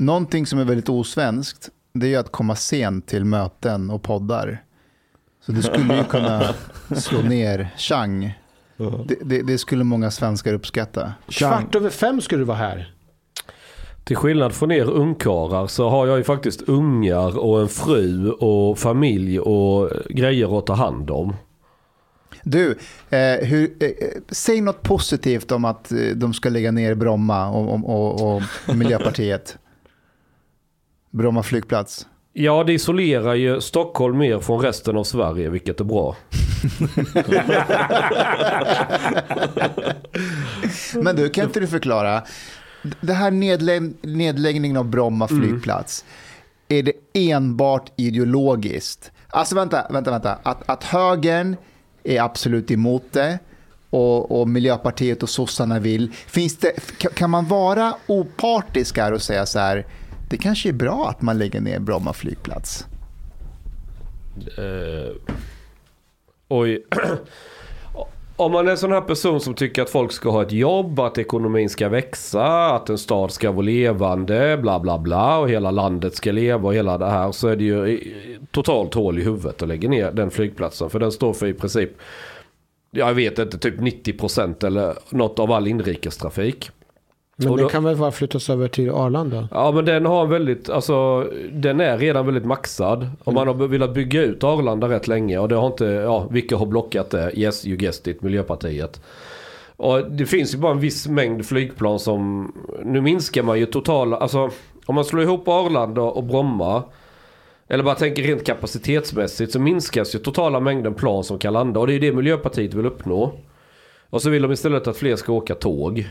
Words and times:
Någonting 0.00 0.46
som 0.46 0.58
är 0.58 0.64
väldigt 0.64 0.88
osvenskt, 0.88 1.68
det 1.92 2.06
är 2.06 2.10
ju 2.10 2.16
att 2.16 2.32
komma 2.32 2.56
sent 2.56 3.06
till 3.06 3.24
möten 3.24 3.90
och 3.90 4.02
poddar. 4.02 4.62
Så 5.46 5.52
det 5.52 5.62
skulle 5.62 5.96
ju 5.96 6.04
kunna 6.04 6.54
slå 6.96 7.22
ner 7.22 7.74
Chang. 7.76 8.38
Det, 9.08 9.16
det, 9.24 9.42
det 9.42 9.58
skulle 9.58 9.84
många 9.84 10.10
svenskar 10.10 10.54
uppskatta. 10.54 11.12
Kvart 11.28 11.74
över 11.74 11.90
fem 11.90 12.20
skulle 12.20 12.40
du 12.40 12.44
vara 12.44 12.58
här. 12.58 12.95
Till 14.06 14.16
skillnad 14.16 14.54
från 14.54 14.72
er 14.72 14.90
ungkarlar 14.90 15.66
så 15.66 15.88
har 15.88 16.06
jag 16.06 16.18
ju 16.18 16.24
faktiskt 16.24 16.62
ungar 16.62 17.38
och 17.38 17.60
en 17.60 17.68
fru 17.68 18.30
och 18.30 18.78
familj 18.78 19.40
och 19.40 19.90
grejer 20.08 20.58
att 20.58 20.66
ta 20.66 20.74
hand 20.74 21.10
om. 21.10 21.36
Du, 22.42 22.78
eh, 23.10 23.46
hur, 23.46 23.72
eh, 23.80 23.90
säg 24.28 24.60
något 24.60 24.82
positivt 24.82 25.52
om 25.52 25.64
att 25.64 25.92
eh, 25.92 25.98
de 25.98 26.34
ska 26.34 26.48
lägga 26.48 26.70
ner 26.70 26.94
Bromma 26.94 27.48
och, 27.48 27.90
och, 27.90 28.22
och, 28.22 28.42
och 28.68 28.76
Miljöpartiet. 28.76 29.58
Bromma 31.10 31.42
flygplats. 31.42 32.06
Ja, 32.32 32.64
det 32.64 32.72
isolerar 32.72 33.34
ju 33.34 33.60
Stockholm 33.60 34.18
mer 34.18 34.38
från 34.38 34.60
resten 34.60 34.96
av 34.96 35.04
Sverige, 35.04 35.48
vilket 35.48 35.80
är 35.80 35.84
bra. 35.84 36.16
Men 41.02 41.16
du, 41.16 41.28
kan 41.28 41.44
inte 41.44 41.60
du 41.60 41.66
förklara? 41.66 42.22
Det 43.00 43.12
här 43.12 43.30
nedlä 43.30 43.80
nedläggningen 44.02 44.76
av 44.76 44.88
Bromma 44.88 45.28
flygplats, 45.28 46.04
mm. 46.68 46.78
är 46.78 46.82
det 46.82 47.28
enbart 47.30 47.92
ideologiskt? 47.96 49.12
Alltså 49.28 49.54
vänta, 49.54 49.86
vänta, 49.90 50.10
vänta. 50.10 50.38
Att, 50.42 50.68
att 50.68 50.84
högern 50.84 51.56
är 52.04 52.20
absolut 52.20 52.70
emot 52.70 53.04
det 53.12 53.38
och, 53.90 54.40
och 54.40 54.48
Miljöpartiet 54.48 55.22
och 55.22 55.28
sossarna 55.28 55.78
vill. 55.78 56.12
Finns 56.12 56.56
det, 56.56 56.72
kan 57.14 57.30
man 57.30 57.46
vara 57.46 57.94
opartisk 58.06 58.98
här 58.98 59.12
och 59.12 59.22
säga 59.22 59.46
så 59.46 59.58
här, 59.58 59.86
det 60.30 60.36
kanske 60.36 60.68
är 60.68 60.72
bra 60.72 61.08
att 61.08 61.22
man 61.22 61.38
lägger 61.38 61.60
ner 61.60 61.78
Bromma 61.78 62.12
flygplats? 62.12 62.86
Uh, 64.58 65.16
oj. 66.48 66.84
Om 68.38 68.52
man 68.52 68.66
är 68.66 68.70
en 68.70 68.78
sån 68.78 68.92
här 68.92 69.00
person 69.00 69.40
som 69.40 69.54
tycker 69.54 69.82
att 69.82 69.90
folk 69.90 70.12
ska 70.12 70.30
ha 70.30 70.42
ett 70.42 70.52
jobb, 70.52 71.00
att 71.00 71.18
ekonomin 71.18 71.70
ska 71.70 71.88
växa, 71.88 72.66
att 72.66 72.90
en 72.90 72.98
stad 72.98 73.32
ska 73.32 73.52
vara 73.52 73.62
levande, 73.62 74.56
bla 74.56 74.80
bla 74.80 74.98
bla 74.98 75.38
och 75.38 75.50
hela 75.50 75.70
landet 75.70 76.16
ska 76.16 76.32
leva 76.32 76.68
och 76.68 76.74
hela 76.74 76.98
det 76.98 77.10
här 77.10 77.32
så 77.32 77.48
är 77.48 77.56
det 77.56 77.64
ju 77.64 78.00
totalt 78.50 78.94
hål 78.94 79.18
i 79.18 79.22
huvudet 79.22 79.62
att 79.62 79.68
lägga 79.68 79.88
ner 79.88 80.10
den 80.10 80.30
flygplatsen. 80.30 80.90
För 80.90 80.98
den 80.98 81.12
står 81.12 81.32
för 81.32 81.46
i 81.46 81.54
princip, 81.54 81.90
jag 82.90 83.14
vet 83.14 83.38
inte, 83.38 83.58
typ 83.58 83.76
90% 83.76 84.66
eller 84.66 84.94
något 85.10 85.38
av 85.38 85.52
all 85.52 85.66
inrikestrafik. 85.66 86.70
Men 87.38 87.48
och 87.48 87.56
den 87.56 87.68
kan 87.68 87.84
väl 87.84 87.96
bara 87.96 88.10
flyttas 88.10 88.50
över 88.50 88.68
till 88.68 88.90
Arlanda? 88.90 89.48
Ja 89.50 89.72
men 89.72 89.84
den 89.84 90.06
har 90.06 90.26
väldigt, 90.26 90.70
alltså 90.70 91.24
den 91.52 91.80
är 91.80 91.98
redan 91.98 92.26
väldigt 92.26 92.44
maxad. 92.44 93.10
Och 93.24 93.32
man 93.32 93.46
har 93.46 93.54
velat 93.54 93.94
bygga 93.94 94.22
ut 94.22 94.44
Arlanda 94.44 94.88
rätt 94.88 95.08
länge 95.08 95.38
och 95.38 95.48
det 95.48 95.54
har 95.54 95.66
inte, 95.66 95.84
ja 95.84 96.26
vilka 96.30 96.56
har 96.56 96.66
blockat 96.66 97.10
det? 97.10 97.30
Yes 97.34 97.66
you 97.66 97.76
guessed 97.76 98.14
it, 98.14 98.22
Miljöpartiet. 98.22 99.00
Och 99.76 100.10
det 100.10 100.26
finns 100.26 100.54
ju 100.54 100.58
bara 100.58 100.72
en 100.72 100.80
viss 100.80 101.08
mängd 101.08 101.46
flygplan 101.46 101.98
som, 101.98 102.52
nu 102.84 103.00
minskar 103.00 103.42
man 103.42 103.58
ju 103.58 103.66
totala, 103.66 104.16
alltså 104.16 104.50
om 104.86 104.94
man 104.94 105.04
slår 105.04 105.22
ihop 105.22 105.48
Arlanda 105.48 106.02
och 106.02 106.24
Bromma. 106.24 106.82
Eller 107.68 107.84
bara 107.84 107.94
tänker 107.94 108.22
rent 108.22 108.46
kapacitetsmässigt 108.46 109.52
så 109.52 109.60
minskas 109.60 110.14
ju 110.14 110.18
totala 110.18 110.60
mängden 110.60 110.94
plan 110.94 111.24
som 111.24 111.38
kan 111.38 111.52
landa. 111.52 111.80
Och 111.80 111.86
det 111.86 111.94
är 111.94 112.00
det 112.00 112.12
Miljöpartiet 112.12 112.74
vill 112.74 112.86
uppnå. 112.86 113.32
Och 114.10 114.22
så 114.22 114.30
vill 114.30 114.42
de 114.42 114.52
istället 114.52 114.86
att 114.86 114.96
fler 114.96 115.16
ska 115.16 115.32
åka 115.32 115.54
tåg. 115.54 116.08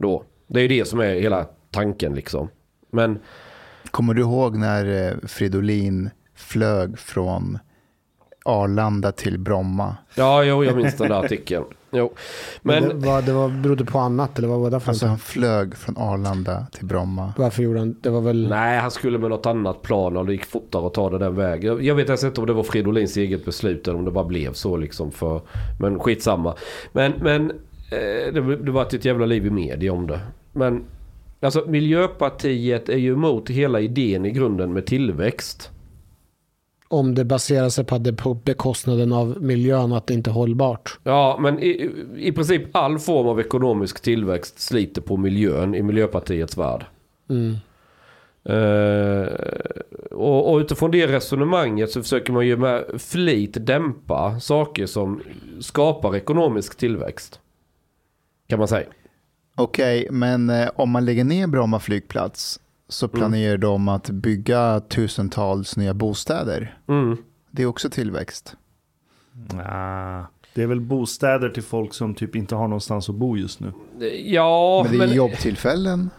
Då. 0.00 0.24
Det 0.46 0.60
är 0.60 0.62
ju 0.62 0.68
det 0.68 0.84
som 0.84 1.00
är 1.00 1.14
hela 1.14 1.46
tanken 1.70 2.14
liksom. 2.14 2.48
Men... 2.90 3.18
Kommer 3.90 4.14
du 4.14 4.22
ihåg 4.22 4.56
när 4.56 5.08
eh, 5.08 5.28
Fridolin 5.28 6.10
flög 6.34 6.98
från 6.98 7.58
Arlanda 8.44 9.12
till 9.12 9.38
Bromma? 9.38 9.96
Ja, 10.14 10.44
jo, 10.44 10.64
jag 10.64 10.76
minns 10.76 10.96
den 10.96 11.08
där 11.08 11.24
artikeln. 11.24 11.64
Jo. 11.90 12.12
Men, 12.62 12.84
Men 12.84 13.00
det, 13.00 13.06
var, 13.06 13.22
det 13.22 13.32
var, 13.32 13.48
berodde 13.48 13.84
på 13.84 13.98
annat 13.98 14.38
eller 14.38 14.48
vad 14.48 14.60
var 14.60 14.70
det 14.70 14.80
för 14.80 14.90
Alltså 14.90 15.06
han 15.06 15.18
flög 15.18 15.76
från 15.76 15.96
Arlanda 15.98 16.66
till 16.72 16.86
Bromma. 16.86 17.32
Varför 17.38 17.62
gjorde 17.62 17.78
han 17.78 17.96
det? 18.00 18.10
var 18.10 18.20
väl... 18.20 18.48
Nej, 18.48 18.78
han 18.78 18.90
skulle 18.90 19.18
med 19.18 19.30
något 19.30 19.46
annat 19.46 19.82
plan 19.82 20.16
och 20.16 20.26
det 20.26 20.32
gick 20.32 20.44
fortare 20.44 20.86
att 20.86 20.94
ta 20.94 21.10
det 21.10 21.18
den 21.18 21.36
vägen. 21.36 21.84
Jag 21.84 21.94
vet 21.94 22.06
ens 22.06 22.24
inte 22.24 22.40
om 22.40 22.46
det 22.46 22.52
var 22.52 22.62
Fridolins 22.62 23.16
eget 23.16 23.44
beslut 23.44 23.88
eller 23.88 23.98
om 23.98 24.04
det 24.04 24.10
bara 24.10 24.24
blev 24.24 24.52
så 24.52 24.76
liksom. 24.76 25.12
För, 25.12 25.40
men 25.80 25.98
skitsamma. 25.98 26.54
Men, 26.92 27.12
men 27.12 27.52
det, 27.90 28.56
det 28.56 28.70
var 28.70 28.82
ett 28.82 29.04
jävla 29.04 29.26
liv 29.26 29.46
i 29.46 29.50
media 29.50 29.92
om 29.92 30.06
det. 30.06 30.20
Men 30.52 30.84
alltså 31.40 31.64
Miljöpartiet 31.68 32.88
är 32.88 32.96
ju 32.96 33.12
emot 33.12 33.50
hela 33.50 33.80
idén 33.80 34.26
i 34.26 34.30
grunden 34.30 34.72
med 34.72 34.86
tillväxt. 34.86 35.70
Om 36.88 37.14
det 37.14 37.24
baserar 37.24 37.68
sig 37.68 37.84
på, 37.84 37.98
det 37.98 38.12
på 38.12 38.34
bekostnaden 38.34 39.12
av 39.12 39.42
miljön, 39.42 39.92
att 39.92 40.06
det 40.06 40.14
inte 40.14 40.30
är 40.30 40.34
hållbart. 40.34 40.98
Ja, 41.02 41.38
men 41.40 41.58
i, 41.58 41.90
i 42.16 42.32
princip 42.32 42.62
all 42.72 42.98
form 42.98 43.26
av 43.26 43.40
ekonomisk 43.40 44.02
tillväxt 44.02 44.60
sliter 44.60 45.02
på 45.02 45.16
miljön 45.16 45.74
i 45.74 45.82
Miljöpartiets 45.82 46.56
värld. 46.56 46.84
Mm. 47.28 47.56
Uh, 48.48 49.28
och, 50.10 50.52
och, 50.52 50.58
utifrån 50.58 50.90
det 50.90 51.06
resonemanget 51.06 51.90
så 51.90 52.02
försöker 52.02 52.32
man 52.32 52.46
ju 52.46 52.56
med 52.56 52.84
flit 52.98 53.66
dämpa 53.66 54.40
saker 54.40 54.86
som 54.86 55.20
skapar 55.60 56.16
ekonomisk 56.16 56.78
tillväxt. 56.78 57.40
Kan 58.50 58.58
man 58.58 58.68
säga. 58.68 58.86
Okej, 59.56 60.00
okay, 60.00 60.16
men 60.18 60.50
eh, 60.50 60.68
om 60.76 60.90
man 60.90 61.04
lägger 61.04 61.24
ner 61.24 61.46
Bromma 61.46 61.80
flygplats 61.80 62.60
så 62.88 63.06
mm. 63.06 63.18
planerar 63.18 63.54
mm. 63.54 63.60
de 63.60 63.88
att 63.88 64.10
bygga 64.10 64.80
tusentals 64.80 65.76
nya 65.76 65.94
bostäder. 65.94 66.78
Mm. 66.88 67.16
Det 67.50 67.62
är 67.62 67.66
också 67.66 67.90
tillväxt. 67.90 68.56
Nah, 69.52 70.24
det 70.54 70.62
är 70.62 70.66
väl 70.66 70.80
bostäder 70.80 71.48
till 71.48 71.62
folk 71.62 71.94
som 71.94 72.14
typ 72.14 72.36
inte 72.36 72.54
har 72.54 72.68
någonstans 72.68 73.08
att 73.08 73.14
bo 73.14 73.36
just 73.36 73.60
nu. 73.60 73.72
Ja, 74.24 74.82
men 74.84 74.98
det 74.98 75.04
är 75.04 75.08
men... 75.08 75.16
jobbtillfällen. 75.16 76.10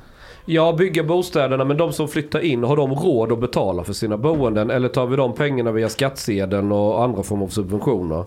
Ja, 0.46 0.74
bygga 0.74 1.04
bostäderna, 1.04 1.66
men 1.66 1.78
de 1.78 1.94
som 1.94 2.08
flyttar 2.08 2.40
in, 2.40 2.64
har 2.64 2.76
de 2.76 2.92
råd 2.92 3.32
att 3.32 3.42
betala 3.42 3.84
för 3.84 3.94
sina 3.94 4.18
boenden? 4.18 4.70
Eller 4.70 4.90
tar 4.90 5.08
vi 5.08 5.16
de 5.16 5.36
pengarna 5.36 5.72
via 5.72 5.90
skattsedeln 5.90 6.72
och 6.72 7.04
andra 7.04 7.24
former 7.24 7.44
av 7.44 7.50
subventioner? 7.50 8.26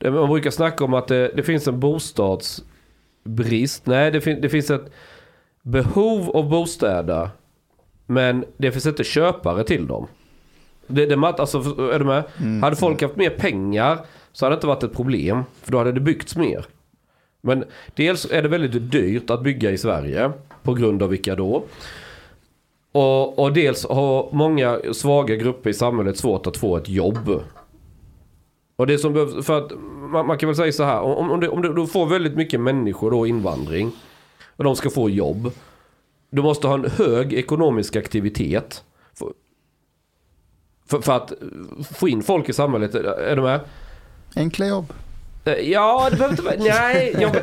Man 0.00 0.28
brukar 0.28 0.50
snacka 0.50 0.84
om 0.84 0.94
att 0.94 1.08
det, 1.08 1.32
det 1.36 1.42
finns 1.42 1.68
en 1.68 1.80
bostads 1.80 2.62
brist. 3.26 3.86
Nej, 3.86 4.10
det, 4.10 4.20
fin 4.20 4.40
det 4.40 4.48
finns 4.48 4.70
ett 4.70 4.92
behov 5.62 6.30
av 6.30 6.48
bostäder. 6.48 7.28
Men 8.06 8.44
det 8.56 8.72
finns 8.72 8.86
inte 8.86 9.04
köpare 9.04 9.64
till 9.64 9.86
dem. 9.86 10.06
Det, 10.86 11.06
det, 11.06 11.16
alltså, 11.26 11.58
är 11.92 11.98
du 11.98 12.04
med? 12.04 12.24
Mm. 12.40 12.62
Hade 12.62 12.76
folk 12.76 13.02
haft 13.02 13.16
mer 13.16 13.30
pengar 13.30 13.98
så 14.32 14.44
hade 14.44 14.54
det 14.54 14.56
inte 14.56 14.66
varit 14.66 14.82
ett 14.82 14.94
problem. 14.94 15.42
För 15.62 15.72
då 15.72 15.78
hade 15.78 15.92
det 15.92 16.00
byggts 16.00 16.36
mer. 16.36 16.66
Men 17.40 17.64
dels 17.94 18.30
är 18.30 18.42
det 18.42 18.48
väldigt 18.48 18.90
dyrt 18.90 19.30
att 19.30 19.42
bygga 19.42 19.70
i 19.70 19.78
Sverige. 19.78 20.32
På 20.62 20.74
grund 20.74 21.02
av 21.02 21.08
vilka 21.08 21.34
då? 21.34 21.64
Och, 22.92 23.38
och 23.38 23.52
dels 23.52 23.86
har 23.86 24.28
många 24.32 24.80
svaga 24.92 25.36
grupper 25.36 25.70
i 25.70 25.74
samhället 25.74 26.16
svårt 26.16 26.46
att 26.46 26.56
få 26.56 26.76
ett 26.76 26.88
jobb. 26.88 27.42
Och 28.76 28.86
det 28.86 28.98
som 28.98 29.12
behövs, 29.12 29.46
för 29.46 29.58
att 29.58 29.72
man, 30.10 30.26
man, 30.26 30.38
kan 30.38 30.46
väl 30.46 30.56
säga 30.56 30.72
så 30.72 30.84
här, 30.84 31.00
om, 31.00 31.30
om, 31.30 31.40
du, 31.40 31.48
om 31.48 31.62
du 31.62 31.86
får 31.86 32.06
väldigt 32.06 32.36
mycket 32.36 32.60
människor 32.60 33.10
då 33.10 33.26
invandring 33.26 33.92
och 34.56 34.64
de 34.64 34.76
ska 34.76 34.90
få 34.90 35.10
jobb. 35.10 35.52
Du 36.30 36.42
måste 36.42 36.66
ha 36.66 36.74
en 36.74 36.90
hög 36.90 37.32
ekonomisk 37.32 37.96
aktivitet. 37.96 38.84
För, 39.14 39.32
för, 40.86 41.00
för 41.00 41.12
att 41.12 41.32
få 41.96 42.08
in 42.08 42.22
folk 42.22 42.48
i 42.48 42.52
samhället, 42.52 42.94
är 42.94 43.36
du 43.36 43.42
med? 43.42 43.60
Enkla 44.36 44.66
jobb. 44.66 44.92
Eh, 45.46 45.70
ja, 45.70 46.08
det 46.10 46.16
behöver 46.16 46.32
inte 46.32 46.42
vara... 46.42 46.54
Nej, 46.58 47.16
jag, 47.20 47.36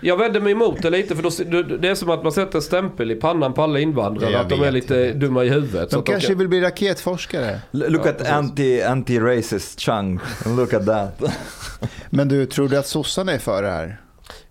jag 0.00 0.16
vänder 0.16 0.40
mig 0.40 0.52
emot 0.52 0.82
det 0.82 0.90
lite. 0.90 1.16
För 1.16 1.22
då, 1.44 1.62
det 1.62 1.88
är 1.88 1.94
som 1.94 2.10
att 2.10 2.22
man 2.22 2.32
sätter 2.32 2.56
en 2.56 2.62
stämpel 2.62 3.10
i 3.10 3.14
pannan 3.14 3.52
på 3.52 3.62
alla 3.62 3.78
invandrare. 3.78 4.30
Jag 4.30 4.40
att 4.40 4.48
de 4.48 4.62
är 4.62 4.70
lite 4.70 5.12
dumma 5.12 5.44
i 5.44 5.48
huvudet. 5.48 5.90
De 5.90 6.02
kanske 6.02 6.28
de 6.28 6.34
vill 6.34 6.48
bli 6.48 6.60
raketforskare. 6.60 7.60
Look 7.70 8.06
ja, 8.06 8.10
at 8.10 8.30
anti, 8.30 8.82
anti-racist 8.82 9.80
Chang. 9.80 10.20
Look 10.46 10.74
at 10.74 10.86
that. 10.86 11.22
men 12.10 12.28
du, 12.28 12.46
tror 12.46 12.68
du 12.68 12.78
att 12.78 12.86
sossarna 12.86 13.32
är 13.32 13.38
för 13.38 13.62
det 13.62 13.70
här? 13.70 14.00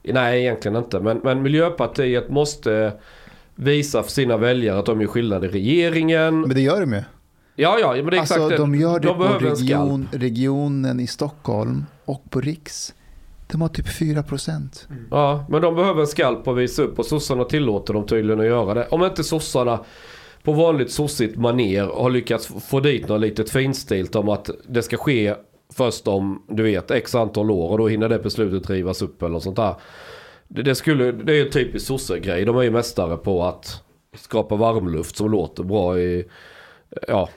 Nej, 0.04 0.42
egentligen 0.42 0.78
inte. 0.78 1.00
Men, 1.00 1.20
men 1.24 1.42
Miljöpartiet 1.42 2.30
måste 2.30 2.94
visa 3.56 4.04
för 4.04 4.12
sina 4.12 4.38
väljare 4.38 4.80
att 4.80 4.86
de 4.86 5.02
gör 5.02 5.08
skillnad 5.08 5.46
i 5.46 5.48
regeringen. 5.48 6.42
Men 6.42 6.50
det 6.50 6.62
gör 6.62 6.80
de 6.80 6.94
ju. 6.94 7.02
Ja, 7.56 7.80
ja, 7.80 7.94
men 7.96 8.06
det 8.06 8.18
är 8.18 8.20
alltså, 8.20 8.36
exakt 8.36 8.58
De 8.58 8.76
gör 8.76 9.00
det 9.00 9.08
de 9.08 9.18
på 9.18 9.24
region, 9.24 10.08
regionen 10.12 11.00
i 11.00 11.08
Stockholm 11.08 11.86
och 12.06 12.32
på 12.32 12.42
Riks. 12.42 12.94
De 13.52 13.62
har 13.62 13.70
typ 13.70 13.98
4 13.98 14.24
procent. 14.24 14.88
Ja, 15.12 15.46
men 15.50 15.62
de 15.62 15.76
behöver 15.76 16.02
en 16.02 16.08
skalp 16.08 16.48
att 16.48 16.58
visa 16.58 16.82
upp 16.82 17.00
och 17.00 17.06
sossarna 17.06 17.44
tillåter 17.44 17.94
dem 17.94 18.06
tydligen 18.06 18.40
att 18.40 18.46
göra 18.46 18.74
det. 18.74 18.88
Om 18.88 19.04
inte 19.04 19.24
sossarna 19.24 19.80
på 20.44 20.54
vanligt 20.54 20.92
sossigt 20.92 21.38
maner 21.38 21.84
har 21.84 22.10
lyckats 22.10 22.48
få 22.70 22.80
dit 22.80 23.08
något 23.08 23.22
litet 23.22 23.50
finstilt 23.50 24.16
om 24.16 24.30
att 24.30 24.50
det 24.68 24.84
ska 24.84 24.98
ske 24.98 25.36
först 25.74 26.08
om, 26.08 26.44
du 26.50 26.64
vet, 26.64 26.92
x 26.92 27.16
antal 27.16 27.52
år 27.52 27.70
och 27.70 27.78
då 27.78 27.88
hinner 27.88 28.10
det 28.10 28.20
beslutet 28.20 28.70
rivas 28.70 29.02
upp 29.02 29.22
eller 29.22 29.34
något 29.34 29.44
sånt 29.44 29.56
där. 29.56 29.76
Det, 30.48 30.62
det, 30.62 30.76
skulle, 30.76 31.12
det 31.12 31.32
är 31.32 31.36
ju 31.36 31.46
en 31.46 31.52
typisk 31.52 31.86
sossegrej. 31.86 32.46
De 32.46 32.58
är 32.58 32.62
ju 32.62 32.72
mästare 32.72 33.18
på 33.18 33.44
att 33.44 33.84
skapa 34.16 34.56
varmluft 34.56 35.16
som 35.16 35.32
låter 35.32 35.64
bra 35.64 36.00
i, 36.00 36.26
ja, 37.08 37.30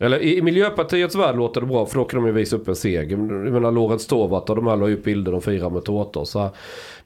eller 0.00 0.18
i 0.18 0.36
i 0.38 0.42
Miljöpartiets 0.42 1.14
värld 1.14 1.36
låter 1.36 1.60
det 1.60 1.66
bra 1.66 1.86
för 1.86 1.98
då 1.98 2.04
kan 2.04 2.20
de 2.20 2.26
ju 2.26 2.32
visa 2.32 2.56
upp 2.56 2.68
en 2.68 2.76
seger. 2.76 3.10
Jag 3.10 3.52
menar 3.52 3.72
Lorentz 3.72 4.06
Tovatt 4.06 4.50
och 4.50 4.56
de 4.56 4.66
här 4.66 4.76
la 4.76 4.88
ju 4.88 4.94
upp 4.94 5.04
bilder 5.04 5.32
de 5.32 5.40
firar 5.42 5.70
med 5.70 5.84
tårtor. 5.84 6.24
Så 6.24 6.38
här. 6.38 6.50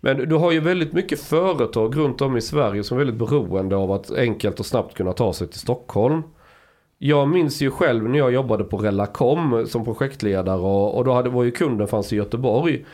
Men 0.00 0.28
du 0.28 0.34
har 0.34 0.52
ju 0.52 0.60
väldigt 0.60 0.92
mycket 0.92 1.20
företag 1.20 1.96
runt 1.96 2.20
om 2.20 2.36
i 2.36 2.40
Sverige 2.40 2.84
som 2.84 2.98
är 2.98 3.04
väldigt 3.04 3.18
beroende 3.18 3.76
av 3.76 3.92
att 3.92 4.10
enkelt 4.10 4.60
och 4.60 4.66
snabbt 4.66 4.94
kunna 4.96 5.12
ta 5.12 5.32
sig 5.32 5.48
till 5.48 5.60
Stockholm. 5.60 6.22
Jag 6.98 7.28
minns 7.28 7.62
ju 7.62 7.70
själv 7.70 8.08
när 8.08 8.18
jag 8.18 8.32
jobbade 8.32 8.64
på 8.64 8.76
Relacom 8.76 9.66
som 9.66 9.84
projektledare 9.84 10.60
och, 10.60 10.96
och 10.96 11.04
då 11.04 11.12
hade, 11.12 11.30
var 11.30 11.44
ju 11.44 11.50
kunden 11.50 11.88
fanns 11.88 12.12
i 12.12 12.16
Göteborg. 12.16 12.84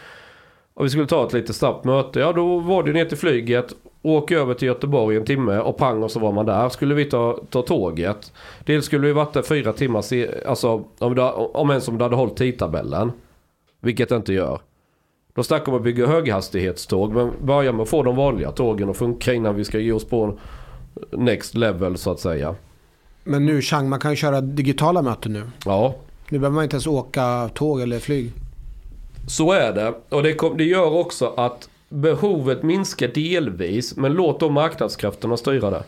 Och 0.79 0.85
vi 0.85 0.91
skulle 0.91 1.07
ta 1.07 1.27
ett 1.27 1.33
lite 1.33 1.55
snabbt 1.55 1.85
möte. 1.85 2.21
Ja 2.21 2.33
då 2.33 2.59
var 2.59 2.83
det 2.83 2.93
ner 2.93 3.05
till 3.05 3.19
flyget. 3.19 3.73
Åka 4.03 4.39
över 4.39 4.55
till 4.55 4.69
Göteborg 4.69 5.17
en 5.17 5.25
timme 5.25 5.59
och 5.59 5.77
pang 5.77 6.03
och 6.03 6.11
så 6.11 6.21
var 6.21 6.33
man 6.33 6.47
där. 6.47 6.69
Skulle 6.69 6.95
vi 6.95 7.05
ta, 7.05 7.39
ta 7.51 7.63
tåget. 7.63 8.33
Dels 8.65 8.85
skulle 8.85 9.07
vi 9.07 9.13
varit 9.13 9.33
där 9.33 9.43
fyra 9.43 9.73
timmar. 9.73 10.03
Se, 10.03 10.45
alltså 10.47 10.85
om, 10.99 11.15
det, 11.15 11.23
om 11.33 11.71
ens 11.71 11.89
om 11.89 11.99
det 11.99 12.05
hade 12.05 12.17
hållit 12.17 12.37
tidtabellen. 12.37 13.13
Vilket 13.81 14.09
det 14.09 14.17
inte 14.17 14.33
gör. 14.33 14.61
Då 15.35 15.43
snackar 15.43 15.73
man 15.73 15.83
bygga 15.83 16.07
höghastighetståg. 16.07 17.13
Men 17.13 17.33
börja 17.43 17.73
med 17.73 17.83
att 17.83 17.89
få 17.89 18.03
de 18.03 18.17
vanliga 18.17 18.51
tågen 18.51 18.91
att 18.91 18.97
funka 18.97 19.35
innan 19.35 19.55
vi 19.55 19.65
ska 19.65 19.79
ge 19.79 19.93
oss 19.93 20.05
på 20.05 20.39
next 21.11 21.55
level 21.55 21.99
så 21.99 22.11
att 22.11 22.21
säga. 22.21 22.55
Men 23.25 23.47
nu 23.47 23.63
Chang, 23.63 23.89
man 23.89 24.01
kan 24.01 24.11
ju 24.11 24.17
köra 24.17 24.41
digitala 24.41 25.03
möten 25.03 25.33
nu. 25.33 25.43
Ja, 25.65 25.95
Nu 26.29 26.39
behöver 26.39 26.55
man 26.55 26.65
inte 26.65 26.75
ens 26.75 26.87
åka 26.87 27.51
tåg 27.55 27.81
eller 27.81 27.99
flyg. 27.99 28.33
Så 29.29 29.53
är 29.53 29.73
det. 29.73 29.95
Och 30.09 30.23
det, 30.23 30.35
kom, 30.35 30.57
det 30.57 30.65
gör 30.65 30.93
också 30.95 31.35
att 31.37 31.69
behovet 31.89 32.63
minskar 32.63 33.09
delvis. 33.09 33.97
Men 33.97 34.13
låt 34.13 34.41
då 34.41 34.51
marknadskrafterna 34.51 35.37
styra 35.37 35.71
det. 35.71 35.85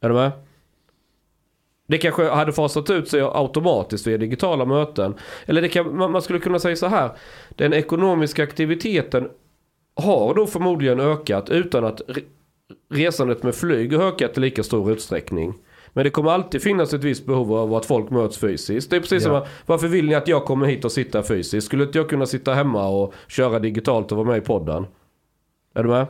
Är 0.00 0.08
du 0.08 0.14
med? 0.14 0.30
Det 1.86 1.98
kanske 1.98 2.28
hade 2.28 2.52
fasat 2.52 2.90
ut 2.90 3.08
sig 3.08 3.20
automatiskt 3.20 4.06
via 4.06 4.18
digitala 4.18 4.64
möten. 4.64 5.14
Eller 5.46 5.62
det 5.62 5.68
kan, 5.68 5.96
man 5.96 6.12
man 6.12 6.22
skulle 6.22 6.38
kunna 6.38 6.58
säga 6.58 6.76
så 6.76 6.86
här. 6.86 7.10
Den 7.48 7.72
ekonomiska 7.72 8.42
aktiviteten 8.42 9.28
har 9.96 10.34
då 10.34 10.46
förmodligen 10.46 11.00
ökat 11.00 11.50
utan 11.50 11.84
att 11.84 12.00
re- 12.00 12.24
resandet 12.90 13.42
med 13.42 13.54
flyg 13.54 13.96
har 13.96 14.04
ökat 14.04 14.38
i 14.38 14.40
lika 14.40 14.62
stor 14.62 14.92
utsträckning. 14.92 15.54
Men 15.96 16.04
det 16.04 16.10
kommer 16.10 16.30
alltid 16.30 16.62
finnas 16.62 16.94
ett 16.94 17.04
visst 17.04 17.26
behov 17.26 17.52
av 17.54 17.74
att 17.74 17.86
folk 17.86 18.10
möts 18.10 18.38
fysiskt. 18.38 18.90
Det 18.90 18.96
är 18.96 19.00
precis 19.00 19.22
Ja. 19.24 19.28
som 19.28 19.36
att, 19.36 19.48
varför 19.66 19.88
vill 19.88 20.06
ni 20.06 20.14
att 20.14 20.28
jag 20.28 20.44
kommer 20.44 20.66
hit 20.66 20.84
och 20.84 20.92
sitta 20.92 21.22
fysiskt? 21.22 21.66
Skulle 21.66 21.84
inte 21.84 21.98
jag 21.98 22.08
kunna 22.08 22.26
sitta 22.26 22.54
hemma 22.54 22.88
och 22.88 23.14
köra 23.28 23.58
digitalt 23.58 24.12
och 24.12 24.18
vara 24.18 24.28
med 24.28 24.38
i 24.38 24.40
podden? 24.40 24.86
Är 25.74 25.82
du 25.82 25.88
med? 25.88 26.06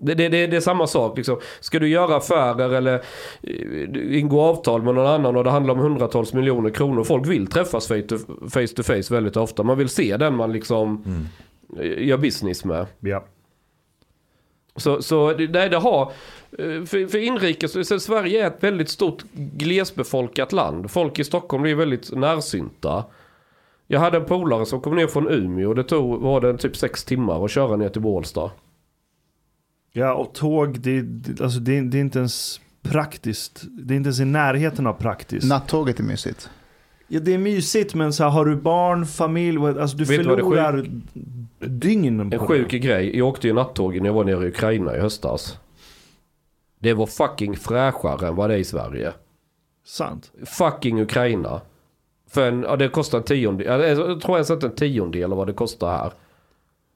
Det, 0.00 0.14
det, 0.14 0.28
det, 0.28 0.46
det 0.46 0.56
är 0.56 0.60
samma 0.60 0.86
sak. 0.86 1.16
Liksom. 1.16 1.38
Ska 1.60 1.78
du 1.78 1.88
göra 1.88 2.16
affärer 2.16 2.70
eller 2.74 2.94
eh, 3.42 4.18
ingå 4.18 4.40
avtal 4.40 4.82
med 4.82 4.94
någon 4.94 5.06
annan 5.06 5.36
och 5.36 5.44
det 5.44 5.50
handlar 5.50 5.74
om 5.74 5.80
hundratals 5.80 6.32
miljoner 6.34 6.70
kronor. 6.70 7.04
Folk 7.04 7.26
vill 7.26 7.46
träffas 7.46 7.88
face 7.88 8.02
to 8.02 8.16
face, 8.50 8.66
to 8.76 8.82
face 8.82 9.14
väldigt 9.14 9.36
ofta. 9.36 9.62
Man 9.62 9.78
vill 9.78 9.88
se 9.88 10.16
den 10.16 10.36
man 10.36 10.52
liksom 10.52 11.04
eh, 11.80 12.06
gör 12.06 12.16
business 12.16 12.64
med. 12.64 12.86
Ja. 13.00 13.24
Så, 14.76 15.02
så 15.02 15.32
det, 15.32 15.46
det 15.46 15.76
har, 15.76 16.12
för, 16.56 17.08
för 17.08 17.18
inrikes, 17.18 17.88
så 17.88 18.00
Sverige 18.00 18.42
är 18.42 18.46
ett 18.46 18.62
väldigt 18.62 18.88
stort 18.88 19.22
glesbefolkat 19.32 20.52
land. 20.52 20.90
Folk 20.90 21.18
i 21.18 21.24
Stockholm 21.24 21.64
är 21.64 21.74
väldigt 21.74 22.12
närsynta. 22.12 23.04
Jag 23.86 24.00
hade 24.00 24.16
en 24.16 24.24
polare 24.24 24.66
som 24.66 24.80
kom 24.80 24.96
ner 24.96 25.06
från 25.06 25.28
Umeå 25.28 25.68
och 25.68 25.74
det 25.74 25.84
tog, 25.84 26.20
var 26.20 26.40
det 26.40 26.58
typ 26.58 26.76
sex 26.76 27.04
timmar 27.04 27.44
att 27.44 27.50
köra 27.50 27.76
ner 27.76 27.88
till 27.88 28.02
Bålsta. 28.02 28.50
Ja, 29.92 30.14
och 30.14 30.34
tåg, 30.34 30.80
det, 30.80 31.02
det, 31.02 31.44
alltså 31.44 31.60
det, 31.60 31.80
det 31.80 31.98
är 31.98 32.00
inte 32.00 32.18
ens 32.18 32.60
praktiskt. 32.82 33.64
Det 33.68 33.94
är 33.94 33.96
inte 33.96 34.06
ens 34.06 34.20
i 34.20 34.24
närheten 34.24 34.86
av 34.86 34.92
praktiskt. 34.92 35.48
Nattåget 35.48 36.00
är 36.00 36.04
mysigt. 36.04 36.50
Ja, 37.08 37.20
det 37.20 37.34
är 37.34 37.38
mysigt, 37.38 37.94
men 37.94 38.12
så 38.12 38.22
här, 38.24 38.30
har 38.30 38.44
du 38.44 38.56
barn, 38.56 39.06
familj, 39.06 39.58
alltså 39.58 39.96
du 39.96 40.04
Vet 40.04 40.16
förlorar 40.16 40.86
dygn 41.58 42.20
En 42.20 42.30
på 42.30 42.38
sjuk 42.38 42.70
det. 42.70 42.78
grej, 42.78 43.18
jag 43.18 43.28
åkte 43.28 43.46
ju 43.46 43.52
nattåg 43.52 44.00
när 44.00 44.06
jag 44.06 44.14
var 44.14 44.24
nere 44.24 44.44
i 44.44 44.48
Ukraina 44.48 44.96
i 44.96 45.00
höstas. 45.00 45.58
Det 46.78 46.94
var 46.94 47.06
fucking 47.06 47.56
fräschare 47.56 48.28
än 48.28 48.36
vad 48.36 48.50
det 48.50 48.54
är 48.54 48.58
i 48.58 48.64
Sverige. 48.64 49.12
Sant. 49.84 50.32
Fucking 50.46 51.00
Ukraina. 51.00 51.60
För 52.30 52.48
en, 52.48 52.62
ja, 52.62 52.76
det 52.76 52.88
kostar 52.88 53.18
en 53.18 53.24
tiondel, 53.24 53.66
ja, 53.66 53.86
jag 53.86 54.20
tror 54.20 54.36
ens 54.36 54.50
inte 54.50 54.66
en 54.66 54.74
tiondel 54.74 55.32
av 55.32 55.38
vad 55.38 55.46
det 55.46 55.52
kostar 55.52 55.90
här. 55.90 56.12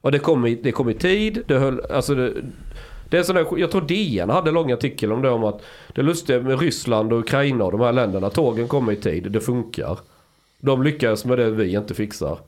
Och 0.00 0.12
det 0.12 0.18
kom 0.18 0.46
i, 0.46 0.54
det 0.54 0.72
kom 0.72 0.90
i 0.90 0.94
tid, 0.94 1.42
det 1.46 1.58
höll, 1.58 1.80
alltså 1.80 2.14
det, 2.14 2.34
det 3.10 3.18
är 3.18 3.22
sån 3.22 3.36
där, 3.36 3.58
jag 3.58 3.70
tror 3.70 3.80
DN 3.80 4.30
hade 4.30 4.50
en 4.50 4.54
lång 4.54 4.72
artikel 4.72 5.12
om 5.12 5.22
det 5.22 5.30
om 5.30 5.44
att 5.44 5.62
det 5.94 6.02
lustiga 6.02 6.40
med 6.40 6.60
Ryssland 6.60 7.12
och 7.12 7.18
Ukraina 7.18 7.64
och 7.64 7.72
de 7.72 7.80
här 7.80 7.92
länderna, 7.92 8.30
tågen 8.30 8.68
kommer 8.68 8.92
i 8.92 8.96
tid, 8.96 9.32
det 9.32 9.40
funkar. 9.40 9.98
De 10.60 10.82
lyckas 10.82 11.24
med 11.24 11.38
det 11.38 11.50
vi 11.50 11.74
inte 11.74 11.94
fixar. 11.94 12.38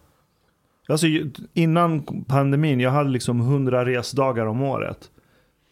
Alltså 0.89 1.07
innan 1.53 2.03
pandemin, 2.29 2.81
jag 2.81 2.91
hade 2.91 3.11
liksom 3.11 3.41
100 3.41 3.85
resdagar 3.85 4.47
om 4.47 4.63
året. 4.63 5.11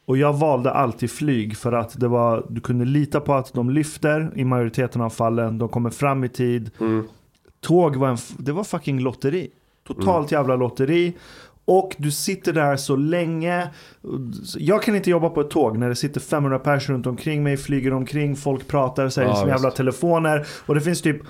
Och 0.05 0.17
jag 0.17 0.33
valde 0.33 0.71
alltid 0.71 1.11
flyg 1.11 1.57
för 1.57 1.73
att 1.73 2.01
det 2.01 2.09
var, 2.09 2.47
du 2.49 2.61
kunde 2.61 2.85
lita 2.85 3.21
på 3.21 3.35
att 3.35 3.53
de 3.53 3.71
lyfter 3.71 4.33
i 4.35 4.45
majoriteten 4.45 5.01
av 5.01 5.11
fallen, 5.11 5.59
de 5.59 5.69
kommer 5.69 5.91
fram 5.91 6.25
i 6.25 6.29
tid. 6.29 6.71
Mm. 6.81 7.05
Tåg 7.61 7.97
var 7.97 8.09
en, 8.09 8.17
det 8.39 8.53
var 8.53 8.65
fucking 8.65 9.01
lotteri. 9.01 9.51
Totalt 9.87 10.33
jävla 10.33 10.57
lotteri. 10.57 11.15
Och 11.65 11.95
du 11.99 12.11
sitter 12.11 12.53
där 12.53 12.77
så 12.77 12.97
länge. 12.97 13.71
Jag 14.57 14.83
kan 14.83 14.97
inte 14.97 15.11
jobba 15.11 15.31
på 15.31 15.41
ett 15.41 15.51
tåg 15.51 15.79
när 15.79 15.89
det 15.89 15.97
sitter 15.97 16.21
500 16.21 16.59
personer 16.59 16.95
runt 16.95 17.07
omkring 17.07 17.43
mig, 17.43 17.57
flyger 17.57 17.93
omkring, 17.93 18.37
folk 18.37 18.69
pratar, 18.69 19.09
säger 19.09 19.29
Ja, 19.29 19.37
sina 19.37 19.49
jävla 19.49 19.71
telefoner. 19.71 20.47
Och 20.67 20.75
det 20.75 20.81
finns 20.81 21.03
typ 21.03 21.23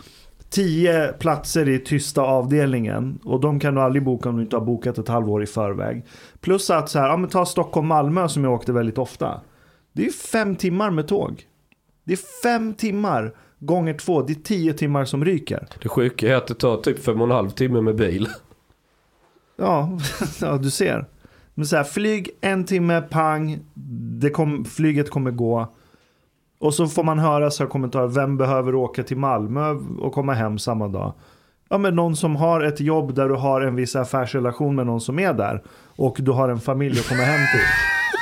10 0.53 1.13
platser 1.13 1.69
i 1.69 1.79
tysta 1.79 2.23
avdelningen. 2.23 3.19
Och 3.25 3.41
de 3.41 3.61
kan 3.61 3.75
du 3.75 3.81
aldrig 3.81 4.05
boka 4.05 4.29
om 4.29 4.37
du 4.37 4.43
inte 4.43 4.57
har 4.57 4.65
bokat 4.65 4.99
ett 4.99 5.09
halvår 5.09 5.43
i 5.43 5.47
förväg. 5.47 6.07
Plus 6.41 6.71
att 6.71 6.89
så 6.89 6.99
här, 6.99 7.09
ja 7.09 7.17
men 7.17 7.31
ta 7.31 7.47
Stockholm-Malmö 7.47 8.29
som 8.29 8.45
jag 8.45 8.53
åkte 8.53 8.73
väldigt 8.73 8.99
ofta. 8.99 9.41
Det 9.93 10.07
är 10.07 10.11
fem 10.11 10.57
timmar 10.57 10.91
med 10.91 11.09
tåg. 11.09 11.43
Det 12.05 12.13
är 12.13 12.43
fem 12.43 12.75
timmar 12.75 13.35
gånger 13.59 13.95
två, 13.95 14.23
det 14.23 14.33
är 14.33 14.43
tio 14.43 14.73
timmar 14.73 15.05
som 15.05 15.25
ryker. 15.25 15.69
Det 15.83 15.89
sjuka 15.89 16.33
är 16.33 16.35
att 16.35 16.47
det 16.47 16.55
tar 16.55 16.77
typ 16.77 17.05
fem 17.05 17.21
och 17.21 17.27
en 17.27 17.31
halv 17.31 17.51
timme 17.51 17.81
med 17.81 17.97
bil. 17.97 18.29
Ja, 19.57 19.99
ja 20.41 20.57
du 20.57 20.71
ser. 20.71 21.07
Men 21.55 21.67
så 21.67 21.77
här, 21.77 21.85
flyg 21.85 22.31
en 22.41 22.65
timme, 22.65 23.01
pang, 23.01 23.59
det 24.21 24.31
kom, 24.31 24.65
flyget 24.65 25.11
kommer 25.11 25.31
gå. 25.31 25.75
Och 26.63 26.75
så 26.75 26.87
får 26.87 27.03
man 27.03 27.19
höra 27.19 27.51
så 27.51 27.63
här 27.63 27.71
kommentarer, 27.71 28.09
vem 28.09 28.37
behöver 28.37 28.75
åka 28.75 29.03
till 29.03 29.17
Malmö 29.17 29.71
och 29.99 30.13
komma 30.13 30.35
hem 30.35 30.59
samma 30.59 30.89
dag? 30.89 31.13
Ja 31.69 31.79
men 31.79 31.95
någon 31.95 32.17
som 32.17 32.37
har 32.37 32.61
ett 32.61 32.81
jobb 32.81 33.15
där 33.15 33.29
du 33.29 33.35
har 33.35 33.61
en 33.61 33.75
viss 33.75 33.97
affärsrelation 33.97 34.75
med 34.75 34.87
någon 34.87 35.01
som 35.01 35.19
är 35.19 35.33
där. 35.33 35.63
Och 35.97 36.17
du 36.19 36.31
har 36.31 36.49
en 36.49 36.61
familj 36.61 37.01
att 37.01 37.09
komma 37.09 37.23
hem 37.23 37.41
till. 37.53 37.61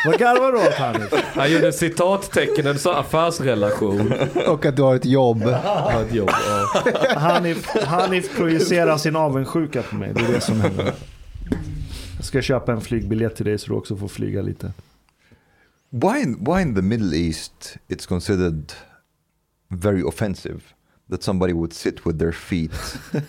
Vad 0.07 0.21
garvar 0.21 0.53
du 0.53 0.59
åt 0.59 0.75
här 0.75 0.99
nu? 0.99 1.19
Han 1.35 1.53
gjorde 1.53 1.73
citattecken, 1.73 2.67
en 2.67 2.79
sån 2.79 2.95
affärsrelation. 2.95 4.13
Och 4.49 4.67
att 4.67 4.77
du 4.77 4.83
har 4.83 4.95
ett 4.95 5.07
jobb. 5.07 5.43
Ja, 5.47 5.93
ett 6.01 6.15
jobb, 6.15 6.31
ja. 6.85 7.19
Hanif, 7.19 7.67
Hanif 7.87 8.37
projicerar 8.37 8.97
sin 8.97 9.17
avundsjuka 9.17 9.83
på 9.83 9.97
mig, 9.97 10.13
det 10.15 10.21
är 10.21 10.33
det 10.33 10.41
som 10.41 10.61
händer. 10.61 10.93
Jag 12.17 12.25
ska 12.25 12.43
köpa 12.43 12.73
en 12.73 12.81
flygbiljett 12.81 13.37
till 13.37 13.45
dig 13.45 13.59
så 13.59 13.69
du 13.69 13.75
också 13.75 13.97
får 13.97 14.09
flyga 14.09 14.43
lite. 14.43 14.73
Why 15.91 16.23
in, 16.23 16.45
why 16.45 16.63
in 16.63 16.75
the 16.75 16.83
Middle 16.83 17.15
East 17.15 17.77
it's 17.89 18.07
considered 18.07 18.73
very 19.69 20.03
offensive 20.09 20.61
that 21.11 21.23
somebody 21.23 21.53
would 21.53 21.73
sit 21.73 22.07
with 22.07 22.19
their 22.19 22.33
feet 22.33 22.71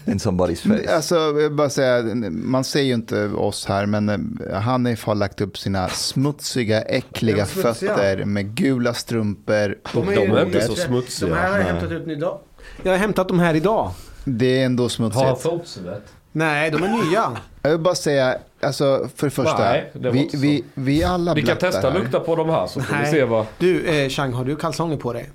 in 0.05 0.19
somebody's 0.19 0.61
face? 0.67 0.87
Alltså, 0.95 1.49
bara 1.49 1.69
säga, 1.69 2.03
man 2.31 2.63
ser 2.63 2.81
ju 2.81 2.93
inte 2.93 3.25
oss 3.27 3.65
här, 3.65 3.85
men 3.85 4.09
eh, 4.49 4.59
Hanif 4.61 5.03
har 5.05 5.15
lagt 5.15 5.41
upp 5.41 5.57
sina 5.57 5.89
smutsiga, 5.89 6.81
äckliga 6.81 7.45
smutsiga. 7.45 7.95
fötter 7.95 8.25
med 8.25 8.55
gula 8.55 8.93
strumpor 8.93 9.75
De 9.93 10.07
är 10.09 10.45
inte 10.45 10.61
så 10.61 10.75
smutsiga. 10.75 11.29
De 11.29 11.35
här 11.35 11.51
har 11.51 11.57
jag 11.57 11.65
hämtat 11.65 11.91
ut 11.91 12.07
idag. 12.07 12.39
Jag 12.83 12.91
har 12.91 12.97
hämtat 12.97 13.27
de 13.27 13.39
här 13.39 13.53
idag. 13.53 13.91
Det 14.25 14.61
är 14.61 14.65
ändå 14.65 14.83
Har 14.83 14.89
smutsigt. 14.89 15.41
fotsvett? 15.41 16.13
Nej, 16.31 16.71
de 16.71 16.83
är 16.83 16.87
nya. 17.09 17.31
Jag 17.61 17.71
vill 17.71 17.79
bara 17.79 17.95
säga, 17.95 18.37
alltså 18.61 19.09
för 19.15 19.27
det 19.27 19.31
första, 19.31 19.59
Nej, 19.59 19.91
det 19.93 20.09
vi, 20.11 20.29
vi, 20.33 20.63
vi 20.73 21.01
är 21.03 21.07
alla 21.07 21.33
Vi 21.33 21.41
kan 21.43 21.57
testa 21.57 21.89
här. 21.89 21.99
lukta 21.99 22.19
på 22.19 22.35
de 22.35 22.49
här 22.49 22.67
så 22.67 22.81
får 22.81 22.93
vi 22.95 23.01
Nej. 23.01 23.11
se 23.11 23.23
vad... 23.23 23.45
Du, 23.57 23.85
eh, 23.85 24.09
Chang, 24.09 24.33
har 24.33 24.45
du 24.45 24.55
kalsonger 24.55 24.97
på 24.97 25.13
dig? 25.13 25.29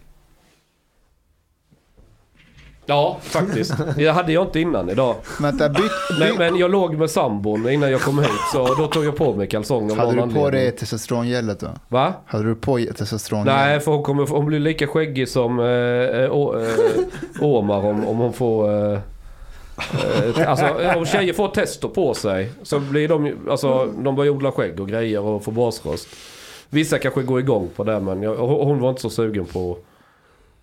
Ja, 2.88 3.16
faktiskt. 3.22 3.74
Det 3.96 4.08
hade 4.08 4.32
jag 4.32 4.46
inte 4.46 4.60
innan 4.60 4.90
idag. 4.90 5.14
Vänta, 5.40 5.68
byt, 5.68 5.82
Men, 6.18 6.28
byt. 6.28 6.38
men 6.38 6.56
jag 6.56 6.70
låg 6.70 6.94
med 6.94 7.10
sambon 7.10 7.68
innan 7.70 7.90
jag 7.90 8.00
kom 8.00 8.18
hit 8.18 8.30
så 8.52 8.74
då 8.74 8.86
tog 8.86 9.04
jag 9.04 9.16
på 9.16 9.32
mig 9.34 9.46
kalsonger 9.48 9.96
Hade 9.96 10.10
du 10.12 10.16
på 10.16 10.22
anledning. 10.22 10.50
dig 10.52 10.72
testosterongället 10.72 11.60
då? 11.60 11.68
Va? 11.88 12.12
Hade 12.26 12.44
du 12.44 12.54
på 12.54 12.78
testosterongället? 12.98 13.54
Nej, 13.60 13.80
för 13.80 13.92
hon, 13.92 14.02
kommer, 14.02 14.26
hon 14.26 14.46
blir 14.46 14.58
lika 14.60 14.86
skäggig 14.86 15.28
som 15.28 15.58
eh, 15.60 15.66
eh, 15.66 16.30
Å- 16.32 16.60
eh, 16.60 17.44
Omar 17.44 17.84
om, 17.84 18.06
om 18.06 18.16
hon 18.16 18.32
får... 18.32 18.92
Eh, 18.92 18.98
alltså 20.46 20.96
om 20.96 21.06
tjejer 21.06 21.32
får 21.32 21.48
testo 21.48 21.88
på 21.88 22.14
sig 22.14 22.52
så 22.62 22.80
blir 22.80 23.08
de 23.08 23.32
alltså 23.50 23.86
de 23.86 24.16
börjar 24.16 24.32
odla 24.32 24.52
skägg 24.52 24.80
och 24.80 24.88
grejer 24.88 25.20
och 25.20 25.44
får 25.44 25.52
basröst. 25.52 26.08
Vissa 26.70 26.98
kanske 26.98 27.22
går 27.22 27.40
igång 27.40 27.68
på 27.76 27.84
det 27.84 28.00
men 28.00 28.22
jag, 28.22 28.36
hon 28.36 28.66
hon 28.66 28.80
var 28.80 28.90
inte 28.90 29.02
så 29.02 29.10
sugen 29.10 29.46
på... 29.46 29.78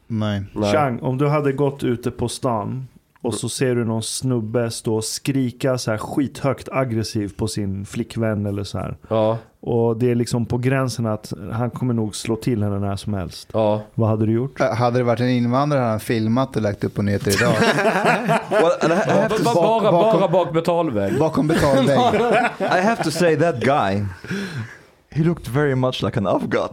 Nej. 0.08 0.44
Nej. 0.54 0.72
Chang, 0.72 1.00
om 1.00 1.18
du 1.18 1.28
hade 1.28 1.52
gått 1.52 1.84
ute 1.84 2.12
på 2.12 2.30
stan 2.30 2.88
och 3.24 3.34
så 3.34 3.50
ser 3.50 3.76
du 3.76 3.86
någon 3.86 4.04
snubbe 4.04 4.72
stå 4.72 4.96
och 4.96 5.04
skrika 5.04 5.78
så 5.78 5.92
här 5.92 5.98
skithögt 5.98 6.70
aggressivt 6.72 7.38
på 7.38 7.48
sin 7.48 7.86
flickvän 7.86 8.46
eller 8.46 8.64
så 8.64 8.78
här. 8.78 8.98
Ja, 9.08 9.38
Och 9.60 9.98
det 9.98 10.12
är 10.12 10.16
liksom 10.16 10.46
på 10.46 10.58
gränsen 10.58 11.06
att 11.06 11.34
han 11.52 11.70
kommer 11.72 11.94
nog 11.94 12.16
slå 12.16 12.36
till 12.36 12.64
henne 12.64 12.80
när 12.80 12.96
som 12.96 13.14
helst. 13.14 13.50
ja. 13.54 13.82
Vad 13.96 14.10
hade 14.10 14.26
du 14.26 14.32
gjort? 14.32 14.60
Hade 14.60 14.98
det 14.98 15.04
varit 15.04 15.20
en 15.20 15.30
invandrare 15.30 15.80
hade 15.80 15.92
han 15.92 16.00
filmat 16.00 16.56
och 16.56 16.62
lagt 16.62 16.84
upp 16.84 16.94
på 16.96 17.02
nyheter 17.02 17.32
idag. 17.32 17.54
Well, 18.52 18.72
bara, 19.46 19.54
bakom- 19.54 19.92
bara 19.92 20.28
bak 20.28 20.54
betalvägg. 20.54 21.20
Bakom 21.20 21.48
betald 21.48 21.88
vägg. 21.88 22.00
I 22.60 22.82
have 22.82 23.04
to 23.04 23.12
say 23.12 23.36
that 23.38 23.60
guy, 23.60 24.06
he 25.10 25.24
looked 25.24 25.48
very 25.48 25.76
much 25.76 26.04
like 26.04 26.18
an 26.20 26.28
Afghan. 26.28 26.70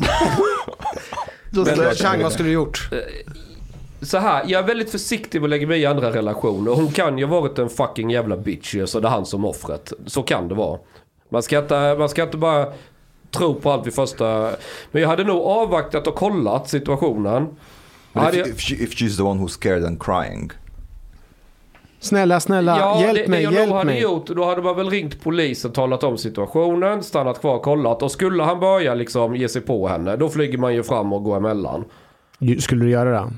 Chang, 1.95 2.23
vad 2.23 2.33
skulle 2.33 2.49
du 2.49 2.53
gjort? 2.53 2.89
Så 4.03 4.19
här, 4.19 4.43
jag 4.47 4.63
är 4.63 4.67
väldigt 4.67 4.91
försiktig 4.91 5.41
med 5.41 5.47
att 5.47 5.51
lägga 5.51 5.67
mig 5.67 5.81
i 5.81 5.87
andra 5.87 6.11
relationer. 6.13 6.73
Hon 6.73 6.89
kan 6.89 7.19
ju 7.19 7.27
ha 7.27 7.41
varit 7.41 7.59
en 7.59 7.69
fucking 7.69 8.11
jävla 8.11 8.37
bitch 8.37 8.75
ju, 8.75 8.87
så 8.87 9.01
det 9.01 9.09
är 9.09 9.11
han 9.11 9.27
som 9.27 9.45
offret. 9.45 9.93
Så 10.07 10.23
kan 10.23 10.49
det 10.49 10.55
vara. 10.55 10.79
Man 11.29 11.43
ska 11.43 11.59
inte, 11.59 11.97
man 11.99 12.09
ska 12.09 12.23
inte 12.23 12.37
bara 12.37 12.67
tro 13.31 13.55
på 13.55 13.71
allt 13.73 13.87
vid 13.87 13.95
första... 13.95 14.51
Men 14.91 15.03
jag 15.03 15.09
hade 15.09 15.25
nog 15.25 15.43
avvaktat 15.43 16.07
och 16.07 16.15
kollat 16.15 16.69
situationen. 16.69 17.47
But 18.13 18.23
Hade 18.23 18.41
if, 18.41 18.47
jag- 18.47 18.49
if, 18.49 18.61
she, 18.61 18.75
if 18.75 18.91
she's 18.95 19.17
the 19.17 19.23
one 19.23 19.41
who's 19.43 19.49
scared 19.49 19.85
and 19.85 20.03
crying, 20.03 20.51
Snälla, 22.03 22.41
snälla, 22.41 22.79
Ja, 22.79 23.01
hjälp 23.01 23.19
det, 23.25 23.29
mig, 23.31 23.39
det 23.39 23.45
jag 23.45 23.53
hjälp 23.53 23.73
hade 23.73 23.85
mig. 23.85 24.03
gjort, 24.03 24.27
då 24.27 24.45
hade 24.45 24.63
man 24.63 24.77
väl 24.77 24.91
ringt 24.91 25.23
polisen, 25.23 25.73
talat 25.73 26.05
om 26.05 26.19
situationen, 26.19 27.03
stannat 27.03 27.41
kvar, 27.41 27.59
kollat. 27.59 28.03
Och 28.03 28.11
skulle 28.11 28.43
han 28.43 28.61
börja 28.61 28.95
liksom 28.95 29.37
ge 29.37 29.49
sig 29.49 29.63
på 29.63 29.89
henne, 29.89 30.17
då 30.17 30.29
flyger 30.29 30.59
man 30.59 30.75
ju 30.75 30.83
fram 30.83 31.13
och 31.13 31.25
går 31.25 31.37
emellan. 31.37 31.85
Skulle 32.61 32.85
du 32.85 32.91
göra 32.91 33.11
det? 33.21 33.33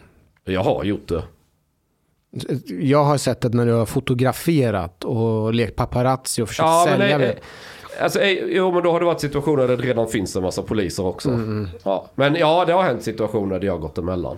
Jag 0.45 0.63
har 0.63 0.85
gjort 0.85 1.09
det. 1.09 1.23
Jag 2.81 3.05
har 3.05 3.19
sett 3.19 3.41
det 3.41 3.49
när 3.49 3.67
du 3.67 3.73
har 3.73 3.87
fotograferat 3.87 5.05
och 5.05 5.55
lekt 5.55 5.77
paparazzi 5.77 6.43
och 6.43 6.49
försökt 6.49 6.67
Ja, 6.67 6.87
men 6.89 6.99
sälja 6.99 7.19
det, 7.19 7.37
alltså, 8.01 8.25
jo, 8.25 8.73
men 8.73 8.83
då 8.83 8.93
har 8.93 9.01
det 9.01 9.07
varit 9.07 9.21
situationer 9.21 9.69
där 9.69 9.77
det 9.77 9.83
redan 9.83 10.09
finns 10.09 10.37
en 10.37 10.43
massa 10.43 10.63
poliser 10.63 11.07
också. 11.07 11.41
Ja, 11.83 12.07
men 12.15 12.35
ja, 12.35 12.65
det 12.65 12.73
har 12.73 12.83
hänt 12.83 13.03
situationer 13.03 13.59
där 13.59 13.67
jag 13.67 13.75
har 13.75 13.81
gått 13.81 13.99
emellan. 13.99 14.37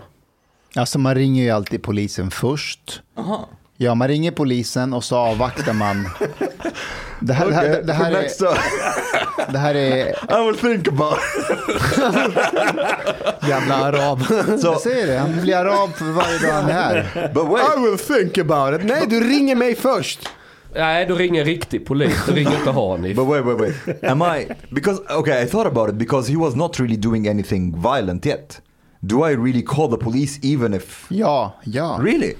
Alltså 0.77 0.99
man 0.99 1.15
ringer 1.15 1.43
ju 1.43 1.51
alltid 1.51 1.83
polisen 1.83 2.31
först. 2.31 3.03
Ja, 3.77 3.95
man 3.95 4.09
ringer 4.09 4.31
polisen 4.31 4.93
och 4.93 5.05
så 5.05 5.17
avvaktar 5.17 5.73
man. 5.73 6.09
Det 7.21 7.33
här, 7.33 7.47
det 7.47 7.55
här, 7.55 7.83
det 7.83 7.93
här, 7.93 8.13
är, 8.13 8.29
det 9.53 9.59
här 9.59 9.75
är... 9.75 10.09
I 10.09 10.47
will 10.47 10.57
think 10.59 10.89
about 10.89 11.19
Jävla 13.49 13.75
arab. 13.75 14.23
Jag 14.63 14.81
säger 14.81 15.07
det, 15.07 15.19
han 15.19 15.41
blir 15.43 15.57
arab 15.57 15.91
för 15.95 16.05
varje 16.05 16.39
dag 16.39 16.53
han 16.53 16.71
är 16.71 16.73
här. 16.73 17.31
But 17.35 17.45
wait, 17.45 17.65
I 17.79 17.81
will 17.81 17.99
think 17.99 18.39
about 18.39 18.81
it. 18.81 18.87
Nej, 18.87 19.07
du 19.09 19.21
ringer 19.21 19.55
mig 19.55 19.75
först. 19.75 20.29
Nej, 20.75 21.07
du 21.07 21.15
ringer 21.15 21.45
riktig 21.45 21.87
polis. 21.87 22.27
Du 22.27 22.33
ringer 22.33 22.59
inte 22.59 22.71
Hanif. 22.71 23.17
but 23.17 23.29
wait, 23.29 23.45
wait, 23.45 23.61
wait. 23.61 24.05
Am 24.05 24.23
I? 24.23 24.49
Because 24.71 25.03
okay, 25.19 25.45
I 25.45 25.47
thought 25.47 25.67
about 25.67 25.89
it 25.89 25.95
because 25.95 26.33
he 26.33 26.37
was 26.37 26.55
not 26.55 26.81
really 26.81 26.97
doing 26.97 27.29
anything 27.29 27.83
violent 27.83 28.27
yet. 28.27 28.61
Do 29.01 29.29
I 29.29 29.37
really 29.37 29.63
call 29.63 29.91
the 29.91 29.97
police 30.05 30.41
even 30.43 30.75
if? 30.75 31.07
Ja, 31.09 31.53
ja. 31.65 31.99
Really? 32.03 32.35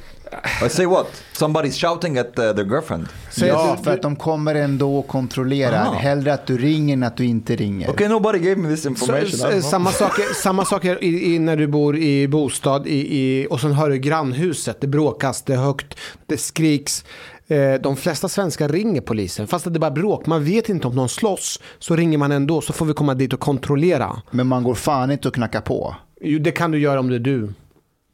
I 0.67 0.69
say 0.69 0.87
what? 0.87 1.23
Somebody's 1.39 1.79
shouting 1.79 2.19
at 2.19 2.27
uh, 2.27 2.53
their 2.53 2.65
girlfriend. 2.65 3.07
Säg 3.31 3.49
Ja, 3.49 3.79
för 3.85 3.91
att 3.95 4.03
de 4.03 4.17
kommer 4.17 4.55
ändå 4.55 4.97
och 4.99 5.09
kontrollerar. 5.09 5.87
Aha. 5.87 5.95
Hellre 5.95 6.35
att 6.35 6.47
du 6.47 6.59
ringer 6.59 6.93
än 6.93 7.03
att 7.03 7.17
du 7.17 7.25
inte 7.25 7.57
ringer. 7.57 7.91
Okay, 7.91 8.09
nobody 8.09 8.39
gave 8.39 8.57
me 8.57 8.69
this 8.69 8.83
Så, 8.83 8.89
information. 8.89 9.25
Don't 9.27 9.51
know. 9.51 9.61
samma 9.61 9.91
sak, 9.91 10.13
samma 10.43 10.65
sak 10.65 10.85
är 10.85 11.05
i, 11.05 11.35
i, 11.35 11.39
när 11.39 11.57
du 11.57 11.67
bor 11.67 11.97
i 11.97 12.29
bostad 12.29 12.87
i, 12.87 13.19
i, 13.19 13.47
och 13.51 13.61
sen 13.61 13.73
hör 13.73 13.91
du 13.91 13.99
grannhuset. 13.99 14.81
Det 14.81 14.87
bråkas, 14.87 15.43
det 15.43 15.53
är 15.53 15.57
högt, 15.59 15.95
det 16.27 16.37
skriks. 16.37 17.05
Eh, 17.47 17.75
de 17.75 17.97
flesta 17.97 18.29
svenskar 18.29 18.69
ringer 18.69 19.01
polisen. 19.01 19.47
Fast 19.47 19.67
att 19.67 19.73
det 19.73 19.77
är 19.77 19.81
bara 19.81 19.91
bråk. 19.91 20.27
Man 20.27 20.45
vet 20.45 20.69
inte 20.69 20.87
om 20.87 20.95
någon 20.95 21.09
slåss. 21.09 21.61
Så 21.79 21.97
ringer 21.97 22.19
man 22.19 22.33
ändå. 22.33 22.61
Så 22.61 22.73
får 22.73 22.87
vi 22.87 22.93
komma 22.93 23.15
dit 23.15 23.33
och 23.33 23.41
kontrollera. 23.41 24.23
Men 24.31 24.47
man 24.47 24.63
går 24.63 24.75
fan 24.75 25.11
inte 25.11 25.29
och 25.29 25.35
knackar 25.35 25.61
på. 25.61 25.97
Jo, 26.21 26.39
det 26.39 26.51
kan 26.51 26.71
du 26.71 26.79
göra 26.79 27.01
om 27.01 27.09
det 27.09 27.15
är 27.15 27.19
du. 27.19 27.53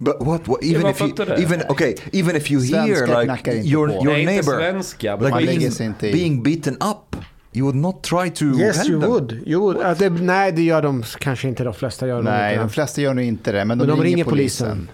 But 0.03 0.21
what? 0.21 0.49
what 0.49 0.65
even 0.65 0.87
if 0.87 1.01
you, 1.01 1.13
det? 1.15 1.39
even 1.43 1.63
okay, 1.69 1.95
even 2.13 2.37
if 2.37 2.51
you 2.51 2.61
hear 2.63 2.97
Svenskar 2.97 3.07
like 3.21 3.25
knackar 3.25 3.53
inte 3.57 3.69
your 3.69 3.89
på. 3.89 3.95
your 3.95 4.05
Nej, 4.05 4.27
neighbor 4.27 4.53
svenska. 4.59 5.17
like 5.17 5.37
being, 5.47 6.13
being 6.13 6.43
beaten 6.43 6.75
up, 6.75 7.17
you 7.53 7.65
would 7.67 7.77
not 7.77 8.03
try 8.03 8.31
to 8.31 8.45
Yes 8.45 8.89
you 8.89 9.01
them. 9.01 9.11
would. 9.11 9.43
Jo, 9.47 9.81
att 9.83 9.99
det, 9.99 10.11
nej, 10.11 10.53
det 10.53 10.63
gör 10.63 10.83
de 10.83 11.03
kanske 11.19 11.49
inte. 11.49 11.65
De 11.65 11.75
flesta 11.75 12.07
gör 12.07 12.23
Nej, 12.23 12.57
de 12.57 12.71
flesta 12.71 13.01
gör 13.01 13.15
nog 13.15 13.25
inte 13.25 13.53
det. 13.53 13.65
Men 13.65 13.79
de, 13.79 13.87
Men 13.87 13.97
de 13.97 14.03
ringer, 14.03 14.17
ringer 14.17 14.25
polisen. 14.25 14.69
polisen. 14.69 14.89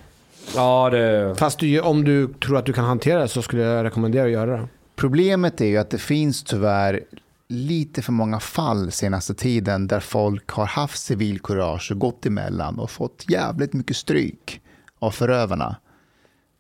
Ja, 0.55 0.91
det... 0.91 1.35
Fast 1.39 1.59
du, 1.59 1.81
om 1.81 2.05
du 2.05 2.29
tror 2.29 2.57
att 2.59 2.67
du 2.67 2.73
kan 2.73 2.85
hantera 2.85 3.21
det 3.21 3.29
så 3.29 3.43
skulle 3.43 3.63
jag 3.63 3.85
rekommendera 3.85 4.25
att 4.25 4.31
göra 4.31 4.57
det. 4.57 4.69
Problemet 4.97 5.61
är 5.61 5.67
ju 5.67 5.77
att 5.77 5.91
det 5.91 5.99
finns 5.99 6.45
tyvärr 6.45 7.01
lite 7.49 8.03
för 8.03 8.13
många 8.13 8.41
fall 8.41 8.91
senaste 8.93 9.35
tiden 9.35 9.87
där 9.87 10.01
folk 10.01 10.51
har 10.51 10.67
haft 10.67 11.03
civilkurage 11.03 11.91
och 11.93 11.99
gått 11.99 12.27
emellan 12.27 12.79
och 12.79 12.91
fått 12.91 13.25
jävligt 13.29 13.73
mycket 13.73 13.97
stryk 13.97 14.61
av 14.99 15.11
förövarna. 15.11 15.77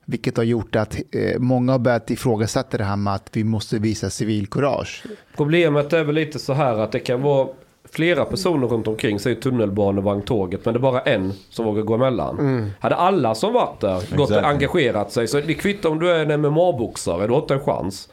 Vilket 0.04 0.36
har 0.36 0.44
gjort 0.44 0.76
att 0.76 0.96
eh, 1.12 1.38
många 1.38 1.72
har 1.72 1.78
börjat 1.78 2.10
ifrågasätta 2.10 2.78
det 2.78 2.84
här 2.84 2.96
med 2.96 3.14
att 3.14 3.28
vi 3.32 3.44
måste 3.44 3.78
visa 3.78 4.10
civilkurage. 4.10 5.04
Problemet 5.36 5.92
är 5.92 6.04
väl 6.04 6.14
lite 6.14 6.38
så 6.38 6.52
här 6.52 6.78
att 6.78 6.92
det 6.92 6.98
kan 7.00 7.22
vara 7.22 7.48
flera 7.92 8.24
personer 8.24 8.66
runt 8.66 8.86
omkring, 8.88 9.20
säg 9.20 9.34
tunnelbanevagnståget, 9.40 10.64
men 10.64 10.74
det 10.74 10.78
är 10.78 10.82
bara 10.82 11.00
en 11.00 11.32
som 11.50 11.64
vågar 11.64 11.82
gå 11.82 11.94
emellan. 11.94 12.70
Hade 12.80 12.94
alla 12.94 13.34
som 13.34 13.52
varit 13.52 13.80
där 13.80 13.94
gått 13.94 14.10
och 14.10 14.20
Exactly. 14.22 14.48
engagerat 14.48 15.12
sig, 15.12 15.28
så 15.28 15.40
det 15.40 15.54
kvittar 15.54 15.88
om 15.88 15.98
du 15.98 16.10
är 16.10 16.30
en 16.30 16.44
MMA-boxare, 16.44 17.26
du 17.26 17.32
har 17.32 17.40
inte 17.40 17.54
en 17.54 17.60
chans. 17.60 18.08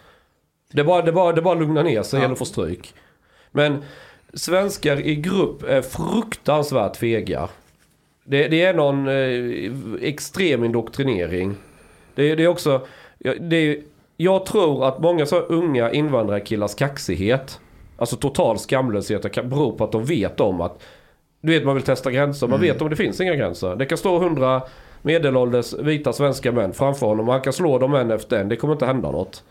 Det 0.71 0.81
är 0.81 0.85
bara, 0.85 1.01
det 1.01 1.09
är 1.11 1.13
bara, 1.13 1.31
det 1.33 1.39
är 1.39 1.43
bara 1.43 1.53
att 1.53 1.59
lugna 1.61 1.83
ner 1.83 2.03
sig 2.03 2.23
eller 2.23 2.35
få 2.35 2.45
stryk. 2.45 2.93
Men 3.51 3.83
svenskar 4.33 4.99
i 4.99 5.15
grupp 5.15 5.63
är 5.63 5.81
fruktansvärt 5.81 6.95
fega. 6.97 7.49
Det, 8.23 8.47
det 8.47 8.61
är 8.61 8.73
någon 8.73 9.07
eh, 9.07 10.07
extrem 10.07 10.63
indoktrinering. 10.63 11.55
Det, 12.15 12.35
det 12.35 12.43
är 12.43 12.47
också... 12.47 12.81
ja, 13.17 13.33
Det 13.39 13.55
är, 13.55 13.77
jag 14.17 14.45
tror 14.45 14.87
att 14.87 14.99
många 14.99 15.25
så 15.25 15.39
unga 15.39 15.91
invandrarkillars 15.91 16.75
kaxighet, 16.75 17.59
alltså 17.97 18.15
total 18.15 18.59
skamlöshet, 18.59 19.31
kan 19.31 19.49
bero 19.49 19.71
på 19.77 19.83
att 19.83 19.91
de 19.91 20.05
vet 20.05 20.39
om 20.39 20.61
att... 20.61 20.83
Du 21.41 21.51
vet 21.51 21.65
man 21.65 21.75
vill 21.75 21.83
testa 21.83 22.11
gränser, 22.11 22.47
man 22.47 22.61
vet 22.61 22.81
om 22.81 22.89
det 22.89 22.95
finns 22.95 23.21
inga 23.21 23.35
gränser. 23.35 23.75
Det 23.75 23.85
kan 23.85 23.97
stå 23.97 24.19
hundra 24.19 24.61
medelålders 25.01 25.73
vita 25.73 26.13
svenska 26.13 26.51
män 26.51 26.73
framför 26.73 27.07
honom 27.07 27.27
och 27.27 27.33
han 27.33 27.41
kan 27.41 27.53
slå 27.53 27.79
dem 27.79 27.95
en 27.95 28.11
efter 28.11 28.39
en. 28.39 28.49
Det 28.49 28.55
kommer 28.55 28.73
inte 28.73 28.85
hända 28.85 29.11
något. 29.11 29.43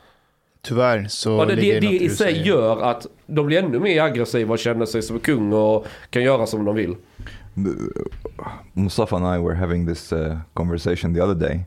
Tyvärr 0.62 1.06
så 1.08 1.38
Och 1.40 1.46
det, 1.46 1.54
det, 1.54 1.80
det 1.80 1.86
i 1.86 2.08
sig 2.08 2.16
säger. 2.16 2.44
gör 2.44 2.82
att 2.82 3.06
de 3.26 3.46
blir 3.46 3.58
ännu 3.58 3.78
mer 3.78 4.02
aggressiva 4.02 4.52
och 4.52 4.58
känner 4.58 4.86
sig 4.86 5.02
som 5.02 5.18
kung 5.18 5.52
och 5.52 5.86
kan 6.10 6.22
göra 6.22 6.46
som 6.46 6.64
de 6.64 6.74
vill. 6.74 6.94
Mustafa 8.74 9.16
and 9.16 9.26
I 9.26 9.38
were 9.38 9.54
having 9.54 9.86
this 9.86 10.12
uh, 10.12 10.40
conversation 10.54 11.12
the 11.12 11.22
other 11.22 11.34
day, 11.34 11.66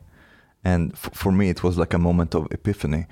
and 0.64 0.96
for 0.98 1.30
me 1.32 1.48
it 1.48 1.62
was 1.62 1.78
like 1.78 1.94
a 1.94 1.98
moment 1.98 2.34
of 2.34 2.48
epiphany, 2.50 3.06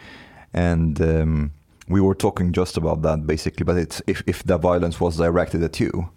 and 0.52 1.00
um, 1.00 1.52
we 1.88 2.00
were 2.00 2.14
talking 2.14 2.52
just 2.52 2.76
about 2.76 3.02
that 3.02 3.26
basically. 3.26 3.64
But 3.64 3.76
it's 3.76 4.02
if 4.07 4.23
if 4.26 4.43
the 4.43 4.59
violence 4.59 5.00
was 5.00 5.16
directed 5.16 5.62
at 5.62 5.78
you, 5.78 6.11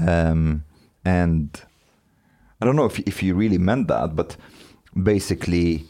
um, 0.00 0.64
and 1.04 1.60
I 2.60 2.64
don't 2.64 2.76
know 2.76 2.86
if 2.86 2.98
if 3.00 3.22
you 3.22 3.34
really 3.34 3.58
meant 3.58 3.88
that, 3.88 4.16
but 4.16 4.36
basically 5.02 5.84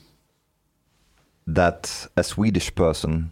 that 1.46 2.08
a 2.16 2.24
Swedish 2.24 2.74
person 2.74 3.30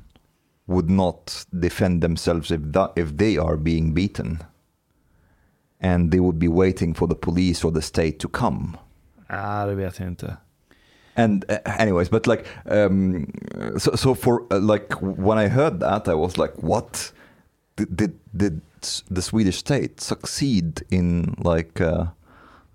would 0.67 0.91
not 0.91 1.45
defend 1.59 2.03
themselves 2.03 2.51
if 2.51 2.61
that, 2.63 2.93
if 2.95 3.17
they 3.17 3.37
are 3.37 3.57
being 3.57 3.93
beaten 3.93 4.39
and 5.83 6.11
they 6.11 6.21
would 6.21 6.39
be 6.39 6.49
waiting 6.49 6.95
for 6.95 7.09
the 7.09 7.15
police 7.15 7.65
or 7.67 7.73
the 7.73 7.83
state 7.83 8.19
to 8.19 8.29
come. 8.29 8.77
Nej, 9.31 9.67
det 9.67 9.75
vet 9.75 9.99
jag 9.99 10.09
inte. 10.09 10.37
And 11.15 11.45
uh, 11.51 11.57
anyways, 11.81 12.11
but 12.11 12.27
like, 12.27 12.45
um, 12.65 13.27
so 13.79 13.97
so 13.97 14.15
for 14.15 14.43
uh, 14.51 14.59
like 14.59 14.95
when 15.03 15.39
I 15.39 15.49
heard 15.49 15.81
that, 15.81 16.09
I 16.09 16.15
was 16.15 16.39
like, 16.39 16.55
what? 16.57 17.13
Did 17.77 17.97
did, 17.97 18.13
did 18.37 18.61
the 19.11 19.23
Swedish 19.23 19.59
state 19.59 20.01
succeed 20.01 20.83
in 20.91 21.37
like 21.45 21.81
uh, 21.81 22.07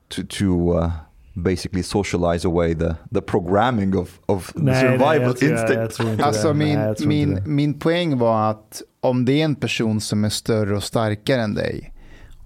to 0.10 0.24
to 0.24 0.72
uh, 0.72 0.92
basically 1.36 1.84
socialize 1.84 2.46
away 2.46 2.74
the, 2.74 2.96
the 3.12 3.22
programming 3.22 3.96
of, 3.96 4.20
of 4.28 4.54
the 4.54 4.62
Nej, 4.62 4.84
nej, 4.84 4.92
survival 4.92 5.34
tror, 5.34 5.52
instinct. 5.52 6.00
jag, 6.00 6.22
Alltså 6.22 6.54
min, 6.54 6.80
Nej, 6.80 6.96
min, 7.06 7.40
min 7.46 7.80
poäng 7.80 8.18
var 8.18 8.50
att 8.50 8.82
om 9.00 9.26
det 9.26 9.42
är 9.42 9.46
en 9.46 9.56
person 9.56 10.02
som 10.02 10.24
är 10.24 10.30
större 10.30 10.76
och 10.76 10.84
starkare 10.84 11.42
än 11.42 11.54
dig 11.54 11.94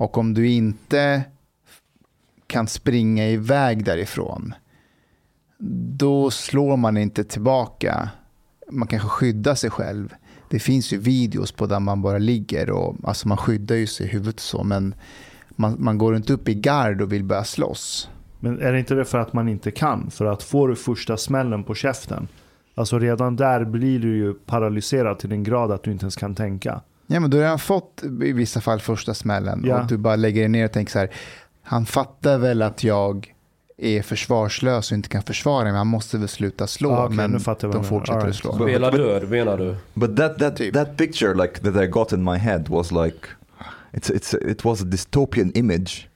och 0.01 0.17
om 0.17 0.33
du 0.33 0.47
inte 0.47 1.23
kan 2.47 2.67
springa 2.67 3.27
iväg 3.27 3.85
därifrån 3.85 4.53
då 5.97 6.31
slår 6.31 6.77
man 6.77 6.97
inte 6.97 7.23
tillbaka. 7.23 8.09
Man 8.71 8.87
kanske 8.87 9.07
skyddar 9.07 9.55
sig 9.55 9.69
själv. 9.69 10.13
Det 10.49 10.59
finns 10.59 10.93
ju 10.93 10.97
videos 10.97 11.51
på 11.51 11.65
där 11.65 11.79
man 11.79 12.01
bara 12.01 12.17
ligger 12.17 12.69
och 12.69 12.95
alltså 13.03 13.27
man 13.27 13.37
skyddar 13.37 13.75
ju 13.75 13.87
sig 13.87 14.05
i 14.05 14.09
huvudet 14.09 14.35
och 14.35 14.41
så 14.41 14.63
men 14.63 14.95
man, 15.49 15.75
man 15.79 15.97
går 15.97 16.15
inte 16.15 16.33
upp 16.33 16.49
i 16.49 16.53
gard 16.53 17.01
och 17.01 17.11
vill 17.11 17.23
börja 17.23 17.43
slåss. 17.43 18.09
Men 18.39 18.61
är 18.61 18.73
det 18.73 18.79
inte 18.79 18.95
det 18.95 19.05
för 19.05 19.17
att 19.17 19.33
man 19.33 19.49
inte 19.49 19.71
kan? 19.71 20.11
För 20.11 20.25
att 20.25 20.43
får 20.43 20.67
du 20.67 20.75
första 20.75 21.17
smällen 21.17 21.63
på 21.63 21.75
käften, 21.75 22.27
alltså 22.75 22.99
redan 22.99 23.35
där 23.35 23.65
blir 23.65 23.99
du 23.99 24.17
ju 24.17 24.33
paralyserad 24.33 25.19
till 25.19 25.29
den 25.29 25.43
grad 25.43 25.71
att 25.71 25.83
du 25.83 25.91
inte 25.91 26.03
ens 26.03 26.15
kan 26.15 26.35
tänka. 26.35 26.81
Ja, 27.11 27.19
men 27.19 27.29
du 27.29 27.37
har 27.37 27.43
redan 27.43 27.59
fått 27.59 28.03
i 28.03 28.31
vissa 28.31 28.61
fall 28.61 28.79
första 28.79 29.13
smällen 29.13 29.63
Ja. 29.65 29.81
och 29.81 29.87
du 29.87 29.97
bara 29.97 30.15
lägger 30.15 30.41
dig 30.41 30.49
ner 30.49 30.65
och 30.65 30.71
tänker 30.71 30.91
så 30.91 30.99
här, 30.99 31.09
han 31.63 31.85
fattar 31.85 32.37
väl 32.37 32.61
att 32.61 32.83
jag 32.83 33.33
är 33.77 34.01
försvarslös 34.01 34.91
och 34.91 34.95
inte 34.95 35.09
kan 35.09 35.23
försvara 35.23 35.63
mig, 35.63 35.73
han 35.73 35.87
måste 35.87 36.17
väl 36.17 36.27
sluta 36.27 36.67
slå, 36.67 36.91
Ah, 36.91 37.05
okej, 37.05 37.15
men 37.17 37.31
de 37.31 37.83
fortsätter 37.83 38.11
All 38.13 38.17
att 38.19 38.23
right. 38.25 38.35
slå. 38.35 38.51
But- 38.51 38.67
Spela 38.69 38.91
but- 38.91 38.97
död 38.97 39.29
menar 39.29 39.57
du? 39.57 39.75
But 39.93 40.17
that 40.17 40.39
that 40.39 40.55
Typ. 40.57 40.73
that 40.73 40.97
picture 40.97 41.33
like 41.33 41.59
that 41.59 41.75
I 41.83 41.87
got 41.87 42.11
in 42.13 42.23
my 42.23 42.37
head 42.37 42.67
was 42.69 42.91
like 42.91 43.17
it's 43.93 44.09
it's 44.11 44.33
it 44.51 44.65
was 44.65 44.81
a 44.81 44.85
dystopian 44.85 45.51
image 45.55 46.07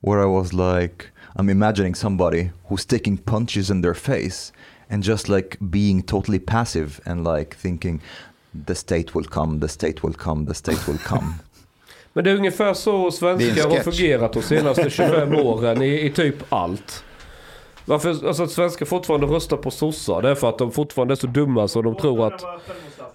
where 0.00 0.22
I 0.22 0.26
was 0.26 0.52
like 0.52 1.04
I'm 1.38 1.50
imagining 1.50 1.94
somebody 1.94 2.50
who's 2.68 2.86
taking 2.88 3.16
punches 3.18 3.70
in 3.70 3.82
their 3.82 3.94
face 3.94 4.52
and 4.90 5.04
just 5.04 5.28
like 5.28 5.56
being 5.70 6.02
totally 6.02 6.38
passive 6.38 7.00
and 7.04 7.24
like 7.36 7.56
thinking 7.56 8.00
the 8.66 8.74
state 8.74 9.06
will 9.14 9.24
come, 9.24 9.60
the 9.60 9.68
state 9.68 9.96
will 10.02 10.14
come, 10.14 10.46
the 10.46 10.54
state 10.54 10.78
will 10.86 10.98
come. 10.98 11.34
Men 12.12 12.24
det 12.24 12.30
är 12.30 12.36
ungefär 12.36 12.74
så 12.74 13.10
svenskar 13.10 13.64
en 13.64 13.70
har 13.70 13.78
fungerat 13.78 14.32
de 14.32 14.42
senaste 14.42 14.90
25 14.90 15.34
åren 15.34 15.82
i, 15.82 16.06
i 16.06 16.10
typ 16.10 16.36
allt. 16.48 17.04
Varför 17.84 18.26
alltså, 18.26 18.42
att 18.42 18.50
svenskar 18.50 18.86
fortfarande 18.86 19.26
röstar 19.26 19.56
på 19.56 19.70
sossar? 19.70 20.22
Det 20.22 20.30
är 20.30 20.34
för 20.34 20.48
att 20.48 20.58
de 20.58 20.72
fortfarande 20.72 21.14
är 21.14 21.16
så 21.16 21.26
dumma 21.26 21.68
så 21.68 21.82
de 21.82 21.96
tror 21.96 22.26
att, 22.26 22.44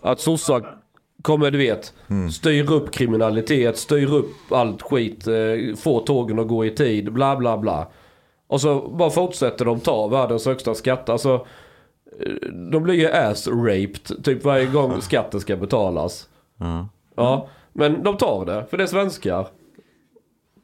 att 0.01 0.19
sossar 0.19 0.77
kommer, 1.21 1.51
du 1.51 1.57
vet, 1.57 1.93
styr 2.33 2.71
upp 2.71 2.91
kriminalitet, 2.91 3.77
styr 3.77 4.13
upp 4.13 4.51
allt 4.51 4.81
skit, 4.81 5.27
eh, 5.27 5.75
få 5.77 5.99
tågen 5.99 6.39
att 6.39 6.47
gå 6.47 6.65
i 6.65 6.69
tid, 6.69 7.13
bla 7.13 7.35
bla 7.35 7.57
bla. 7.57 7.87
Och 8.47 8.61
så 8.61 8.87
bara 8.87 9.09
fortsätter 9.09 9.65
de 9.65 9.79
ta 9.79 10.07
världens 10.07 10.45
högsta 10.45 10.75
skatt. 10.75 11.09
Alltså, 11.09 11.45
de 12.71 12.83
blir 12.83 12.95
ju 12.95 13.07
ass-raped 13.07 14.23
typ 14.23 14.43
varje 14.43 14.65
gång 14.65 15.01
skatten 15.01 15.39
ska 15.41 15.55
betalas. 15.55 16.29
Uh, 16.61 16.85
Ja, 17.15 17.47
men 17.73 18.03
de 18.03 18.17
tar 18.17 18.45
det, 18.45 18.65
för 18.69 18.77
det 18.77 18.83
är 18.83 18.87
svenskar. 18.87 19.47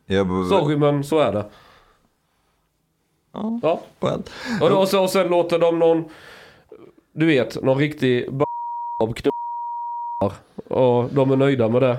but, 0.07 0.49
Sorry 0.49 0.77
men 0.77 1.03
så 1.03 1.19
är 1.19 1.31
det. 1.31 1.45
Oh, 3.33 3.59
Ja. 3.63 3.81
well, 3.99 4.21
Och, 4.61 4.69
då, 4.69 4.77
och, 4.77 4.87
så, 4.87 5.03
och 5.03 5.09
sen 5.09 5.27
låter 5.27 5.59
de 5.59 5.79
någon, 5.79 6.05
du 7.13 7.25
vet, 7.25 7.63
någon 7.63 7.77
riktig 7.77 8.33
b-. 8.33 8.45
Och 10.67 11.09
de 11.11 11.31
är 11.31 11.35
nöjda 11.35 11.69
med 11.69 11.81
det. 11.81 11.97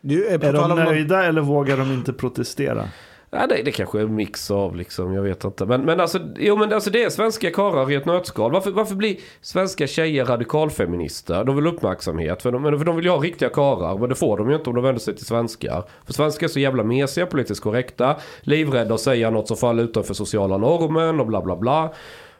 Du, 0.00 0.26
Är 0.28 0.38
tal 0.52 0.68
de 0.70 0.78
nöjda 0.84 1.24
eller 1.24 1.40
vågar 1.40 1.76
de 1.76 1.92
inte 1.92 2.12
protestera? 2.12 2.88
Ja, 3.32 3.46
det, 3.46 3.62
det 3.62 3.72
kanske 3.72 3.98
är 3.98 4.02
en 4.02 4.14
mix 4.14 4.50
av 4.50 4.76
liksom, 4.76 5.14
jag 5.14 5.22
vet 5.22 5.44
inte. 5.44 5.66
Men, 5.66 5.84
men, 5.84 6.00
alltså, 6.00 6.18
jo, 6.36 6.56
men 6.56 6.72
alltså 6.72 6.90
det 6.90 7.02
är 7.04 7.10
svenska 7.10 7.50
karlar 7.50 7.90
i 7.90 7.94
ett 7.94 8.06
nötskal. 8.06 8.52
Varför, 8.52 8.70
varför 8.70 8.94
blir 8.94 9.16
svenska 9.40 9.86
tjejer 9.86 10.24
radikalfeminister? 10.24 11.44
De 11.44 11.56
vill 11.56 11.66
uppmärksamhet. 11.66 12.42
För 12.42 12.52
de, 12.52 12.78
för 12.78 12.84
de 12.84 12.96
vill 12.96 13.04
ju 13.04 13.10
ha 13.10 13.18
riktiga 13.18 13.48
karlar. 13.48 13.98
Men 13.98 14.08
det 14.08 14.14
får 14.14 14.38
de 14.38 14.50
ju 14.50 14.56
inte 14.56 14.70
om 14.70 14.76
de 14.76 14.84
vänder 14.84 15.00
sig 15.00 15.16
till 15.16 15.26
svenskar. 15.26 15.84
För 16.04 16.12
svenskar 16.12 16.46
är 16.46 16.48
så 16.48 16.60
jävla 16.60 16.84
mesiga, 16.84 17.26
politiskt 17.26 17.62
korrekta. 17.62 18.16
Livrädda 18.40 18.94
att 18.94 19.00
säga 19.00 19.30
något 19.30 19.48
som 19.48 19.56
faller 19.56 19.82
utanför 19.82 20.14
sociala 20.14 20.56
normen 20.58 21.20
och 21.20 21.26
bla 21.26 21.42
bla 21.42 21.56
bla. 21.56 21.92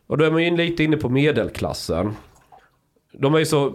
Och 0.07 0.19
då 0.19 0.25
är 0.25 0.31
man 0.31 0.45
ju 0.45 0.57
lite 0.57 0.85
inne 0.85 0.97
på 0.97 1.09
medelklassen. 1.09 2.17
De 3.13 3.35
är 3.35 3.39
ju 3.39 3.47
så 3.47 3.73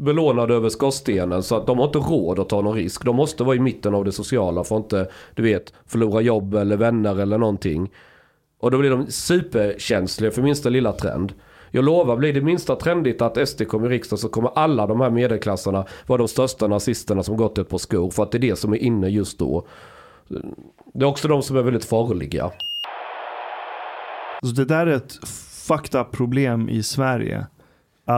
belånade 0.00 0.54
över 0.54 0.68
skorstenen 0.68 1.42
så 1.42 1.56
att 1.56 1.66
de 1.66 1.78
har 1.78 1.86
inte 1.86 1.98
råd 1.98 2.38
att 2.38 2.48
ta 2.48 2.60
någon 2.60 2.74
risk. 2.74 3.04
De 3.04 3.16
måste 3.16 3.44
vara 3.44 3.56
i 3.56 3.60
mitten 3.60 3.94
av 3.94 4.04
det 4.04 4.12
sociala 4.12 4.64
för 4.64 4.76
att 4.76 4.82
inte, 4.82 5.10
du 5.34 5.42
vet, 5.42 5.72
förlora 5.86 6.20
jobb 6.20 6.54
eller 6.54 6.76
vänner 6.76 7.20
eller 7.20 7.38
någonting. 7.38 7.90
Och 8.60 8.70
då 8.70 8.78
blir 8.78 8.90
de 8.90 9.06
superkänsliga 9.06 10.30
för 10.30 10.42
minsta 10.42 10.68
lilla 10.68 10.92
trend. 10.92 11.32
Jag 11.70 11.84
lovar, 11.84 12.16
blir 12.16 12.32
det 12.32 12.40
minsta 12.40 12.76
trendigt 12.76 13.22
att 13.22 13.48
SD 13.48 13.68
kommer 13.68 13.86
i 13.86 13.90
riksdagen 13.90 14.18
så 14.18 14.28
kommer 14.28 14.50
alla 14.54 14.86
de 14.86 15.00
här 15.00 15.10
medelklassarna 15.10 15.86
vara 16.06 16.18
de 16.18 16.28
största 16.28 16.66
nazisterna 16.66 17.22
som 17.22 17.36
gått 17.36 17.58
ett 17.58 17.68
par 17.68 17.78
skor. 17.78 18.10
För 18.10 18.22
att 18.22 18.32
det 18.32 18.38
är 18.38 18.40
det 18.40 18.56
som 18.56 18.72
är 18.72 18.76
inne 18.76 19.08
just 19.08 19.38
då. 19.38 19.66
Det 20.94 21.04
är 21.04 21.08
också 21.08 21.28
de 21.28 21.42
som 21.42 21.56
är 21.56 21.62
väldigt 21.62 21.84
farliga. 21.84 22.50
Så 24.42 24.46
det 24.46 24.64
där 24.64 24.86
är 24.86 24.96
ett 24.96 25.28
fucked 25.68 26.00
up 26.00 26.10
problem 26.10 26.68
i 26.68 26.82
Sverige. 26.82 27.46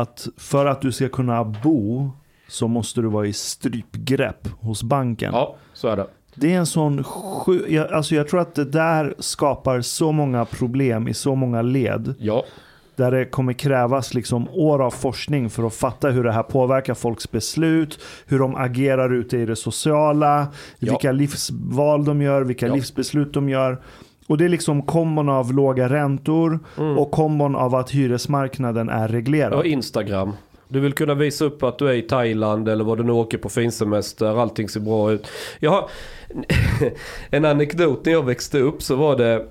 Att 0.01 0.29
för 0.37 0.67
att 0.67 0.81
du 0.81 0.93
ska 0.93 1.09
kunna 1.09 1.45
bo 1.45 2.11
så 2.49 2.69
måste 2.69 3.01
du 3.01 3.09
vara 3.09 3.27
i 3.27 3.33
strypgrepp 3.33 4.49
hos 4.61 4.83
banken. 4.83 5.31
Ja, 5.35 5.57
så 5.73 5.89
är 5.89 5.97
det. 5.97 6.07
Det 6.35 6.53
är 6.55 6.59
en 6.59 6.67
sån 6.67 7.05
sju... 7.05 7.65
Jag, 7.69 7.93
alltså 7.93 8.15
jag 8.15 8.29
tror 8.29 8.41
att 8.41 8.55
det 8.55 8.65
där 8.65 9.15
skapar 9.19 9.81
så 9.81 10.13
många 10.13 10.45
problem 10.45 11.09
i 11.09 11.15
så 11.15 11.35
många 11.35 11.63
led. 11.63 12.15
Ja. 12.19 12.45
Där 12.97 13.11
det 13.11 13.25
kommer 13.25 13.53
krävas 13.53 14.15
liksom 14.15 14.49
år 14.49 14.83
av 14.83 14.91
forskning 14.91 15.51
för 15.51 15.67
att 15.67 15.75
fatta 15.75 16.11
hur 16.11 16.25
det 16.25 16.33
här 16.33 16.43
påverkar 16.43 16.95
folks 16.95 17.31
beslut, 17.31 17.99
hur 18.27 18.39
de 18.39 18.57
agerar 18.57 19.13
ute 19.13 19.37
i 19.39 19.47
det 19.47 19.57
sociala, 19.57 20.47
Ja. 20.79 20.93
vilka 20.93 21.13
livsval 21.13 22.05
de 22.05 22.23
gör, 22.23 22.43
vilka 22.43 22.67
Ja. 22.67 22.75
livsbeslut 22.75 23.35
de 23.35 23.49
gör. 23.49 23.83
Och 24.27 24.39
det 24.39 24.45
är 24.45 24.49
liksom 24.49 24.83
kombon 24.83 25.29
av 25.29 25.53
låga 25.53 25.89
räntor 25.89 26.59
Mm. 26.79 26.99
och 26.99 27.11
kombon 27.11 27.57
av 27.57 27.75
att 27.75 27.91
hyresmarknaden 27.91 28.89
är 28.89 29.09
reglerad. 29.09 29.53
Ja, 29.53 29.65
Instagram. 29.65 30.33
Du 30.69 30.81
vill 30.81 30.93
kunna 30.93 31.15
visa 31.15 31.45
upp 31.45 31.63
att 31.63 31.79
du 31.79 31.89
är 31.89 31.93
i 31.95 32.03
Thailand 32.03 32.69
eller 32.69 32.85
vad 32.85 32.99
du 32.99 33.05
nu 33.05 33.13
åker 33.13 33.39
på 33.39 33.49
finsemester. 33.49 34.41
Allting 34.43 34.69
ser 34.69 34.81
bra 34.81 35.13
ut. 35.13 35.27
Jag 35.61 35.71
har 35.71 35.89
en 37.31 37.45
anekdot 37.45 38.05
när 38.05 38.13
jag 38.13 38.23
växte 38.27 38.59
upp 38.59 38.83
så 38.83 38.97
var 38.97 39.17
det. 39.17 39.47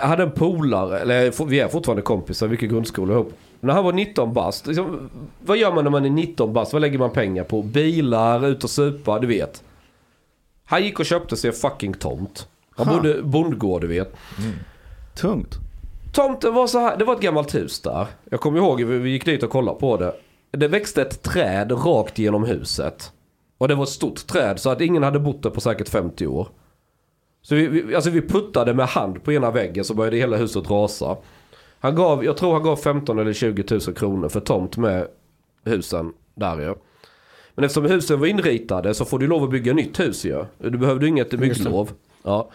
Jag 0.00 0.06
hade 0.06 0.22
en 0.22 0.30
polare, 0.30 0.98
eller 0.98 1.46
vi 1.46 1.60
är 1.60 1.68
fortfarande 1.68 2.02
kompisar, 2.02 2.46
vi 2.46 2.54
gick 2.54 2.62
i 2.62 2.66
grundskola 2.66 3.12
ihop. 3.14 3.32
När 3.60 3.74
han 3.74 3.84
var 3.84 3.92
19 3.92 4.32
bast. 4.32 4.66
Liksom, 4.66 5.10
vad 5.46 5.56
gör 5.56 5.72
man 5.74 5.84
när 5.84 5.90
man 5.90 6.04
är 6.04 6.10
19 6.10 6.52
bast? 6.52 6.72
Vad 6.72 6.82
lägger 6.82 6.98
man 6.98 7.10
pengar 7.10 7.44
på? 7.44 7.62
Bilar, 7.62 8.46
ut 8.46 8.64
och 8.64 8.70
supa, 8.70 9.18
du 9.18 9.26
vet. 9.26 9.62
Han 10.64 10.82
gick 10.84 10.98
och 11.00 11.06
köpte 11.06 11.36
sig 11.36 11.48
en 11.48 11.54
fucking 11.56 11.94
tomt. 11.94 12.48
Han 12.76 12.86
Ha. 12.86 12.96
bodde 12.96 13.22
bondgård, 13.22 13.80
du 13.80 13.86
vet. 13.86 14.12
Tungt. 15.14 15.54
Tomten 16.12 16.54
var 16.54 16.66
så 16.66 16.78
här, 16.78 16.96
det 16.96 17.04
var 17.04 17.14
ett 17.14 17.20
gammalt 17.20 17.54
hus 17.54 17.80
där. 17.80 18.06
Jag 18.30 18.40
kommer 18.40 18.58
ihåg, 18.58 18.82
vi 18.84 18.98
vi 18.98 19.10
gick 19.10 19.24
dit 19.24 19.42
och 19.42 19.50
kollade 19.50 19.80
på 19.80 19.96
det. 19.96 20.14
Det 20.50 20.68
växte 20.68 21.02
ett 21.02 21.22
träd 21.22 21.72
rakt 21.72 22.18
genom 22.18 22.44
huset. 22.44 23.12
Och 23.58 23.68
det 23.68 23.74
var 23.74 23.82
ett 23.82 23.88
stort 23.88 24.26
träd 24.26 24.60
så 24.60 24.70
att 24.70 24.80
ingen 24.80 25.02
hade 25.02 25.18
bott 25.20 25.42
där 25.42 25.50
på 25.50 25.60
säkert 25.60 25.88
50 25.88 26.26
år. 26.26 26.48
Så 27.42 27.54
vi, 27.54 27.66
vi, 27.66 27.94
alltså 27.94 28.10
vi 28.10 28.20
puttade 28.20 28.74
med 28.74 28.86
hand 28.86 29.24
på 29.24 29.32
ena 29.32 29.50
väggen 29.50 29.84
så 29.84 29.94
började 29.94 30.16
hela 30.16 30.36
huset 30.36 30.70
rasa. 30.70 31.16
Han 31.80 31.94
gav, 31.94 32.24
jag 32.24 32.36
tror 32.36 32.52
han 32.52 32.62
gav 32.62 32.76
15 32.76 33.18
eller 33.18 33.32
20 33.32 33.64
000 33.70 33.80
kronor 33.80 34.28
för 34.28 34.40
tomt 34.40 34.76
med 34.76 35.06
husen 35.64 36.12
där 36.34 36.60
ju. 36.60 36.74
Men 37.54 37.64
eftersom 37.64 37.84
husen 37.84 38.20
var 38.20 38.26
inritade 38.26 38.94
så 38.94 39.04
får 39.04 39.18
du 39.18 39.26
lov 39.26 39.44
att 39.44 39.50
bygga 39.50 39.72
nytt 39.72 40.00
hus 40.00 40.24
ju. 40.24 40.44
Du 40.58 40.78
behövde 40.78 41.08
inget 41.08 41.30
bygglov. 41.30 41.90
Ja. 42.24 42.50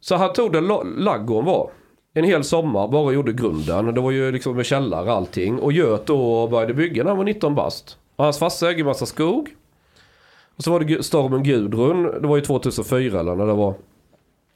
Så 0.00 0.16
han 0.16 0.32
tog 0.32 0.52
den 0.52 0.66
laggården 0.96 1.44
var. 1.44 1.70
En 2.14 2.24
hel 2.24 2.44
sommar 2.44 2.88
bara 2.88 3.12
gjorde 3.12 3.32
grunden. 3.32 3.94
Det 3.94 4.00
var 4.00 4.10
ju 4.10 4.32
liksom 4.32 4.56
med 4.56 4.66
källare 4.66 5.12
allting. 5.12 5.58
Och 5.58 5.72
Göt 5.72 6.06
då 6.06 6.48
började 6.48 6.74
bygga 6.74 7.02
när 7.02 7.10
han 7.10 7.18
var 7.18 7.24
19 7.24 7.54
bast. 7.54 7.98
Och 8.16 8.24
hans 8.24 8.38
farsa 8.38 8.70
äger 8.70 8.84
massa 8.84 9.06
skog. 9.06 9.54
Och 10.56 10.64
så 10.64 10.70
var 10.70 10.80
det 10.80 11.02
stormen 11.02 11.42
Gudrun. 11.42 12.02
Det 12.22 12.28
var 12.28 12.36
ju 12.36 12.42
2004 12.42 13.20
eller 13.20 13.34
när 13.34 13.46
det 13.46 13.52
var. 13.52 13.74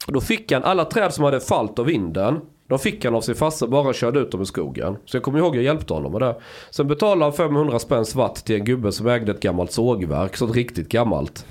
Då 0.07 0.21
fick 0.21 0.51
han 0.51 0.63
alla 0.63 0.85
träd 0.85 1.13
som 1.13 1.23
hade 1.23 1.39
fallit 1.39 1.79
av 1.79 1.85
vinden. 1.85 2.41
De 2.67 2.79
fick 2.79 3.05
han 3.05 3.15
av 3.15 3.21
sin 3.21 3.35
farsa 3.35 3.67
bara 3.67 3.93
körde 3.93 4.19
ut 4.19 4.31
dem 4.31 4.41
i 4.41 4.45
skogen. 4.45 4.97
Så 5.05 5.17
jag 5.17 5.23
kommer 5.23 5.39
ihåg 5.39 5.49
att 5.49 5.55
jag 5.55 5.63
hjälpte 5.63 5.93
honom 5.93 6.11
med 6.11 6.21
det. 6.21 6.35
Sen 6.69 6.87
betalade 6.87 7.25
han 7.25 7.33
500 7.33 7.79
spänn 7.79 8.05
svart 8.05 8.35
till 8.35 8.55
en 8.55 8.65
gubbe 8.65 8.91
som 8.91 9.07
ägde 9.07 9.31
ett 9.31 9.39
gammalt 9.39 9.71
sågverk. 9.71 10.37
Så 10.37 10.45
ett 10.45 10.55
riktigt 10.55 10.89
gammalt. 10.89 11.45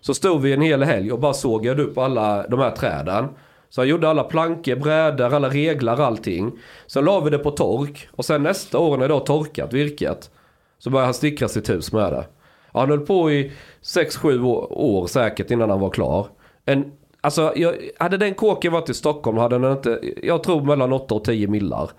Så 0.00 0.14
stod 0.14 0.42
vi 0.42 0.52
en 0.52 0.62
hel 0.62 0.82
helg 0.82 1.12
och 1.12 1.20
bara 1.20 1.34
sågade 1.34 1.82
upp 1.82 1.98
alla 1.98 2.46
de 2.46 2.60
här 2.60 2.70
träden. 2.70 3.28
Så 3.70 3.80
han 3.80 3.88
gjorde 3.88 4.08
alla 4.08 4.24
plankor, 4.24 4.76
brädor, 4.76 5.34
alla 5.34 5.48
reglar, 5.48 6.00
allting. 6.00 6.52
Sen 6.86 7.04
la 7.04 7.20
vi 7.20 7.30
det 7.30 7.38
på 7.38 7.50
tork. 7.50 8.08
Och 8.12 8.24
sen 8.24 8.42
nästa 8.42 8.78
år 8.78 8.96
när 8.96 9.08
det 9.08 9.14
har 9.14 9.20
torkat 9.20 9.72
virket. 9.72 10.30
Så 10.78 10.90
började 10.90 11.06
han 11.06 11.14
stickra 11.14 11.48
sitt 11.48 11.70
hus 11.70 11.92
med 11.92 12.12
det. 12.12 12.26
Han 12.72 12.90
höll 12.90 13.00
på 13.00 13.30
i 13.30 13.52
6-7 13.82 14.44
år, 14.70 15.06
säkert 15.06 15.50
innan 15.50 15.70
han 15.70 15.80
var 15.80 15.90
klar. 15.90 16.26
En 16.64 16.92
Alltså, 17.22 17.52
jag, 17.56 17.74
hade 17.98 18.16
den 18.16 18.34
kåken 18.34 18.72
varit 18.72 18.88
i 18.88 18.94
Stockholm 18.94 19.38
hade 19.38 19.58
den 19.58 19.72
inte, 19.72 20.00
jag 20.22 20.42
tror 20.42 20.62
mellan 20.62 20.92
8 20.92 21.14
och 21.14 21.24
10 21.24 21.48
millar. 21.48 21.90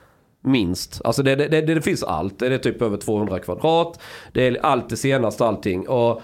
Minst. 0.44 1.02
Alltså 1.04 1.24
det, 1.24 1.36
det, 1.36 1.48
det, 1.48 1.62
det 1.62 1.82
finns 1.82 2.04
allt. 2.04 2.40
Det 2.40 2.54
är 2.54 2.58
typ 2.58 2.82
över 2.82 2.98
200 2.98 3.40
kvadrat. 3.40 4.00
Det 4.34 4.48
är 4.48 4.66
allt 4.66 4.90
det 4.90 4.98
senaste 4.98 5.46
allting. 5.46 5.90
Och 5.90 6.22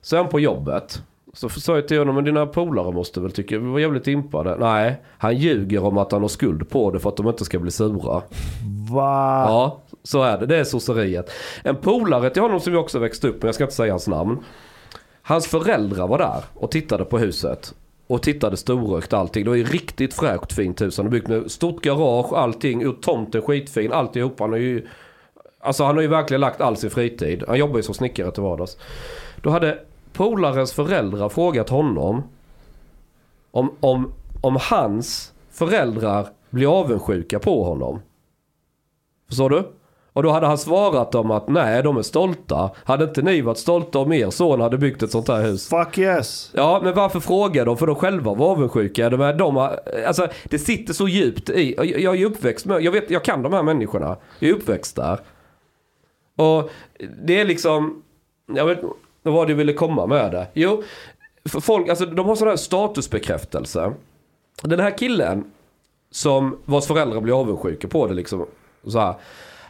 sen 0.00 0.28
på 0.28 0.40
jobbet. 0.40 1.02
Så 1.34 1.48
sa 1.48 1.74
jag 1.74 1.88
till 1.88 1.98
honom, 1.98 2.14
men 2.14 2.24
dina 2.24 2.46
polare 2.46 2.92
måste 2.92 3.20
väl 3.20 3.32
tycka, 3.32 3.58
vi 3.58 3.70
var 3.70 3.78
jävligt 3.78 4.06
impade. 4.06 4.56
Nej, 4.56 4.96
han 5.18 5.36
ljuger 5.36 5.84
om 5.84 5.98
att 5.98 6.12
han 6.12 6.20
har 6.20 6.28
skuld 6.28 6.70
på 6.70 6.90
det 6.90 7.00
för 7.00 7.08
att 7.08 7.16
de 7.16 7.28
inte 7.28 7.44
ska 7.44 7.58
bli 7.58 7.70
sura. 7.70 8.22
Va? 8.90 9.44
Ja, 9.48 9.82
så 10.02 10.22
är 10.22 10.38
det. 10.38 10.46
Det 10.46 10.56
är 10.56 10.64
sosseriet. 10.64 11.30
En 11.64 11.76
polare 11.76 12.30
till 12.30 12.42
honom 12.42 12.60
som 12.60 12.72
jag 12.72 12.82
också 12.82 12.98
växte 12.98 13.28
upp 13.28 13.42
med, 13.42 13.48
jag 13.48 13.54
ska 13.54 13.64
inte 13.64 13.76
säga 13.76 13.92
hans 13.92 14.08
namn. 14.08 14.38
Hans 15.22 15.46
föräldrar 15.46 16.08
var 16.08 16.18
där 16.18 16.44
och 16.54 16.70
tittade 16.70 17.04
på 17.04 17.18
huset. 17.18 17.74
Och 18.06 18.22
tittade 18.22 18.56
storrökt 18.56 19.12
allting. 19.12 19.44
Det 19.44 19.50
var 19.50 19.56
ju 19.56 19.64
riktigt 19.64 20.14
fräscht 20.14 20.52
fint 20.52 20.80
hus. 20.80 20.96
Han 20.96 21.06
har 21.06 21.10
byggt 21.10 21.28
med 21.28 21.50
stort 21.50 21.82
garage, 21.82 22.32
allting. 22.32 22.82
Ur 22.82 22.92
tomten 22.92 23.42
skitfin, 23.42 23.92
alltihop. 23.92 24.40
Han 24.40 24.50
har 24.50 24.58
ju... 24.58 24.86
Alltså 25.60 25.84
han 25.84 25.94
har 25.94 26.02
ju 26.02 26.08
verkligen 26.08 26.40
lagt 26.40 26.60
all 26.60 26.76
sin 26.76 26.90
fritid. 26.90 27.44
Han 27.48 27.58
jobbar 27.58 27.76
ju 27.76 27.82
som 27.82 27.94
snickare 27.94 28.30
till 28.30 28.42
vardags. 28.42 28.76
Då 29.42 29.50
hade 29.50 29.78
polarens 30.12 30.72
föräldrar 30.72 31.28
frågat 31.28 31.68
honom 31.68 32.22
om, 33.50 33.72
om, 33.80 34.12
om 34.40 34.58
hans 34.60 35.32
föräldrar 35.50 36.26
blir 36.50 36.80
avundsjuka 36.80 37.38
på 37.38 37.64
honom. 37.64 38.00
Förstår 39.28 39.50
du? 39.50 39.72
Och 40.12 40.22
då 40.22 40.30
hade 40.30 40.46
han 40.46 40.58
svarat 40.58 41.12
dem 41.12 41.30
att 41.30 41.48
nej, 41.48 41.82
de 41.82 41.96
är 41.96 42.02
stolta. 42.02 42.70
Hade 42.84 43.04
inte 43.04 43.22
ni 43.22 43.40
varit 43.40 43.58
stolta 43.58 43.98
om 43.98 44.12
er 44.12 44.30
son 44.30 44.60
hade 44.60 44.78
byggt 44.78 45.02
ett 45.02 45.10
sånt 45.10 45.28
här 45.28 45.42
hus? 45.42 45.68
Fuck 45.68 45.98
yes. 45.98 46.50
Ja, 46.54 46.80
men 46.84 46.94
varför 46.94 47.20
frågar 47.20 47.66
de? 47.66 47.76
För 47.76 47.86
de 47.86 47.96
själva 47.96 48.34
var 48.34 48.50
avundsjuka. 48.50 49.10
De 49.10 49.20
är, 49.20 49.34
de 49.34 49.56
alltså, 50.06 50.28
det 50.44 50.58
sitter 50.58 50.92
så 50.92 51.08
djupt 51.08 51.50
i. 51.50 51.74
Jag, 51.76 51.86
jag 51.86 52.20
är 52.20 52.26
uppväxt 52.26 52.66
med, 52.66 52.82
jag, 52.82 52.92
vet, 52.92 53.10
jag 53.10 53.24
kan 53.24 53.42
de 53.42 53.52
här 53.52 53.62
människorna. 53.62 54.16
Jag 54.38 54.50
är 54.50 54.54
uppväxt 54.54 54.96
där. 54.96 55.20
Och 56.36 56.70
det 57.24 57.40
är 57.40 57.44
liksom, 57.44 58.02
jag 58.54 58.66
vet 58.66 58.80
vad 59.22 59.34
var 59.34 59.46
det 59.46 59.52
jag 59.52 59.56
ville 59.56 59.72
komma 59.72 60.06
med 60.06 60.32
det? 60.32 60.46
Jo, 60.52 60.82
folk, 61.44 61.88
alltså 61.88 62.06
de 62.06 62.26
har 62.26 62.36
sån 62.36 62.48
här 62.48 62.56
statusbekräftelse. 62.56 63.92
Den 64.62 64.80
här 64.80 64.98
killen 64.98 65.44
som 66.10 66.58
vars 66.64 66.86
föräldrar 66.86 67.20
blir 67.20 67.40
avundsjuka 67.40 67.88
på 67.88 68.06
det 68.06 68.14
liksom. 68.14 68.46
Så 68.86 68.98
här. 68.98 69.14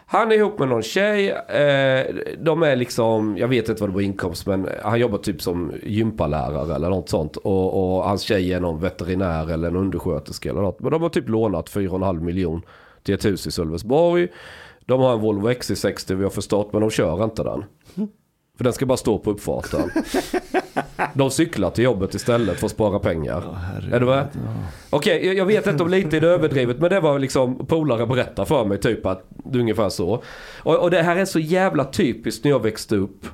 Han 0.06 0.32
är 0.32 0.36
ihop 0.36 0.58
med 0.58 0.68
någon 0.68 0.82
tjej. 0.82 1.30
Eh, 1.30 2.06
de 2.38 2.62
är 2.62 2.76
liksom, 2.76 3.36
jag 3.38 3.48
vet 3.48 3.68
inte 3.68 3.80
vad 3.80 3.90
det 3.90 3.94
var 3.94 4.00
inkomst 4.00 4.46
men 4.46 4.68
han 4.82 5.00
jobbar 5.00 5.18
typ 5.18 5.42
som 5.42 5.72
gympalärare 5.82 6.74
eller 6.74 6.90
något 6.90 7.08
sånt. 7.08 7.36
Och, 7.36 7.96
och 7.96 8.04
hans 8.04 8.22
tjej 8.22 8.52
är 8.52 8.60
någon 8.60 8.80
veterinär 8.80 9.50
eller 9.50 9.68
en 9.68 9.76
undersköterska 9.76 10.50
eller 10.50 10.60
något. 10.60 10.80
Men 10.80 10.92
de 10.92 11.02
har 11.02 11.08
typ 11.08 11.28
lånat 11.28 11.70
4,5 11.70 12.20
miljon 12.20 12.62
till 13.02 13.14
ett 13.14 13.24
hus 13.24 13.46
i 13.46 13.50
Sölvesborg. 13.50 14.28
De 14.86 15.00
har 15.00 15.12
en 15.12 15.20
Volvo 15.20 15.48
XC60 15.48 16.14
vi 16.14 16.22
har 16.22 16.30
förstått 16.30 16.72
men 16.72 16.80
de 16.80 16.90
kör 16.90 17.24
inte 17.24 17.42
den. 17.42 17.64
För 18.62 18.64
den 18.64 18.72
ska 18.72 18.86
bara 18.86 18.96
stå 18.96 19.18
på 19.18 19.30
uppfarten. 19.30 19.90
De 21.14 21.30
cyklar 21.30 21.70
till 21.70 21.84
jobbet 21.84 22.14
istället 22.14 22.58
för 22.60 22.66
att 22.66 22.72
spara 22.72 22.98
pengar. 22.98 23.58
är 23.92 24.00
du 24.00 24.06
med? 24.06 24.28
Okej, 24.90 25.36
jag- 25.36 25.46
vet 25.46 25.66
inte 25.66 25.82
om 25.82 25.88
lite 25.90 26.16
är 26.16 26.20
det 26.20 26.28
överdrivet 26.28 26.78
men 26.78 26.90
det 26.90 27.00
var 27.00 27.18
liksom 27.18 27.66
polare 27.66 28.06
berättar 28.06 28.44
för 28.44 28.64
mig 28.64 28.78
typ 28.80 29.06
att 29.06 29.24
det 29.28 29.58
är 29.58 29.60
ungefär 29.60 29.88
så. 29.88 30.22
Och, 30.62 30.76
och 30.76 30.90
det 30.90 31.02
här 31.02 31.16
är 31.16 31.24
så 31.24 31.38
jävla 31.38 31.84
typiskt 31.84 32.44
när 32.44 32.50
jag 32.50 32.62
växte 32.62 32.96
upp. 32.96 33.26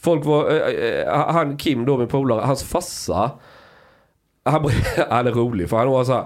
Folk 0.00 0.24
var, 0.24 0.50
eh, 0.50 0.56
eh, 0.56 1.32
han 1.32 1.56
Kim 1.56 1.84
då 1.84 1.96
min 1.98 2.08
polare, 2.08 2.40
hans 2.40 2.62
farsa. 2.64 3.30
Han, 4.44 4.70
han 5.10 5.26
är 5.26 5.32
rolig 5.32 5.68
för 5.68 5.76
han 5.76 5.88
var 5.88 6.04
så 6.04 6.12
här. 6.12 6.24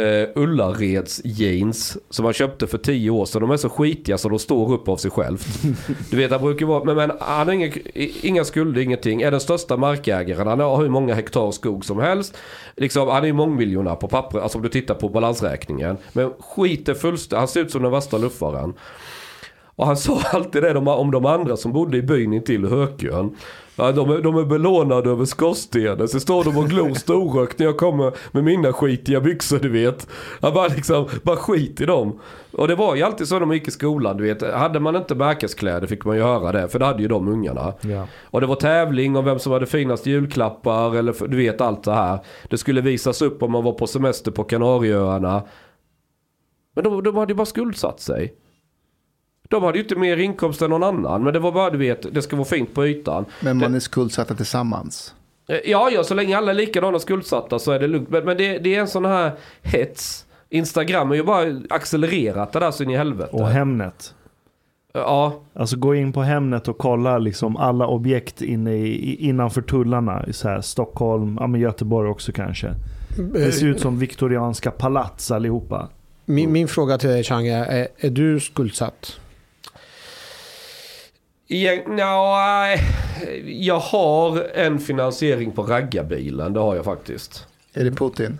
Uh, 0.00 0.28
Ullareds 0.42 1.20
jeans 1.24 1.98
som 2.10 2.24
han 2.24 2.34
köpte 2.34 2.66
för 2.66 2.78
tio 2.78 3.10
år 3.10 3.26
sedan. 3.26 3.40
De 3.42 3.50
är 3.50 3.56
så 3.56 3.68
skitiga 3.68 4.18
så 4.18 4.28
de 4.28 4.38
står 4.38 4.72
upp 4.72 4.88
av 4.88 4.96
sig 4.96 5.10
självt. 5.10 5.46
Du 6.10 6.16
vet 6.16 6.30
han 6.30 6.40
brukar 6.40 6.66
vara, 6.66 6.84
men, 6.84 6.96
men 6.96 7.12
han 7.20 7.46
har 7.46 7.54
inga, 7.54 7.72
inga 8.22 8.44
skulder, 8.44 8.80
ingenting. 8.80 9.22
Är 9.22 9.30
den 9.30 9.40
största 9.40 9.76
markägaren. 9.76 10.46
Han 10.46 10.60
har 10.60 10.76
hur 10.82 10.88
många 10.88 11.14
hektar 11.14 11.50
skog 11.50 11.84
som 11.84 11.98
helst. 11.98 12.36
Liksom, 12.76 13.08
han 13.08 13.22
är 13.22 13.26
ju 13.26 13.32
mångmiljonär 13.32 13.94
på 13.94 14.08
papper, 14.08 14.38
alltså 14.38 14.58
om 14.58 14.62
du 14.62 14.68
tittar 14.68 14.94
på 14.94 15.08
balansräkningen. 15.08 15.96
Men 16.12 16.30
skiter 16.38 16.94
fullständigt, 16.94 17.38
han 17.38 17.48
ser 17.48 17.60
ut 17.60 17.70
som 17.70 17.82
den 17.82 17.92
värsta 17.92 18.18
luffaren. 18.18 18.74
Och 19.82 19.88
han 19.88 19.96
sa 19.96 20.20
alltid 20.32 20.62
det 20.62 20.78
om 20.78 21.10
de 21.10 21.26
andra 21.26 21.56
som 21.56 21.72
bodde 21.72 21.96
i 21.96 22.02
byn 22.02 22.32
intill 22.32 22.66
Hökön. 22.66 23.36
Ja, 23.76 23.92
de, 23.92 24.10
är, 24.10 24.18
de 24.18 24.38
är 24.38 24.44
belånade 24.44 25.10
över 25.10 25.24
skorstenen. 25.24 26.08
Så 26.08 26.20
står 26.20 26.44
de 26.44 26.58
och 26.58 26.68
glor 26.68 26.94
storrökt 26.94 27.58
när 27.58 27.66
jag 27.66 27.76
kommer 27.76 28.12
med 28.32 28.44
mina 28.44 28.72
skitiga 28.72 29.20
byxor 29.20 29.58
du 29.58 29.68
vet. 29.68 30.08
Han 30.40 30.54
bara 30.54 30.68
liksom, 30.68 31.08
bara 31.22 31.36
skit 31.36 31.80
i 31.80 31.86
dem. 31.86 32.20
Och 32.52 32.68
det 32.68 32.74
var 32.74 32.96
ju 32.96 33.02
alltid 33.02 33.28
så 33.28 33.38
när 33.38 33.46
man 33.46 33.56
gick 33.56 33.68
i 33.68 33.70
skolan 33.70 34.16
du 34.16 34.24
vet. 34.24 34.54
Hade 34.54 34.80
man 34.80 34.96
inte 34.96 35.14
märkeskläder 35.14 35.86
fick 35.86 36.04
man 36.04 36.16
ju 36.16 36.22
höra 36.22 36.52
det. 36.52 36.68
För 36.68 36.78
det 36.78 36.84
hade 36.84 37.02
ju 37.02 37.08
de 37.08 37.28
ungarna. 37.28 37.74
Ja. 37.80 38.06
Och 38.22 38.40
det 38.40 38.46
var 38.46 38.56
tävling 38.56 39.16
om 39.16 39.24
vem 39.24 39.38
som 39.38 39.52
hade 39.52 39.66
finast 39.66 40.06
julklappar 40.06 40.96
eller 40.96 41.28
du 41.28 41.36
vet 41.36 41.60
allt 41.60 41.84
det 41.84 41.94
här. 41.94 42.18
Det 42.48 42.58
skulle 42.58 42.80
visas 42.80 43.22
upp 43.22 43.42
om 43.42 43.52
man 43.52 43.64
var 43.64 43.72
på 43.72 43.86
semester 43.86 44.30
på 44.30 44.44
Kanarieöarna. 44.44 45.42
Men 46.74 46.84
de, 46.84 47.02
de 47.02 47.16
hade 47.16 47.32
ju 47.32 47.36
bara 47.36 47.46
skuldsatt 47.46 48.00
sig. 48.00 48.34
De 49.52 49.62
hade 49.62 49.78
ju 49.78 49.82
inte 49.84 49.96
mer 49.96 50.16
inkomst 50.16 50.62
än 50.62 50.70
någon 50.70 50.82
annan. 50.82 51.24
Men 51.24 51.32
det 51.32 51.38
var 51.38 51.52
bara 51.52 51.70
du 51.70 51.78
vet, 51.78 52.14
det 52.14 52.22
ska 52.22 52.36
vara 52.36 52.44
fint 52.44 52.74
på 52.74 52.86
ytan. 52.86 53.24
Men 53.40 53.58
man 53.58 53.74
är 53.74 53.80
skuldsatta 53.80 54.34
tillsammans. 54.34 55.14
Eh, 55.48 55.56
Ja, 55.64 55.90
ja, 55.92 56.04
så 56.04 56.14
länge 56.14 56.36
alla 56.36 56.50
är 56.50 56.54
likadana 56.54 56.98
skuldsatta 56.98 57.58
så 57.58 57.72
är 57.72 57.78
det 57.80 57.86
lugnt. 57.86 58.08
Men, 58.10 58.24
men 58.24 58.36
det, 58.36 58.58
det 58.58 58.74
är 58.74 58.80
en 58.80 58.88
sån 58.88 59.04
här 59.04 59.32
hets. 59.62 60.26
Instagram 60.50 61.08
har 61.08 61.14
ju 61.14 61.22
bara 61.22 61.60
accelererat 61.70 62.52
det 62.52 62.58
där 62.60 62.70
så 62.70 62.82
in 62.82 62.90
i 62.90 62.96
helvete. 62.96 63.36
Och 63.36 63.48
Hemnet. 63.48 64.14
Ja, 64.92 65.40
Alltså 65.54 65.76
gå 65.76 65.94
in 65.94 66.12
på 66.12 66.22
Hemnet 66.22 66.68
och 66.68 66.78
kolla 66.78 67.18
liksom 67.18 67.56
alla 67.56 67.86
objekt 67.86 68.42
inne 68.42 68.74
i, 68.74 69.14
innanför 69.28 69.62
tullarna. 69.62 70.24
I 70.26 70.32
så 70.32 70.48
här 70.48 70.60
Stockholm, 70.60 71.36
ja 71.40 71.46
men 71.46 71.60
Göteborg 71.60 72.08
också 72.10 72.32
kanske. 72.32 72.74
Det 73.34 73.52
ser 73.52 73.66
ut 73.66 73.80
som 73.80 73.98
viktorianska 73.98 74.70
palats 74.70 75.30
allihopa. 75.30 75.88
Min, 76.24 76.52
min 76.52 76.68
fråga 76.68 76.98
till 76.98 77.08
dig 77.08 77.22
Chang 77.24 77.46
är, 77.46 77.64
är, 77.64 77.88
är 77.98 78.10
du 78.10 78.40
skuldsatt? 78.40 79.20
Ja, 81.52 82.76
jag 83.46 83.78
har 83.78 84.50
en 84.54 84.78
finansiering 84.78 85.52
på 85.52 85.62
raggarbilen. 85.62 86.52
Det 86.52 86.60
har 86.60 86.76
jag 86.76 86.84
faktiskt. 86.84 87.46
Är 87.74 87.84
det 87.84 87.90
Putin? 87.90 88.38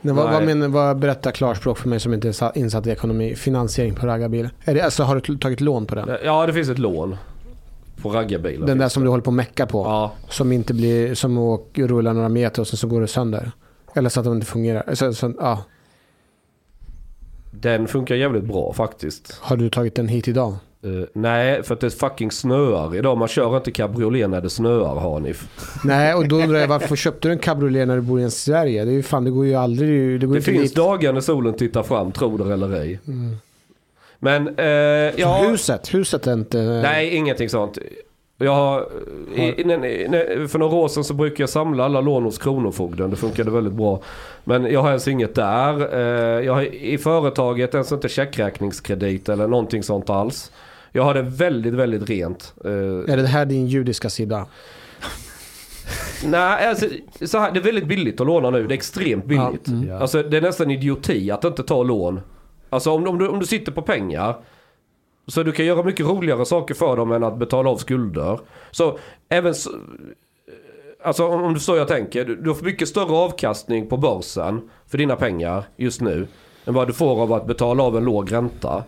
Nej, 0.00 0.14
vad, 0.14 0.32
vad, 0.32 0.44
menar, 0.44 0.68
vad 0.68 0.98
berättar 0.98 1.30
klarspråk 1.30 1.78
för 1.78 1.88
mig 1.88 2.00
som 2.00 2.14
inte 2.14 2.28
är 2.28 2.32
sa- 2.32 2.52
insatt 2.54 2.86
i 2.86 2.90
ekonomi? 2.90 3.34
Finansiering 3.34 3.94
på 3.94 4.06
raggarbil. 4.06 4.48
Är 4.64 4.74
det, 4.74 4.80
alltså, 4.80 5.02
har 5.02 5.20
du 5.20 5.38
tagit 5.38 5.60
lån 5.60 5.86
på 5.86 5.94
den? 5.94 6.16
Ja, 6.24 6.46
det 6.46 6.52
finns 6.52 6.68
ett 6.68 6.78
lån. 6.78 7.16
På 8.02 8.10
raggarbilen. 8.10 8.66
Den 8.66 8.78
där 8.78 8.88
som 8.88 9.02
det. 9.02 9.06
du 9.06 9.10
håller 9.10 9.24
på 9.24 9.30
att 9.30 9.34
mecka 9.34 9.66
på? 9.66 9.82
Ja, 9.84 10.12
Som 10.28 10.52
inte 10.52 10.74
blir, 10.74 11.14
som 11.14 11.38
åker, 11.38 11.88
rullar 11.88 12.12
några 12.12 12.28
meter 12.28 12.62
och 12.62 12.68
sen 12.68 12.76
så 12.76 12.86
går 12.86 13.00
det 13.00 13.06
sönder? 13.08 13.50
Eller 13.94 14.08
så 14.08 14.20
att 14.20 14.24
den 14.24 14.34
inte 14.34 14.46
fungerar? 14.46 14.94
Så, 14.94 15.14
så, 15.14 15.32
ja. 15.38 15.64
den 17.50 17.88
funkar 17.88 18.14
jävligt 18.14 18.44
bra 18.44 18.72
faktiskt. 18.72 19.38
Har 19.40 19.56
du 19.56 19.70
tagit 19.70 19.94
den 19.94 20.08
hit 20.08 20.28
idag? 20.28 20.54
Eh, 20.84 21.04
nej, 21.12 21.62
för 21.62 21.74
att 21.74 21.80
det 21.80 21.90
fucking 21.90 22.30
snöar 22.30 22.96
idag. 22.96 23.18
Man 23.18 23.28
kör 23.28 23.56
inte 23.56 23.70
cabriolet 23.70 24.30
när 24.30 24.40
det 24.40 24.50
snöar 24.50 24.94
Hanif. 25.00 25.44
Nej, 25.84 26.14
och 26.14 26.28
då 26.28 26.36
undrar 26.36 26.58
jag 26.58 26.68
varför 26.68 26.96
köpte 26.96 27.28
du 27.28 27.32
en 27.32 27.38
cabriolet 27.38 27.88
när 27.88 27.96
du 27.96 28.02
bor 28.02 28.20
i 28.20 28.30
Sverige? 28.30 28.84
Det 28.84 28.90
är 28.90 28.94
ju 28.94 29.02
fan, 29.02 29.24
det 29.24 29.30
går 29.30 29.46
ju 29.46 29.54
aldrig... 29.54 30.20
Det, 30.20 30.26
Det 30.26 30.42
finns 30.42 30.62
dit. 30.62 30.74
dagar 30.76 31.12
när 31.12 31.20
solen 31.20 31.54
tittar 31.54 31.82
fram, 31.82 32.12
tro 32.12 32.36
det 32.36 32.52
eller 32.52 32.72
ej. 32.80 33.00
Mm. 33.06 33.36
Men, 34.18 34.48
eh, 34.58 34.66
ja... 35.20 35.44
Huset, 35.48 35.94
huset 35.94 36.26
är 36.26 36.32
inte... 36.32 36.58
Nej, 36.58 37.14
ingenting 37.16 37.48
sånt. 37.48 37.78
Jag 38.38 38.54
har, 38.54 38.86
i, 39.36 39.42
i, 39.60 39.64
när- 39.64 40.46
för 40.48 40.58
några 40.58 40.74
år 40.76 40.88
sedan 40.88 41.04
så 41.04 41.14
brukade 41.14 41.42
jag 41.42 41.48
samla 41.50 41.84
alla 41.84 42.00
lån 42.00 42.22
hos 42.24 42.38
Kronofogden. 42.38 43.10
Det 43.10 43.16
funkade 43.16 43.50
väldigt 43.50 43.72
bra. 43.72 44.00
Men 44.44 44.64
jag 44.72 44.80
har 44.82 44.88
ens 44.88 45.08
inget 45.08 45.34
där. 45.34 45.94
Eh, 45.94 46.44
Jag 46.46 46.54
har 46.54 46.62
i 46.74 46.98
företaget 46.98 47.74
ens 47.74 47.92
inte 47.92 48.08
checkräkningskredit 48.08 49.28
eller 49.28 49.46
någonting 49.48 49.82
sånt 49.82 50.10
alls. 50.10 50.50
Jag 50.92 51.02
har 51.02 51.14
det 51.14 51.22
väldigt, 51.22 51.74
väldigt 51.74 52.10
rent. 52.10 52.54
Eh, 52.64 52.70
Är 53.12 53.16
det 53.16 53.26
här 53.26 53.46
din 53.46 53.66
judiska 53.66 54.10
sida? 54.10 54.46
Nej, 56.24 56.68
alltså, 56.68 56.86
så 57.20 57.38
här, 57.38 57.52
det 57.52 57.60
är 57.60 57.62
väldigt 57.62 57.86
billigt 57.86 58.20
att 58.20 58.26
låna 58.26 58.50
nu. 58.50 58.66
Det 58.66 58.74
är 58.74 58.76
extremt 58.76 59.24
billigt. 59.24 59.68
Ja, 59.68 59.72
mm. 59.72 60.02
Alltså, 60.02 60.22
det 60.22 60.36
är 60.36 60.40
nästan 60.40 60.70
idioti 60.70 61.30
att 61.30 61.44
inte 61.44 61.62
ta 61.62 61.82
lån. 61.82 62.20
Alltså 62.70 62.90
om, 62.90 63.06
om, 63.08 63.18
du, 63.18 63.28
om 63.28 63.38
du 63.38 63.46
sitter 63.46 63.72
på 63.72 63.82
pengar. 63.82 64.36
Så 65.26 65.42
du 65.42 65.52
kan 65.52 65.66
göra 65.66 65.82
mycket 65.82 66.06
roligare 66.06 66.46
saker 66.46 66.74
för 66.74 66.96
dem 66.96 67.12
än 67.12 67.24
att 67.24 67.38
betala 67.38 67.70
av 67.70 67.76
skulder. 67.76 68.40
Så 68.70 68.98
även... 69.28 69.54
Så, 69.54 69.70
alltså 71.04 71.28
om, 71.28 71.42
om 71.42 71.52
du 71.52 71.58
förstår 71.58 71.78
jag 71.78 71.88
tänker. 71.88 72.24
Du, 72.24 72.36
du 72.36 72.54
får 72.54 72.64
mycket 72.64 72.88
större 72.88 73.12
avkastning 73.12 73.88
på 73.88 73.96
börsen 73.96 74.70
för 74.86 74.98
dina 74.98 75.16
pengar 75.16 75.64
just 75.76 76.00
nu. 76.00 76.26
Än 76.64 76.74
vad 76.74 76.86
du 76.86 76.92
får 76.92 77.22
av 77.22 77.32
att 77.32 77.46
betala 77.46 77.82
av 77.82 77.96
en 77.96 78.04
låg 78.04 78.32
ränta. 78.32 78.84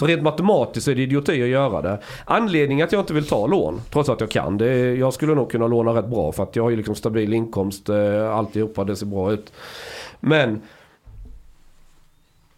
Så 0.00 0.06
rent 0.06 0.22
matematiskt 0.22 0.88
är 0.88 0.94
det 0.94 1.02
idioti 1.02 1.42
att 1.42 1.48
göra 1.48 1.82
det. 1.82 1.98
Anledningen 2.24 2.84
att 2.84 2.92
jag 2.92 3.00
inte 3.02 3.14
vill 3.14 3.26
ta 3.26 3.46
lån, 3.46 3.80
trots 3.90 4.08
att 4.08 4.20
jag 4.20 4.30
kan, 4.30 4.58
det 4.58 4.72
är, 4.72 4.94
jag 4.94 5.14
skulle 5.14 5.34
nog 5.34 5.50
kunna 5.50 5.66
låna 5.66 5.90
rätt 5.90 6.08
bra 6.08 6.32
för 6.32 6.42
att 6.42 6.56
jag 6.56 6.62
har 6.62 6.70
ju 6.70 6.76
liksom 6.76 6.94
stabil 6.94 7.32
inkomst, 7.32 7.88
eh, 7.88 8.36
alltihopa, 8.36 8.84
det 8.84 8.96
ser 8.96 9.06
bra 9.06 9.32
ut. 9.32 9.52
Men 10.20 10.62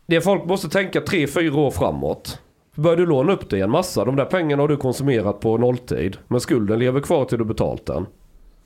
det 0.07 0.21
folk 0.21 0.45
måste 0.45 0.69
tänka 0.69 1.01
tre, 1.01 1.27
fyra 1.27 1.61
år 1.61 1.71
framåt. 1.71 2.39
Börjar 2.75 2.97
du 2.97 3.07
låna 3.07 3.33
upp 3.33 3.51
dig 3.51 3.61
en 3.61 3.71
massa, 3.71 4.05
de 4.05 4.17
där 4.17 4.25
pengarna 4.25 4.63
har 4.63 4.69
du 4.69 4.77
konsumerat 4.77 5.41
på 5.41 5.59
nolltid. 5.59 6.17
Men 6.29 6.41
skulden 6.41 6.79
lever 6.79 7.01
kvar 7.01 7.25
till 7.25 7.39
du 7.39 7.45
betalt 7.45 7.87
den. 7.87 8.07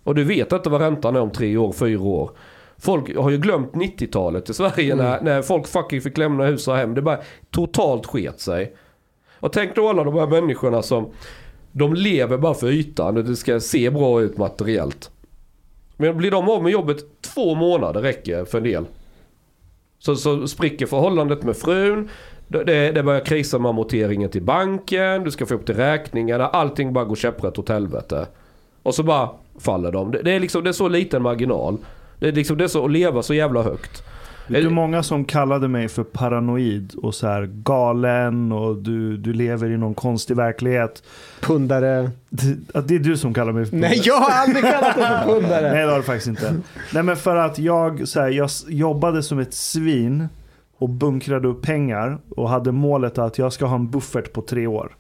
Och 0.05 0.15
du 0.15 0.25
vet 0.25 0.53
inte 0.53 0.71
vad 0.71 0.81
räntan 0.81 1.17
är 1.17 1.21
om 1.21 1.31
tre 1.31 1.57
år, 1.57 1.73
fyra 1.73 2.03
år. 2.03 2.31
Folk 2.79 3.17
har 3.17 3.31
ju 3.31 3.39
glömt 3.39 3.73
90-talet 3.73 4.51
i 4.51 4.55
Sverige 4.55 4.95
när, 4.95 5.21
när 5.21 5.43
folk 5.43 5.67
fucking 5.67 6.01
fick 6.01 6.19
lämna 6.19 6.45
hus 6.45 6.69
och 6.69 6.77
hem. 6.77 6.95
Det 6.95 7.03
bara 7.03 7.19
totalt 7.51 8.07
sket 8.07 8.41
sig. 8.41 8.77
Och 9.41 9.53
tänk 9.53 9.75
då 9.75 9.89
alla 9.89 10.05
de 10.05 10.15
här 10.15 10.27
människorna 10.27 10.83
som 10.83 11.11
de 11.73 11.95
lever 11.95 12.39
bara 12.39 12.55
för 12.55 12.69
ytan 12.69 13.17
och 13.17 13.25
det 13.25 13.37
ska 13.37 13.61
se 13.61 13.91
bra 13.91 14.23
ut 14.23 14.39
materiellt. 14.39 15.11
Men 15.97 16.17
blir 16.17 16.31
de 16.31 16.49
av 16.49 16.63
med 16.63 16.73
jobbet 16.73 17.21
två 17.21 17.55
månader 17.55 18.01
räcker 18.01 18.45
för 18.45 18.59
en 18.59 18.65
del. 18.65 18.85
Så, 19.99 20.17
så 20.17 20.49
spricker 20.49 20.87
förhållandet 20.87 21.43
med 21.43 21.57
frun. 21.57 22.09
Det, 22.49 22.65
det 22.65 22.93
det 22.93 23.03
börjar 23.03 23.25
krisa 23.25 23.59
med 23.59 23.69
amorteringen 23.69 24.31
till 24.31 24.43
banken. 24.43 25.25
Du 25.25 25.31
ska 25.31 25.47
få 25.47 25.55
upp 25.55 25.67
till 25.67 25.75
räkningarna. 25.75 26.49
Allting 26.49 26.93
bara 26.93 27.05
går 27.05 27.17
käpprätt 27.17 27.59
åt 27.59 27.69
helvete. 27.69 28.27
Och 28.83 28.95
så 28.95 29.03
bara 29.03 29.31
faller 29.59 29.93
de. 29.93 30.11
Det, 30.11 30.23
det, 30.23 30.31
är 30.31 30.41
liksom, 30.41 30.65
det 30.65 30.71
är 30.71 30.73
så 30.73 30.89
liten 30.89 31.23
marginal. 31.23 31.79
Det 32.19 32.29
är, 32.29 32.33
liksom, 32.33 32.59
det 32.59 32.65
är 32.65 32.69
så 32.69 32.85
att 32.85 32.91
leva 32.91 33.23
så 33.23 33.35
jävla 33.35 33.63
högt. 33.63 34.03
Vet 34.49 34.63
du 34.63 34.71
många 34.71 35.03
som 35.03 35.25
kallade 35.25 35.69
mig 35.69 35.89
för 35.89 36.05
paranoid 36.05 36.95
och 36.95 37.15
så 37.15 37.27
här 37.27 37.51
galen 37.53 38.53
och 38.53 38.77
du, 38.77 39.17
du 39.17 39.33
lever 39.33 39.71
i 39.71 39.77
någon 39.77 39.95
konstig 39.95 40.37
verklighet. 40.37 41.03
Pundare. 41.41 42.11
Det, 42.29 42.79
att 42.79 42.89
det 42.89 42.95
är 42.95 42.99
du 42.99 43.17
som 43.17 43.35
kallar 43.35 43.53
mig 43.53 43.67
för 43.67 43.77
Nej, 43.77 44.01
jag 44.05 44.15
har 44.15 44.31
aldrig 44.31 44.65
kallat 44.65 44.97
dig 44.97 45.07
för 45.07 45.25
pundare. 45.25 45.73
Nej 45.73 45.85
det 45.85 45.91
har 45.91 45.97
du 45.97 46.03
faktiskt 46.03 46.27
inte. 46.27 46.55
Nej 46.95 47.03
men 47.03 47.17
för 47.17 47.37
att 47.37 47.59
jag, 47.59 48.09
så 48.09 48.21
här, 48.21 48.29
jag 48.29 48.51
jobbade 48.69 49.23
som 49.23 49.39
ett 49.39 49.55
svin 49.55 50.29
och 50.79 50.89
bunkrade 50.89 51.49
upp 51.49 51.63
pengar 51.63 52.19
och 52.37 52.49
hade 52.49 52.73
målet 52.73 53.19
att 53.19 53.39
jag 53.39 53.53
ska 53.53 53.67
ha 53.67 53.77
en 53.77 53.91
buffert 53.91 54.33
på 54.33 54.43
tre 54.43 54.67
år. 54.67 54.97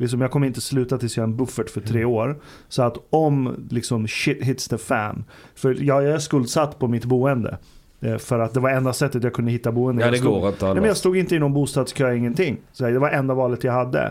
Liksom, 0.00 0.20
jag 0.20 0.30
kommer 0.30 0.46
inte 0.46 0.60
sluta 0.60 0.98
tills 0.98 1.16
jag 1.16 1.22
har 1.22 1.28
en 1.28 1.36
buffert 1.36 1.70
för 1.70 1.80
tre 1.80 2.04
år. 2.04 2.36
Så 2.68 2.82
att 2.82 2.96
om 3.10 3.66
liksom 3.70 4.08
shit 4.08 4.42
hits 4.42 4.68
the 4.68 4.78
fan. 4.78 5.24
För 5.54 5.76
jag, 5.80 6.02
jag 6.04 6.12
är 6.14 6.18
skuldsatt 6.18 6.78
på 6.78 6.88
mitt 6.88 7.04
boende. 7.04 7.58
Eh, 8.00 8.16
För 8.16 8.38
att 8.38 8.54
det 8.54 8.60
var 8.60 8.70
enda 8.70 8.92
sättet 8.92 9.24
jag 9.24 9.32
kunde 9.34 9.50
hitta 9.50 9.72
boende. 9.72 10.02
Ja, 10.02 10.06
Jag 10.06 10.14
det 10.14 10.18
stod- 10.18 10.40
går 10.40 10.48
inte 10.48 10.64
Nej, 10.66 10.74
men 10.74 10.84
jag 10.84 10.96
stod 10.96 11.16
inte 11.16 11.36
i 11.36 11.38
någon 11.38 11.54
bostadskö, 11.54 12.14
ingenting. 12.14 12.56
Så 12.72 12.84
det 12.84 12.98
var 12.98 13.10
enda 13.10 13.34
valet 13.34 13.64
jag 13.64 13.72
hade. 13.72 14.02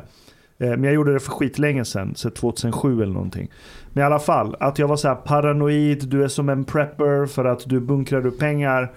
Eh, 0.60 0.70
Men 0.70 0.84
jag 0.84 0.94
gjorde 0.94 1.14
det 1.14 1.20
för 1.20 1.32
skitlänge 1.32 1.86
sedan, 1.86 2.14
så 2.16 2.30
2007 2.30 3.02
eller 3.04 3.14
någonting. 3.14 3.52
Men 3.94 4.02
i 4.02 4.06
alla 4.06 4.20
fall, 4.20 4.56
att 4.60 4.80
jag 4.80 4.88
var 4.88 4.96
så 4.96 5.08
här 5.08 5.16
paranoid, 5.16 6.08
du 6.08 6.24
är 6.24 6.28
som 6.28 6.50
en 6.50 6.64
prepper 6.64 7.26
för 7.26 7.46
att 7.46 7.64
du 7.66 7.80
bunkrar 7.80 8.26
upp 8.26 8.40
pengar. 8.40 8.92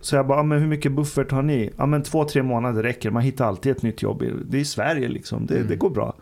Så 0.00 0.16
jag 0.16 0.26
bara, 0.26 0.40
ah, 0.40 0.42
men 0.42 0.60
hur 0.60 0.68
mycket 0.68 0.92
buffert 0.92 1.30
har 1.32 1.42
ni? 1.42 1.70
Ja 1.76 1.86
men 1.86 2.02
två, 2.02 2.24
tre 2.24 2.42
månader 2.42 2.82
räcker. 2.82 3.10
Man 3.10 3.22
hittar 3.22 3.46
alltid 3.46 3.72
ett 3.72 3.82
nytt 3.82 4.02
jobb. 4.02 4.24
Det 4.44 4.56
är 4.56 4.60
i 4.60 4.64
Sverige 4.64 5.08
liksom, 5.08 5.46
det, 5.46 5.62
det 5.62 5.76
går 5.76 5.90
bra. 5.90 6.14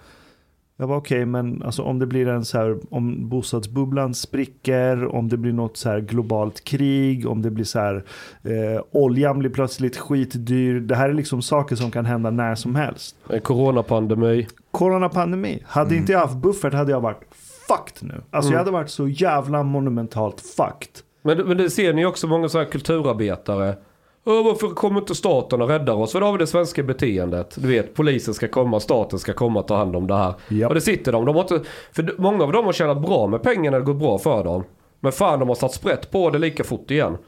Jag 0.79 0.87
var 0.87 0.97
okej, 0.97 1.27
men 1.27 1.63
alltså, 1.63 1.83
om 1.83 1.99
det 1.99 2.07
blir 2.07 2.29
en 2.29 2.45
så 2.45 2.59
här, 2.59 2.79
om 2.91 3.29
bostadsbubblan 3.29 4.15
spricker, 4.15 5.07
om 5.07 5.29
det 5.29 5.37
blir 5.37 5.53
något 5.53 5.77
så 5.77 5.89
här 5.89 6.01
globalt 6.01 6.65
krig, 6.65 7.27
om 7.27 7.43
det 7.43 7.51
blir 7.51 7.65
så 7.65 7.79
här, 7.79 8.05
eh, 8.43 8.83
oljan 8.91 9.39
blir 9.39 9.51
plötsligt 9.51 9.97
skitdyr. 9.97 10.81
Det 10.81 10.97
här 10.97 11.09
är 11.09 11.15
liksom 11.15 11.43
saker 11.43 11.77
som 11.77 11.91
kan 11.91 12.07
hända 12.07 12.31
när 12.31 12.55
som 12.55 12.75
helst. 12.75 13.17
En 13.31 13.41
coronapandemi. 13.41 14.47
Coronapandemi, 14.71 15.63
hade 15.67 15.97
inte 15.97 16.13
jag 16.13 16.21
haft 16.21 16.37
buffert 16.37 16.73
hade 16.73 16.93
jag 16.93 17.01
varit 17.01 17.23
fucked 17.69 18.09
nu. 18.09 18.23
Alltså 18.31 18.53
jag 18.53 18.59
hade 18.59 18.71
varit 18.71 18.91
så 18.91 19.09
jävla 19.09 19.63
monumentalt 19.63 20.41
fucked. 20.41 21.06
Men, 21.27 21.39
men 21.39 21.57
det 21.57 21.71
ser 21.71 21.93
ni 21.93 22.07
också 22.07 22.27
många 22.27 22.49
så 22.49 22.59
här 22.59 22.65
kulturarbetare. 22.65 23.77
Varför 24.25 24.69
kommer 24.69 25.01
inte 25.01 25.15
staten 25.15 25.63
och 25.63 25.69
räddar 25.69 25.95
oss? 25.95 26.13
För 26.13 26.21
då 26.21 26.27
har 26.27 26.33
vi 26.33 26.39
det 26.39 26.47
svenska 26.47 26.83
beteendet. 26.83 27.55
Du 27.59 27.69
vet, 27.69 27.95
polisen 27.95 28.35
ska 28.35 28.49
komma, 28.49 28.81
staten 28.81 29.19
ska 29.19 29.33
komma 29.33 29.61
och 29.61 29.69
ta 29.69 29.77
hand 29.77 29.97
om 29.97 30.07
det 30.07 30.15
här. 30.17 30.35
Japp. 30.49 30.69
Och 30.69 30.75
det 30.75 30.81
sitter 30.81 31.13
de. 31.13 31.25
de 31.25 31.35
har 31.35 31.43
inte, 31.43 31.61
för 31.93 32.15
många 32.19 32.45
av 32.45 32.53
dem 32.53 32.65
har 32.65 32.73
tjänat 32.73 33.03
bra 33.03 33.27
med 33.27 33.43
pengar 33.43 33.71
när 33.71 33.79
det 33.79 33.85
går 33.85 33.95
bra 33.95 34.19
för 34.19 34.45
dem. 34.45 34.65
Men 35.01 35.13
fan, 35.13 35.39
de 35.39 35.49
har 35.49 35.55
satt 35.55 35.75
sprätt 35.75 36.11
på 36.11 36.31
det 36.31 36.39
lika 36.39 36.65
fort 36.65 36.91
igen. 36.91 37.19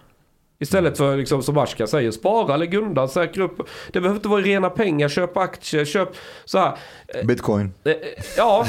Istället 0.61 0.98
för 0.98 1.16
liksom, 1.16 1.42
som 1.42 1.58
Ashka 1.58 1.87
säger, 1.87 2.11
spara, 2.11 2.56
lägg 2.56 2.74
undan, 2.74 3.08
säkra 3.08 3.44
upp. 3.44 3.68
Det 3.92 4.00
behöver 4.00 4.16
inte 4.16 4.28
vara 4.28 4.40
rena 4.40 4.70
pengar, 4.70 5.08
köp 5.08 5.37
aktier, 5.37 5.84
köp 5.84 6.08
så 6.44 6.58
här. 6.58 6.78
Bitcoin. 7.24 7.72
Eh, 7.84 7.92
Ja, 8.37 8.64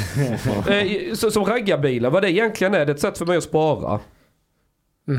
eh, 0.70 1.14
som 1.14 1.46
raggarbilar, 1.46 2.10
vad 2.10 2.22
det 2.24 2.32
egentligen 2.32 2.74
är, 2.74 2.86
det 2.86 2.92
är 2.92 2.96
ett 2.96 3.02
sätt 3.02 3.18
för 3.18 3.26
mig 3.26 3.38
att 3.38 3.44
spara. 3.44 4.00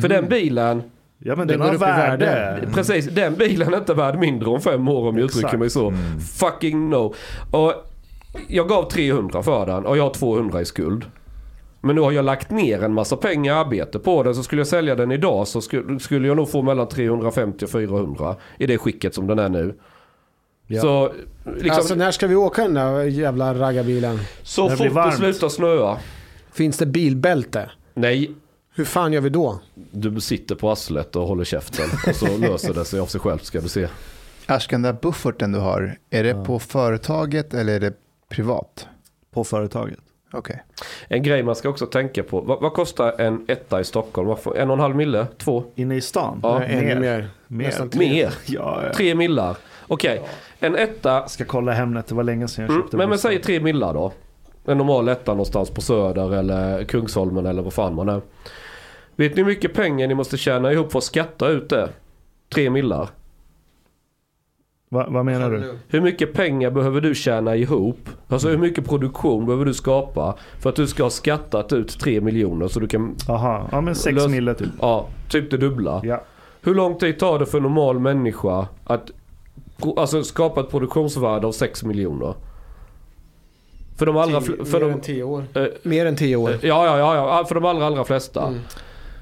För 0.01 0.09
den 0.09 0.29
bilen, 0.29 0.83
Ja 1.23 1.37
men 1.37 1.49
Den 1.49 1.59
den, 1.59 1.69
har 1.69 1.75
i 1.75 1.79
värde. 1.79 2.27
värde. 2.27 2.69
precis, 2.75 3.07
den 3.07 3.35
bilen 3.35 3.75
är 3.75 3.79
inte 3.79 3.95
värd 3.95 4.19
mindre 4.19 4.51
om 4.51 4.61
fem 4.61 4.89
år 4.89 5.09
om 5.09 5.17
jag 5.19 5.25
uttrycker 5.25 5.47
Exakt. 5.47 5.59
mig 5.61 5.71
så. 5.71 5.93
Fucking 6.39 6.91
no. 6.91 7.15
Och 7.51 7.75
jag 8.49 8.69
gav 8.69 8.91
300 8.91 9.43
för 9.43 9.67
den 9.67 9.87
och 9.87 9.97
jag 9.97 10.03
har 10.03 10.11
200 10.15 10.61
i 10.61 10.65
skuld. 10.65 11.05
Men 11.81 11.95
nu 11.95 12.01
har 12.01 12.13
jag 12.13 12.25
lagt 12.25 12.51
ner 12.51 12.83
en 12.83 12.93
massa 12.95 13.17
pengar 13.17 13.55
och 13.55 13.61
arbete 13.61 13.99
på 13.99 14.23
den. 14.23 14.35
Så 14.35 14.43
skulle 14.43 14.61
jag 14.61 14.67
sälja 14.67 14.95
den 14.95 15.13
idag 15.13 15.49
så 15.49 15.61
skulle, 15.61 16.01
skulle 16.01 16.29
jag 16.29 16.37
nog 16.37 16.51
få 16.51 16.63
mellan 16.63 16.89
350 16.89 17.65
och 17.65 17.71
400 17.71 18.37
i 18.59 18.67
det 18.67 18.79
skicket 18.79 19.15
som 19.15 19.27
den 19.27 19.39
är 19.39 19.49
nu. 19.49 19.75
Ja. 20.67 20.81
Så, 20.81 21.13
liksom, 21.57 21.71
Alltså 21.71 21.95
när 21.95 22.11
ska 22.11 22.27
vi 22.27 22.35
åka 22.35 22.63
den 22.63 22.75
där 22.75 23.03
jävla 23.05 23.55
raggarbilen? 23.55 24.19
så 24.43 24.69
fort 24.71 24.95
det 24.95 25.13
slutar 25.13 25.49
snöa. 25.49 25.99
Finns 26.53 26.79
det 26.79 26.87
bilbälte? 26.87 27.71
Nej, 27.95 28.31
Hur 28.81 28.85
fan 28.85 29.13
gör 29.13 29.21
vi 29.21 29.29
då? 29.31 29.59
Du 29.91 30.21
sitter 30.21 30.55
på 30.55 30.71
arslet 30.71 31.17
och 31.17 31.27
håller 31.27 31.45
käften 31.45 31.85
och 32.07 32.17
så 32.17 32.37
löser 32.37 32.75
det 32.75 32.85
sig 32.85 33.01
av 33.01 33.07
sig 33.07 33.21
själv 33.21 33.39
ska 33.39 33.61
du 33.61 33.69
se. 33.69 33.89
Ashkan, 34.47 34.83
den 34.83 34.95
där 34.95 35.01
bufferten 35.03 35.53
du 35.53 35.59
har, 35.59 35.97
är 36.11 36.25
det 36.25 36.35
på 36.45 36.59
företaget 36.59 37.55
eller 37.55 37.73
är 37.75 37.81
det 37.81 37.93
privat? 38.29 38.87
På 39.33 39.45
företaget. 39.45 39.99
Okej. 40.33 40.63
En 41.09 41.23
grej 41.23 41.43
man 41.43 41.55
ska 41.57 41.69
också 41.69 41.87
tänka 41.87 42.23
på. 42.23 42.41
Vad, 42.41 42.61
vad 42.61 42.73
kostar 42.73 43.21
en 43.21 43.45
etta 43.49 43.81
i 43.81 43.85
Stockholm? 43.85 44.29
Vad 44.29 44.39
får- 44.41 44.57
En 44.59 44.71
och 44.71 44.75
en 44.75 44.81
halv 44.81 44.97
mille? 44.97 45.27
Två? 45.39 45.65
Inne 45.75 45.97
i 45.97 46.01
stan? 46.01 46.41
Ja, 46.43 46.59
Nej, 46.59 46.85
mer. 46.85 47.01
Mer. 47.01 47.67
Nästan 47.67 47.91
tre. 47.91 48.09
Mer? 48.11 48.33
Ja, 48.47 48.81
ja. 48.87 48.93
Tre 48.93 49.15
millar? 49.15 49.57
Okej, 49.87 50.23
en 50.61 50.77
etta. 50.77 51.29
Ska 51.29 51.45
kolla 51.45 51.73
Hemnet, 51.73 52.07
det 52.07 52.15
var 52.15 52.23
länge 52.25 52.49
sedan 52.49 52.63
jag 52.65 52.71
Mm, 52.71 52.83
köpte 52.83 52.97
men, 52.97 53.09
men 53.09 53.17
bostad. 53.17 53.31
säg 53.33 53.43
tre 53.43 53.61
millar 53.61 53.95
då. 53.95 54.13
En 54.65 54.79
normal 54.79 55.09
etta 55.09 55.31
någonstans 55.33 55.71
på 55.71 55.81
Söder 55.81 56.35
eller 56.35 56.85
Kungsholmen 56.85 57.47
eller 57.47 57.63
vad 57.63 57.73
fan 57.73 57.95
man 57.95 58.09
är. 58.09 58.21
Vet 59.21 59.37
ni 59.37 59.43
hur 59.43 59.47
mycket 59.49 59.75
pengar 59.75 60.09
ni 60.09 60.15
måste 60.15 60.37
tjäna 60.37 60.73
ihop 60.73 60.93
för 60.93 60.99
att 60.99 61.05
skatta 61.05 61.49
ut 61.49 61.69
det? 61.69 61.89
Tre 62.55 62.71
millar. 62.71 63.09
Va, 64.89 65.07
vad 65.09 65.25
menar 65.25 65.51
du? 65.51 65.79
Hur 65.89 66.01
mycket 66.01 66.33
pengar 66.33 66.71
behöver 66.71 67.01
du 67.01 67.15
tjäna 67.15 67.57
ihop? 67.57 68.09
Alltså 68.29 68.49
hur 68.49 68.59
mycket 68.59 68.89
produktion 68.89 69.47
behöver 69.47 69.65
du 69.65 69.75
skapa 69.75 70.35
för 70.61 70.71
att 70.71 70.77
du 70.77 70.87
ska 70.87 71.03
ha 71.03 71.11
skattat 71.11 71.73
ut 71.73 71.99
3 72.01 72.21
miljoner 72.21 72.69
så 72.69 72.81
du 72.81 72.89
kan, 72.89 73.17
Jaha, 73.29 73.69
ja 73.73 73.81
men 73.81 73.95
sex 73.95 74.17
Lös- 74.19 74.29
mille 74.31 74.55
typ. 74.55 74.69
ja, 74.81 75.07
typ 75.31 75.51
det 75.51 75.57
dubbla. 75.57 76.01
Ja. 76.05 76.23
Hur 76.63 76.75
lång 76.75 76.99
tid 76.99 77.19
tar 77.19 77.39
det 77.39 77.47
för 77.47 77.59
en 77.59 77.63
normal 77.63 77.99
människa 77.99 78.67
att 78.85 79.11
alltså, 79.97 80.23
skapa 80.25 80.61
ett 80.61 80.71
produktionsvärde 80.71 81.47
av 81.47 81.53
6 81.53 81.85
miljoner? 81.85 82.35
För 83.99 84.07
de 84.07 84.17
allra... 84.17 84.41
fl- 84.41 84.65
För 84.65 84.79
mer 84.81 84.87
de, 84.87 84.93
än 84.93 85.01
tio 85.01 85.23
år. 85.23 85.45
eh, 85.55 85.65
Mer 85.83 86.07
än 86.07 86.17
tio 86.17 86.37
år. 86.37 86.51
Ja, 86.51 86.59
ja, 86.87 86.99
ja, 86.99 87.15
ja, 87.17 87.45
för 87.45 87.55
de 87.55 87.65
allra, 87.65 87.87
allra 87.87 88.05
flesta. 88.05 88.47
Mm. 88.47 88.61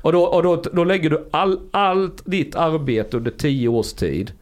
Och, 0.03 0.13
då, 0.13 0.23
och 0.25 0.43
då, 0.43 0.63
då 0.73 0.85
lägger 0.85 1.11
du 1.11 1.29
all, 1.31 1.61
allt 1.71 2.23
ditt 2.25 2.55
arbete 2.57 3.17
under 3.17 3.31
10 3.31 3.69
års 3.69 3.93
tid. 3.93 4.33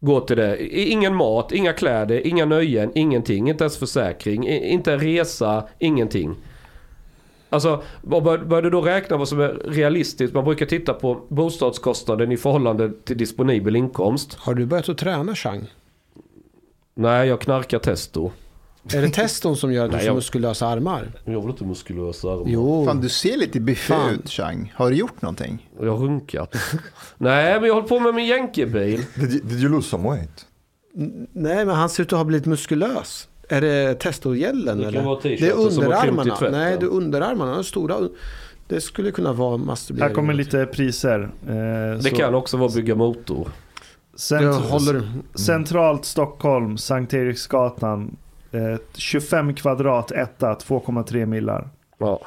Går 0.00 0.20
till 0.20 0.36
det. 0.36 0.76
Ingen 0.76 1.14
mat, 1.14 1.52
inga 1.52 1.72
kläder, 1.72 2.26
inga 2.26 2.44
nöjen, 2.44 2.90
ingenting. 2.94 3.48
Inte 3.48 3.64
ens 3.64 3.76
försäkring, 3.76 4.48
inte 4.48 4.92
en 4.92 5.00
resa, 5.00 5.64
ingenting. 5.78 6.36
Alltså, 7.54 7.82
bör 8.02 8.62
du 8.62 8.70
då 8.70 8.80
räkna 8.80 9.16
vad 9.16 9.28
som 9.28 9.40
är 9.40 9.62
realistiskt? 9.64 10.34
Man 10.34 10.44
brukar 10.44 10.66
titta 10.66 10.94
på 10.94 11.20
bostadskostnaden 11.28 12.32
i 12.32 12.36
förhållande 12.36 12.92
till 13.04 13.16
disponibel 13.18 13.76
inkomst. 13.76 14.34
Har 14.34 14.54
du 14.54 14.66
börjat 14.66 14.88
att 14.88 14.98
träna 14.98 15.34
Chang? 15.34 15.66
Nej, 16.94 17.28
jag 17.28 17.40
knarkar 17.40 17.78
testo. 17.78 18.32
Är 18.94 19.02
det 19.02 19.08
teston 19.10 19.56
som 19.56 19.72
gör 19.72 19.84
att 19.84 19.90
du 19.90 19.98
får 19.98 20.06
jag- 20.06 20.14
muskulösa 20.14 20.66
armar? 20.66 21.12
Jag 21.24 21.40
vill 21.40 21.50
inte 21.50 21.64
muskulösa 21.64 22.28
armar. 22.28 22.44
Jo. 22.46 22.84
Fan, 22.86 23.00
du 23.00 23.08
ser 23.08 23.36
lite 23.36 23.60
biffig 23.60 23.94
ut, 24.14 24.28
Chang. 24.30 24.72
Har 24.76 24.90
du 24.90 24.96
gjort 24.96 25.22
någonting? 25.22 25.70
Jag 25.80 25.96
har 25.96 25.98
runkat. 26.06 26.54
Nej, 27.18 27.54
men 27.60 27.64
jag 27.68 27.74
håller 27.74 27.88
på 27.88 28.00
med 28.00 28.14
min 28.14 28.26
jänkebil. 28.26 29.00
Did 29.14 29.32
you, 29.32 29.42
did 29.44 29.60
you 29.60 29.68
lose 29.72 29.88
some 29.88 30.10
weight? 30.10 30.46
Nej, 31.32 31.64
men 31.66 31.68
han 31.74 31.88
ser 31.88 32.02
ut 32.02 32.12
att 32.12 32.16
ha 32.18 32.24
blivit 32.24 32.46
muskulös. 32.46 33.28
Är 33.48 33.60
det 33.60 33.94
testojällen 34.00 34.78
Det 34.78 34.86
eller? 34.86 35.02
Det 35.38 35.48
är 35.48 35.52
underarmarna. 35.52 36.36
Nej, 36.50 36.76
det 36.80 36.86
är 36.86 36.90
underarmarna. 36.90 37.50
De 37.50 37.58
är 37.58 37.62
stora. 37.62 37.96
Det 38.68 38.80
skulle 38.80 39.10
kunna 39.10 39.32
vara 39.32 39.56
masturbering. 39.56 40.08
Här 40.08 40.14
kommer 40.14 40.34
lite 40.34 40.66
priser. 40.66 41.30
Eh, 41.48 41.54
Det 41.96 42.02
så- 42.10 42.16
kan 42.16 42.34
också 42.34 42.56
vara 42.56 42.68
bygga 42.74 42.94
motor. 42.94 43.48
Cent-. 44.16 45.14
Centralt 45.34 46.04
Stockholm, 46.04 46.76
Sankt 46.78 47.14
Eriksgatan. 47.14 48.16
Eh, 48.54 48.78
25 48.94 49.54
kvadrat 49.54 50.12
etta, 50.12 50.54
2,3 50.54 51.26
millar. 51.26 51.68
Ja. 51.98 52.20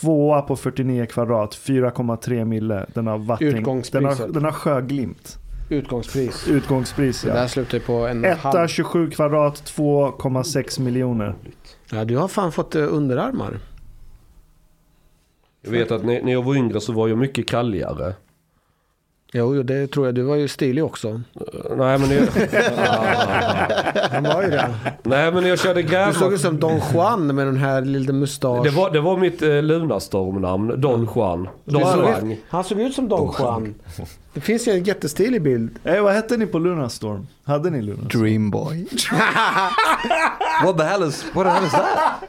Tvåa 0.00 0.42
på 0.42 0.56
49 0.56 1.06
kvadrat, 1.06 1.54
4,3 1.54 2.44
mille. 2.44 2.86
Den 2.94 3.06
har 3.06 3.18
vatten... 3.18 3.48
Den 3.48 3.58
Utgångspriset. 3.58 4.18
har, 4.18 4.28
den 4.28 4.44
har 4.44 4.52
sjöglimt. 4.52 5.38
Utgångspris. 5.70 6.48
Utgångspris 6.48 7.22
Det 7.22 7.28
ja. 7.28 7.34
där 7.34 7.46
slutar 7.46 7.78
på 7.78 7.92
en 7.92 8.24
Etta 8.24 8.58
halv. 8.58 8.68
27 8.68 9.10
kvadrat, 9.10 9.54
2,6 9.76 10.80
miljoner. 10.80 11.34
Ja, 11.90 12.04
du 12.04 12.16
har 12.16 12.28
fan 12.28 12.52
fått 12.52 12.74
eh, 12.74 12.94
underarmar. 12.94 13.58
Jag 15.62 15.70
vet 15.70 15.90
att 15.90 16.04
när, 16.04 16.22
när 16.22 16.32
jag 16.32 16.42
var 16.42 16.56
yngre 16.56 16.80
så 16.80 16.92
var 16.92 17.08
jag 17.08 17.18
mycket 17.18 17.48
kalligare. 17.48 18.14
Jo, 19.32 19.54
jo, 19.56 19.62
det 19.62 19.86
tror 19.86 20.06
jag. 20.06 20.14
Du 20.14 20.22
var 20.22 20.36
ju 20.36 20.48
stilig 20.48 20.84
också. 20.84 21.20
Nej 21.76 21.98
men 21.98 22.10
jag, 22.10 22.26
Han 24.10 24.22
var 24.24 24.42
ju 24.42 24.50
det. 24.50 24.74
nej, 25.02 25.32
men 25.32 25.46
jag 25.46 25.58
körde 25.58 25.82
Du 25.82 26.12
såg 26.14 26.32
ut 26.32 26.40
som 26.40 26.60
Don 26.60 26.80
Juan 26.92 27.34
med 27.34 27.46
den 27.46 27.56
här 27.56 27.80
lilla 27.82 28.12
mustasch. 28.12 28.64
Det 28.64 28.70
var, 28.70 28.90
det 28.90 29.00
var 29.00 29.16
mitt 29.16 29.42
eh, 29.42 29.62
Lunarstorm-namn. 29.62 30.80
Don 30.80 31.08
Juan. 31.16 31.48
Don 31.64 31.80
Juan. 31.80 32.32
ut- 32.32 32.38
Han 32.48 32.64
såg 32.64 32.80
ut 32.80 32.94
som 32.94 33.08
Don 33.08 33.34
Juan. 33.38 33.74
Det 34.34 34.40
finns 34.40 34.68
ju 34.68 34.72
en 34.72 34.84
jättestilig 34.84 35.42
bild. 35.42 35.70
Eh, 35.84 36.02
vad 36.02 36.12
hette 36.14 36.36
ni 36.36 36.46
på 36.46 36.58
Lunarstorm? 36.58 37.26
Hade 37.44 37.70
ni 37.70 37.82
Lunarstorm? 37.82 38.22
Dreamboy. 38.22 38.86
What 40.64 40.78
the 40.78 40.84
hell 40.84 41.02
is 41.08 41.24
what 41.34 41.46
the 41.46 41.50
hell 41.50 41.64
is 41.64 41.72
that? 41.72 42.22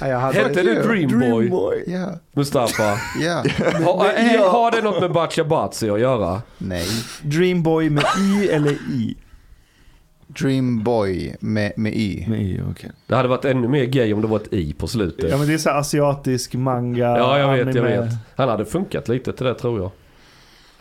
Ja, 0.00 0.08
jag 0.08 0.18
Hette 0.20 0.62
det 0.62 0.82
Dreamboy? 0.82 1.84
Ja, 1.86 2.08
Mustafa? 2.32 2.94
ja. 3.20 3.44
Ha, 3.84 4.12
eh, 4.12 4.50
har 4.50 4.70
det 4.70 4.82
något 4.82 5.00
med 5.00 5.12
Bacha 5.12 5.44
Batsi 5.44 5.90
att 5.90 6.00
göra? 6.00 6.42
Nej. 6.58 6.86
Dreamboy 7.22 7.90
med 7.90 8.04
I 8.20 8.48
eller 8.48 8.72
I? 8.72 9.16
Dreamboy 10.26 11.36
med, 11.40 11.72
med 11.76 11.92
Y. 11.96 12.24
Med 12.28 12.42
I, 12.42 12.60
okej. 12.70 12.90
Det 13.06 13.14
hade 13.16 13.28
varit 13.28 13.44
ännu 13.44 13.68
mer 13.68 13.84
gay 13.84 14.12
om 14.14 14.20
det 14.20 14.26
var 14.26 14.36
ett 14.36 14.52
i 14.52 14.72
på 14.72 14.86
slutet. 14.86 15.30
Ja 15.30 15.38
men 15.38 15.46
det 15.48 15.54
är 15.54 15.58
så 15.58 15.70
asiatisk 15.70 16.54
manga, 16.54 16.98
Ja, 17.18 17.38
jag 17.38 17.64
vet, 17.64 17.74
jag 17.74 17.86
anime. 17.86 18.00
vet. 18.00 18.14
Han 18.36 18.48
hade 18.48 18.64
funkat 18.64 19.08
lite 19.08 19.32
till 19.32 19.46
det 19.46 19.54
tror 19.54 19.80
jag. 19.80 19.90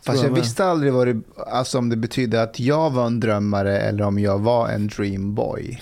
Fast 0.06 0.24
jag 0.24 0.32
jag 0.32 0.36
visste 0.36 0.65
aldrig 0.65 0.94
vad 0.94 1.08
det, 1.08 1.22
alltså 1.48 1.78
om 1.78 1.89
det 1.89 1.96
betydde 1.96 2.41
att 2.41 2.60
jag 2.60 2.89
var 2.89 3.06
en 3.08 3.20
drömmare 3.20 3.78
eller 3.80 4.04
om 4.04 4.20
jag 4.20 4.39
var 4.39 4.70
en 4.70 4.88
dreamboy. 4.88 5.82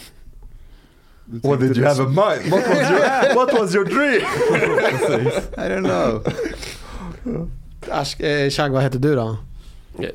What 1.42 1.60
did 1.60 1.78
you 1.78 1.86
have 1.88 2.00
in 2.00 2.10
mind? 2.14 2.52
What 2.52 2.68
was 2.70 2.90
your, 2.90 3.36
what 3.36 3.54
was 3.60 3.74
your 3.76 3.86
dream? 3.86 4.22
I 5.58 5.70
don't 5.70 5.84
know. 5.84 6.22
Ask, 7.92 8.20
eh, 8.22 8.50
Chang, 8.50 8.72
vad 8.72 8.82
hette 8.84 8.98
du 8.98 9.16
då? 9.16 9.38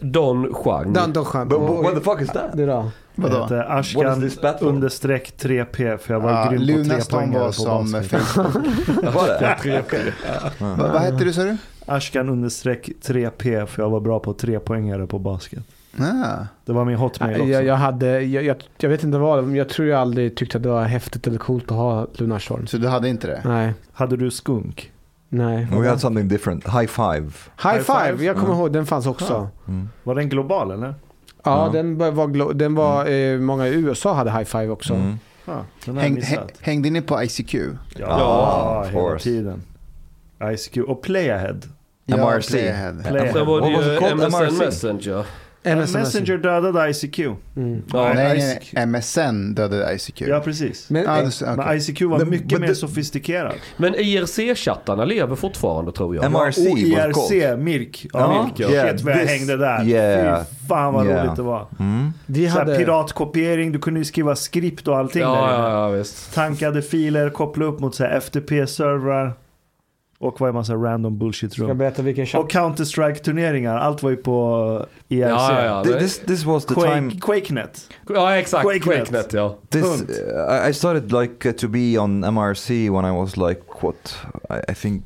Don 0.01 0.53
Juan. 0.65 0.93
Dan 0.93 1.13
Don 1.13 1.25
Juan. 1.25 1.49
But, 1.49 1.61
but 1.61 1.83
what 1.85 1.95
the 1.95 2.01
fuck 2.01 2.21
is 2.21 2.29
that? 2.29 2.57
Du 2.57 2.67
då? 2.67 2.91
Jag 3.15 3.23
Vadå? 3.23 3.43
heter 3.43 3.57
What 3.57 3.69
Ashkan 3.71 4.57
understreck 4.69 5.33
3P 5.39 5.97
för 5.99 6.15
jag 6.15 6.21
var 6.21 6.31
Ja, 6.31 6.51
grym 6.51 6.89
på 6.89 6.95
trepoängare 6.95 7.41
var 7.41 7.47
på 7.47 7.53
som 7.53 7.93
basket. 7.93 8.21
Facebook. 8.23 8.67
What 9.15 9.41
the- 9.41 10.13
Va, 10.59 10.77
vad 10.93 11.01
hette 11.01 11.25
du 11.25 11.33
sa 11.33 11.43
du? 11.43 11.57
Ashkan 11.87 12.29
understreck 12.29 12.91
3P 13.03 13.67
för 13.67 13.83
jag 13.83 13.91
var 13.91 14.01
bra 14.01 14.21
på 14.21 14.33
trepoängare 14.35 15.07
på 15.07 15.19
basket. 15.19 15.63
Ah. 16.01 16.47
Det 16.65 16.73
var 16.73 16.85
min 16.85 16.97
hotmail 16.97 17.41
också. 17.41 17.53
Jag, 17.53 17.65
jag, 17.65 17.75
hade, 17.77 18.21
jag, 18.23 18.45
jag, 18.45 18.57
jag 18.79 18.89
vet 18.91 19.05
inte 19.05 19.19
vad, 19.19 19.45
men 19.45 19.55
jag 19.55 19.69
tror 19.69 19.89
jag 19.89 20.01
aldrig 20.01 20.37
tyckte 20.37 20.57
att 20.57 20.63
det 20.63 20.69
var 20.69 20.85
häftigt 20.85 21.27
eller 21.27 21.39
coolt 21.39 21.65
att 21.65 21.77
ha 21.77 22.07
Lunarstorm. 22.15 22.67
Så 22.67 22.77
du 22.79 22.89
hade 22.89 23.09
inte 23.09 23.27
det? 23.27 23.43
Nej, 23.45 23.75
Hade 23.93 24.17
du 24.17 24.31
skunk? 24.31 24.93
nej. 25.29 25.69
We 25.71 25.89
had 25.89 26.01
something 26.01 26.29
different. 26.29 26.65
High 26.65 26.87
five. 26.87 27.23
High 27.63 27.73
High 27.73 27.83
five, 27.83 28.09
five? 28.17 28.25
jag 28.25 28.37
kommer 28.37 28.49
Mm. 28.49 28.59
ihåg, 28.59 28.73
den 28.73 28.87
fanns 28.87 29.07
också. 29.07 29.49
Mm. 29.69 29.89
Var 30.03 30.15
den 30.15 30.29
global 30.29 30.71
eller? 30.71 30.95
Ja, 31.45 31.67
Ja. 31.67 31.71
den 31.73 31.99
var, 31.99 32.55
den 32.55 32.75
var 32.75 33.07
eh, 33.11 33.39
många 33.39 33.67
i 33.69 33.75
USA 33.75 34.15
hade 34.15 34.31
high 34.31 34.45
five 34.45 34.69
också. 34.69 34.95
Mm. 34.95 35.19
Ja, 35.45 35.65
jag 35.85 35.95
Häng, 35.95 36.23
hängde 36.61 36.91
ni 36.91 37.01
på 37.03 37.23
ICQ? 37.23 37.55
Ja, 37.55 37.71
Ja, 37.99 38.81
of 38.81 38.87
hela 38.93 39.01
course. 39.09 39.25
tiden. 39.25 39.63
Ice 40.57 40.69
Cube. 40.69 40.87
Och 40.87 41.03
Playahead. 41.03 41.57
MRC. 42.07 42.49
Playhead. 42.51 42.93
Playahead. 43.09 43.33
Sen 43.33 43.47
var 43.47 43.61
det 43.61 43.69
ju? 43.69 44.15
MSN? 44.15 44.59
Messenger. 44.59 45.25
MSN 45.77 45.99
Messenger 45.99 46.37
dödade 46.39 46.91
ICQ. 46.91 47.19
Mm. 47.19 47.83
Ja. 47.93 48.13
Nej, 48.15 48.15
nej, 48.15 48.59
ICQ. 48.63 48.73
nej. 48.73 48.87
MSN 48.87 49.55
dödade 49.55 49.95
ICQ. 49.95 50.21
Ja, 50.21 50.41
precis. 50.41 50.91
Men, 50.91 51.03
Ja, 51.03 51.13
det, 51.23 51.27
okay. 51.43 51.57
Men 51.57 51.77
ICQ 51.77 52.03
var 52.03 52.19
Men- 52.19 52.31
mycket 52.31 52.61
mer 52.61 52.75
sofistikerad. 52.75 53.53
Men 53.77 53.95
IRC-chattarna 53.95 55.05
lever 55.05 55.37
fortfarande 55.37 55.93
tror 55.93 56.15
jag. 56.17 56.25
MRC 56.25 56.59
och 56.71 57.13
was 57.15 57.31
IRC. 57.33 57.57
Mirk. 57.57 58.07
Ja, 58.13 58.21
Ja, 58.21 58.43
Mirk, 58.45 58.71
ja. 58.73 58.83
Shit 58.91 59.01
vad 59.03 59.15
jag 59.15 59.21
This- 59.23 59.27
hängde 59.27 59.57
där. 59.57 59.85
yeah. 59.85 60.45
Fy 60.45 60.67
fan 60.69 60.95
vad 60.95 61.07
Yeah. 61.07 61.25
roligt 61.25 61.37
det 61.37 61.43
var. 61.43 61.67
Mm. 61.81 62.13
vi 62.27 62.47
hade... 62.47 62.77
piratkopiering, 62.79 63.73
du 63.73 63.79
kunde 63.79 64.01
ju 64.01 64.05
skriva 64.05 64.37
skript 64.37 64.89
och 64.89 64.97
allting 64.97 65.23
där 65.23 65.29
Ja, 65.29 65.55
inne. 65.55 65.69
ja, 65.69 65.71
ja, 65.71 65.89
visst. 65.89 66.35
Tankade 66.35 66.83
filer, 66.83 67.31
koppla 67.31 67.65
upp 67.65 67.81
mot 67.81 68.01
FTP-servrar. 68.01 69.33
Och 70.21 70.41
vad 70.41 70.49
är 70.49 70.53
massa 70.53 70.75
random 70.75 71.19
bullshit 71.19 71.59
rum. 71.59 71.71
Och 72.35 72.51
Counter-Strike-turneringar, 72.51 73.77
allt 73.77 74.03
var 74.03 74.11
ju 74.11 74.17
på 74.17 74.87
IRC. 75.09 75.21
Ja, 75.21 75.53
ja, 75.53 75.65
ja. 75.65 75.83
Th- 75.83 75.99
This, 75.99 76.19
this 76.19 76.45
was 76.45 76.67
the 76.67 76.75
time. 76.75 77.11
Quake, 77.11 77.21
Quakenet. 77.21 77.89
Ja, 78.09 78.37
exakt. 78.37 78.63
Quakenet. 78.63 78.83
Quakenet, 79.09 79.33
ja. 79.33 79.57
This 79.69 79.85
uh, 80.03 80.65
I- 80.67 80.71
I 80.71 80.73
started 80.75 81.13
like 81.13 81.49
uh, 81.49 81.55
to 81.55 81.69
be 81.69 81.99
on 81.99 82.25
MRC 82.25 82.71
when 82.91 83.05
I 83.05 83.11
was 83.19 83.37
like 83.37 83.61
what 83.83 84.17
I, 84.51 84.73
I 84.73 84.75
think 84.75 85.03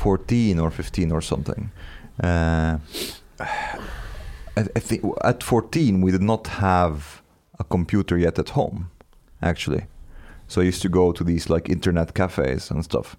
14 0.00 0.60
or 0.60 0.70
15 0.70 1.12
or 1.12 1.20
something. 1.20 1.68
Uh, 2.24 2.76
I, 4.56 4.62
I 4.76 4.80
think 4.80 5.02
at 5.24 5.42
14 5.42 6.00
we 6.04 6.10
did 6.12 6.22
not 6.22 6.46
have 6.46 7.22
a 7.58 7.64
computer 7.64 8.18
yet 8.18 8.38
at 8.38 8.48
home, 8.50 8.86
actually. 9.42 9.86
So 10.48 10.60
I 10.60 10.64
used 10.64 10.82
to 10.82 10.88
go 10.88 11.12
to 11.12 11.24
these 11.24 11.50
like 11.54 11.68
internet 11.72 12.14
cafes 12.14 12.70
and 12.70 12.84
stuff. 12.84 13.16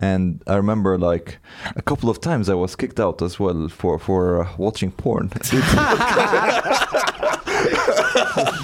And 0.00 0.42
I 0.46 0.54
remember 0.54 0.96
like 0.96 1.38
a 1.76 1.82
couple 1.82 2.08
of 2.08 2.20
times 2.20 2.48
I 2.48 2.54
was 2.54 2.76
kicked 2.76 3.00
out 3.00 3.22
as 3.22 3.40
well 3.40 3.68
for 3.68 3.98
for 3.98 4.42
uh, 4.42 4.48
watching 4.56 4.92
porn. 4.92 5.30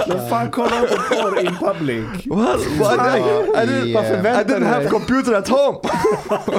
Men 0.08 0.28
fan 0.28 0.50
kolla 0.50 0.80
på 0.80 1.14
porr 1.14 1.40
in 1.40 1.56
public. 1.56 2.04
well, 2.26 2.58
well, 2.80 3.00
I, 3.00 3.62
I 3.62 3.66
didn't, 3.66 3.96
I, 3.96 4.28
eh, 4.28 4.40
I 4.40 4.44
didn't 4.44 4.62
have 4.62 4.88
computer 4.88 5.34
at 5.34 5.48
home. 5.48 5.78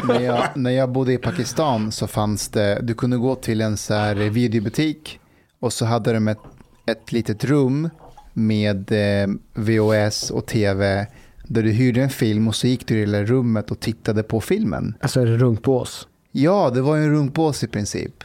när, 0.07 0.19
jag, 0.19 0.47
när 0.55 0.71
jag 0.71 0.89
bodde 0.89 1.13
i 1.13 1.17
Pakistan 1.17 1.91
så 1.91 2.07
fanns 2.07 2.49
det, 2.49 2.79
du 2.81 2.93
kunde 2.93 3.17
gå 3.17 3.35
till 3.35 3.61
en 3.61 3.77
så 3.77 3.93
här 3.93 4.15
videobutik 4.15 5.19
och 5.59 5.73
så 5.73 5.85
hade 5.85 6.13
de 6.13 6.27
ett, 6.27 6.39
ett 6.85 7.11
litet 7.11 7.43
rum 7.43 7.89
med 8.33 8.91
eh, 8.91 9.27
VHS 9.53 10.31
och 10.31 10.45
tv 10.45 11.07
där 11.47 11.63
du 11.63 11.71
hyrde 11.71 12.01
en 12.01 12.09
film 12.09 12.47
och 12.47 12.55
så 12.55 12.67
gick 12.67 12.87
du 12.87 13.01
i 13.01 13.05
det 13.05 13.11
där 13.11 13.25
rummet 13.25 13.71
och 13.71 13.79
tittade 13.79 14.23
på 14.23 14.41
filmen. 14.41 14.95
Alltså 15.01 15.21
är 15.21 15.25
det 15.25 15.37
runkbås? 15.37 16.07
Ja, 16.31 16.71
det 16.73 16.81
var 16.81 16.95
ju 16.95 17.03
en 17.03 17.11
runkbås 17.11 17.63
i 17.63 17.67
princip. 17.67 18.23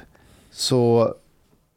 Så 0.50 1.14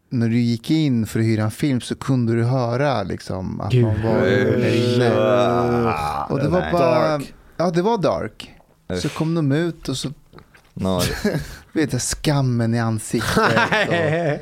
när 0.10 0.30
du 0.30 0.40
gick 0.40 0.72
in 0.72 1.06
för 1.06 1.20
att 1.20 1.26
hyra 1.26 1.44
en 1.44 1.52
film 1.52 1.82
så 1.82 1.96
kunde 1.96 2.36
du 2.36 2.44
höra 2.44 3.04
liksom 3.04 3.62
att 3.62 3.72
Gud. 3.72 3.84
man 3.84 4.02
var 4.04 4.28
inne. 4.28 5.10
Och 6.30 6.40
det 6.40 6.50
var 6.50 6.72
bara, 6.72 7.22
ja 7.58 7.72
det 7.72 7.82
var 7.82 7.98
dark. 7.98 8.52
Så 9.02 9.10
kom 9.10 9.36
de 9.36 9.52
ut 9.52 9.90
och 9.90 9.98
så 9.98 10.10
No, 10.76 11.02
jag, 11.74 12.02
skammen 12.02 12.76
i 12.76 12.80
ansiktet. 12.80 13.38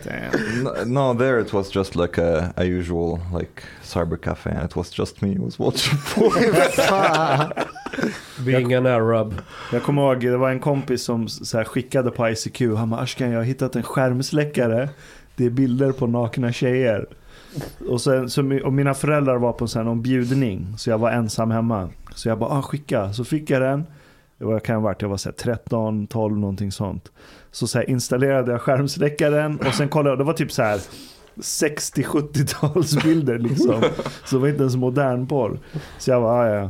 No, 0.63 0.73
no, 0.85 1.19
there 1.19 1.41
it 1.41 1.53
was 1.53 1.75
just 1.75 1.95
like 1.95 2.21
a, 2.21 2.53
a 2.55 2.63
usual 2.63 3.19
like 3.39 3.63
cyber 3.83 4.17
cafe, 4.17 4.49
and 4.49 4.65
it 4.69 4.75
was 4.75 4.99
just 4.99 5.21
me 5.21 5.35
who 5.35 5.45
was 5.45 5.59
watching 5.59 5.99
porn. 6.15 7.51
Being 8.45 8.73
an 8.73 8.85
Arab. 8.85 9.41
Jag 9.71 9.83
kommer 9.83 10.01
ihåg, 10.01 10.21
det 10.21 10.37
var 10.37 10.49
en 10.49 10.59
kompis 10.59 11.03
som 11.03 11.27
så 11.27 11.57
här 11.57 11.63
skickade 11.63 12.11
på 12.11 12.29
ICQ. 12.29 12.61
Han 12.77 12.89
bara, 12.89 13.01
Ashkan 13.01 13.31
jag 13.31 13.39
har 13.39 13.43
hittat 13.43 13.75
en 13.75 13.83
skärmsläckare. 13.83 14.89
Det 15.35 15.45
är 15.45 15.49
bilder 15.49 15.91
på 15.91 16.07
nakna 16.07 16.51
tjejer. 16.51 17.05
Och, 17.89 18.01
sen, 18.01 18.29
så, 18.29 18.59
och 18.63 18.73
mina 18.73 18.93
föräldrar 18.93 19.37
var 19.37 19.53
på 19.53 19.65
en 19.65 19.69
sån 19.69 19.79
här 19.79 19.85
någon 19.85 20.01
bjudning. 20.01 20.75
Så 20.77 20.89
jag 20.89 20.97
var 20.97 21.11
ensam 21.11 21.51
hemma. 21.51 21.89
Så 22.15 22.29
jag 22.29 22.39
bara, 22.39 22.49
ah, 22.49 22.61
skicka. 22.61 23.13
Så 23.13 23.25
fick 23.25 23.49
jag 23.49 23.61
den. 23.61 23.85
Var, 24.41 24.59
kan 24.59 24.75
ha 24.75 24.81
varit, 24.81 25.01
jag 25.01 25.09
var 25.09 25.17
så 25.17 25.29
här 25.29 25.35
13, 25.35 26.07
12 26.07 26.37
någonting 26.37 26.71
sånt. 26.71 27.11
Så, 27.51 27.67
så 27.67 27.77
här 27.77 27.89
installerade 27.89 28.51
jag 28.51 28.61
skärmsläckaren. 28.61 29.59
Och 29.67 29.73
sen 29.73 29.89
kollade 29.89 30.09
jag, 30.09 30.17
det 30.17 30.23
var 30.23 30.33
typ 30.33 30.51
så 30.51 30.63
här 30.63 30.79
60-70-talsbilder 31.35 33.37
liksom. 33.37 33.83
Så 34.25 34.35
det 34.35 34.41
var 34.41 34.47
inte 34.47 34.61
ens 34.61 34.75
modern 34.75 35.27
porr. 35.27 35.59
Så 35.97 36.11
jag 36.11 36.21
bara, 36.21 36.33
ah, 36.33 36.49
ja. 36.49 36.69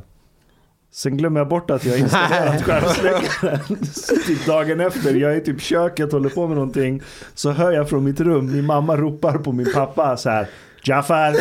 Sen 0.94 1.18
glömmer 1.18 1.40
jag 1.40 1.48
bort 1.48 1.72
att 1.72 1.86
jag 1.86 1.94
har 1.94 2.00
installerat 2.00 2.62
skärmsläckaren. 2.66 3.86
Så 3.86 4.16
typ 4.16 4.46
dagen 4.46 4.80
efter, 4.80 5.14
jag 5.16 5.36
är 5.36 5.40
typ 5.40 5.58
i 5.58 5.60
köket, 5.60 6.12
håller 6.12 6.30
på 6.30 6.48
med 6.48 6.56
någonting. 6.56 7.02
Så 7.34 7.52
hör 7.52 7.72
jag 7.72 7.90
från 7.90 8.04
mitt 8.04 8.20
rum, 8.20 8.52
min 8.52 8.66
mamma 8.66 8.98
ropar 8.98 9.38
på 9.38 9.52
min 9.52 9.74
pappa 9.74 10.18
så 10.18 10.30
här. 10.30 10.48
Jafar. 10.84 11.34
Så 11.34 11.40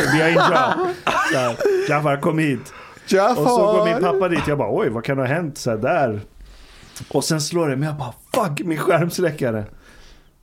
här, 1.37 1.55
Jafar 1.89 2.17
kom 2.17 2.39
hit. 2.39 2.73
Och 3.37 3.47
så 3.47 3.57
går 3.65 3.85
min 3.85 4.03
pappa 4.03 4.27
dit, 4.29 4.47
jag 4.47 4.57
bara 4.57 4.77
oj 4.79 4.89
vad 4.89 5.03
kan 5.03 5.17
ha 5.17 5.25
hänt 5.25 5.57
så 5.57 5.69
här 5.69 5.77
där. 5.77 6.19
Och 7.11 7.23
sen 7.23 7.41
slår 7.41 7.69
det 7.69 7.75
mig, 7.75 7.87
jag 7.89 7.97
bara 7.97 8.13
fuck 8.47 8.61
min 8.65 8.77
skärmsläckare. 8.77 9.65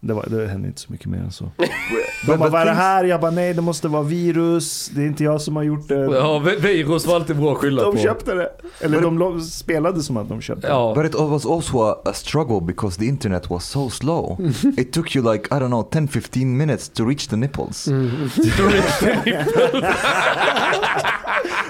Det, 0.01 0.13
var, 0.15 0.27
det 0.31 0.47
hände 0.47 0.69
inte 0.69 0.81
så 0.81 0.93
mycket 0.93 1.07
mer 1.07 1.19
än 1.19 1.33
så. 1.33 1.45
But- 1.45 1.51
De 2.27 2.37
bara, 2.37 2.39
but 2.39 2.53
vad 2.53 2.61
är 2.63 2.67
det 2.67 2.73
här? 2.73 3.05
Jag 3.05 3.21
bara, 3.21 3.31
nej 3.31 3.55
det 3.55 3.61
måste 3.61 3.89
vara 3.89 4.03
virus. 4.03 4.89
Det 4.95 5.03
är 5.03 5.07
inte 5.07 5.25
jag 5.25 5.41
som 5.41 5.57
har 5.57 5.63
gjort 5.63 5.89
det. 5.89 5.95
Ja, 6.01 6.39
vi- 6.39 6.57
virus 6.57 7.07
var 7.07 7.15
alltid 7.15 7.37
bra 7.37 7.53
att 7.53 7.59
skylla 7.59 7.83
De 7.83 7.93
på. 7.93 7.99
köpte 8.03 8.35
det. 8.35 8.51
Eller 8.81 9.01
de 9.01 9.19
lo- 9.19 9.41
spelade 9.41 10.03
som 10.03 10.17
att 10.17 10.29
de 10.29 10.41
köpte 10.41 10.67
det. 10.67 10.73
Ja. 10.73 10.93
But 10.97 11.07
it 11.07 11.15
was 11.21 11.47
also 11.47 11.83
a, 11.83 11.97
a 12.05 12.13
struggle 12.13 12.61
because 12.61 12.99
the 12.99 13.07
internet 13.07 13.51
was 13.51 13.65
so 13.71 13.91
slow. 13.91 14.51
it 14.79 14.93
took 14.93 15.17
you 15.17 15.33
like, 15.33 15.47
I 15.47 15.59
don't 15.59 15.67
know, 15.69 15.83
10 15.93 16.09
15 16.09 16.57
minutes 16.57 16.89
to 16.89 17.05
reach 17.05 17.27
the 17.29 17.37
nipples. 17.37 17.87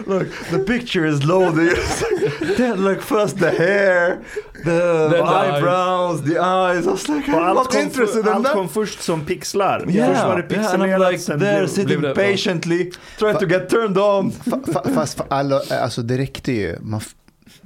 Look, 0.06 0.28
the 0.50 0.58
picture 0.66 1.04
is 1.06 1.24
loading. 1.24 1.74
then, 2.56 2.84
like, 2.84 3.00
first 3.02 3.38
the 3.38 3.50
hair, 3.50 4.22
the, 4.64 5.08
the 5.10 5.22
eyebrows, 5.22 6.22
the 6.22 6.38
eyes. 6.40 6.86
I 6.86 6.90
was 6.90 7.08
like, 7.08 7.26
I'm 7.32 7.54
not 7.54 7.68
kom, 7.72 7.80
interested 7.80 8.26
in 8.26 8.32
allt 8.32 8.48
kom 8.52 8.68
först 8.68 9.02
som 9.02 9.24
pixlar. 9.24 9.84
Yeah, 9.90 10.08
Först 10.12 10.24
var 10.26 10.36
det 10.48 10.54
yeah, 10.54 10.74
and 10.74 10.82
I'm 10.82 10.86
pixelerat, 10.86 11.12
like 11.12 11.22
sen 11.22 11.40
there 11.40 11.58
blev- 11.58 11.68
sitting 11.68 11.86
blev 12.00 12.14
det- 12.14 12.14
patiently, 12.30 12.90
trying 13.18 13.38
to 13.38 13.46
get 13.46 13.68
turned 13.68 13.98
on. 13.98 14.30
Fa, 14.32 14.58
fa, 14.72 14.82
fast 14.94 15.16
för 15.16 15.26
alla, 15.30 15.60
alltså 15.82 16.02
det 16.02 16.18
räckte 16.18 16.52
ju. 16.52 16.76
Man, 16.80 17.00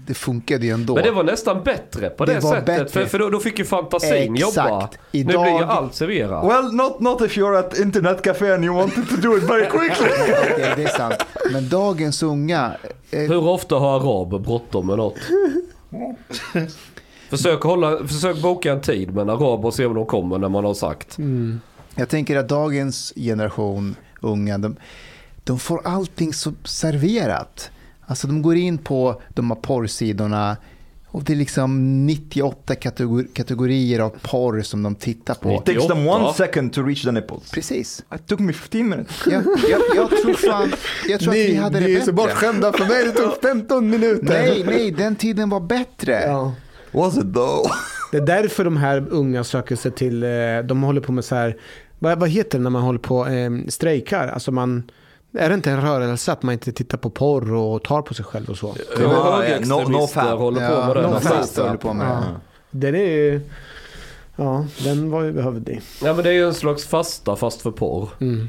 det 0.07 0.14
funkade 0.14 0.66
ju 0.66 0.72
ändå. 0.72 0.95
Men 0.95 1.05
det 1.05 1.11
var 1.11 1.24
nästan 1.24 1.62
bättre 1.62 2.11
på 2.11 2.24
det, 2.24 2.34
Det 2.34 2.40
var 2.40 2.51
sättet. 2.51 2.66
bättre. 2.66 2.88
För, 2.88 3.07
för 3.07 3.18
då, 3.18 3.30
då 3.30 3.40
fick 3.40 3.59
ju 3.59 3.64
fantasin 3.64 4.36
Exakt. 4.36 4.57
jobba. 4.57 4.88
Nu 5.12 5.24
blir 5.24 5.34
ju 5.47 5.57
Idag- 5.57 5.62
allt 5.70 5.95
serverat. 5.95 6.45
Well, 6.45 6.72
not 6.72 7.01
not 7.01 7.20
if 7.20 7.36
you're 7.36 7.59
at 7.59 7.78
internet 7.78 8.22
cafe 8.22 8.55
and 8.55 8.64
you 8.64 8.74
wanted 8.76 9.09
to 9.09 9.16
do 9.16 9.36
it 9.38 9.43
very 9.43 9.66
quickly. 9.66 10.07
Okej, 10.53 10.72
det 10.76 10.82
är 10.84 10.88
sant. 10.88 11.14
Men 11.53 11.68
dagens 11.68 12.22
unga, 12.22 12.72
eh, 13.11 13.20
Hur 13.20 13.45
ofta 13.49 13.74
har 13.74 13.97
araber 14.01 14.38
bråttom 14.38 14.86
med 14.86 14.97
något? 14.97 15.14
Försök, 17.28 17.62
hålla, 17.62 18.07
försök 18.07 18.43
boka 18.43 18.72
en 18.72 18.80
tid 18.80 19.14
med 19.14 19.22
en 19.22 19.30
arab 19.30 19.64
och 19.64 19.74
se 19.74 19.86
om 19.86 19.95
de 19.95 20.07
kommer 20.07 20.38
när 20.38 20.49
man 20.49 20.64
har 20.64 20.74
sagt. 20.74 21.18
Mm. 21.18 21.61
jag 21.95 22.09
tänker 22.09 22.36
att 22.36 22.49
dagens 22.49 23.12
generation 23.16 23.97
unga, 24.20 24.59
de, 24.59 24.76
de 25.45 25.59
får 25.59 25.86
allting 25.86 26.32
så 26.32 26.53
serverat. 26.64 27.70
Alltså 28.07 28.26
de 28.26 28.43
går 28.43 28.57
in 28.57 28.78
på 28.78 29.20
de 29.28 29.51
här 29.51 29.59
porrsidorna 29.59 30.57
och 31.13 31.25
det 31.25 31.33
är 31.33 31.37
liksom 31.37 32.07
98 32.07 32.75
kategor 32.75 33.27
kategorier 33.35 34.01
av 34.01 34.11
porr 34.23 34.63
som 34.63 34.83
de 34.83 34.95
tittar 34.95 35.35
på. 35.35 35.53
It 35.53 35.65
takes 35.65 35.87
them 35.87 35.99
98. 35.99 36.17
one 36.17 36.35
second 36.35 36.73
to 36.73 36.83
reach 36.83 37.03
the 37.03 37.13
nipples. 37.13 37.51
Precis. 37.51 38.05
It 38.15 38.27
took 38.27 38.41
me 38.41 38.53
15 38.53 38.89
minutes. 38.89 39.23
Jag, 39.27 39.43
jag, 39.71 39.81
jag 39.97 40.11
tror 40.11 40.35
fan, 40.35 40.73
jag 41.09 41.21
tror 41.21 41.31
att 41.33 41.37
vi 41.37 41.55
hade 41.57 41.81
det 41.81 41.95
bättre. 41.95 42.13
bortskämda 42.13 42.73
för 42.73 42.85
mig. 42.85 43.05
Det 43.05 43.11
tog 43.11 43.33
15 43.43 43.91
minuter. 43.91 44.25
Nej, 44.25 44.65
nej, 44.67 44.91
den 44.91 45.17
tiden 45.17 45.51
var 45.51 45.61
bättre. 45.61 46.23
Ja. 46.27 46.55
Was 46.91 47.17
it 47.17 47.35
though? 47.35 47.71
Det 48.13 48.17
är 48.17 48.27
därför 48.27 48.65
de 48.65 48.77
här 48.77 49.07
unga 49.11 49.45
söker 49.45 49.77
sig 49.77 49.91
till, 49.91 50.23
eh, 50.23 50.29
de 50.65 50.83
håller 50.83 51.01
på 51.01 51.13
med 51.13 51.25
så 51.25 51.35
här, 51.35 51.57
vad, 51.99 52.21
vad 52.21 52.29
heter 52.29 52.59
det 52.59 52.63
när 52.63 52.71
man 52.71 52.83
håller 52.83 52.99
på 52.99 53.27
eh, 53.27 53.51
strejkar? 53.69 54.29
Alltså 54.29 54.53
man, 54.53 54.91
är 55.35 55.49
det 55.49 55.55
inte 55.55 55.70
en 55.70 55.80
rörelse 55.80 56.33
att 56.33 56.43
man 56.43 56.53
inte 56.53 56.72
tittar 56.72 56.99
på 56.99 57.11
porr 57.11 57.55
och 57.55 57.83
tar 57.85 58.03
på 58.03 58.14
sig 58.14 58.24
själv 58.24 58.49
och 58.51 58.57
så? 58.59 58.74
Ja, 59.01 59.09
högerextremister 59.37 59.85
no- 59.85 60.01
no 60.01 60.07
fab. 60.07 60.39
håller 60.39 60.68
på 60.68 60.87
med 60.87 60.97
det. 60.97 61.03
No 61.11 61.20
fab. 61.20 61.64
håller 61.66 61.76
på 61.76 61.93
med 61.93 62.07
Ja. 62.07 62.20
det. 62.70 62.78
Den 62.91 62.95
är 62.95 63.05
ju, 63.07 63.41
ja, 64.37 64.66
den 64.85 65.11
var 65.11 65.22
ju 65.22 65.33
behövlig. 65.33 65.80
Ja 66.03 66.14
men 66.14 66.24
det 66.24 66.30
är 66.30 66.35
ju 66.35 66.47
en 66.47 66.55
slags 66.55 66.87
fasta 66.87 67.37
fast 67.37 67.62
för 67.62 67.70
porr. 67.70 68.09
Mm. 68.20 68.49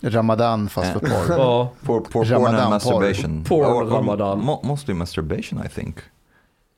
Ramadan 0.00 0.68
fast 0.68 0.92
för 0.92 0.98
porr. 1.00 1.36
Ja. 1.38 1.72
For 1.82 2.00
porn 2.00 2.24
Ramadan 2.24 2.54
and 2.54 2.62
porn. 2.62 2.70
masturbation. 2.70 3.44
Porn 3.44 3.66
Or- 3.66 3.82
or 3.82 3.86
Ramadan. 3.90 4.40
mo- 4.42 4.66
mostly 4.66 4.94
masturbation 4.94 5.62
I 5.66 5.68
think. 5.68 5.96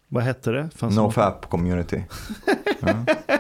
Vad 0.09 0.23
hette 0.23 0.51
det? 0.51 0.69
Fanns 0.77 0.97
No 0.97 1.01
något? 1.01 1.15
fap 1.15 1.51
community. 1.51 2.03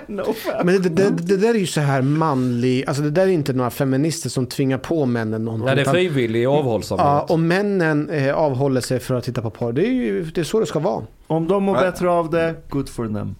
No 0.06 0.32
fap. 0.32 0.64
Men 0.64 0.82
det, 0.82 0.88
det, 0.88 1.10
det 1.10 1.36
där 1.36 1.54
är 1.54 1.58
ju 1.58 1.66
så 1.66 1.80
här 1.80 2.02
manlig, 2.02 2.84
alltså 2.86 3.02
det 3.02 3.10
där 3.10 3.22
är 3.22 3.26
inte 3.30 3.52
några 3.52 3.70
feminister 3.70 4.30
som 4.30 4.46
tvingar 4.46 4.78
på 4.78 5.06
männen 5.06 5.44
någonting. 5.44 5.66
Nej 5.66 5.74
det 5.76 5.80
är 5.82 5.92
frivillig 5.92 6.44
avhållsamhet. 6.46 7.04
Ja, 7.06 7.26
och 7.28 7.38
männen 7.40 8.10
eh, 8.10 8.34
avhåller 8.34 8.80
sig 8.80 9.00
för 9.00 9.14
att 9.14 9.24
titta 9.24 9.42
på 9.42 9.50
porr. 9.50 9.72
Det 9.72 9.86
är 9.86 9.92
ju 9.92 10.24
det 10.24 10.40
är 10.40 10.44
så 10.44 10.60
det 10.60 10.66
ska 10.66 10.78
vara. 10.78 11.04
Om 11.26 11.48
de 11.48 11.62
mår 11.62 11.76
Ja. 11.76 11.82
bättre 11.82 12.10
av 12.10 12.30
det, 12.30 12.54
good 12.68 12.88
for 12.88 13.06
them. 13.06 13.34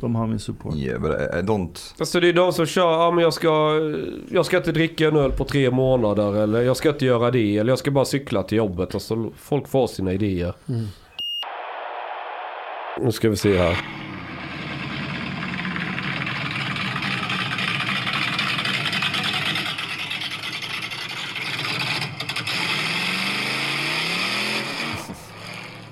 De 0.00 0.14
har 0.14 0.26
min 0.26 0.38
support. 0.38 0.74
Yeah, 0.76 1.00
but 1.02 1.10
I, 1.10 1.38
I 1.38 1.42
don't. 1.42 1.94
Alltså 1.98 2.20
det 2.20 2.28
är 2.28 2.32
de 2.32 2.52
som 2.52 2.66
kör, 2.66 2.92
ja 2.92 3.10
men 3.10 3.24
jag 3.24 3.32
ska, 3.32 3.70
jag 4.30 4.46
ska 4.46 4.56
inte 4.56 4.72
dricka 4.72 5.08
en 5.08 5.16
öl 5.16 5.32
på 5.32 5.44
tre 5.44 5.70
månader 5.70 6.34
eller 6.42 6.60
jag 6.62 6.76
ska 6.76 6.88
inte 6.88 7.04
göra 7.04 7.30
det 7.30 7.58
eller 7.58 7.72
jag 7.72 7.78
ska 7.78 7.90
bara 7.90 8.04
cykla 8.04 8.42
till 8.42 8.58
jobbet. 8.58 8.94
Alltså 8.94 9.30
folk 9.38 9.68
får 9.68 9.86
sina 9.86 10.12
idéer. 10.12 10.54
Mm. 10.68 10.86
Nu 13.00 13.12
ska 13.12 13.30
vi 13.30 13.36
se 13.36 13.58
här. 13.58 13.78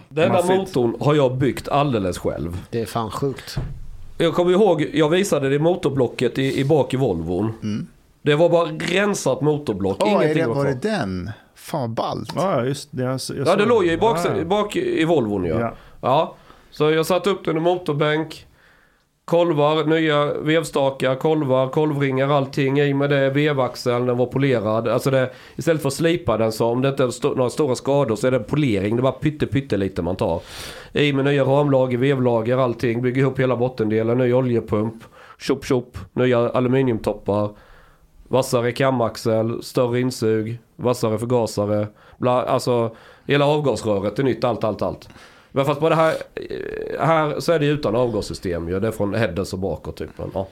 Denna 0.09 0.43
motorn 0.43 0.97
har 1.01 1.15
jag 1.15 1.37
byggt 1.37 1.69
alldeles 1.69 2.19
själv. 2.19 2.65
Det 2.71 2.81
är 2.81 2.87
fan 2.87 3.11
sjukt. 3.11 3.57
Jag 4.19 4.35
kommer 4.35 4.53
ihåg, 4.53 4.87
jag 4.93 5.09
visade 5.09 5.49
det 5.49 5.59
motorblocket 5.59 6.39
i, 6.39 6.61
i 6.61 6.65
bak 6.65 6.95
i 6.95 6.97
Volvon. 6.97 7.89
Det 8.23 8.35
var 8.35 8.49
bara 8.49 8.69
rensat 8.69 9.41
motorblock, 9.41 9.97
Åh, 10.01 10.09
är 10.09 10.13
ingenting 10.13 10.43
det, 10.43 10.49
var 10.49 10.65
det 10.65 10.83
den? 10.83 11.31
Fan 11.55 11.81
vad 11.81 11.91
ballt. 11.91 12.33
Ja, 12.37 12.65
just 12.65 12.89
det. 12.93 13.03
Jag, 13.03 13.21
jag 13.29 13.47
Ja, 13.47 13.57
det 13.57 13.65
låg 13.65 13.85
ju 13.85 13.93
i 13.93 13.97
bak, 13.97 14.19
ja. 14.25 14.45
bak 14.45 14.77
i 14.77 15.05
Volvon 15.05 15.45
ja. 15.45 15.61
Ja. 15.61 15.75
ja. 16.01 16.37
Så 16.71 16.91
jag 16.91 17.07
satte 17.07 17.31
upp 17.31 17.45
den 17.45 17.57
i 17.57 17.61
motorbänk. 17.61 18.47
Kolvar, 19.25 19.85
nya 19.85 20.35
vevstakar, 20.35 21.15
kolvar, 21.15 21.69
kolvringar, 21.69 22.29
allting. 22.29 22.81
I 22.81 22.95
med 22.95 23.11
det, 23.11 23.31
vevaxeln, 23.31 24.07
den 24.07 24.17
var 24.17 24.27
polerad. 24.27 24.89
Alltså 24.89 25.11
det, 25.11 25.31
istället 25.57 25.83
för 25.83 25.89
att 25.89 25.95
slipa 25.95 26.37
den 26.37 26.53
så 26.53 26.67
om 26.67 26.83
det 26.83 26.89
inte 26.89 27.03
är 27.05 27.09
st- 27.09 27.29
några 27.29 27.51
stora 27.51 27.75
skador 27.75 28.17
så 28.17 28.27
är 28.27 28.31
det 28.31 28.39
polering. 28.39 28.97
Det 28.97 29.01
är 29.01 29.03
bara 29.03 29.13
pytte, 29.13 29.47
pytte 29.47 29.77
lite 29.77 30.03
man 30.03 30.17
tar. 30.17 30.41
I 30.93 31.13
med 31.13 31.25
nya 31.25 31.45
ramlager, 31.45 31.99
vevlager, 31.99 32.57
allting. 32.57 33.03
Bygger 33.03 33.23
ihop 33.23 33.39
hela 33.41 33.57
bottendelen, 33.57 34.19
ny 34.19 34.33
oljepump. 34.33 34.95
Tjopp 35.39 35.65
tjopp, 35.65 35.99
nya 36.13 36.51
aluminiumtoppar. 36.51 37.51
Vassare 38.29 38.73
kamaxel, 38.73 39.63
större 39.63 40.01
insug, 40.01 40.59
vassare 40.77 41.19
förgasare. 41.19 41.87
Bla, 42.19 42.43
alltså 42.43 42.97
hela 43.27 43.47
avgasröret 43.47 44.19
är 44.19 44.23
nytt, 44.23 44.45
allt, 44.45 44.65
allt, 44.65 44.83
allt. 44.83 45.09
Men 45.53 45.65
fast 45.65 45.81
på 45.81 45.89
det 45.89 45.95
här, 45.95 46.15
här 47.01 47.41
så 47.41 47.53
är 47.53 47.59
det 47.59 47.67
utan 47.67 47.97
avgassystem 47.97 48.69
ju. 48.69 48.81
Det 48.81 48.89
är 48.89 48.93
från 48.93 49.15
headers 49.15 49.53
och 49.53 49.59
bakåt 49.59 49.97
typ. 49.97 50.11
Ja. 50.35 50.49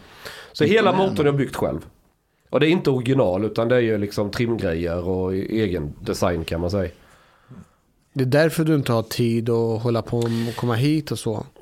Så 0.53 0.65
hela 0.65 0.93
motorn 0.93 1.21
är 1.21 1.25
jag 1.25 1.37
byggt 1.37 1.57
själv. 1.57 1.87
Och 2.51 2.61
det 2.61 2.67
är 2.67 2.71
inte 2.71 2.91
original 2.91 3.45
utan 3.45 3.69
det 3.69 3.77
är 3.77 3.81
ju 3.81 3.99
liksom 3.99 4.31
trimgrejer 4.31 5.09
och 5.09 5.35
egen 5.35 5.95
design 6.01 6.45
kan 6.45 6.61
man 6.61 6.71
säga. 6.71 6.91
Det 8.13 8.25
är 8.25 8.27
därför 8.27 8.65
du 8.65 8.75
inte 8.75 8.93
har 8.93 9.03
tid 9.03 9.51
att 9.51 9.83
hålla 9.83 10.03
på 10.03 10.19
och 10.19 10.57
komma 10.57 10.75
hit 10.75 11.11
och 11.11 11.19
så. 11.19 11.47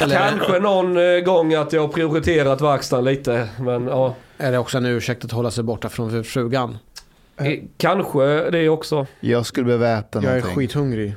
Kanske 0.00 0.60
någon 0.60 0.96
eh, 0.96 1.20
gång 1.20 1.54
att 1.54 1.72
jag 1.72 1.92
prioriterat 1.92 2.60
verkstaden 2.60 3.04
lite. 3.04 3.48
Men 3.60 3.86
ja. 3.86 4.14
Är 4.38 4.52
det 4.52 4.58
också 4.58 4.78
en 4.78 4.86
ursäkt 4.86 5.24
att 5.24 5.32
hålla 5.32 5.50
sig 5.50 5.64
borta 5.64 5.88
från 5.88 6.24
frugan? 6.24 6.78
Eh, 7.38 7.58
Kanske 7.76 8.50
det 8.50 8.68
också. 8.68 9.06
Jag 9.20 9.46
skulle 9.46 9.64
behöva 9.66 9.88
äta 9.98 10.18
Jag 10.22 10.24
är 10.24 10.36
någonting. 10.36 10.56
skithungrig. 10.56 11.14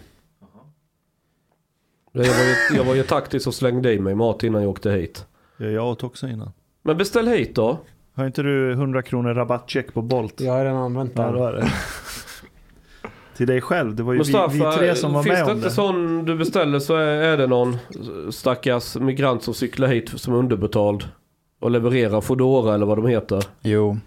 Jag 2.14 2.22
var, 2.24 2.44
ju, 2.72 2.78
jag 2.78 2.84
var 2.84 2.96
ju 2.96 3.04
taktisk 3.04 3.48
och 3.48 3.54
slängde 3.54 3.94
i 3.94 4.00
mig 4.00 4.16
mat 4.16 4.44
innan 4.44 4.62
jag 4.62 4.72
åkte 4.72 4.92
hit. 4.92 5.26
Ja, 5.58 5.66
jag 5.66 5.88
åt 5.88 6.04
också 6.04 6.28
innan. 6.28 6.52
Men 6.84 6.98
beställ 6.98 7.28
hit 7.28 7.56
då. 7.56 7.78
Har 8.14 8.26
inte 8.26 8.42
du 8.44 8.72
100 8.72 9.02
kronor 9.02 9.34
rabattcheck 9.34 9.94
på 9.94 10.02
Bolt? 10.02 10.42
Jag 10.42 10.54
har 10.54 10.64
redan 10.66 10.78
använt 10.78 11.12
Ja, 11.16 11.22
det 11.22 11.28
den. 11.32 11.40
var 11.40 11.54
det. 11.54 11.72
Till 13.38 13.48
dig 13.48 13.62
själv. 13.62 13.96
Det 13.96 14.04
var 14.04 14.14
ju 14.14 14.18
vi, 14.20 14.20
Mustafa, 14.20 14.48
vi 14.72 14.78
tre 14.78 14.96
som 14.96 15.14
var 15.14 15.24
finns 15.24 15.34
med 15.40 15.46
det 15.48 15.52
om 15.52 15.58
inte 15.58 15.68
det. 15.68 15.74
sån 15.74 16.26
du 16.26 16.36
beställer 16.36 16.80
så 16.80 16.96
är, 16.96 17.06
är 17.08 17.38
det 17.38 17.48
någon 17.48 17.78
stackars 18.32 18.96
migrant 18.96 19.44
som 19.44 19.54
cyklar 19.54 19.88
hit 19.88 20.10
som 20.16 20.34
är 20.34 20.38
underbetald. 20.38 21.04
Och 21.60 21.72
levererar 21.72 22.22
Foodora 22.22 22.74
eller 22.76 22.86
vad 22.86 22.98
de 22.98 23.08
heter. 23.08 23.44
Jo. 23.62 23.98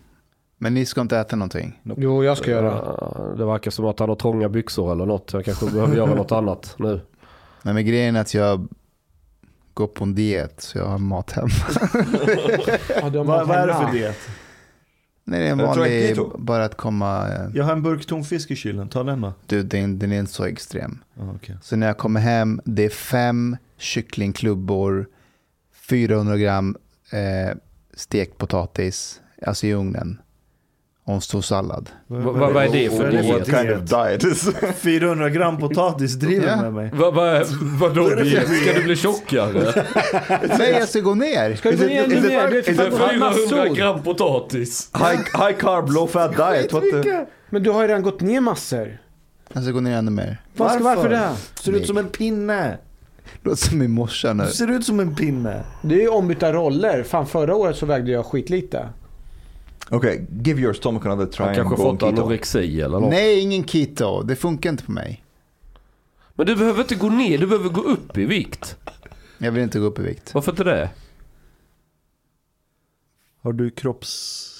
Men 0.58 0.74
ni 0.74 0.86
ska 0.86 1.00
inte 1.00 1.18
äta 1.18 1.36
någonting? 1.36 1.80
Jo, 1.96 2.24
jag 2.24 2.38
ska 2.38 2.50
göra. 2.50 2.66
Ja, 3.00 3.34
Det 3.38 3.44
verkar 3.44 3.70
som 3.70 3.84
att 3.84 3.98
han 3.98 4.08
har 4.08 4.16
trånga 4.16 4.48
byxor 4.48 4.92
eller 4.92 5.06
något. 5.06 5.32
Jag 5.32 5.44
kanske 5.44 5.70
behöver 5.70 5.96
göra 5.96 6.14
något 6.14 6.32
annat 6.32 6.74
nu. 6.78 7.00
Nej, 7.62 7.74
men 7.74 7.86
grejen 7.86 8.16
är 8.16 8.20
att 8.20 8.34
jag 8.34 8.68
går 9.74 9.86
på 9.86 10.04
en 10.04 10.14
diet 10.14 10.60
så 10.60 10.78
jag 10.78 10.86
har 10.86 10.98
mat 10.98 11.32
hemma. 11.32 11.48
Ja, 12.94 13.02
har 13.02 13.24
mat 13.24 13.48
vad 13.48 13.56
är 13.56 13.66
det 13.66 13.74
för 13.74 13.92
diet? 13.92 14.16
Nej, 15.26 15.40
det 15.40 15.46
är 15.46 15.52
en 15.52 15.58
vanlig, 15.58 16.16
bara 16.38 16.64
att 16.64 16.74
komma... 16.76 17.28
eh, 17.28 17.50
Jag 17.54 17.64
har 17.64 17.72
en 17.72 17.82
burk 17.82 18.06
tonfisk 18.06 18.50
i 18.50 18.56
kylen. 18.56 18.88
Ta 18.88 19.02
den 19.02 19.20
då. 19.20 19.32
Du, 19.46 19.62
den, 19.62 19.98
den 19.98 20.12
är 20.12 20.18
inte 20.18 20.32
så 20.32 20.44
extrem. 20.44 20.98
Ja, 21.14 21.22
okej. 21.36 21.56
Så 21.62 21.76
när 21.76 21.86
jag 21.86 21.98
kommer 21.98 22.20
hem, 22.20 22.60
det 22.64 22.84
är 22.84 22.88
fem 22.90 23.56
kycklingklubbor, 23.78 25.06
400 25.88 26.36
gram 26.36 26.76
eh, 27.10 27.56
stekt 27.94 28.38
potatis, 28.38 29.20
alltså 29.46 29.66
i 29.66 29.72
ugnen. 29.74 30.20
Och 31.04 31.14
en 31.14 31.20
stor 31.20 31.42
sallad. 31.42 31.90
Vad- 32.06 32.56
är 32.56 32.68
det 32.72 32.96
för 32.96 33.10
diet? 33.10 33.26
What 33.26 33.46
kind 33.46 33.70
of 33.70 33.80
diet 33.80 34.24
is 34.32 34.48
400 34.76 35.30
gram 35.30 35.58
potatis 35.58 36.14
driver 36.14 36.48
Ja. 36.48 36.56
med 36.62 36.72
mig. 36.72 36.90
Vad 36.94 37.14
va, 37.14 37.44
vadå 37.80 38.08
diet? 38.08 38.48
Ska 38.62 38.72
du 38.72 38.82
bli 38.82 38.96
tjockare? 38.96 39.84
Nej, 40.58 40.70
jag 40.78 40.88
ska 40.88 41.00
gå 41.00 41.14
ner. 41.14 41.54
Ska 41.56 41.70
du 41.70 41.76
gå 41.76 41.84
ner 41.84 42.04
ännu 42.04 42.20
mer? 42.20 42.50
Det 42.50 42.58
är 42.58 42.62
för 42.62 42.72
Det 42.72 42.86
är 42.86 42.90
fan 42.90 43.08
400 43.10 43.30
massor. 43.30 43.74
gram 43.74 44.02
potatis. 44.02 44.90
high, 44.94 45.46
high 45.46 45.58
carb, 45.58 45.90
low 45.90 46.06
fat 46.06 46.36
diet? 46.36 46.72
What 46.72 46.82
the? 47.02 47.24
Men 47.50 47.62
du 47.62 47.70
har 47.70 47.82
ju 47.82 47.88
redan 47.88 48.02
gått 48.02 48.20
ner 48.20 48.40
massor. 48.40 48.98
Jag 49.52 49.62
ska 49.62 49.72
gå 49.72 49.80
ner 49.80 49.96
ännu 49.98 50.10
mer. 50.10 50.42
Varför, 50.56 50.80
varför 50.80 51.08
det? 51.08 51.30
Ser 51.54 51.72
ut 51.72 51.86
som 51.86 51.98
en 51.98 52.08
pinne. 52.08 52.78
Låter 53.42 53.56
som 53.68 53.78
min 53.78 53.90
morsa 53.90 54.32
nu. 54.32 54.44
Du 54.44 54.50
ser 54.50 54.70
ut 54.70 54.84
som 54.86 55.00
en 55.00 55.14
pinne. 55.14 55.62
Det 55.82 55.94
är 55.94 56.00
ju 56.00 56.08
ombytta 56.08 56.52
roller. 56.52 57.02
Fan 57.02 57.26
förra 57.26 57.54
året 57.56 57.76
så 57.76 57.86
vägde 57.86 58.10
jag 58.10 58.26
skitlite. 58.26 58.88
Okay, 59.90 60.20
give 60.44 60.60
your 60.60 60.72
stomach 60.72 61.06
another 61.06 61.26
try 61.26 61.44
Han 61.44 61.48
and 61.48 61.56
kanske 61.56 61.76
fått 61.76 62.02
anorexi 62.02 62.80
eller 62.80 63.00
något. 63.00 63.10
Nej, 63.10 63.40
ingen 63.40 63.64
keto. 63.64 64.22
Det 64.22 64.36
funkar 64.36 64.70
inte 64.70 64.84
på 64.84 64.92
mig. 64.92 65.24
Men 66.34 66.46
du 66.46 66.56
behöver 66.56 66.80
inte 66.80 66.94
gå 66.94 67.08
ner, 67.08 67.38
du 67.38 67.46
behöver 67.46 67.68
gå 67.68 67.80
upp 67.80 68.18
i 68.18 68.24
vikt. 68.24 68.76
Jag 69.38 69.52
vill 69.52 69.62
inte 69.62 69.78
gå 69.78 69.84
upp 69.86 69.98
i 69.98 70.02
vikt. 70.02 70.34
Varför 70.34 70.52
inte 70.52 70.64
det? 70.64 70.90
Har 73.42 73.52
du 73.52 73.70
kropps... 73.70 74.50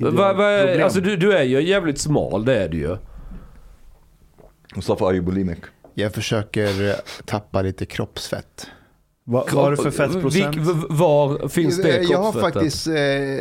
Va, 0.00 0.32
va, 0.32 0.84
alltså 0.84 1.00
du, 1.00 1.16
du 1.16 1.32
är 1.32 1.42
ju 1.42 1.60
jävligt 1.60 1.98
smal, 1.98 2.44
det 2.44 2.62
är 2.62 2.68
du 2.68 2.78
ju. 2.78 2.96
Mustafa, 4.74 5.06
are 5.06 5.14
you 5.14 5.24
bulimic? 5.24 5.58
Jag 5.94 6.14
försöker 6.14 6.94
tappa 7.24 7.62
lite 7.62 7.86
kroppsfett. 7.86 8.70
Va, 9.28 9.44
vad 9.52 9.64
har 9.64 9.70
du 9.70 9.76
för 9.76 9.90
fettprocent? 9.90 10.56
Var 10.88 11.48
finns 11.48 11.82
det 11.82 12.02
Jag 12.02 12.18
har 12.18 12.32
faktiskt 12.32 12.86
eh, 12.86 12.94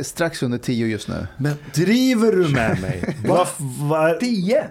strax 0.03 0.43
under 0.43 0.57
10 0.57 0.87
just 0.87 1.07
nu. 1.07 1.27
Men 1.37 1.53
driver 1.73 2.31
du 2.31 2.47
med 2.53 2.81
mig? 2.81 3.15
Va, 3.27 3.47
va, 3.89 4.13
10? 4.19 4.63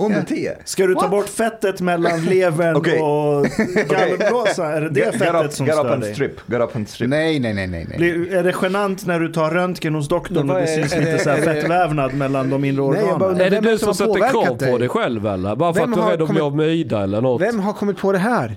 Under 0.00 0.22
10? 0.22 0.52
ska 0.64 0.86
du 0.86 0.94
ta 0.94 1.08
bort 1.08 1.28
fettet 1.28 1.80
mellan 1.80 2.24
levern 2.24 2.76
Okej. 2.76 3.00
och 3.00 3.46
gallblåsan? 3.88 4.66
Är 4.72 4.80
det 4.80 4.88
det 4.90 5.00
Get, 5.00 5.12
get 5.14 5.22
fettet 5.22 5.44
up, 5.46 5.52
som 5.52 5.66
get 5.66 5.74
up 5.74 5.80
stör 5.86 5.96
dig? 5.96 6.14
strip. 6.14 6.32
Get 6.50 6.60
up 6.60 6.76
and 6.76 6.88
strip. 6.88 7.10
Nej, 7.10 7.38
nej, 7.40 7.54
nej, 7.54 7.66
nej. 7.66 7.86
nej. 7.98 8.08
Är 8.38 8.42
det 8.44 8.54
genant 8.62 9.06
när 9.06 9.20
du 9.20 9.28
tar 9.32 9.50
röntgen 9.50 9.94
hos 9.94 10.08
doktorn 10.08 10.50
och 10.50 10.56
det 10.56 10.62
är- 10.62 10.66
syns 10.76 10.92
är 10.92 11.00
lite 11.00 11.12
det- 11.12 11.18
så 11.18 11.30
här 11.30 11.36
är 11.38 11.46
det- 11.46 11.54
fettvävnad 11.54 12.14
mellan 12.14 12.50
de 12.50 12.64
inre 12.64 12.82
Nej, 12.82 12.94
jag 13.00 13.04
organen? 13.04 13.18
bara 13.18 13.30
Är 13.46 13.50
det 13.50 13.56
är 13.56 13.60
det 13.62 13.70
du 13.70 13.78
som 13.78 13.94
som 13.94 14.06
sätter 14.14 14.28
krav 14.30 14.70
på 14.70 14.78
dig? 14.78 14.88
själv 14.88 15.26
eller? 15.26 15.56
Bara 15.56 15.74
för 15.74 15.80
Vem 15.80 15.92
att 15.92 15.98
du 15.98 16.04
är 16.04 16.10
rädd 16.10 16.12
att 16.12 16.18
bli 16.18 16.26
kommit- 16.26 16.42
av 16.42 16.56
med 16.56 16.68
Ida 16.68 17.02
eller 17.02 17.20
något? 17.20 17.42
Vem 17.42 17.60
har 17.60 17.72
kommit 17.72 17.98
på 17.98 18.12
det 18.12 18.18
här? 18.18 18.56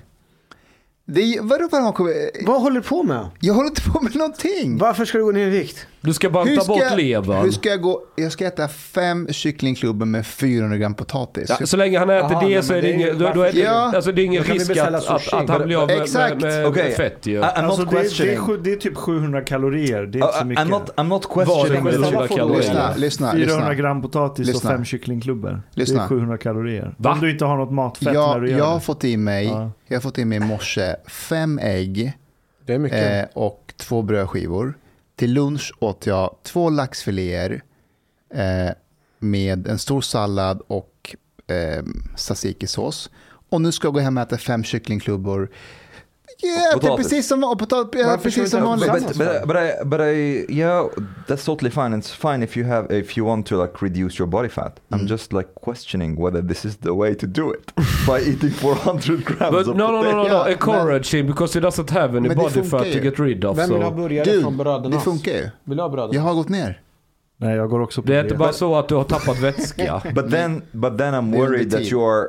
Det 1.04 1.38
vadå, 1.40 1.68
vadå, 1.72 2.08
Vad 2.46 2.60
håller 2.62 2.80
du 2.80 2.86
på 2.86 3.02
med? 3.02 3.26
jag 3.40 3.54
håller 3.54 3.68
inte 3.68 3.82
på 3.90 4.00
med 4.00 4.16
någonting. 4.16 4.78
Varför 4.78 5.04
ska 5.04 5.18
du 5.18 5.24
gå 5.24 5.30
ner 5.32 5.46
i 5.46 5.50
vikt? 5.50 5.86
Du 6.00 6.12
ska 6.14 6.30
banta 6.30 6.60
ska, 6.60 6.72
bort 6.72 6.96
levern. 6.96 7.42
hur 7.42 7.50
ska 7.50 7.68
jag 7.68 7.80
gå? 7.80 8.00
Jag 8.16 8.32
ska 8.32 8.46
äta 8.46 8.68
fem 8.68 9.28
kycklingklubbor 9.30 10.06
med 10.06 10.26
400 10.26 10.76
gram 10.76 10.94
potatis. 10.94 11.50
Ja, 11.60 11.66
så 11.66 11.76
länge 11.76 11.98
han 11.98 12.10
äter 12.10 12.30
Jaha, 12.32 12.48
det 12.48 12.62
så 12.62 12.72
är 12.72 12.82
det, 12.82 12.88
det 12.88 12.92
ingen, 12.94 13.18
då, 13.18 13.30
då 13.34 13.42
är 13.42 13.52
det, 13.52 13.58
Ja. 13.60 13.92
alltså, 13.94 14.12
det 14.12 14.22
är 14.22 14.24
ingen 14.24 14.44
risk 14.44 14.76
att, 14.76 14.94
att, 15.08 15.32
att 15.32 15.48
han 15.48 15.66
blir 15.66 15.76
av 15.76 15.86
med, 15.86 15.96
med, 15.96 16.02
Exakt. 16.02 16.40
med, 16.42 16.72
med 16.72 16.92
fett 16.92 17.26
ju. 17.26 17.42
Alltså 17.42 17.82
not 17.82 17.90
det, 17.90 18.24
det, 18.24 18.34
är, 18.34 18.62
det 18.64 18.72
är 18.72 18.76
typ 18.76 18.96
700 18.96 19.40
kalorier, 19.40 20.02
det 20.06 20.18
är 20.18 20.22
inte 20.24 20.32
så 20.32 20.40
Uh, 20.40 20.46
mycket. 20.46 20.64
I'm 20.64 20.70
not, 20.70 20.90
I'm 20.96 21.08
not 21.08 21.22
det 21.22 21.28
questioning 21.34 22.28
kalorier? 22.36 22.56
lyssna, 22.56 22.94
lyssna, 22.96 23.32
400 23.32 23.54
lyssna. 23.68 23.74
gram 23.74 24.02
potatis 24.02 24.46
Lyssna. 24.46 24.70
och 24.70 24.76
fem 24.76 24.84
kycklingklubbor. 24.84 25.50
Det 25.74 25.80
Lyssna. 25.80 26.02
är 26.04 26.08
700 26.08 26.38
kalorier. 26.38 26.94
Va? 26.96 27.12
Om 27.12 27.20
du 27.20 27.30
inte 27.30 27.44
har 27.44 27.56
något 27.56 27.72
matfett 27.72 28.06
när 28.06 28.14
Jag, 28.14 28.42
du 28.42 28.50
gör 28.50 28.58
jag 28.58 28.64
har 28.64 28.74
det. 28.74 28.80
fått 28.80 29.04
i 29.04 29.16
mig, 29.16 29.46
Ja. 29.46 29.70
Jag 29.92 29.98
har 29.98 30.02
fått 30.02 30.18
i 30.18 30.24
mig 30.24 30.36
i 30.36 30.40
morse 30.40 30.96
fem 31.06 31.58
ägg 31.58 32.12
eh, 32.66 33.24
och 33.32 33.74
två 33.76 34.02
brödskivor. 34.02 34.78
Till 35.16 35.32
lunch 35.32 35.72
åt 35.78 36.06
jag 36.06 36.36
två 36.42 36.70
laxfiléer 36.70 37.62
eh, 38.34 38.70
med 39.18 39.66
en 39.66 39.78
stor 39.78 40.00
sallad 40.00 40.62
och 40.66 41.16
eh, 41.46 41.82
tzatziki-sås. 42.16 43.10
Och 43.48 43.60
nu 43.60 43.72
ska 43.72 43.86
jag 43.86 43.94
gå 43.94 44.00
hem 44.00 44.16
och 44.16 44.22
äta 44.22 44.38
fem 44.38 44.64
kycklingklubbor. 44.64 45.50
Äter 46.42 46.72
potatis. 46.80 46.96
precis 47.08 47.28
som, 47.28 47.44
och 47.44 47.58
potat, 47.58 47.88
ska 47.88 48.16
precis 48.22 48.50
som 48.50 48.62
vanligt. 48.62 48.92
But, 48.92 49.18
but, 49.18 49.46
but, 49.46 49.56
I, 49.56 49.84
but 49.84 50.00
I, 50.00 50.46
yeah, 50.48 50.86
that's 51.26 51.44
totally 51.46 51.70
fine. 51.70 51.94
It's 52.00 52.10
fine 52.32 52.44
if 52.44 52.56
you 52.56 52.66
have, 52.68 52.98
if 52.98 53.18
you 53.18 53.26
want 53.26 53.46
to 53.46 53.62
like 53.62 53.72
reduce 53.80 54.20
your 54.22 54.26
body 54.30 54.48
fat. 54.48 54.80
I'm 54.90 54.98
Mm. 55.00 55.06
just 55.08 55.32
like 55.32 55.48
questioning 55.64 56.16
whether 56.24 56.42
this 56.48 56.64
is 56.64 56.76
the 56.76 56.90
way 56.94 57.14
to 57.14 57.26
do 57.26 57.52
it 57.54 57.72
by 58.06 58.20
eating 58.30 58.50
400 58.50 59.24
grams 59.24 59.50
But 59.56 59.68
of 59.68 59.76
no, 59.76 59.88
no, 59.92 60.02
no, 60.02 60.10
no, 60.12 60.22
no. 60.22 60.28
Ja, 60.28 60.48
encourage 60.48 61.14
him 61.14 61.26
because 61.26 61.58
he 61.60 61.66
doesn't 61.66 61.90
have 61.90 62.16
any 62.16 62.28
det 62.28 62.34
body 62.36 62.62
fat 62.62 62.82
to 62.92 62.98
get 62.98 63.18
rid 63.18 63.44
of. 63.44 63.58
Vem 63.58 63.70
vill 63.70 63.82
ha 63.82 63.90
burgare 63.90 64.40
från 64.40 64.56
brödernas? 64.56 64.90
det 65.04 65.10
funkar 65.10 65.32
ju. 65.32 65.50
Vill 65.64 65.76
du 65.76 65.82
ha 65.82 65.88
brödernas? 65.90 66.14
Jag 66.14 66.22
har 66.22 66.34
gått 66.34 66.48
ner. 66.48 66.80
Nej, 67.36 67.56
jag 67.56 67.70
går 67.70 67.80
också 67.80 68.02
på 68.02 68.08
Det 68.08 68.16
är 68.16 68.20
inte 68.22 68.34
det. 68.34 68.38
bara 68.38 68.52
så 68.52 68.76
att 68.76 68.88
du 68.88 68.94
har 68.94 69.04
tappat 69.04 69.38
vätska. 69.40 70.02
But 70.14 70.30
then, 70.30 70.62
but 70.72 70.98
then 70.98 71.14
I'm 71.14 71.30
Det 71.32 71.38
worried 71.38 71.70
that 71.70 71.80
you 71.92 72.04
are 72.10 72.28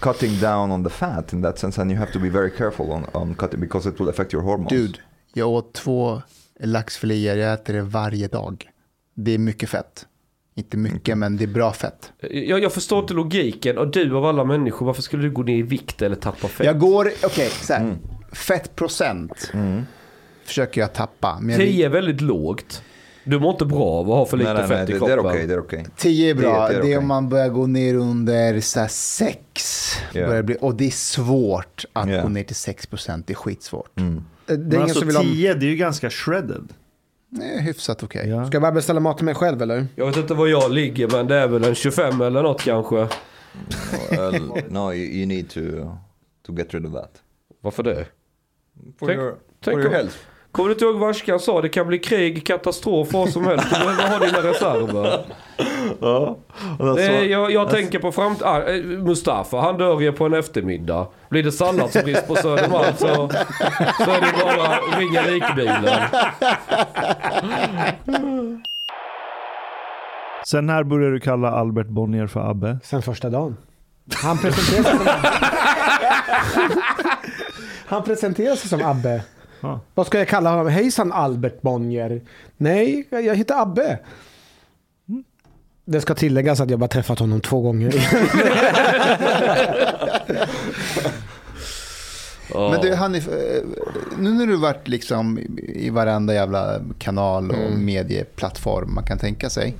cutting 0.00 0.40
down 0.40 0.70
on 0.70 0.84
the 0.84 0.90
fat 0.90 1.32
in 1.32 1.42
that 1.42 1.58
sense, 1.58 1.80
and 1.80 1.90
you 1.90 2.00
have 2.00 2.12
to 2.12 2.18
be 2.18 2.28
very 2.28 2.50
careful 2.50 2.90
on, 2.90 3.06
on 3.12 3.34
cutting 3.34 3.60
because 3.60 3.88
it 3.88 4.00
will 4.00 4.08
affect 4.08 4.34
your 4.34 4.42
hormones. 4.42 4.70
Dude, 4.70 4.98
jag 5.34 5.48
åt 5.48 5.74
två 5.74 6.22
laxfiléer, 6.60 7.36
jag 7.36 7.54
äter 7.54 7.74
det 7.74 7.82
varje 7.82 8.28
dag. 8.28 8.70
Det 9.14 9.32
är 9.34 9.38
mycket 9.38 9.68
fett. 9.68 10.06
Inte 10.54 10.76
mycket, 10.76 11.18
men 11.18 11.36
det 11.36 11.44
är 11.44 11.48
bra 11.48 11.72
fett. 11.72 12.12
Jag, 12.30 12.62
jag 12.62 12.72
förstår 12.72 12.98
inte 12.98 13.14
logiken. 13.14 13.78
Och 13.78 13.90
du 13.90 14.16
av 14.16 14.24
alla 14.24 14.44
människor, 14.44 14.86
varför 14.86 15.02
skulle 15.02 15.22
du 15.22 15.30
gå 15.30 15.42
ner 15.42 15.56
i 15.56 15.62
vikt 15.62 16.02
eller 16.02 16.16
tappa 16.16 16.48
fett? 16.48 16.66
Jag 16.66 16.78
går, 16.78 17.10
okej, 17.24 17.50
så 17.50 17.72
här. 17.72 17.80
Mm. 17.80 17.98
Fettprocent 18.32 19.52
försöker 20.44 20.80
jag 20.80 20.92
tappa. 20.92 21.38
Men 21.40 21.50
jag 21.50 21.60
10 21.60 21.86
är 21.86 21.90
väldigt 21.90 22.20
lågt. 22.20 22.82
Du 23.24 23.38
mår 23.40 23.50
inte 23.50 23.64
bra 23.64 23.84
av 23.84 24.10
att 24.10 24.16
ha 24.16 24.26
för 24.26 24.36
lite 24.36 24.52
nej, 24.52 24.62
nej, 24.62 24.68
fett 24.68 24.88
nej, 24.88 24.96
i 24.96 24.98
det, 25.00 25.06
det 25.06 25.12
är 25.12 25.16
kroppen. 25.16 25.30
okej, 25.32 25.46
det 25.46 25.54
är 25.54 25.58
okej. 25.60 25.86
10 25.96 26.30
är 26.30 26.34
bra. 26.34 26.68
Det- 26.68 26.74
Det, 26.74 26.74
det 26.74 26.74
är 26.74 26.78
är 26.78 26.82
okej. 26.82 26.96
om 26.98 27.06
man 27.06 27.28
börjar 27.28 27.48
gå 27.48 27.66
ner 27.66 27.94
under 27.94 28.60
så 28.60 28.80
här 28.80 28.88
6. 28.88 29.92
Ja. 30.12 30.26
Börjar 30.26 30.42
bli, 30.42 30.56
och 30.60 30.74
det 30.74 30.86
är 30.86 30.90
svårt 30.90 31.84
att 31.92 32.08
Ja. 32.10 32.22
gå 32.22 32.28
ner 32.28 32.42
till 32.44 32.56
6 32.56 32.86
procent. 32.86 33.26
Det 33.26 33.32
är 33.32 33.34
skitsvårt. 33.34 33.98
Mm. 33.98 34.24
Det 34.46 34.52
är 34.52 34.58
Men 34.58 34.68
ingen 34.72 34.82
alltså 34.82 34.98
som 34.98 35.06
vill 35.08 35.16
ha... 35.16 35.22
10, 35.22 35.54
det 35.54 35.66
är 35.66 35.70
ju 35.70 35.76
ganska 35.76 36.10
shredded. 36.10 36.68
Det 37.28 37.44
är 37.44 37.60
hyfsat 37.60 38.02
okej. 38.02 38.28
Ja. 38.28 38.46
Ska 38.46 38.54
jag 38.54 38.62
bara 38.62 38.72
beställa 38.72 39.00
mat 39.00 39.16
till 39.16 39.24
mig 39.24 39.34
själv 39.34 39.62
eller? 39.62 39.86
Jag 39.94 40.06
vet 40.06 40.16
inte 40.16 40.34
var 40.34 40.46
jag 40.46 40.72
ligger 40.72 41.08
men 41.08 41.26
det 41.26 41.36
är 41.36 41.48
väl 41.48 41.64
en 41.64 41.74
25 41.74 42.20
eller 42.20 42.42
något 42.42 42.60
kanske. 42.62 43.08
Well, 44.10 44.42
no, 44.68 44.92
you, 44.92 45.06
you 45.06 45.26
need 45.26 45.48
to 45.50 45.60
to 46.46 46.52
get 46.52 46.74
rid 46.74 46.86
of 46.86 46.92
that 46.92 47.10
Varför 47.60 47.82
det? 47.82 48.06
for 48.98 49.06
Tänk- 49.06 49.18
your 49.20 49.34
for 49.64 49.72
your 49.80 49.90
health. 49.90 50.16
Kommer 50.52 50.68
du 50.68 50.72
inte 50.72 50.84
ihåg 50.84 50.96
vad 50.96 51.10
Ashkan 51.10 51.40
sa? 51.40 51.60
Det 51.60 51.68
kan 51.68 51.86
bli 51.86 51.98
krig, 51.98 52.46
katastrof, 52.46 53.12
vad 53.12 53.28
som 53.30 53.44
helst. 53.44 53.66
Du 53.70 53.78
behöver 53.80 54.08
ha 54.08 54.26
dina 54.26 54.38
reserver. 54.38 55.24
Ja, 56.00 56.38
Det 56.94 57.02
är, 57.02 57.24
jag 57.24 57.52
jag 57.52 57.70
tänker 57.70 57.98
på 57.98 58.12
framt... 58.12 58.42
Ah, 58.42 58.62
eh, 58.62 58.82
Mustafa, 58.82 59.60
han 59.60 59.78
dör 59.78 60.00
ju 60.00 60.12
på 60.12 60.26
en 60.26 60.34
eftermiddag. 60.34 61.06
Blir 61.28 61.42
det 61.42 61.52
salladsbrist 61.52 62.26
på 62.28 62.36
Södermalm 62.36 62.96
så, 62.96 63.06
så 64.04 64.10
är 64.10 64.20
det 64.20 64.32
bara 64.44 64.78
ringa 65.00 65.22
likbilen. 65.22 66.00
Sen 70.46 70.66
när 70.66 70.82
började 70.82 71.12
du 71.12 71.20
kalla 71.20 71.50
Albert 71.50 71.86
Bonnier 71.86 72.26
för 72.26 72.50
Abbe? 72.50 72.78
Sen 72.82 73.02
första 73.02 73.30
dagen. 73.30 73.56
Han 74.22 74.38
presenterar 74.38 74.82
sig 74.82 74.96
som... 74.98 75.06
Han 77.86 78.02
presenterar 78.04 78.56
sig 78.56 78.68
som 78.68 78.82
Abbe. 78.84 79.22
Ja. 79.60 79.80
Vad 79.94 80.06
ska 80.06 80.18
jag 80.18 80.28
kalla 80.28 80.50
honom? 80.50 80.68
Hejsan 80.68 81.12
Albert 81.12 81.62
Bonnier. 81.62 82.20
Nej, 82.56 83.06
jag 83.10 83.36
heter 83.36 83.62
Abbe. 83.62 83.98
Det 85.84 86.00
ska 86.00 86.14
tilläggas 86.14 86.60
att 86.60 86.70
jag 86.70 86.78
bara 86.78 86.88
träffat 86.88 87.18
honom 87.18 87.40
två 87.40 87.60
gånger. 87.60 87.94
Ja. 92.54 92.70
Men 92.70 92.80
du, 92.80 92.94
Hanif, 92.94 93.28
eh, 93.28 93.62
nu 94.18 94.30
när 94.30 94.46
du 94.46 94.56
varit 94.56 94.88
liksom 94.88 95.38
i- 95.58 95.90
varenda 95.90 96.34
jävla 96.34 96.80
kanal 96.98 97.50
och 97.50 97.56
Mm. 97.56 97.84
medieplattform 97.84 98.94
man 98.94 99.04
kan 99.04 99.18
tänka 99.18 99.50
sig. 99.50 99.74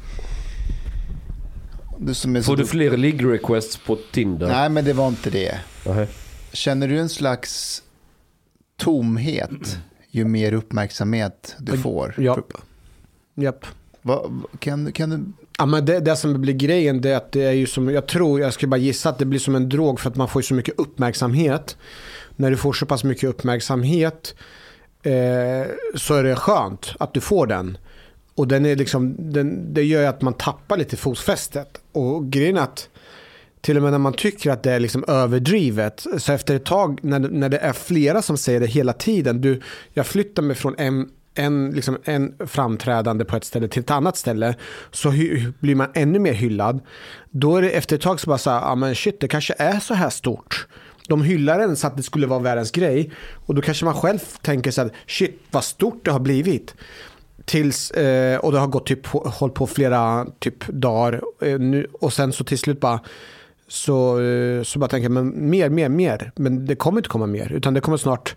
Du 1.98 2.14
som 2.14 2.36
är 2.36 2.40
så 2.40 2.46
Får 2.46 2.56
du 2.56 2.66
fler 2.66 2.96
ligg-requests 2.96 3.76
på 3.86 3.96
Tinder? 4.12 4.48
Nej, 4.48 4.68
men 4.70 4.84
det 4.84 4.92
var 4.92 5.08
inte 5.08 5.30
det. 5.30 5.58
Nej. 5.86 6.08
Känner 6.52 6.88
du 6.88 6.98
en 6.98 7.08
slags 7.08 7.82
tomhet 8.80 9.78
ju 10.10 10.24
mer 10.24 10.52
uppmärksamhet 10.52 11.56
du 11.58 11.78
får? 11.78 12.14
Ja. 12.18 12.38
Japp. 13.34 13.66
Vad- 14.02 14.42
kan, 14.58 14.92
kan 14.92 15.10
du... 15.10 15.20
Ja, 15.58 15.66
men 15.66 15.84
det, 15.84 16.00
det 16.00 16.16
som 16.16 16.40
blir 16.40 16.54
grejen 16.54 17.00
det 17.00 17.10
är 17.10 17.16
att 17.16 17.32
det 17.32 17.42
är 17.42 17.52
ju 17.52 17.66
som, 17.66 17.90
jag 17.90 18.06
tror, 18.06 18.40
jag 18.40 18.52
ska 18.54 18.66
bara 18.66 18.76
gissa 18.76 19.08
att 19.08 19.18
det 19.18 19.24
blir 19.24 19.40
som 19.40 19.54
en 19.54 19.68
drog 19.68 20.00
för 20.00 20.10
att 20.10 20.16
man 20.16 20.28
får 20.28 20.42
så 20.42 20.54
mycket 20.54 20.78
uppmärksamhet. 20.78 21.76
När 22.36 22.50
du 22.50 22.56
får 22.56 22.72
så 22.72 22.86
pass 22.86 23.04
mycket 23.04 23.30
uppmärksamhet 23.30 24.34
eh, 25.02 25.70
så 25.94 26.14
är 26.14 26.24
det 26.24 26.36
skönt 26.36 26.94
att 26.98 27.14
du 27.14 27.20
får 27.20 27.46
den. 27.46 27.78
Och 28.34 28.48
den 28.48 28.66
är 28.66 28.76
liksom, 28.76 29.32
den, 29.32 29.74
det 29.74 29.82
gör 29.82 30.00
ju 30.00 30.06
att 30.06 30.22
man 30.22 30.34
tappar 30.34 30.76
lite 30.76 30.96
fotfästet. 30.96 31.80
Och 31.92 32.30
grejen 32.30 32.56
är 32.56 32.62
att 32.62 32.88
till 33.60 33.76
och 33.76 33.82
med 33.82 33.92
när 33.92 33.98
man 33.98 34.12
tycker 34.12 34.50
att 34.50 34.62
det 34.62 34.72
är 34.72 34.80
liksom 34.80 35.04
överdrivet, 35.08 36.06
så 36.18 36.32
efter 36.32 36.56
ett 36.56 36.64
tag 36.64 36.98
när, 37.02 37.18
när 37.18 37.48
det 37.48 37.58
är 37.58 37.72
flera 37.72 38.22
som 38.22 38.36
säger 38.36 38.60
det 38.60 38.66
hela 38.66 38.92
tiden, 38.92 39.40
du, 39.40 39.60
jag 39.92 40.06
flyttar 40.06 40.42
mig 40.42 40.56
från 40.56 40.74
en, 40.78 41.08
en, 41.34 41.70
liksom, 41.70 41.98
en 42.04 42.34
framträdande 42.46 43.24
på 43.24 43.36
ett 43.36 43.44
ställe 43.44 43.68
till 43.68 43.80
ett 43.82 43.90
annat 43.90 44.16
ställe 44.16 44.54
så 44.90 45.10
hy- 45.10 45.52
blir 45.60 45.74
man 45.74 45.88
ännu 45.94 46.18
mer 46.18 46.32
hyllad. 46.32 46.80
Då 47.30 47.56
är 47.56 47.62
det 47.62 47.70
efter 47.70 47.96
ett 47.96 48.02
tag 48.02 48.20
så 48.20 48.26
bara 48.26 48.38
så 48.38 48.50
här, 48.50 48.60
ja 48.60 48.74
men 48.74 48.94
shit 48.94 49.20
det 49.20 49.28
kanske 49.28 49.54
är 49.58 49.80
så 49.80 49.94
här 49.94 50.10
stort. 50.10 50.66
De 51.08 51.22
hyllar 51.22 51.60
en 51.60 51.76
så 51.76 51.86
att 51.86 51.96
det 51.96 52.02
skulle 52.02 52.26
vara 52.26 52.40
världens 52.40 52.70
grej. 52.70 53.10
Och 53.46 53.54
då 53.54 53.62
kanske 53.62 53.84
man 53.84 53.94
själv 53.94 54.18
tänker 54.42 54.70
så 54.70 54.80
här, 54.80 54.90
shit 55.06 55.42
vad 55.50 55.64
stort 55.64 56.04
det 56.04 56.10
har 56.10 56.20
blivit. 56.20 56.74
Tills, 57.44 57.90
eh, 57.90 58.38
och 58.38 58.52
det 58.52 58.58
har 58.58 58.66
gått 58.66 58.86
typ, 58.86 59.06
hållit 59.06 59.54
på 59.54 59.66
flera 59.66 60.26
typ 60.38 60.66
dagar. 60.66 61.22
Eh, 61.42 61.58
nu, 61.58 61.86
och 61.92 62.12
sen 62.12 62.32
så 62.32 62.44
till 62.44 62.58
slut 62.58 62.80
bara 62.80 63.00
så, 63.70 64.20
eh, 64.20 64.62
så 64.62 64.78
bara 64.78 64.88
tänker 64.88 65.04
jag, 65.04 65.12
men 65.12 65.50
mer, 65.50 65.68
mer, 65.68 65.88
mer. 65.88 66.32
Men 66.36 66.66
det 66.66 66.74
kommer 66.76 66.98
inte 66.98 67.08
komma 67.08 67.26
mer, 67.26 67.52
utan 67.52 67.74
det 67.74 67.80
kommer 67.80 67.96
snart. 67.98 68.36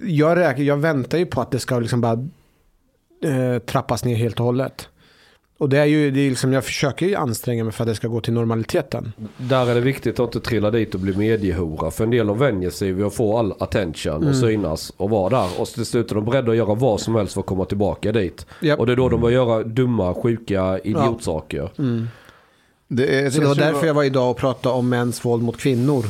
Jag, 0.00 0.38
räk, 0.38 0.58
jag 0.58 0.76
väntar 0.76 1.18
ju 1.18 1.26
på 1.26 1.40
att 1.40 1.50
det 1.50 1.58
ska 1.58 1.78
liksom 1.78 2.00
bara 2.00 2.12
eh, 3.24 3.58
trappas 3.58 4.04
ner 4.04 4.16
helt 4.16 4.40
och 4.40 4.46
hållet. 4.46 4.88
Och 5.58 5.68
det 5.68 5.78
är 5.78 5.84
ju, 5.84 6.10
det 6.10 6.20
är 6.20 6.30
liksom, 6.30 6.52
jag 6.52 6.64
försöker 6.64 7.06
ju 7.06 7.14
anstränga 7.14 7.64
mig 7.64 7.72
för 7.72 7.84
att 7.84 7.88
det 7.88 7.94
ska 7.94 8.08
gå 8.08 8.20
till 8.20 8.32
normaliteten. 8.32 9.12
Där 9.36 9.70
är 9.70 9.74
det 9.74 9.80
viktigt 9.80 10.20
att 10.20 10.34
inte 10.34 10.48
trilla 10.48 10.70
dit 10.70 10.94
och 10.94 11.00
bli 11.00 11.16
mediehora. 11.16 11.90
För 11.90 12.04
en 12.04 12.10
del 12.10 12.26
de 12.26 12.38
vänjer 12.38 12.70
sig 12.70 12.92
vid 12.92 13.06
att 13.06 13.14
få 13.14 13.38
all 13.38 13.54
attention 13.58 14.14
Mm. 14.16 14.28
och 14.28 14.36
synas 14.36 14.92
och 14.96 15.10
vara 15.10 15.28
där. 15.30 15.60
Och 15.60 15.66
till 15.68 15.86
slut 15.86 16.10
är 16.10 16.14
de 16.14 16.24
beredda 16.24 16.50
att 16.50 16.56
göra 16.56 16.74
vad 16.74 17.00
som 17.00 17.14
helst 17.14 17.34
för 17.34 17.40
att 17.40 17.46
komma 17.46 17.64
tillbaka 17.64 18.12
dit. 18.12 18.46
Japp. 18.60 18.78
Och 18.80 18.86
det 18.86 18.92
är 18.92 18.96
då 18.96 19.08
de 19.08 19.20
börjar 19.20 19.34
göra 19.34 19.62
dumma, 19.62 20.14
sjuka 20.14 20.78
idiotsaker. 20.84 21.70
Det 22.88 23.20
är, 23.20 23.30
Så 23.30 23.40
det 23.40 23.46
var 23.46 23.54
därför 23.54 23.86
jag 23.86 23.94
var 23.94 24.04
idag 24.04 24.30
och 24.30 24.36
pratade 24.36 24.74
om 24.74 24.88
mäns 24.88 25.24
våld 25.24 25.42
mot 25.42 25.56
kvinnor. 25.56 26.04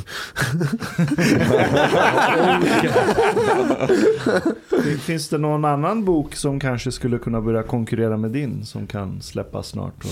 Fin- 4.77 4.99
Finns 4.99 5.29
det 5.29 5.39
någon 5.39 5.65
annan 5.65 6.05
bok 6.05 6.35
som 6.35 6.61
kanske 6.61 6.93
skulle 6.93 7.19
kunna 7.19 7.41
börja 7.41 7.63
konkurrera 7.63 8.17
med 8.17 8.31
din 8.31 8.65
som 8.67 8.87
kan 8.87 9.23
släppas 9.23 9.67
snart 9.69 10.05
och 10.05 10.11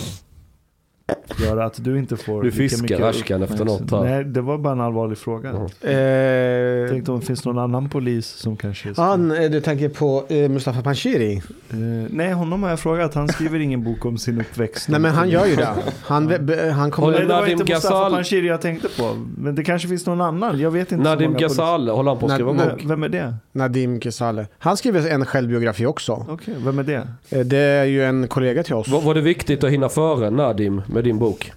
göra 1.41 1.65
att 1.65 1.85
du 1.85 1.99
inte 1.99 2.17
får 2.17 2.43
Du 2.43 2.53
fiskar 2.53 3.01
Ashkan 3.03 3.43
efter 3.43 3.65
något 3.65 3.91
här. 3.91 4.01
Nej, 4.05 4.25
det 4.25 4.41
var 4.41 4.59
bara 4.59 4.73
en 4.73 4.81
allvarlig 4.81 5.19
fråga. 5.19 5.49
Jag 5.83 5.93
Eh, 6.85 6.89
tänkte 6.91 7.13
om 7.13 7.21
det 7.21 7.27
finns 7.27 7.45
någon 7.45 7.59
annan 7.59 7.89
polis 7.89 8.27
som 8.27 8.57
kanske... 8.57 8.93
han, 8.97 9.31
eh, 9.31 9.51
du 9.51 9.61
tänker 9.61 9.89
på 9.89 10.25
eh, 10.29 10.49
Mustafa 10.49 10.83
Panshiri? 10.83 11.37
Eh, 11.71 11.77
nej, 12.11 12.33
honom 12.33 12.63
har 12.63 12.71
jag 12.71 12.81
frågat. 12.81 13.15
Han 13.15 13.29
skriver 13.29 13.59
ingen 13.59 13.85
bok 13.85 14.05
om 14.05 14.19
sin 14.19 14.41
uppväxt. 14.41 14.89
Nej 14.89 15.01
men 15.01 15.15
han 15.15 15.29
gör 15.29 15.47
ju 15.47 15.57
det. 15.57 15.69
Han, 16.03 16.49
han 16.73 16.91
kommer... 16.91 17.11
Nej, 17.11 17.21
det 17.21 17.27
var 17.27 17.47
inte 17.47 17.73
Mustafa 17.75 18.11
Panshiri 18.11 18.47
jag 18.47 18.61
tänkte 18.61 18.89
på. 18.89 19.17
Men 19.39 19.55
det 19.55 19.65
kanske 19.65 19.89
finns 19.89 20.07
någon 20.07 20.21
annan. 20.21 20.61
Jag 20.61 20.71
vet 20.71 20.93
inte 20.93 21.05
Nadim 21.05 21.31
många 21.31 21.39
poliser. 21.39 21.63
Ghazal, 21.63 21.89
håller 21.89 22.11
han 22.11 22.19
på 22.21 22.27
att 22.27 22.33
skriva 22.33 22.51
en 22.51 22.57
bok? 22.57 22.83
Vem 22.85 23.03
är 23.03 23.09
det? 23.09 23.35
Nadim 23.53 24.01
Kesale. 24.01 24.47
Han 24.59 24.77
skriver 24.77 25.11
en 25.11 25.27
självbiografi 25.27 25.87
också. 25.87 26.27
Okej, 26.29 26.55
vem 26.65 26.79
är 26.79 26.83
det? 26.83 27.09
Eh, 27.31 27.41
Det 27.41 27.59
är 27.59 27.85
ju 27.85 28.05
en 28.05 28.29
kollega 28.29 28.63
till 28.63 28.75
oss. 28.75 28.89
Var, 28.89 29.01
var 29.01 29.15
det 29.15 29.21
viktigt 29.21 29.65
att 29.65 29.71
hinna 29.71 29.89
före 29.89 30.31
Nadim 30.31 30.83
med 30.95 31.05
din 31.05 31.17
bbok? 31.17 31.53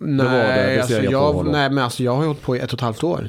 Nej, 0.00 0.26
det, 0.26 0.74
det 0.74 0.80
alltså 0.80 0.94
jag 0.94 1.12
jag, 1.12 1.46
nej, 1.46 1.70
men 1.70 1.84
alltså 1.84 2.02
jag 2.02 2.16
har 2.16 2.26
hållit 2.26 2.42
på 2.42 2.56
i 2.56 2.58
ett 2.58 2.72
och 2.72 2.78
ett 2.78 2.80
halvt 2.80 3.04
år. 3.04 3.28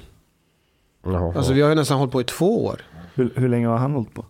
Jaha. 1.06 1.34
Alltså 1.38 1.54
vi 1.54 1.62
har 1.62 1.70
ju 1.70 1.76
nästan 1.76 1.98
hållit 1.98 2.12
på 2.12 2.22
i 2.22 2.24
två 2.24 2.66
år. 2.66 2.82
Hur, 3.16 3.34
hur 3.36 3.50
länge 3.50 3.68
har 3.68 3.78
han 3.78 3.92
hållit 3.94 4.14
på? 4.14 4.26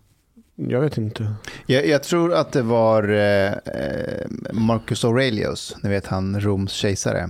Jag 0.56 0.82
vet 0.82 0.98
inte. 0.98 1.34
Jag, 1.66 1.88
jag 1.88 2.04
tror 2.04 2.34
att 2.34 2.52
det 2.52 2.62
var 2.62 3.10
eh, 3.10 3.52
eh, 3.52 4.28
Marcus 4.54 5.06
Aurelius, 5.06 5.76
ni 5.84 5.90
vet 5.90 6.08
han 6.08 6.42
Roms 6.42 6.72
kejsare. 6.72 7.30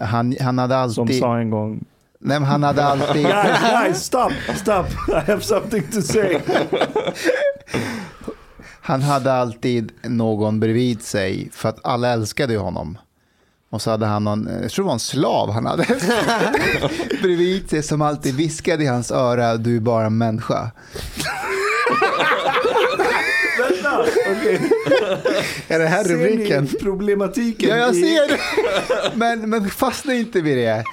Han, 0.00 0.36
han 0.40 0.58
hade 0.58 0.90
Som 0.90 1.02
alltid... 1.02 1.20
sa 1.20 1.38
en 1.38 1.50
gång. 1.50 1.84
Nej, 2.18 2.40
men 2.40 2.48
han 2.48 2.62
hade 2.62 2.84
alltid... 2.84 3.22
Guys, 3.26 3.60
guys, 3.60 4.04
stop, 4.04 4.30
stop. 4.56 4.86
I 5.08 5.30
have 5.30 5.40
something 5.40 5.82
to 5.82 6.00
say. 6.00 6.40
Han 8.84 9.02
hade 9.02 9.32
alltid 9.32 9.92
någon 10.02 10.60
bredvid 10.60 11.02
sig 11.02 11.48
för 11.52 11.68
att 11.68 11.78
alla 11.84 12.08
älskade 12.08 12.52
ju 12.52 12.58
honom. 12.58 12.98
Och 13.70 13.82
så 13.82 13.90
hade 13.90 14.06
han 14.06 14.24
någon, 14.24 14.48
jag 14.62 14.70
tror 14.70 14.84
det 14.84 14.86
var 14.86 14.92
en 14.92 14.98
slav 14.98 15.50
han 15.50 15.66
hade 15.66 15.84
bredvid 17.22 17.70
sig 17.70 17.82
som 17.82 18.02
alltid 18.02 18.34
viskade 18.34 18.84
i 18.84 18.86
hans 18.86 19.10
öra, 19.10 19.56
du 19.56 19.76
är 19.76 19.80
bara 19.80 20.06
en 20.06 20.18
människa. 20.18 20.70
Okej. 24.38 24.60
Är 25.68 25.78
det 25.78 25.86
här 25.86 26.04
Ser 26.04 26.14
rubriken? 26.14 26.64
ni 26.72 26.78
problematiken? 26.78 27.68
Ja, 27.70 27.76
jag 27.76 27.94
ser 27.94 28.28
det. 28.28 28.38
Men, 29.14 29.50
men 29.50 29.70
fastna 29.70 30.14
inte 30.14 30.40
vid 30.40 30.56
det. 30.58 30.84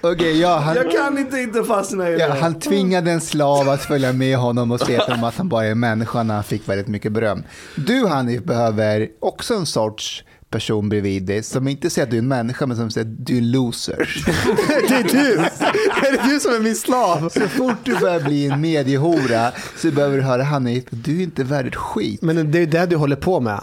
Okej, 0.00 0.40
ja, 0.40 0.56
han, 0.58 0.76
Jag 0.76 0.90
kan 0.90 1.18
inte 1.18 1.38
inte 1.40 1.64
fastna 1.64 2.08
i 2.08 2.12
det. 2.12 2.18
ja, 2.18 2.34
han 2.40 2.60
tvingade 2.60 3.10
en 3.10 3.20
slav 3.20 3.68
att 3.68 3.82
följa 3.84 4.12
med 4.12 4.36
honom 4.36 4.70
och 4.70 4.80
se 4.80 4.86
till 4.86 4.98
honom 5.00 5.24
att 5.24 5.36
han 5.36 5.48
bara 5.48 5.66
är 5.66 5.74
människa 5.74 6.22
när 6.22 6.34
han 6.34 6.44
fick 6.44 6.68
väldigt 6.68 6.88
mycket 6.88 7.12
beröm. 7.12 7.42
Du 7.76 8.06
Hanif 8.06 8.42
behöver 8.42 9.08
också 9.20 9.54
en 9.54 9.66
sorts 9.66 10.24
person 10.50 10.88
bredvid 10.88 11.22
dig 11.22 11.42
som 11.42 11.68
inte 11.68 11.90
säger 11.90 12.06
att 12.06 12.10
du 12.10 12.16
är 12.16 12.22
en 12.22 12.28
människa 12.28 12.66
men 12.66 12.76
som 12.76 12.90
säger 12.90 13.06
att 13.06 13.26
du 13.26 13.34
är 13.34 13.38
en 13.38 13.50
loser. 13.50 14.24
Det 14.88 14.94
är 14.94 15.02
du! 15.02 15.34
Är 16.06 16.12
det 16.12 16.34
du 16.34 16.40
som 16.40 16.54
är 16.54 16.58
min 16.60 16.76
slav? 16.76 17.28
Så 17.28 17.40
fort 17.48 17.76
du 17.84 17.94
börjar 17.98 18.20
bli 18.20 18.46
en 18.46 18.60
mediehora 18.60 19.52
så 19.76 19.90
behöver 19.90 20.16
du 20.16 20.22
höra 20.22 20.42
Hanif, 20.42 20.84
du 20.90 21.18
är 21.18 21.22
inte 21.22 21.44
värd 21.44 21.66
ett 21.66 21.76
skit. 21.76 22.22
Men 22.22 22.50
det 22.50 22.58
är 22.58 22.66
det 22.66 22.86
du 22.86 22.96
håller 22.96 23.16
på 23.16 23.40
med. 23.40 23.60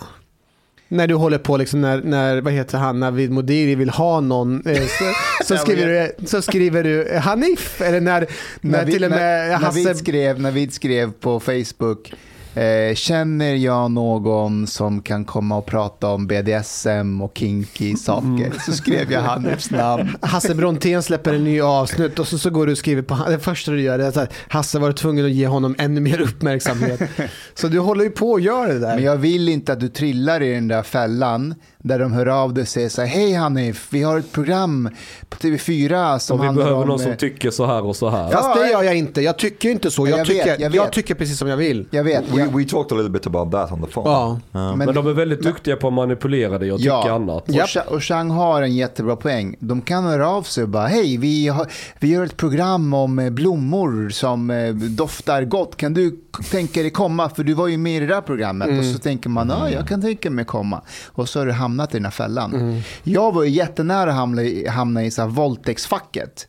När 0.87 1.07
du 1.07 1.15
håller 1.15 1.37
på 1.37 1.57
liksom 1.57 1.81
när, 1.81 2.01
när 2.01 2.41
vad 2.41 2.53
heter 2.53 2.77
han, 2.77 2.99
Navid 2.99 3.31
Modiri 3.31 3.75
vill 3.75 3.89
ha 3.89 4.19
någon 4.19 4.67
eh, 4.67 4.81
så, 4.81 5.13
så, 5.43 5.57
skriver 5.63 5.87
du, 6.19 6.25
så 6.27 6.41
skriver 6.41 6.83
du 6.83 7.03
eh, 7.03 7.21
Hanif. 7.21 7.81
Eller 7.81 8.01
när, 8.01 8.27
när 8.61 8.85
vi- 8.85 8.91
till 8.91 9.03
och 9.03 9.09
med 9.11 9.59
Hasse... 9.59 9.79
Navid 9.79 9.97
skrev, 9.97 10.39
Navid 10.39 10.73
skrev 10.73 11.11
på 11.11 11.39
Facebook, 11.39 12.13
eh, 12.55 12.95
känner 12.95 13.55
jag 13.55 13.91
någon 13.91 14.67
som 14.67 15.01
kan 15.01 15.25
komma 15.25 15.57
och 15.57 15.65
prata 15.65 16.07
om 16.07 16.27
BDSM 16.27 17.21
och 17.21 17.37
kinky 17.37 17.95
saker? 17.95 18.53
Så 18.65 18.71
skrev 18.71 19.11
jag 19.11 19.21
Hanifs 19.21 19.71
namn. 19.71 20.17
Hasse 20.21 20.55
Brontén 20.55 21.03
släpper 21.03 21.33
en 21.33 21.43
ny 21.43 21.61
avsnitt 21.61 22.19
och 22.19 22.27
så, 22.27 22.37
så 22.37 22.49
går 22.49 22.65
du 22.65 22.71
och 22.71 22.77
skriver 22.77 23.01
på 23.01 23.17
det 23.29 23.39
första 23.39 23.71
du 23.71 23.81
gör 23.81 23.99
är 23.99 24.21
att 24.21 24.33
Hasse 24.47 24.79
var 24.79 24.91
tvungen 24.91 25.25
att 25.25 25.31
ge 25.31 25.47
honom 25.47 25.75
ännu 25.77 26.01
mer 26.01 26.21
uppmärksamhet. 26.21 27.01
Så 27.53 27.67
du 27.67 27.79
håller 27.79 28.03
ju 28.03 28.09
på 28.09 28.31
och 28.31 28.39
gör 28.39 28.67
det 28.67 28.79
där. 28.79 28.95
Men 28.95 29.03
jag 29.03 29.17
vill 29.17 29.49
inte 29.49 29.73
att 29.73 29.79
du 29.79 29.87
trillar 29.87 30.41
i 30.41 30.53
den 30.53 30.67
där 30.67 30.83
fällan 30.83 31.55
där 31.85 31.99
de 31.99 32.13
hör 32.13 32.25
av 32.25 32.53
dig 32.53 32.61
och 32.61 32.67
säger 32.67 32.89
så 32.89 33.01
här, 33.01 33.07
hej 33.07 33.33
Hanif, 33.33 33.87
vi 33.89 34.03
har 34.03 34.19
ett 34.19 34.31
program 34.31 34.89
på 35.29 35.37
TV4 35.37 36.17
som 36.17 36.39
Och 36.39 36.45
vi 36.45 36.49
behöver 36.49 36.81
om... 36.81 36.87
någon 36.87 36.99
som 36.99 37.11
eh, 37.11 37.17
tycker 37.17 37.51
så 37.51 37.65
här 37.65 37.85
och 37.85 37.95
så 37.95 38.09
här. 38.09 38.31
Ja, 38.31 38.37
Fast 38.41 38.55
det 38.59 38.69
gör 38.69 38.83
jag 38.83 38.95
inte. 38.95 39.21
Jag 39.21 39.37
tycker 39.37 39.69
inte 39.69 39.91
så. 39.91 40.07
Jag, 40.07 40.11
Jag 40.11 40.17
vet, 40.17 40.27
tycker, 40.27 40.47
jag 40.47 40.75
jag, 40.75 40.83
vet. 40.83 40.91
tycker 40.91 41.15
precis 41.15 41.37
som 41.39 41.47
jag 41.47 41.57
vill. 41.57 41.87
jag 41.91 42.03
vet, 42.03 42.23
We, 42.33 42.39
jag, 42.39 42.57
we 42.57 42.65
talked 42.65 42.91
a 42.91 42.95
little 43.01 43.09
bit 43.09 43.27
about 43.27 43.51
that 43.51 43.71
on 43.71 43.81
the 43.81 43.91
phone. 43.91 44.09
Ja. 44.09 44.39
Um, 44.71 44.77
Men 44.77 44.93
de 44.95 45.07
är 45.07 45.13
väldigt 45.13 45.41
duktiga 45.41 45.75
på 45.75 45.87
att 45.87 45.93
manipulera 45.93 46.57
dig 46.57 46.71
och 46.71 46.77
tycka 46.79 46.89
Ja. 46.89 47.11
annat. 47.11 47.49
Och, 47.87 47.93
och 47.93 48.03
Chang 48.03 48.29
har 48.29 48.61
en 48.61 48.75
jättebra 48.75 49.15
poäng. 49.15 49.55
De 49.59 49.81
kan 49.81 50.03
höra 50.03 50.29
av 50.29 50.43
sig 50.43 50.63
och 50.63 50.69
bara, 50.69 50.87
hej, 50.87 51.17
vi, 51.17 51.47
har, 51.47 51.67
vi 51.99 52.07
gör 52.07 52.25
ett 52.25 52.37
program 52.37 52.93
om 52.93 53.19
eh, 53.19 53.29
blommor 53.29 54.09
som 54.09 54.49
eh, 54.49 54.73
doftar 54.73 55.43
gott. 55.43 55.77
Kan 55.77 55.93
du 55.93 56.19
tänka 56.51 56.81
dig 56.81 56.89
komma? 56.91 57.29
För 57.29 57.43
du 57.43 57.53
var 57.53 57.67
ju 57.67 57.77
med 57.77 57.97
i 57.97 57.99
det 57.99 58.13
där 58.13 58.21
programmet. 58.21 58.79
Och 58.79 58.85
så 58.85 58.99
tänker 58.99 59.29
man, 59.29 59.49
ja, 59.49 59.69
jag 59.69 59.87
kan 59.87 60.01
tänka 60.01 60.29
mig 60.29 60.45
komma. 60.45 60.81
Och 61.07 61.29
så 61.29 61.39
har 61.39 61.45
du 61.45 61.51
hamnat 61.51 61.74
i 61.83 61.87
den 61.97 62.05
här 62.05 62.11
fällan. 62.11 62.81
Jag 63.03 63.31
var 63.33 63.43
ju 63.43 63.49
jättenära 63.49 64.09
att 64.09 64.15
hamna 64.15 64.41
i, 64.43 64.67
hamna 64.67 65.03
i 65.05 65.11
så 65.11 65.21
här 65.21 65.29
våldtäktsfacket. 65.29 66.47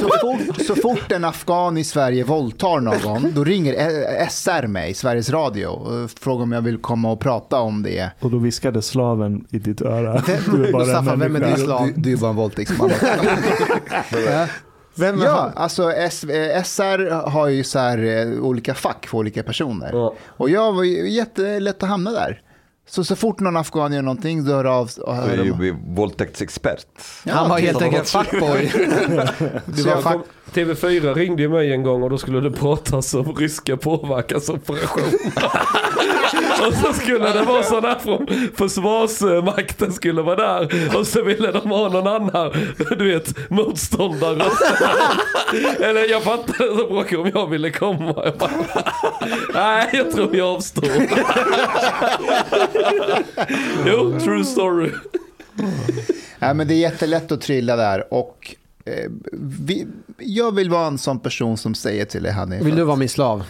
så, 0.00 0.08
fort, 0.20 0.66
så 0.66 0.74
fort 0.74 1.12
en 1.12 1.24
afghan 1.24 1.78
i 1.78 1.84
Sverige 1.84 2.24
våldtar 2.24 2.80
någon, 2.80 3.32
då 3.34 3.44
ringer 3.44 3.74
SR 4.30 4.66
mig, 4.66 4.94
Sveriges 4.94 5.30
Radio, 5.30 5.66
och 5.66 6.10
frågar 6.10 6.42
om 6.42 6.52
jag 6.52 6.62
vill 6.62 6.78
komma 6.78 7.12
och 7.12 7.20
prata 7.20 7.60
om 7.60 7.82
det. 7.82 8.10
Och 8.20 8.30
då 8.30 8.38
viskade 8.38 8.82
slaven 8.82 9.46
i 9.50 9.58
ditt 9.58 9.82
öra. 9.82 10.22
Du 10.26 10.66
är 10.66 10.72
bara 10.72 10.84
Mustafa, 10.84 11.12
en 11.12 11.20
vem 11.20 11.36
är 11.36 11.40
din 11.40 11.56
slav? 11.56 11.86
Du, 11.86 11.92
du 11.96 12.12
är 12.12 12.16
bara 12.16 12.30
en 12.30 12.36
våldtäktsman. 12.36 12.90
ja. 14.96 15.04
Vem 15.04 15.20
ja, 15.20 15.40
han? 15.40 15.52
alltså 15.62 15.92
S, 15.92 16.24
eh, 16.24 16.62
SR 16.62 17.10
har 17.30 17.48
ju 17.48 17.64
så 17.64 17.78
här 17.78 17.98
eh, 17.98 18.44
olika 18.44 18.74
fack 18.74 19.06
för 19.06 19.18
olika 19.18 19.42
personer. 19.42 19.90
Ja. 19.92 20.14
Och 20.26 20.50
jag 20.50 20.72
var 20.72 20.82
ju 20.82 21.10
jättelätt 21.10 21.82
att 21.82 21.88
hamna 21.88 22.10
där. 22.10 22.42
Så 22.88 23.04
så 23.04 23.16
fort 23.16 23.40
någon 23.40 23.56
afghan 23.56 23.92
gör 23.92 24.02
någonting, 24.02 24.44
då 24.44 24.52
hör 24.52 24.64
av 24.64 24.86
så 24.86 25.12
hör 25.12 25.28
är 25.28 25.44
ju 25.44 25.76
våldtäktsexpert. 25.86 26.86
Han 27.28 27.48
var 27.48 27.58
helt 27.58 27.82
enkelt 27.82 28.08
fuckboy. 28.08 28.72
Du 29.66 29.82
Så 29.82 29.88
var 29.88 29.94
jag 29.94 30.02
fack, 30.02 30.12
kom, 30.12 30.22
TV4 30.52 31.14
ringde 31.14 31.42
ju 31.42 31.48
mig 31.48 31.72
en 31.72 31.82
gång 31.82 32.02
och 32.02 32.10
då 32.10 32.18
skulle 32.18 32.40
det 32.40 32.50
pratas 32.50 33.14
om 33.14 33.34
ryska 33.34 33.76
påverkansoperationer. 33.76 35.32
och 36.66 36.74
så 36.74 36.92
skulle 36.92 37.32
det 37.32 37.42
vara 37.42 37.62
här 37.62 37.98
från 37.98 38.26
försvarsmakten 38.54 39.92
skulle 39.92 40.22
vara 40.22 40.36
där. 40.36 40.96
Och 40.98 41.06
så 41.06 41.22
ville 41.22 41.52
de 41.52 41.70
ha 41.70 41.88
någon 41.88 42.06
annan, 42.06 42.52
du 42.98 43.12
vet, 43.12 43.50
motståndare. 43.50 44.44
Eller 45.80 46.10
jag 46.10 46.22
fattade 46.22 46.58
så 46.58 46.86
bråkade 46.88 47.22
om 47.22 47.30
jag 47.34 47.46
ville 47.50 47.70
komma. 47.70 48.14
Jag 48.24 48.36
bara, 48.38 48.50
Nej, 49.54 49.90
jag 49.92 50.10
tror 50.10 50.36
jag 50.36 50.48
avstår. 50.48 50.88
jo, 53.86 54.20
true 54.20 54.44
story. 54.44 54.90
Nej, 56.38 56.54
men 56.54 56.68
det 56.68 56.74
är 56.74 56.78
jättelätt 56.78 57.32
att 57.32 57.40
trilla 57.40 57.76
där. 57.76 58.14
Och 58.14 58.54
eh, 58.84 59.10
vi, 59.60 59.86
jag 60.18 60.54
vill 60.54 60.70
vara 60.70 60.86
en 60.86 60.98
sån 60.98 61.18
person 61.20 61.56
som 61.56 61.74
säger 61.74 62.04
till 62.04 62.22
dig 62.22 62.32
Hanif. 62.32 62.62
Vill 62.62 62.76
du 62.76 62.82
vara 62.84 62.96
min 62.96 63.08
slav? 63.08 63.44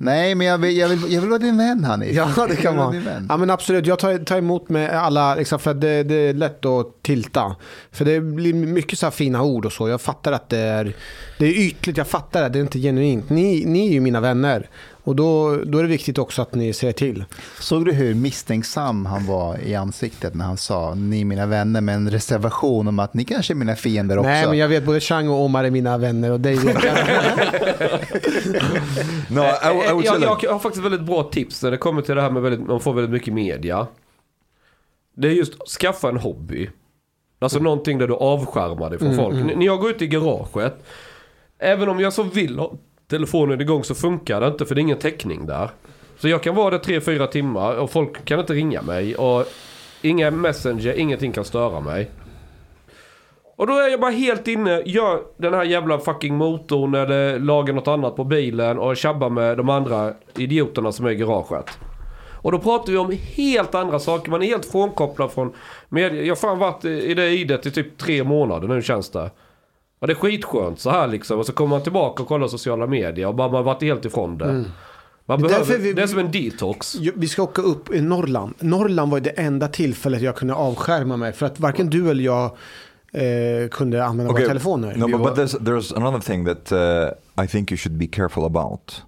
Nej, 0.00 0.34
men 0.34 0.46
jag 0.46 0.58
vill, 0.58 0.76
jag, 0.76 0.88
vill, 0.88 1.12
jag 1.12 1.20
vill 1.20 1.30
vara 1.30 1.38
din 1.38 1.58
vän 1.58 1.84
Hanif. 1.84 2.16
Ja, 2.16 2.46
det 2.48 2.56
kan 2.56 2.76
vara 2.76 2.90
man. 2.90 3.26
Ja, 3.28 3.36
men 3.36 3.50
absolut. 3.50 3.86
Jag 3.86 3.98
tar, 3.98 4.18
tar 4.18 4.38
emot 4.38 4.68
med 4.68 4.90
alla, 4.90 5.34
liksom, 5.34 5.58
för 5.58 5.74
det, 5.74 6.02
det 6.02 6.14
är 6.14 6.34
lätt 6.34 6.64
att 6.64 7.02
tilta. 7.02 7.56
För 7.92 8.04
det 8.04 8.20
blir 8.20 8.54
mycket 8.54 8.98
så 8.98 9.06
här 9.06 9.10
fina 9.10 9.42
ord 9.42 9.66
och 9.66 9.72
så. 9.72 9.88
Jag 9.88 10.00
fattar 10.00 10.32
att 10.32 10.48
det 10.48 10.58
är, 10.58 10.94
det 11.38 11.46
är 11.46 11.52
ytligt, 11.52 11.96
jag 11.96 12.06
fattar 12.06 12.42
att 12.42 12.52
det 12.52 12.58
är 12.58 12.60
inte 12.60 12.78
genuint. 12.78 13.30
Ni, 13.30 13.64
ni 13.66 13.88
är 13.88 13.92
ju 13.92 14.00
mina 14.00 14.20
vänner. 14.20 14.68
Och 15.08 15.16
då, 15.16 15.56
då 15.64 15.78
är 15.78 15.82
det 15.82 15.88
viktigt 15.88 16.18
också 16.18 16.42
att 16.42 16.54
ni 16.54 16.72
säger 16.72 16.92
till. 16.92 17.24
Såg 17.60 17.84
du 17.84 17.92
hur 17.92 18.14
misstänksam 18.14 19.06
han 19.06 19.26
var 19.26 19.58
i 19.58 19.74
ansiktet 19.74 20.34
när 20.34 20.44
han 20.44 20.56
sa 20.56 20.94
ni 20.94 21.20
är 21.20 21.24
mina 21.24 21.46
vänner 21.46 21.80
med 21.80 21.94
en 21.94 22.10
reservation 22.10 22.88
om 22.88 22.98
att 22.98 23.14
ni 23.14 23.24
kanske 23.24 23.52
är 23.52 23.54
mina 23.54 23.76
fiender 23.76 24.18
också? 24.18 24.28
Nej, 24.28 24.46
men 24.48 24.58
jag 24.58 24.68
vet 24.68 24.84
både 24.84 25.00
Chang 25.00 25.28
och 25.28 25.40
Omar 25.44 25.64
är 25.64 25.70
mina 25.70 25.98
vänner 25.98 26.30
och 26.30 26.40
dig 26.40 26.56
vet 26.56 26.84
jag. 26.84 26.96
No, 29.30 29.40
I, 29.40 29.88
I 29.88 29.92
would 29.92 30.06
say 30.06 30.20
jag, 30.20 30.38
jag 30.42 30.52
har 30.52 30.58
faktiskt 30.58 30.84
väldigt 30.84 31.02
bra 31.02 31.22
tips 31.22 31.62
när 31.62 31.70
det 31.70 31.76
kommer 31.76 32.02
till 32.02 32.14
det 32.14 32.22
här 32.22 32.30
med 32.30 32.42
väldigt, 32.42 32.66
man 32.68 32.80
får 32.80 32.92
väldigt 32.92 33.12
mycket 33.12 33.34
media. 33.34 33.86
Det 35.16 35.28
är 35.28 35.32
just 35.32 35.52
skaffa 35.80 36.08
en 36.08 36.16
hobby. 36.16 36.70
Alltså 37.38 37.58
någonting 37.58 37.98
där 37.98 38.08
du 38.08 38.14
avskärmar 38.14 38.90
dig 38.90 38.98
från 38.98 39.16
folk. 39.16 39.34
N- 39.36 39.50
När 39.56 39.66
jag 39.66 39.80
går 39.80 39.90
ut 39.90 40.02
i 40.02 40.06
garaget, 40.06 40.84
även 41.58 41.88
om 41.88 42.00
jag 42.00 42.12
så 42.12 42.22
vill 42.22 42.60
telefonen 43.08 43.60
igång 43.60 43.84
så 43.84 43.94
funkar 43.94 44.40
det 44.40 44.46
inte 44.46 44.66
för 44.66 44.74
det 44.74 44.80
är 44.80 44.82
ingen 44.82 44.98
täckning 44.98 45.46
där. 45.46 45.70
Så 46.18 46.28
jag 46.28 46.42
kan 46.42 46.54
vara 46.54 46.70
där 46.70 46.78
tre 46.78 47.00
fyra 47.00 47.26
timmar 47.26 47.76
och 47.76 47.90
folk 47.90 48.24
kan 48.24 48.40
inte 48.40 48.52
ringa 48.52 48.82
mig. 48.82 49.16
Och 49.16 49.44
inga 50.02 50.30
messenger, 50.30 50.92
ingenting 50.92 51.32
kan 51.32 51.44
störa 51.44 51.80
mig. 51.80 52.10
Och 53.56 53.66
då 53.66 53.72
är 53.72 53.88
jag 53.88 54.00
bara 54.00 54.10
helt 54.10 54.48
inne, 54.48 54.82
gör 54.86 55.22
den 55.36 55.54
här 55.54 55.64
jävla 55.64 55.98
fucking 55.98 56.36
motorn 56.36 56.94
eller 56.94 57.38
lagar 57.38 57.74
något 57.74 57.88
annat 57.88 58.16
på 58.16 58.24
bilen 58.24 58.78
och 58.78 58.96
tjabbar 58.96 59.30
med 59.30 59.56
de 59.56 59.68
andra 59.68 60.12
idioterna 60.36 60.92
som 60.92 61.06
är 61.06 61.10
i 61.10 61.14
garaget. 61.14 61.78
Och 62.42 62.52
då 62.52 62.58
pratar 62.58 62.92
vi 62.92 62.98
om 62.98 63.16
helt 63.36 63.74
andra 63.74 63.98
saker. 63.98 64.30
Man 64.30 64.42
är 64.42 64.46
helt 64.46 64.66
frånkopplad 64.66 65.32
från 65.32 65.52
media. 65.88 66.22
Jag 66.22 66.30
har 66.30 66.36
fan 66.36 66.58
varit 66.58 66.84
i 66.84 67.14
det 67.14 67.28
idet 67.28 67.66
i 67.66 67.70
typ 67.70 67.98
tre 67.98 68.24
månader 68.24 68.68
nu 68.68 68.82
känns 68.82 69.10
det. 69.10 69.30
Ja, 70.00 70.06
det 70.06 70.12
är 70.12 70.14
skitskönt 70.14 70.80
så 70.80 70.90
här 70.90 71.06
liksom. 71.08 71.38
Och 71.38 71.46
så 71.46 71.52
kommer 71.52 71.70
man 71.70 71.82
tillbaka 71.82 72.22
och 72.22 72.28
kollar 72.28 72.48
sociala 72.48 72.86
medier 72.86 73.26
och 73.26 73.34
bara 73.34 73.48
man 73.48 73.64
varit 73.64 73.82
helt 73.82 74.04
ifrån 74.04 74.38
det. 74.38 74.44
Man 75.26 75.42
Det 75.42 75.48
behöver, 75.48 75.48
därför 75.66 75.78
vi- 75.82 75.92
det 75.92 76.02
är 76.02 76.06
som 76.06 76.18
en 76.18 76.30
detox. 76.30 76.94
Vi 77.16 77.28
ska 77.28 77.42
åka 77.42 77.62
upp 77.62 77.94
i 77.94 78.00
Norrland. 78.00 78.54
Norrland 78.58 79.10
var 79.12 79.20
det 79.20 79.30
enda 79.30 79.68
tillfället 79.68 80.22
jag 80.22 80.36
kunde 80.36 80.54
avskärma 80.54 81.16
mig. 81.16 81.32
För 81.32 81.46
att 81.46 81.60
varken 81.60 81.90
du 81.90 82.10
eller 82.10 82.24
jag 82.24 82.44
eh, 83.12 83.68
kunde 83.70 84.04
använda 84.04 84.32
våra 84.32 84.46
telefoner. 84.46 84.94
No, 84.96 85.06
but, 85.06 85.20
var- 85.20 85.30
but 85.30 85.38
there's 85.38 85.58
there's 85.58 85.96
another 85.96 86.20
thing 86.20 86.44
that 86.46 86.72
uh, 86.72 87.44
I 87.44 87.48
think 87.48 87.70
you 87.72 87.76
should 87.78 87.98
be 87.98 88.06
careful 88.06 88.44
about. 88.44 89.02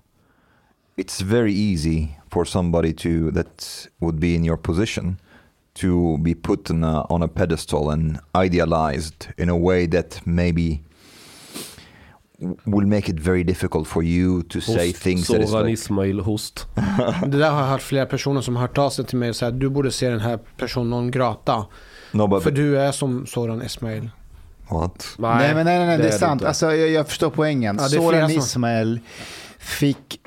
It's 0.97 1.23
very 1.25 1.73
easy 1.73 2.09
for 2.31 2.45
somebody 2.45 2.93
to 2.93 3.09
that 3.35 3.67
would 4.01 4.19
be 4.21 4.35
in 4.35 4.45
your 4.45 4.57
position 4.57 5.17
to 5.75 6.17
be 6.19 6.35
put 6.35 6.71
on 6.71 6.85
a, 6.85 7.07
on 7.11 7.23
a 7.23 7.29
pedestal 7.29 7.91
and 7.91 8.19
idealized 8.45 9.27
in 9.39 9.49
a 9.49 9.57
way 9.57 9.87
that 9.87 10.21
maybe 10.25 10.83
will 12.65 12.87
make 12.87 13.09
it 13.09 13.21
very 13.21 13.45
difficult 13.45 13.87
for 13.89 14.03
you 14.03 14.43
to 14.43 14.61
say 14.61 14.87
Host, 14.93 15.03
things 15.03 15.27
that 15.29 15.41
is 15.41 15.53
like, 15.53 15.73
Ismail 15.73 16.21
Host. 16.21 16.67
Det 17.27 17.39
där 17.39 17.51
har 17.51 17.61
jag 17.61 17.69
hört 17.69 17.83
flera 17.83 18.07
personer 18.07 18.41
som 18.41 18.57
har 18.57 18.63
hört 18.63 18.79
av 18.79 18.91
sig 18.91 19.05
till 19.05 19.19
mig 19.19 19.29
och 19.31 19.37
sagt 19.37 19.61
du 19.61 19.69
borde 19.69 19.91
se 19.93 20.09
den 20.09 20.21
här 20.21 20.39
personen 20.57 20.91
non 20.91 21.11
grata. 21.11 21.67
no 22.13 22.27
but 22.27 22.43
För 22.43 22.51
du 22.51 22.79
är 22.81 22.93
som 22.93 23.27
Soran 23.27 23.63
Esmail. 23.63 24.11
what 24.69 25.15
Nej, 25.19 25.55
men 25.55 25.67
nej, 25.67 25.79
nej, 25.79 25.87
nej 25.87 25.99
det 25.99 26.05
är 26.05 26.13
det 26.13 26.19
sant. 26.19 26.45
Alltså, 26.45 26.75
jag, 26.75 26.91
jag 26.91 27.09
förstår 27.09 27.31
poängen. 27.31 27.77
Ja, 27.81 27.85
det 27.85 27.91
Soran 27.91 28.31
som- 28.31 28.39
Ismail 28.39 29.01
fick 29.59 30.21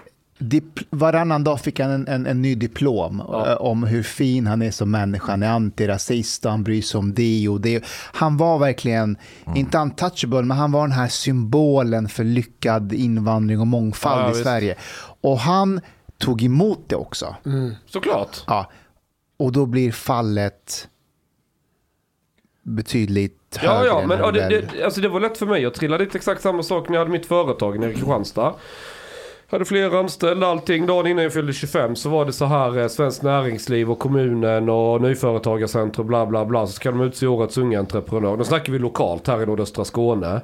varannan 0.89 1.43
dag 1.43 1.59
fick 1.61 1.79
han 1.79 1.91
en, 1.91 2.07
en, 2.07 2.25
en 2.25 2.41
ny 2.41 2.55
diplom 2.55 3.23
Ja. 3.27 3.49
eh, 3.51 3.55
om 3.61 3.83
hur 3.83 4.03
fin 4.03 4.47
han 4.47 4.61
är 4.61 4.71
som 4.71 4.91
människa. 4.91 5.31
Han 5.31 5.43
är 5.43 5.49
antirasist 5.49 6.45
och 6.45 6.51
han 6.51 6.63
bryr 6.63 6.81
sig 6.81 6.97
om 6.97 7.13
det 7.13 7.49
och 7.49 7.61
det. 7.61 7.83
Han 8.13 8.37
var 8.37 8.59
verkligen, 8.59 9.17
Mm. 9.45 9.57
inte 9.57 9.77
untouchable, 9.77 10.41
men 10.41 10.57
han 10.57 10.71
var 10.71 10.81
den 10.81 10.91
här 10.91 11.07
symbolen 11.07 12.09
för 12.09 12.23
lyckad 12.23 12.93
invandring 12.93 13.59
och 13.59 13.67
mångfald 13.67 14.21
Ja, 14.21 14.25
i 14.25 14.29
visst. 14.29 14.43
Sverige. 14.43 14.75
Och 15.21 15.37
han 15.39 15.81
tog 16.17 16.43
emot 16.43 16.79
det 16.87 16.95
också. 16.95 17.35
Såklart. 17.85 18.43
Ja. 18.47 18.71
Och 19.37 19.51
då 19.51 19.65
blir 19.65 19.91
fallet 19.91 20.87
betydligt 22.63 23.59
Ja, 23.63 23.73
högre. 23.73 23.87
ja, 23.87 24.07
men 24.07 24.17
ja, 24.19 24.31
det, 24.31 24.49
det, 24.73 24.83
alltså 24.83 25.01
det 25.01 25.07
var 25.09 25.19
lätt 25.19 25.37
för 25.37 25.45
mig. 25.45 25.61
Jag 25.61 25.73
trillade 25.73 26.05
dit 26.05 26.15
exakt 26.15 26.41
samma 26.41 26.63
sak 26.63 26.89
när 26.89 26.95
jag 26.95 27.01
hade 27.01 27.11
mitt 27.11 27.25
företag 27.25 27.79
nere 27.79 27.91
i 27.91 27.93
Kristianstad. 27.93 28.53
Hade 29.53 29.65
flera 29.65 29.99
anställda, 29.99 30.47
allting. 30.47 30.85
Dagen 30.85 31.07
innan 31.07 31.23
jag 31.23 31.33
fyllde 31.33 31.53
25 31.53 31.95
så 31.95 32.09
var 32.09 32.25
det 32.25 32.33
så 32.33 32.45
här 32.45 32.77
eh, 32.79 32.87
Svenskt 32.87 33.23
Näringsliv 33.23 33.91
och 33.91 33.99
kommunen 33.99 34.69
och 34.69 35.01
Nyföretagarcentrum 35.01 36.07
bla 36.07 36.25
bla 36.25 36.45
bla. 36.45 36.67
Så 36.67 36.73
ska 36.73 36.91
de 36.91 37.01
utse 37.01 37.27
årets 37.27 37.57
unga 37.57 37.79
entreprenör. 37.79 38.37
Då 38.37 38.43
snackar 38.43 38.73
vi 38.73 38.79
lokalt 38.79 39.27
här 39.27 39.43
i 39.43 39.45
nordöstra 39.45 39.85
Skåne. 39.85 40.41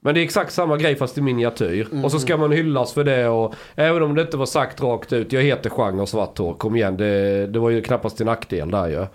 Men 0.00 0.14
det 0.14 0.20
är 0.20 0.24
exakt 0.24 0.52
samma 0.52 0.76
grej 0.76 0.96
fast 0.96 1.18
i 1.18 1.20
miniatyr. 1.20 2.04
Och 2.04 2.10
så 2.10 2.18
ska 2.18 2.36
man 2.36 2.52
hyllas 2.52 2.92
för 2.92 3.04
det 3.04 3.28
och 3.28 3.54
även 3.74 4.02
om 4.02 4.14
det 4.14 4.22
inte 4.22 4.36
var 4.36 4.46
sagt 4.46 4.82
rakt 4.82 5.12
ut. 5.12 5.32
Jag 5.32 5.42
heter 5.42 5.70
Chang 5.70 6.00
och 6.00 6.08
svart 6.08 6.38
hår. 6.38 6.54
Kom 6.54 6.76
igen, 6.76 6.96
det, 6.96 7.46
det 7.46 7.58
var 7.58 7.70
ju 7.70 7.82
knappast 7.82 8.16
till 8.16 8.26
nackdel 8.26 8.70
där 8.70 8.88
ju. 8.88 9.06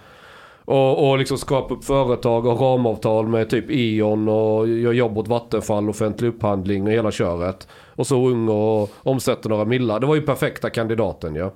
Och, 0.66 1.10
och 1.10 1.18
liksom 1.18 1.38
skapa 1.38 1.74
upp 1.74 1.84
företag 1.84 2.46
och 2.46 2.62
ramavtal 2.62 3.28
med 3.28 3.50
typ 3.50 3.66
E.ON 3.70 4.28
och 4.28 4.68
gör 4.68 4.94
jobb 4.94 5.18
åt 5.18 5.28
Vattenfall, 5.28 5.90
offentlig 5.90 6.28
upphandling 6.28 6.84
och 6.84 6.92
hela 6.92 7.12
köret. 7.12 7.68
Och 7.98 8.08
så 8.08 8.28
ung 8.28 8.50
och 8.50 8.90
omsätter 9.04 9.50
några 9.50 9.66
millar. 9.66 10.00
Det 10.00 10.06
var 10.06 10.16
ju 10.16 10.22
perfekta 10.22 10.70
kandidaten 10.70 11.36
ja. 11.36 11.52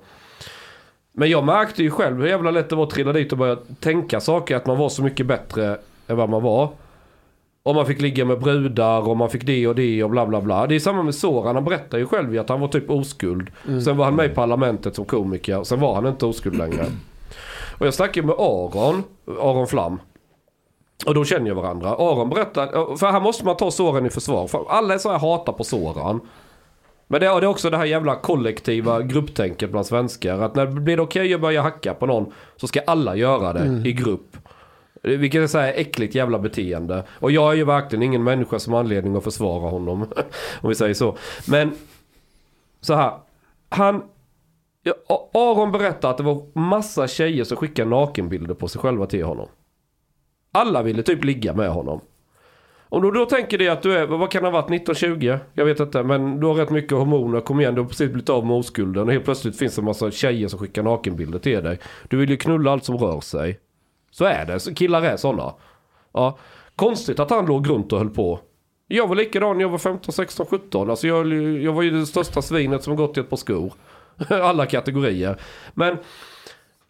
Men 1.12 1.30
jag 1.30 1.44
märkte 1.44 1.82
ju 1.82 1.90
själv 1.90 2.20
hur 2.20 2.28
jävla 2.28 2.50
lätt 2.50 2.70
det 2.70 2.76
var 2.76 2.84
att 2.84 2.90
trilla 2.90 3.12
dit 3.12 3.32
och 3.32 3.38
börja 3.38 3.56
tänka 3.80 4.20
saker. 4.20 4.56
Att 4.56 4.66
man 4.66 4.78
var 4.78 4.88
så 4.88 5.02
mycket 5.02 5.26
bättre 5.26 5.78
än 6.06 6.16
vad 6.16 6.28
man 6.28 6.42
var. 6.42 6.68
Och 7.62 7.74
man 7.74 7.86
fick 7.86 8.00
ligga 8.00 8.24
med 8.24 8.40
brudar 8.40 9.08
och 9.08 9.16
man 9.16 9.30
fick 9.30 9.46
det 9.46 9.66
och 9.66 9.74
det 9.74 10.04
och 10.04 10.10
bla 10.10 10.26
bla 10.26 10.40
bla. 10.40 10.66
Det 10.66 10.74
är 10.74 10.80
samma 10.80 11.02
med 11.02 11.14
Soran. 11.14 11.54
Han 11.54 11.64
berättar 11.64 11.98
ju 11.98 12.06
själv 12.06 12.40
att 12.40 12.48
han 12.48 12.60
var 12.60 12.68
typ 12.68 12.90
oskuld. 12.90 13.50
Sen 13.84 13.96
var 13.96 14.04
han 14.04 14.16
med 14.16 14.26
i 14.26 14.34
Parlamentet 14.34 14.94
som 14.94 15.04
komiker. 15.04 15.64
Sen 15.64 15.80
var 15.80 15.94
han 15.94 16.06
inte 16.06 16.26
oskuld 16.26 16.58
längre. 16.58 16.86
Och 17.78 17.86
jag 17.86 17.94
snackade 17.94 18.26
med 18.26 18.36
Aron, 18.38 19.02
Aron 19.40 19.66
Flam. 19.66 19.98
Och 21.06 21.14
då 21.14 21.24
känner 21.24 21.48
jag 21.48 21.54
varandra. 21.54 21.88
Aron 21.88 22.30
berättar, 22.30 22.96
för 22.96 23.06
här 23.06 23.20
måste 23.20 23.44
man 23.44 23.56
ta 23.56 23.70
Soran 23.70 24.06
i 24.06 24.10
försvar. 24.10 24.46
För 24.46 24.64
alla 24.68 24.94
är 24.94 24.98
så 24.98 25.10
här 25.10 25.18
hatar 25.18 25.52
på 25.52 25.64
Soran. 25.64 26.20
Men 27.06 27.20
det 27.20 27.26
är, 27.26 27.40
det 27.40 27.46
är 27.46 27.48
också 27.48 27.70
det 27.70 27.76
här 27.76 27.84
jävla 27.84 28.16
kollektiva 28.16 29.02
grupptänket 29.02 29.70
bland 29.70 29.86
svenskar. 29.86 30.38
Att 30.38 30.54
när 30.54 30.66
det 30.66 30.72
blir 30.72 30.96
det 30.96 31.02
okej 31.02 31.34
att 31.34 31.40
börja 31.40 31.62
hacka 31.62 31.94
på 31.94 32.06
någon 32.06 32.32
så 32.56 32.66
ska 32.66 32.80
alla 32.86 33.16
göra 33.16 33.52
det 33.52 33.88
i 33.88 33.92
grupp. 33.92 34.36
Vilket 35.02 35.42
är 35.42 35.46
så 35.46 35.58
här 35.58 35.72
äckligt 35.76 36.14
jävla 36.14 36.38
beteende. 36.38 37.04
Och 37.10 37.30
jag 37.30 37.52
är 37.52 37.56
ju 37.56 37.64
verkligen 37.64 38.02
ingen 38.02 38.24
människa 38.24 38.58
som 38.58 38.72
har 38.72 38.80
anledning 38.80 39.16
att 39.16 39.24
försvara 39.24 39.70
honom. 39.70 40.02
om 40.60 40.68
vi 40.68 40.74
säger 40.74 40.94
så. 40.94 41.16
Men 41.48 41.72
så 42.80 42.94
här. 42.94 43.12
Han... 43.68 44.02
Aron 45.34 45.72
berättade 45.72 46.10
att 46.10 46.16
det 46.16 46.22
var 46.22 46.58
massa 46.58 47.08
tjejer 47.08 47.44
som 47.44 47.56
skickade 47.56 47.90
nakenbilder 47.90 48.54
på 48.54 48.68
sig 48.68 48.80
själva 48.80 49.06
till 49.06 49.24
honom. 49.24 49.48
Alla 50.52 50.82
ville 50.82 51.02
typ 51.02 51.24
ligga 51.24 51.54
med 51.54 51.70
honom. 51.70 52.00
Om 52.88 53.02
du 53.02 53.10
då 53.10 53.26
tänker 53.26 53.58
dig 53.58 53.68
att 53.68 53.82
du 53.82 53.98
är, 53.98 54.06
vad 54.06 54.30
kan 54.30 54.42
det 54.42 54.48
ha 54.48 54.52
varit, 54.52 54.70
1920? 54.70 55.38
Jag 55.54 55.64
vet 55.64 55.80
inte, 55.80 56.02
men 56.02 56.40
du 56.40 56.46
har 56.46 56.54
rätt 56.54 56.70
mycket 56.70 56.92
hormoner, 56.92 57.40
kom 57.40 57.60
igen, 57.60 57.74
du 57.74 57.80
har 57.80 57.88
precis 57.88 58.10
blivit 58.10 58.28
av 58.28 58.46
med 58.46 58.56
oskulden 58.56 59.02
och 59.02 59.12
helt 59.12 59.24
plötsligt 59.24 59.58
finns 59.58 59.74
det 59.74 59.80
en 59.80 59.84
massa 59.84 60.10
tjejer 60.10 60.48
som 60.48 60.58
skickar 60.58 60.82
nakenbilder 60.82 61.38
till 61.38 61.62
dig. 61.62 61.78
Du 62.08 62.16
vill 62.16 62.30
ju 62.30 62.36
knulla 62.36 62.72
allt 62.72 62.84
som 62.84 62.96
rör 62.96 63.20
sig. 63.20 63.60
Så 64.10 64.24
är 64.24 64.46
det, 64.46 64.60
så 64.60 64.74
killar 64.74 65.02
är 65.02 65.16
sådana. 65.16 65.54
Ja, 66.12 66.38
konstigt 66.76 67.20
att 67.20 67.30
han 67.30 67.46
låg 67.46 67.70
runt 67.70 67.92
och 67.92 67.98
höll 67.98 68.10
på. 68.10 68.40
Jag 68.86 69.08
var 69.08 69.16
likadan 69.16 69.56
när 69.56 69.64
jag 69.64 69.68
var 69.68 69.78
15, 69.78 70.12
16, 70.12 70.46
17. 70.46 70.90
Alltså 70.90 71.06
jag, 71.06 71.32
jag 71.62 71.72
var 71.72 71.82
ju 71.82 71.90
det 71.90 72.06
största 72.06 72.42
svinet 72.42 72.82
som 72.82 72.96
gått 72.96 73.16
i 73.16 73.20
ett 73.20 73.30
par 73.30 73.36
skor. 73.36 73.72
Alla 74.28 74.66
kategorier. 74.66 75.40
Men 75.74 75.96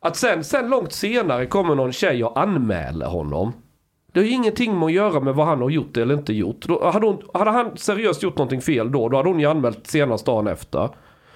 att 0.02 0.16
sen, 0.16 0.44
sen 0.44 0.70
långt 0.70 0.92
senare 0.92 1.46
kommer 1.46 1.74
någon 1.74 1.92
tjej 1.92 2.24
och 2.24 2.40
anmäler 2.40 3.06
honom. 3.06 3.52
Det 4.12 4.20
har 4.20 4.24
ju 4.24 4.32
ingenting 4.32 4.78
med 4.78 4.86
att 4.86 4.92
göra 4.92 5.20
med 5.20 5.34
vad 5.34 5.46
han 5.46 5.62
har 5.62 5.70
gjort 5.70 5.96
eller 5.96 6.14
inte 6.14 6.32
gjort. 6.32 6.66
Då, 6.66 6.90
hade, 6.90 7.06
hon, 7.06 7.22
hade 7.34 7.50
han 7.50 7.76
seriöst 7.76 8.22
gjort 8.22 8.36
någonting 8.36 8.60
fel 8.60 8.92
då, 8.92 9.08
då 9.08 9.16
hade 9.16 9.28
hon 9.28 9.40
ju 9.40 9.46
anmält 9.46 9.86
senast 9.86 10.26
dagen 10.26 10.46
efter. 10.46 10.88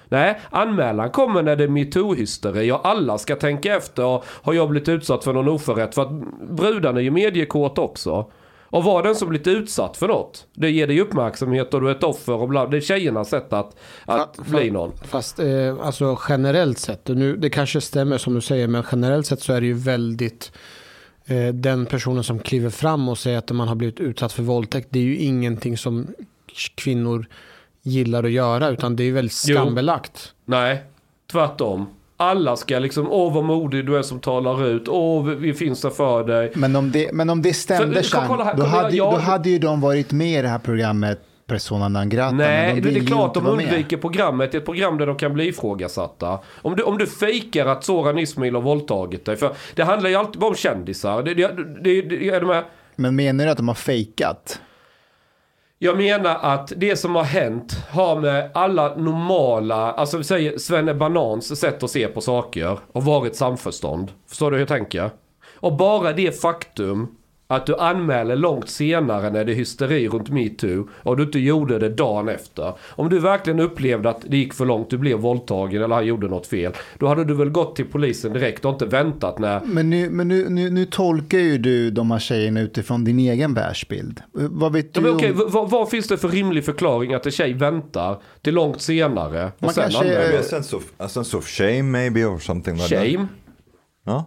Nej, 0.09 0.39
anmälan 0.49 1.09
kommer 1.09 1.43
när 1.43 1.55
det 1.55 1.63
är 1.63 1.67
metoo-hysteri 1.67 2.71
och 2.71 2.87
alla 2.87 3.17
ska 3.17 3.35
tänka 3.35 3.75
efter. 3.75 4.05
Och 4.05 4.25
har 4.27 4.53
jag 4.53 4.69
blivit 4.69 4.89
utsatt 4.89 5.23
för 5.23 5.33
någon 5.33 5.47
oförrätt? 5.47 5.95
För 5.95 6.01
att 6.01 6.11
brudarna 6.49 6.99
är 6.99 7.03
ju 7.03 7.11
mediekåt 7.11 7.77
också. 7.77 8.31
Och 8.69 8.83
var 8.83 9.03
den 9.03 9.15
som 9.15 9.29
blivit 9.29 9.47
utsatt 9.47 9.97
för 9.97 10.07
något, 10.07 10.47
det 10.53 10.71
ger 10.71 10.87
dig 10.87 11.01
uppmärksamhet 11.01 11.73
och 11.73 11.81
du 11.81 11.87
är 11.87 11.91
ett 11.95 12.03
offer 12.03 12.33
och 12.33 12.47
bla, 12.49 12.67
Det 12.67 12.77
är 12.77 12.81
tjejernas 12.81 13.29
sätt 13.29 13.53
att, 13.53 13.75
att 14.05 14.37
Fa- 14.37 14.51
bli 14.51 14.71
någon. 14.71 14.91
Fast 15.03 15.39
eh, 15.39 15.77
alltså 15.81 16.17
generellt 16.29 16.77
sett, 16.77 17.07
nu, 17.07 17.37
det 17.37 17.49
kanske 17.49 17.81
stämmer 17.81 18.17
som 18.17 18.33
du 18.35 18.41
säger, 18.41 18.67
men 18.67 18.83
generellt 18.91 19.25
sett 19.27 19.41
så 19.41 19.53
är 19.53 19.61
det 19.61 19.67
ju 19.67 19.73
väldigt 19.73 20.51
eh, 21.25 21.47
den 21.53 21.85
personen 21.85 22.23
som 22.23 22.39
kliver 22.39 22.69
fram 22.69 23.09
och 23.09 23.17
säger 23.17 23.37
att 23.37 23.51
man 23.51 23.67
har 23.67 23.75
blivit 23.75 23.99
utsatt 23.99 24.33
för 24.33 24.43
våldtäkt, 24.43 24.87
det 24.91 24.99
är 24.99 25.03
ju 25.03 25.17
ingenting 25.17 25.77
som 25.77 26.07
kvinnor 26.75 27.25
gillar 27.81 28.23
att 28.23 28.31
göra, 28.31 28.69
utan 28.69 28.95
det 28.95 29.03
är 29.03 29.11
väldigt 29.11 29.43
Jo. 29.47 29.55
skambelagt. 29.55 30.33
Nej, 30.45 30.83
tvärtom. 31.31 31.85
Alla 32.19 32.55
ska 32.55 32.79
liksom, 32.79 33.11
åh 33.11 33.33
vad 33.33 33.43
modig 33.43 33.85
du 33.85 33.97
är 33.97 34.01
som 34.01 34.19
talar 34.19 34.65
ut, 34.67 34.87
åh 34.87 35.23
vi- 35.25 35.53
finns 35.53 35.81
där 35.81 35.89
för 35.89 36.23
dig. 36.23 36.51
Men 36.55 36.75
om 36.75 36.91
det, 36.91 37.13
men 37.13 37.29
om 37.29 37.41
det 37.41 37.53
stämde, 37.53 38.03
Så, 38.03 38.17
kolla 38.27 38.43
här, 38.43 38.53
då, 38.57 38.63
hade, 38.63 38.95
jag- 38.95 39.13
då 39.13 39.17
hade 39.17 39.49
ju 39.49 39.59
de 39.59 39.81
varit 39.81 40.11
med 40.11 40.39
i 40.39 40.41
det 40.41 40.47
här 40.47 40.59
programmet 40.59 41.19
Persona 41.47 41.87
non 41.87 42.09
grata. 42.09 42.35
Nej, 42.35 42.75
de 42.81 42.81
det 42.81 42.99
är 42.99 43.05
klart 43.05 43.33
de 43.33 43.47
undviker 43.47 43.97
programmet. 43.97 44.51
Det 44.51 44.57
är 44.57 44.59
ett 44.59 44.65
program 44.65 44.97
där 44.97 45.07
de 45.07 45.15
kan 45.15 45.33
bli 45.33 45.47
ifrågasatta. 45.47 46.39
Om 46.61 46.75
du, 46.75 46.83
om 46.83 46.97
du 46.97 47.07
fejkar 47.07 47.65
att 47.65 47.83
Soran 47.83 48.17
Ismail 48.19 48.55
har 48.55 48.61
våldtagit 48.61 49.25
dig. 49.25 49.35
För 49.35 49.51
det 49.75 49.83
handlar 49.83 50.09
ju 50.09 50.15
alltid 50.15 50.39
bara 50.41 50.49
om 50.49 50.55
kändisar. 50.55 51.23
Det, 51.23 51.33
det, 51.33 51.47
det, 51.83 52.01
det, 52.01 52.29
är 52.29 52.41
de 52.41 52.49
här, 52.49 52.63
Men 52.95 53.15
menar 53.15 53.45
du 53.45 53.51
att 53.51 53.57
de 53.57 53.67
har 53.67 53.75
fejkat? 53.75 54.61
Jag 55.79 55.97
menar 55.97 56.35
att 56.41 56.73
det 56.75 56.95
som 56.95 57.15
har 57.15 57.23
hänt 57.23 57.73
har 57.89 58.19
med 58.19 58.51
alla 58.53 58.95
normala, 58.95 59.91
alltså 59.91 60.17
vi 60.17 60.23
säger 60.23 60.57
Svenne 60.57 60.93
Banans 60.93 61.59
sätt 61.59 61.83
att 61.83 61.91
se 61.91 62.07
på 62.07 62.21
saker 62.21 62.79
och 62.91 63.03
varit 63.03 63.35
samförstånd. 63.35 64.11
Förstår 64.27 64.51
du 64.51 64.57
hur 64.57 64.61
jag 64.61 64.67
tänker? 64.67 65.11
Och 65.55 65.77
bara 65.77 66.13
det 66.13 66.41
faktum 66.41 67.07
att 67.49 67.65
du 67.65 67.75
anmäler 67.77 68.35
långt 68.35 68.69
senare 68.69 69.29
när 69.29 69.45
det 69.45 69.51
är 69.51 69.55
hysteri 69.55 70.07
runt 70.07 70.29
metoo 70.29 70.87
och 70.93 71.17
du 71.17 71.23
inte 71.23 71.39
gjorde 71.39 71.79
det 71.79 71.89
dagen 71.89 72.29
efter. 72.29 72.73
Om 72.89 73.09
du 73.09 73.19
verkligen 73.19 73.59
upplevde 73.59 74.09
att 74.09 74.21
det 74.27 74.37
gick 74.37 74.53
för 74.53 74.65
långt, 74.65 74.89
du 74.89 74.97
blev 74.97 75.17
våldtagen 75.19 75.81
eller 75.83 75.95
han 75.95 76.05
gjorde 76.05 76.27
något 76.27 76.47
fel. 76.47 76.73
Då 76.99 77.07
hade 77.07 77.23
du 77.23 77.33
väl 77.33 77.49
gått 77.49 77.75
till 77.75 77.85
polisen 77.85 78.33
direkt 78.33 78.65
och 78.65 78.71
inte 78.71 78.85
väntat 78.85 79.39
när... 79.39 79.61
Men, 79.65 79.89
nu, 79.89 80.09
men 80.09 80.27
nu, 80.27 80.49
nu, 80.49 80.69
nu 80.69 80.85
tolkar 80.85 81.37
ju 81.39 81.57
du 81.57 81.91
de 81.91 82.11
här 82.11 82.19
tjejerna 82.19 82.61
utifrån 82.61 83.03
din 83.03 83.19
egen 83.19 83.53
världsbild. 83.53 84.21
Vad 84.31 84.73
vet 84.73 84.85
Ja, 84.85 84.91
du 84.93 85.01
men 85.01 85.15
okej, 85.15 85.31
om... 85.31 85.43
vad, 85.47 85.69
vad 85.69 85.89
finns 85.89 86.07
det 86.07 86.17
för 86.17 86.29
rimlig 86.29 86.65
förklaring 86.65 87.13
att 87.13 87.25
en 87.25 87.31
tjej 87.31 87.53
väntar 87.53 88.21
till 88.41 88.53
långt 88.53 88.81
senare 88.81 89.45
och 89.45 89.51
Man 89.63 89.73
sen 89.73 89.83
kanske- 89.83 89.99
anmäler? 89.99 90.19
Maybe 90.23 90.39
a 90.39 90.43
sense 90.43 90.75
of 90.75 90.83
a 90.97 91.07
sense 91.07 91.37
of 91.37 91.47
shame, 91.47 91.83
maybe, 91.83 92.25
or 92.25 92.39
something 92.39 92.75
like 92.75 92.95
that. 92.95 93.07
Shame? 93.07 93.27
No? 94.05 94.25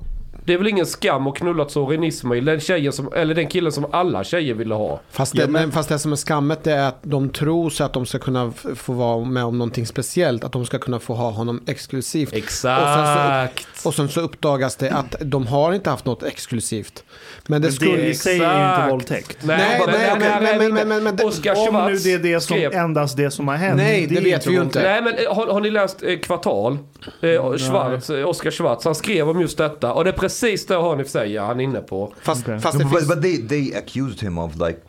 Det 0.51 0.55
är 0.55 0.59
väl 0.59 0.67
ingen 0.69 0.87
skam 0.87 1.27
att 1.27 1.35
knulla 1.37 1.69
Sorin 1.69 2.05
Ismail, 2.05 2.45
den 2.45 2.61
tjejen 2.61 2.93
som, 2.93 3.13
eller 3.13 3.35
den 3.35 3.47
killen 3.49 3.73
som 3.73 3.87
alla 3.93 4.25
tjejer 4.25 4.55
ville 4.55 4.75
ha. 4.75 5.01
Fast, 5.11 5.37
det, 5.37 5.43
men- 5.43 5.53
men... 5.53 5.73
fast 5.73 5.89
det 5.89 5.99
som 5.99 6.13
är 6.13 6.17
skammet 6.17 6.67
är 6.67 6.79
att 6.89 6.99
de 7.03 7.29
tror 7.31 7.71
sig 7.71 7.87
att 7.87 7.93
de 7.93 8.07
ska 8.07 8.19
kunna 8.19 8.53
få 8.77 8.93
vara 8.93 9.25
med 9.25 9.45
om 9.45 9.59
någonting 9.59 9.87
speciellt. 9.87 10.45
Att 10.45 10.53
de 10.53 10.67
ska 10.67 10.79
kunna 10.79 10.99
få 10.99 11.15
ha 11.15 11.31
honom 11.31 11.63
exklusivt. 11.67 12.33
Exakt. 12.33 13.67
Och 13.85 13.95
sen 13.95 14.09
så 14.09 14.21
uppdagas 14.21 14.77
det 14.77 14.91
att 14.91 15.15
de 15.21 15.47
har 15.47 15.73
inte 15.73 15.91
haft 15.91 16.05
något 16.05 16.23
exklusivt. 16.23 17.05
Men 17.47 17.63
det 17.63 17.69
Men 17.69 17.73
skulle... 17.73 17.97
det 17.97 18.27
är 18.27 18.33
ju 18.33 18.83
inte 18.83 18.87
våldtäkt. 18.91 19.39
Nej, 19.43 19.57
Nej, 19.59 19.81
men, 19.87 19.95
nej, 19.95 20.17
nej, 20.19 20.19
men- 20.19 20.43
nej, 20.43 20.59
men- 20.59 20.75
men- 20.75 20.89
men- 20.89 21.05
men 21.05 21.17
det- 21.17 21.25
Oskar 21.25 21.69
Om 21.69 21.93
nu 21.93 21.97
det 21.99 22.13
är 22.13 22.19
det 22.19 22.41
som, 22.41 22.57
skrev- 22.57 22.73
endast 22.73 23.17
det 23.17 23.31
som 23.31 23.49
har 23.49 23.57
hänt. 23.57 23.77
Nej, 23.77 24.07
det 24.07 24.17
är 24.17 24.23
vet 24.23 24.47
vi 24.47 24.53
ju 24.53 24.61
inte. 24.63 24.83
Nej 24.83 25.03
men 25.03 25.15
eh, 25.15 25.35
har, 25.35 25.47
har 25.47 25.61
ni 25.61 25.71
läst 25.71 26.03
eh, 26.03 26.19
Kvartal? 26.19 26.79
Eh, 27.21 27.57
Schwarz, 27.57 28.11
eh, 28.11 28.29
Oskar 28.29 28.51
Schwarz, 28.51 28.85
han 28.85 28.95
skrev 28.95 29.29
om 29.29 29.41
just 29.41 29.59
detta. 29.59 29.93
Och 29.93 30.05
det 30.05 30.11
är 30.11 30.15
precis 30.15 30.40
det 30.41 30.75
Hanif 30.75 31.09
säger, 31.09 31.41
han 31.41 31.61
är 31.61 31.65
inne 31.65 31.81
på. 31.81 32.13
Fast, 32.23 32.43
Okej. 32.43 32.61
fast 32.61 32.79
det 32.79 32.85
No, 32.85 32.91
but, 32.91 32.99
finns... 32.99 33.09
but 33.15 33.23
they, 33.23 33.49
they 33.49 33.75
accused 33.75 34.21
him 34.23 34.39
of 34.39 34.55
like 34.57 34.81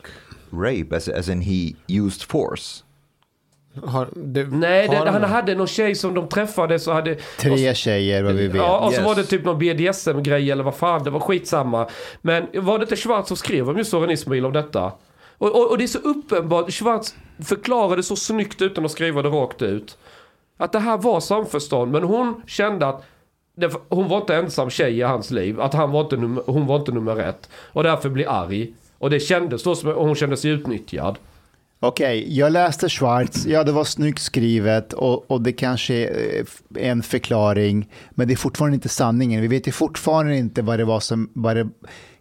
rape, 0.51 0.95
as, 0.95 1.07
as 1.09 1.29
in 1.29 1.41
he 1.41 1.73
used 1.87 2.21
force. 2.21 2.83
Har, 3.83 4.09
det, 4.15 4.43
Nej, 4.43 4.87
har 4.87 5.05
det, 5.05 5.11
han 5.11 5.23
hade 5.23 5.55
någon 5.55 5.67
tjej 5.67 5.95
som 5.95 6.13
de 6.13 6.27
träffade 6.29 6.79
så 6.79 6.91
hade... 6.91 7.15
Tre 7.39 7.73
tjejer 7.75 8.23
vad 8.23 8.33
vi 8.33 8.47
vet. 8.47 8.55
Ja, 8.55 8.79
och 8.79 8.91
så 8.93 8.97
Yes. 8.99 9.05
var 9.05 9.15
det 9.15 9.23
typ 9.23 9.45
någon 9.45 9.59
BDSM-grej 9.59 10.51
eller 10.51 10.63
vad 10.63 10.75
fan, 10.75 11.03
det 11.03 11.09
var 11.09 11.19
skitsamma. 11.19 11.87
Men 12.21 12.47
var 12.53 12.79
det 12.79 12.83
inte 12.83 12.95
Schwarz 12.95 13.27
som 13.27 13.37
skrev 13.37 13.69
om 13.69 13.77
just 13.77 13.91
Soran 13.91 14.11
Ismail 14.11 14.45
om 14.45 14.53
detta? 14.53 14.91
Och, 15.37 15.55
och, 15.55 15.71
och 15.71 15.77
det 15.77 15.83
är 15.83 15.87
så 15.87 15.99
uppenbart, 15.99 16.71
Schwarz 16.73 17.15
förklarade 17.43 18.03
så 18.03 18.15
snyggt 18.15 18.61
utan 18.61 18.85
att 18.85 18.91
skriva 18.91 19.21
det 19.21 19.29
rakt 19.29 19.61
ut. 19.61 19.97
Att 20.57 20.71
det 20.71 20.79
här 20.79 20.97
var 20.97 21.19
samförstånd, 21.19 21.91
men 21.91 22.03
hon 22.03 22.41
kände 22.47 22.87
att 22.87 23.03
det, 23.55 23.71
hon 23.89 24.07
var 24.07 24.17
inte 24.17 24.35
ensam 24.35 24.69
tjej 24.69 24.97
i 24.97 25.01
hans 25.01 25.31
liv. 25.31 25.61
Att 25.61 25.73
han 25.73 25.91
var 25.91 26.01
inte 26.01 26.17
nummer, 26.17 26.43
hon 26.45 26.65
var 26.65 26.79
inte 26.79 26.91
nummer 26.91 27.17
ett. 27.17 27.49
Och 27.53 27.83
därför 27.83 28.09
blir 28.09 28.29
arg. 28.29 28.73
Och 28.97 29.09
det 29.09 29.19
kändes 29.19 29.63
då 29.63 29.75
som 29.75 29.89
och 29.89 30.05
hon 30.05 30.15
kände 30.15 30.37
sig 30.37 30.51
utnyttjad. 30.51 31.17
Okej, 31.83 32.37
jag 32.37 32.51
läste 32.51 32.89
Schwarz, 32.89 33.45
ja 33.45 33.63
det 33.63 33.71
var 33.71 33.83
snyggt 33.83 34.21
skrivet 34.21 34.93
och, 34.93 35.31
och 35.31 35.41
det 35.41 35.51
kanske 35.51 35.93
är 35.93 36.45
eh, 36.75 36.89
en 36.89 37.03
förklaring, 37.03 37.89
men 38.11 38.27
det 38.27 38.33
är 38.33 38.35
fortfarande 38.35 38.75
inte 38.75 38.89
sanningen. 38.89 39.41
Vi 39.41 39.47
vet 39.47 39.67
ju 39.67 39.71
fortfarande 39.71 40.37
inte 40.37 40.61
vad 40.61 40.79
det 40.79 40.85
var 40.85 40.99
som, 40.99 41.29
vad 41.33 41.55
det 41.55 41.69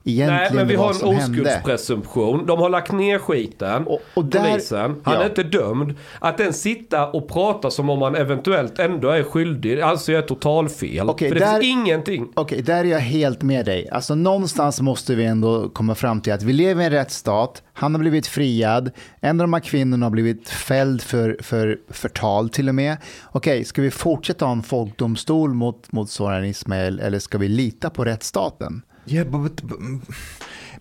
egentligen 0.04 0.42
Nej, 0.42 0.50
men 0.54 0.68
vi 0.68 0.74
har 0.74 0.90
en 1.08 1.16
hände. 1.16 1.40
oskuldspresumtion. 1.40 2.46
De 2.46 2.58
har 2.58 2.68
lagt 2.68 2.92
ner 2.92 3.18
skiten. 3.18 3.86
Och- 3.86 4.00
och 4.14 4.24
där- 4.24 4.50
polisen. 4.50 4.96
Han 5.04 5.14
ja. 5.14 5.22
är 5.22 5.26
inte 5.28 5.42
dömd. 5.42 5.94
Att 6.18 6.38
den 6.38 6.52
sitta 6.52 7.06
och 7.06 7.28
prata 7.28 7.70
som 7.70 7.90
om 7.90 8.02
han 8.02 8.14
eventuellt 8.14 8.78
ändå 8.78 9.08
är 9.08 9.22
skyldig, 9.22 9.80
alltså 9.80 10.12
är 10.12 10.22
totalfel. 10.22 11.10
Okej, 11.10 11.28
För 11.28 11.34
det 11.34 11.44
där- 11.44 11.60
finns 11.60 11.64
ingenting. 11.64 12.28
Okej, 12.34 12.62
där 12.62 12.80
är 12.84 12.84
jag 12.88 12.98
helt 13.00 13.42
med 13.42 13.66
dig. 13.66 13.88
Alltså 13.90 14.14
någonstans 14.14 14.80
måste 14.80 15.14
vi 15.14 15.24
ändå 15.24 15.68
komma 15.68 15.94
fram 15.94 16.20
till 16.20 16.32
att 16.32 16.42
vi 16.42 16.52
lever 16.52 16.82
i 16.82 16.86
en 16.86 16.92
rättsstat. 16.92 17.62
Han 17.72 17.94
har 17.94 18.00
blivit 18.00 18.26
friad. 18.26 18.90
En 19.20 19.40
av 19.40 19.44
de 19.44 19.52
här 19.52 19.60
kvinnorna 19.60 20.06
har 20.06 20.10
blivit 20.10 20.48
fälld 20.48 21.02
för, 21.02 21.36
för 21.42 21.78
förtal 21.90 22.48
till 22.48 22.68
och 22.68 22.74
med. 22.74 22.96
Okej, 23.32 23.64
ska 23.64 23.82
vi 23.82 23.90
fortsätta 23.90 24.44
ha 24.44 24.52
en 24.52 24.62
folkdomstol 24.62 25.54
mot, 25.54 25.92
mot 25.92 26.10
Soran 26.10 26.44
Ismail 26.44 27.00
eller 27.00 27.18
ska 27.18 27.38
vi 27.38 27.48
lita 27.48 27.90
på 27.90 28.04
rättsstaten? 28.04 28.82
Yeah, 29.10 29.24
but, 29.24 29.66
but 29.66 29.78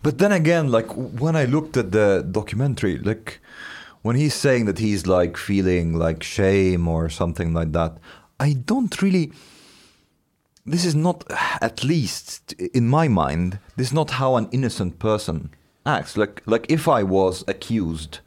but 0.03 0.19
then 0.19 0.32
again, 0.32 0.71
like 0.71 0.86
when 0.95 1.36
I 1.36 1.45
looked 1.45 1.75
at 1.77 1.91
the 1.91 2.23
documentary, 2.30 2.99
like 2.99 3.39
when 4.03 4.15
he's 4.15 4.36
saying 4.36 4.65
that 4.65 4.77
he's 4.77 5.07
like 5.07 5.36
feeling 5.36 5.95
like 5.95 6.21
shame 6.21 6.88
or 6.88 7.09
something 7.09 7.53
like 7.53 7.71
that, 7.71 7.97
I 8.39 8.53
don't 8.53 9.01
really. 9.01 9.32
This 10.63 10.86
is 10.86 10.93
not, 10.93 11.23
at 11.59 11.84
least 11.84 12.53
in 12.53 12.88
my 12.88 13.07
mind, 13.07 13.57
this 13.75 13.88
is 13.88 13.93
not 13.93 14.11
how 14.11 14.36
an 14.36 14.47
innocent 14.51 14.99
person 14.99 15.49
acts. 15.84 16.15
Like 16.15 16.43
like 16.45 16.67
if 16.69 16.88
I 16.88 17.01
was 17.01 17.43
accused 17.47 18.19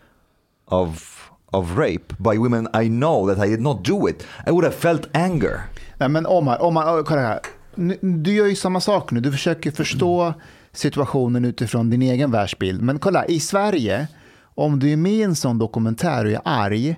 of 0.67 1.31
of 1.53 1.77
rape 1.77 2.13
by 2.19 2.39
women 2.39 2.67
I 2.75 2.89
know 2.89 3.27
that 3.27 3.39
I 3.39 3.49
did 3.49 3.61
not 3.61 3.85
do 3.85 4.09
it, 4.09 4.27
I 4.45 4.51
would 4.51 4.65
have 4.65 4.75
felt 4.75 5.07
anger. 5.15 5.71
Men 6.01 6.27
Omar, 6.27 6.59
Omar 6.61 7.05
kolla 7.05 7.21
här. 7.23 7.62
Du 8.01 8.35
gör 8.35 8.47
ju 8.47 8.55
samma 8.55 8.81
sak 8.81 9.11
nu. 9.11 9.21
Du 9.21 9.33
försöker 9.33 9.71
förstå 9.71 10.35
situationen 10.73 11.45
utifrån 11.45 11.91
din 11.91 12.03
egen 12.03 12.31
världsbild. 12.31 12.83
Men 12.83 12.99
kolla, 12.99 13.27
i 13.27 13.41
Sverige, 13.41 14.09
om 14.55 14.79
du 14.79 14.91
är 14.91 14.97
med 14.97 15.13
i 15.13 15.23
en 15.23 15.35
sån 15.35 15.59
dokumentär 15.59 16.25
och 16.25 16.31
är 16.31 16.41
arg, 16.45 16.97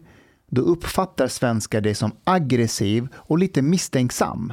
då 0.51 0.63
uppfattar 0.63 1.29
svenskar 1.29 1.81
dig 1.81 1.95
som 1.95 2.13
aggressiv 2.25 3.09
och 3.15 3.39
lite 3.39 3.63
misstänksam. 3.63 4.53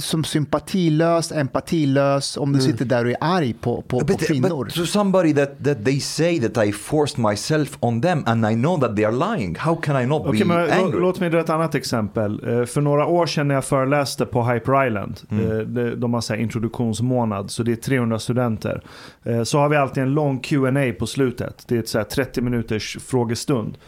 Som 0.00 0.24
sympatilös, 0.24 1.32
empatilös, 1.32 2.36
om 2.36 2.52
du 2.52 2.60
sitter 2.60 2.84
där 2.84 3.04
och 3.04 3.10
är 3.10 3.16
arg 3.20 3.52
på, 3.60 3.82
på, 3.82 3.98
på 4.00 4.04
But, 4.06 4.26
kvinnor. 4.26 4.64
but 4.64 4.74
to 4.74 4.86
somebody 4.86 5.34
that, 5.34 5.64
that 5.64 5.84
they 5.84 6.00
say 6.00 6.40
that 6.40 6.66
I 6.66 6.72
forced 6.72 7.18
myself 7.24 7.76
on 7.80 8.00
them 8.02 8.22
and 8.26 8.46
I 8.46 8.54
know 8.54 8.80
that 8.80 8.96
they 8.96 9.04
are 9.04 9.36
lying, 9.36 9.56
how 9.58 9.76
can 9.76 10.02
I 10.02 10.06
not 10.06 10.22
Okej, 10.26 10.40
be 10.40 10.44
men 10.46 10.56
lå- 10.68 10.72
angry? 10.84 11.00
låt 11.00 11.20
mig 11.20 11.30
dra 11.30 11.40
ett 11.40 11.50
annat 11.50 11.74
exempel. 11.74 12.48
Eh, 12.60 12.64
För 12.64 12.80
några 12.80 13.06
år 13.06 13.26
sedan 13.26 13.48
när 13.48 13.54
jag 13.54 13.64
föreläste 13.64 14.26
på 14.26 14.42
Hyper 14.44 14.86
Island, 14.86 15.20
Mm. 15.30 15.50
eh, 15.50 15.58
de- 15.58 15.94
de 16.00 16.14
har 16.14 16.20
så 16.20 16.32
här 16.34 16.40
introduktionsmånad, 16.40 17.50
så 17.50 17.62
det 17.62 17.72
är 17.72 17.76
300 17.76 18.18
studenter. 18.18 18.82
Eh, 19.24 19.42
Så 19.42 19.58
har 19.58 19.68
vi 19.68 19.76
alltid 19.76 20.02
en 20.02 20.14
lång 20.14 20.38
Q&A 20.40 20.92
på 20.98 21.06
slutet. 21.06 21.64
Det 21.68 21.74
är 21.74 21.78
ett 21.78 21.88
så 21.88 21.98
här 21.98 22.04
30 22.04 22.40
minuters 22.40 22.98
frågestund. 23.06 23.78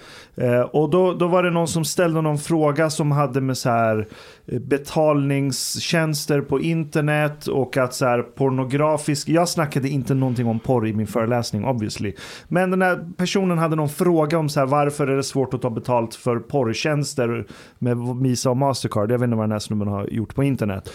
Och 0.72 0.90
då, 0.90 1.12
då 1.14 1.28
var 1.28 1.42
det 1.42 1.50
någon 1.50 1.68
som 1.68 1.84
ställde 1.84 2.20
någon 2.22 2.38
fråga 2.38 2.90
som 2.90 3.12
hade 3.12 3.40
med 3.40 3.58
så 3.58 3.68
här 3.70 4.08
betalningstjänster 4.46 6.40
på 6.40 6.60
internet 6.60 7.46
och 7.46 7.76
att 7.76 7.94
så 7.94 8.06
här 8.06 8.22
pornografisk, 8.22 9.28
jag 9.28 9.48
snackade 9.48 9.88
inte 9.88 10.14
någonting 10.14 10.46
om 10.46 10.60
porr 10.60 10.86
i 10.86 10.92
min 10.92 11.06
föreläsning 11.06 11.64
obviously. 11.64 12.12
Men 12.48 12.70
den 12.70 12.82
här 12.82 13.06
personen 13.16 13.58
hade 13.58 13.76
någon 13.76 13.88
fråga 13.88 14.38
om 14.38 14.48
så 14.48 14.60
här, 14.60 14.66
varför 14.66 15.06
är 15.06 15.16
det 15.16 15.22
svårt 15.22 15.54
att 15.54 15.62
ta 15.62 15.70
betalt 15.70 16.14
för 16.14 16.38
porrtjänster 16.38 17.46
med 17.78 17.96
Visa 18.22 18.50
och 18.50 18.56
Mastercard. 18.56 19.10
Jag 19.10 19.18
vet 19.18 19.24
inte 19.24 19.36
vad 19.36 19.44
den 19.44 19.52
här 19.52 19.58
snubben 19.58 19.88
har 19.88 20.06
gjort 20.06 20.34
på 20.34 20.42
internet. 20.42 20.92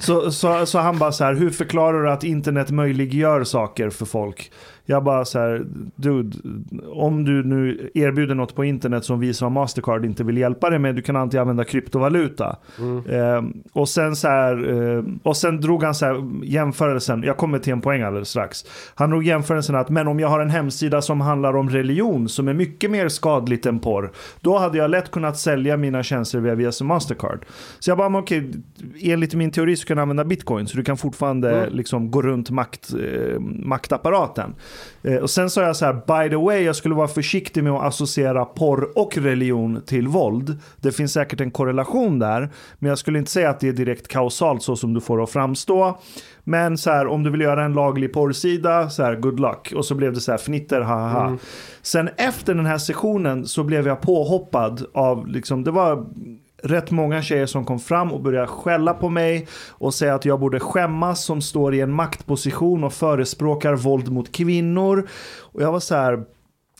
Så, 0.00 0.20
så, 0.20 0.30
så, 0.30 0.66
så 0.66 0.78
han 0.78 0.98
bara 0.98 1.12
så 1.12 1.24
här, 1.24 1.34
hur 1.34 1.50
förklarar 1.50 2.02
du 2.02 2.10
att 2.10 2.24
internet 2.24 2.70
möjliggör 2.70 3.44
saker 3.44 3.90
för 3.90 4.06
folk? 4.06 4.52
Jag 4.86 5.04
bara 5.04 5.24
så 5.24 5.38
här, 5.38 5.66
dude, 5.96 6.36
om 6.92 7.24
du 7.24 7.44
nu 7.44 7.90
erbjuder 7.94 8.34
något 8.34 8.54
på 8.54 8.64
internet 8.64 9.04
som 9.04 9.20
Visa 9.20 9.46
och 9.46 9.52
Mastercard 9.52 10.04
inte 10.04 10.24
vill 10.24 10.36
hjälpa 10.36 10.70
dig 10.70 10.78
med, 10.78 10.94
du 10.94 11.02
kan 11.02 11.16
alltid 11.16 11.40
använda 11.40 11.64
krypto 11.64 11.93
kryptovaluta. 11.94 12.56
Eh, 13.08 13.42
och, 13.72 13.88
sen 13.88 14.16
så 14.16 14.28
här, 14.28 14.72
eh, 14.96 15.04
och 15.22 15.36
sen 15.36 15.60
drog 15.60 15.82
han 15.82 15.94
så 15.94 16.06
här 16.06 16.44
jämförelsen, 16.44 17.22
jag 17.22 17.36
kommer 17.36 17.58
till 17.58 17.72
en 17.72 17.80
poäng 17.80 18.02
alldeles 18.02 18.28
strax. 18.28 18.64
Han 18.94 19.10
drog 19.10 19.24
jämförelsen 19.24 19.74
att, 19.74 19.88
men 19.88 20.08
om 20.08 20.20
jag 20.20 20.28
har 20.28 20.40
en 20.40 20.50
hemsida 20.50 21.02
som 21.02 21.20
handlar 21.20 21.56
om 21.56 21.70
religion, 21.70 22.28
som 22.28 22.48
är 22.48 22.54
mycket 22.54 22.90
mer 22.90 23.08
skadligt 23.08 23.66
än 23.66 23.78
porr, 23.78 24.12
då 24.40 24.58
hade 24.58 24.78
jag 24.78 24.90
lätt 24.90 25.10
kunnat 25.10 25.38
sälja 25.38 25.76
mina 25.76 26.02
tjänster 26.02 26.40
via 26.40 26.54
Visa 26.54 26.84
Mastercard. 26.84 27.44
Så 27.78 27.90
jag 27.90 27.98
bara, 27.98 28.18
okej, 28.18 28.52
enligt 29.00 29.34
min 29.34 29.50
teori 29.50 29.76
så 29.76 29.86
kan 29.86 29.96
du 29.96 30.02
använda 30.02 30.24
bitcoin, 30.24 30.66
så 30.66 30.76
du 30.76 30.84
kan 30.84 30.96
fortfarande 30.96 31.70
liksom 31.70 32.10
gå 32.10 32.22
runt 32.22 32.50
makt, 32.50 32.92
eh, 32.92 33.40
maktapparaten. 33.40 34.54
Eh, 35.02 35.16
och 35.16 35.30
sen 35.30 35.50
sa 35.50 35.62
jag 35.62 35.76
så 35.76 35.84
här, 35.84 35.92
by 35.94 36.30
the 36.30 36.36
way, 36.36 36.62
jag 36.62 36.76
skulle 36.76 36.94
vara 36.94 37.08
försiktig 37.08 37.64
med 37.64 37.72
att 37.72 37.84
associera 37.84 38.44
porr 38.44 38.98
och 38.98 39.16
religion 39.16 39.82
till 39.86 40.08
våld. 40.08 40.58
Det 40.76 40.92
finns 40.92 41.12
säkert 41.12 41.40
en 41.40 41.50
korrelation 41.50 41.83
där, 42.18 42.50
men 42.78 42.88
jag 42.88 42.98
skulle 42.98 43.18
inte 43.18 43.30
säga 43.30 43.50
att 43.50 43.60
det 43.60 43.68
är 43.68 43.72
direkt 43.72 44.08
kausalt 44.08 44.62
så 44.62 44.76
som 44.76 44.94
du 44.94 45.00
får 45.00 45.16
det 45.16 45.24
att 45.24 45.30
framstå. 45.30 45.98
Men 46.44 46.78
så 46.78 46.90
här, 46.90 47.06
om 47.06 47.22
du 47.22 47.30
vill 47.30 47.40
göra 47.40 47.64
en 47.64 47.72
laglig 47.72 48.12
porrsida, 48.12 48.90
så 48.90 49.02
här, 49.02 49.16
good 49.16 49.40
luck. 49.40 49.72
Och 49.76 49.84
så 49.84 49.94
blev 49.94 50.12
det 50.12 50.20
så 50.20 50.30
här 50.30 50.38
fnitter, 50.38 50.80
ha 50.80 50.94
ha, 50.94 51.08
ha. 51.08 51.36
Sen 51.82 52.08
efter 52.16 52.54
den 52.54 52.66
här 52.66 52.78
sessionen 52.78 53.46
så 53.46 53.64
blev 53.64 53.86
jag 53.86 54.00
påhoppad 54.00 54.86
av, 54.94 55.26
liksom, 55.26 55.64
det 55.64 55.70
var 55.70 56.06
rätt 56.64 56.90
många 56.90 57.22
tjejer 57.22 57.46
som 57.46 57.64
kom 57.64 57.78
fram 57.78 58.12
och 58.12 58.20
började 58.20 58.46
skälla 58.46 58.94
på 58.94 59.08
mig 59.08 59.46
och 59.68 59.94
säga 59.94 60.14
att 60.14 60.24
jag 60.24 60.40
borde 60.40 60.60
skämmas 60.60 61.24
som 61.24 61.40
står 61.40 61.74
i 61.74 61.80
en 61.80 61.92
maktposition 61.92 62.84
och 62.84 62.92
förespråkar 62.92 63.74
våld 63.74 64.12
mot 64.12 64.32
kvinnor. 64.32 65.08
Och 65.40 65.62
jag 65.62 65.72
var 65.72 65.80
så 65.80 65.94
här, 65.94 66.24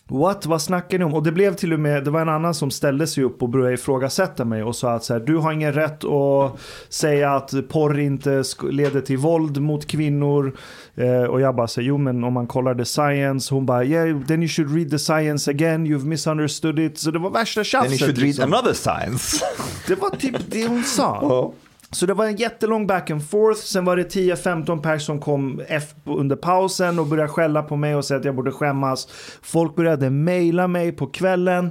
What? 0.09 0.47
Vad 0.47 0.63
snackar 0.63 0.99
ni 0.99 1.05
om? 1.05 1.15
Och 1.15 1.23
det 1.23 1.33
blev 1.33 1.55
till 1.55 1.73
och 1.73 1.81
med, 1.81 2.05
det 2.05 2.11
var 2.11 2.21
en 2.21 2.29
annan 2.29 2.55
som 2.55 2.71
ställde 2.71 3.07
sig 3.07 3.25
upp 3.25 3.43
och 3.43 3.49
började 3.49 3.75
ifrågasätta 3.75 4.45
mig 4.45 4.63
och 4.63 4.77
sa 4.77 4.93
att 4.93 5.05
så 5.05 5.13
här, 5.13 5.21
du 5.21 5.37
har 5.37 5.53
ingen 5.53 5.73
rätt 5.73 6.05
att 6.05 6.61
säga 6.89 7.33
att 7.33 7.69
porr 7.69 7.99
inte 7.99 8.45
leder 8.71 9.01
till 9.01 9.19
våld 9.19 9.63
mot 9.63 9.87
kvinnor. 9.87 10.57
Eh, 10.95 11.23
och 11.23 11.41
jag 11.41 11.55
bara 11.55 11.69
säger, 11.69 11.89
jo 11.89 11.99
men 11.99 12.25
om 12.25 12.33
man 12.33 12.47
kollar 12.47 12.75
the 12.75 12.85
science, 12.85 13.55
hon 13.55 13.67
bara, 13.67 13.85
yeah, 13.85 14.21
then 14.27 14.43
you 14.43 14.49
should 14.49 14.75
read 14.75 14.91
the 14.91 14.99
science 14.99 15.51
again, 15.51 15.87
you've 15.87 16.05
misunderstood 16.05 16.79
it. 16.79 16.99
Så 16.99 17.11
det 17.11 17.19
var 17.19 17.31
värsta 17.31 17.65
tjafset. 17.65 17.91
Then 17.91 17.93
you 17.93 17.99
should 17.99 18.19
read 18.19 18.27
liksom. 18.27 18.53
another 18.53 18.73
science. 18.73 19.45
Det 19.87 19.95
var 19.95 20.11
typ 20.11 20.37
det 20.47 20.67
hon 20.67 20.85
sa. 20.85 21.53
Så 21.91 22.07
det 22.07 22.15
var 22.15 22.27
en 22.27 22.37
jättelång 22.37 22.87
back 22.87 23.11
and 23.11 23.31
forth. 23.31 23.61
Sen 23.61 23.85
var 23.85 23.97
det 23.97 24.15
10-15 24.15 24.83
personer 24.83 24.99
som 24.99 25.21
kom 25.21 25.63
F 25.69 25.85
under 26.05 26.37
pausen 26.37 26.99
och 26.99 27.07
började 27.07 27.29
skälla 27.29 27.63
på 27.63 27.77
mig 27.77 27.95
och 27.95 28.05
säga 28.05 28.19
att 28.19 28.25
jag 28.25 28.35
borde 28.35 28.53
skämmas. 28.53 29.09
Folk 29.43 29.77
började 29.77 30.11
mejla 30.11 30.69
mig 30.69 30.93
på 30.93 31.07
kvällen. 31.07 31.71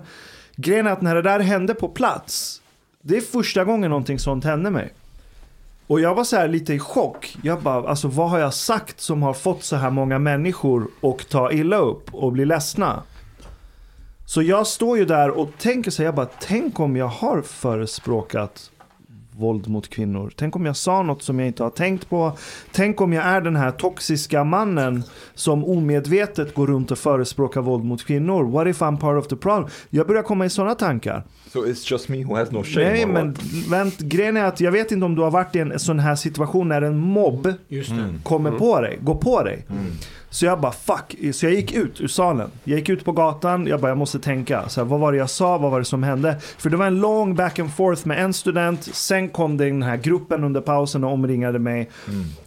Grejen 0.56 0.88
är 0.88 0.92
att 0.92 1.02
när 1.02 1.16
det 1.16 1.22
där 1.22 1.40
hände 1.40 1.74
på 1.74 1.90
plats, 1.90 2.62
det 3.02 3.18
är 3.18 3.22
första 3.22 3.64
gången 3.64 3.90
någonting 3.90 4.20
sånt 4.20 4.44
hände 4.44 4.72
mig. 4.72 4.94
Och 5.88 6.00
jag 6.00 6.16
var 6.16 6.24
så 6.24 6.36
här 6.36 6.48
lite 6.48 6.74
i 6.74 6.80
chock. 6.80 7.38
Jag 7.42 7.62
bara, 7.62 7.90
alltså 7.90 8.08
vad 8.08 8.30
har 8.30 8.40
jag 8.40 8.54
sagt 8.54 9.00
som 9.00 9.24
har 9.24 9.34
fått 9.34 9.64
så 9.64 9.76
här 9.76 9.90
många 9.90 10.20
människor 10.20 10.88
att 11.02 11.30
ta 11.30 11.52
illa 11.52 11.78
upp 11.78 12.14
och 12.14 12.32
bli 12.32 12.46
ledsna? 12.46 13.04
Så 14.26 14.42
jag 14.42 14.68
står 14.68 14.98
ju 14.98 15.06
där 15.06 15.30
och 15.30 15.50
tänker 15.58 15.92
så 15.92 16.02
här, 16.02 16.08
jag 16.08 16.16
bara, 16.16 16.30
tänk 16.40 16.80
om 16.80 16.96
jag 16.96 17.08
har 17.08 17.42
förespråkat 17.42 18.72
våld 19.38 19.68
mot 19.68 19.90
kvinnor. 19.90 20.32
Tänk 20.36 20.56
om 20.56 20.66
jag 20.66 20.76
sa 20.76 21.04
något 21.04 21.24
som 21.24 21.40
jag 21.40 21.48
inte 21.48 21.64
har 21.64 21.70
tänkt 21.70 22.10
på. 22.10 22.38
Tänk 22.72 23.02
om 23.02 23.14
jag 23.14 23.26
är 23.26 23.42
den 23.42 23.56
här 23.56 23.72
toxiska 23.72 24.44
mannen 24.44 25.04
som 25.36 25.66
omedvetet 25.66 26.54
går 26.56 26.68
runt 26.68 26.92
och 26.92 26.98
förespråkar 26.98 27.62
våld 27.62 27.84
mot 27.84 28.06
kvinnor. 28.06 28.44
What 28.44 28.68
if 28.68 28.82
I'm 28.82 28.98
part 28.98 29.20
of 29.20 29.28
the 29.28 29.36
problem? 29.36 29.70
Jag 29.90 30.08
börjar 30.08 30.24
komma 30.24 30.46
i 30.46 30.50
sådana 30.50 30.76
tankar. 30.76 31.24
so 31.54 31.66
it's 31.66 31.92
just 31.92 32.10
me 32.10 32.24
who 32.24 32.36
has 32.36 32.52
no 32.52 32.64
shame. 32.64 32.90
Nej, 32.90 33.06
men 33.06 33.36
vänt, 33.70 34.00
grejen 34.00 34.38
är 34.38 34.44
att 34.44 34.60
jag 34.60 34.72
vet 34.72 34.92
inte 34.92 35.06
om 35.06 35.16
du 35.16 35.22
har 35.22 35.32
varit 35.32 35.56
i 35.56 35.60
en 35.60 35.80
sån 35.80 36.00
här 36.00 36.16
situation 36.16 36.70
när 36.70 36.82
en 36.82 36.98
mobb 36.98 37.54
Just 37.68 37.90
det. 37.90 38.14
kommer 38.24 38.52
på 38.52 38.82
dig, 38.82 39.00
går 39.02 39.16
på 39.16 39.44
dig. 39.44 39.66
Så 40.34 40.46
jag 40.46 40.60
bara 40.60 40.72
fuck, 40.72 41.36
så 41.36 41.46
jag 41.46 41.54
gick 41.54 41.74
ut 41.74 42.02
ur 42.02 42.08
salen. 42.08 42.52
Jag 42.64 42.80
gick 42.80 42.90
ut 42.90 43.06
på 43.06 43.12
gatan, 43.12 43.68
jag 43.68 43.82
bara 43.82 43.88
jag 43.88 43.98
måste 43.98 44.20
tänka. 44.20 44.70
Så 44.70 44.82
här, 44.82 44.86
vad 44.86 45.00
var 45.00 45.12
det 45.12 45.18
jag 45.18 45.30
sa, 45.30 45.58
vad 45.58 45.72
var 45.72 45.80
det 45.80 45.86
som 45.86 46.04
hände? 46.04 46.40
För 46.40 46.70
det 46.70 46.78
var 46.78 46.86
en 46.88 47.00
lång 47.00 47.36
back 47.36 47.60
and 47.60 47.74
forth 47.74 48.08
med 48.08 48.24
en 48.24 48.34
student. 48.34 48.84
Sen 48.84 49.30
kom 49.30 49.58
det 49.58 49.66
den 49.66 49.84
här 49.84 49.98
gruppen 49.98 50.44
under 50.44 50.62
pausen 50.62 51.04
och 51.04 51.12
omringade 51.12 51.60
mig. 51.60 51.90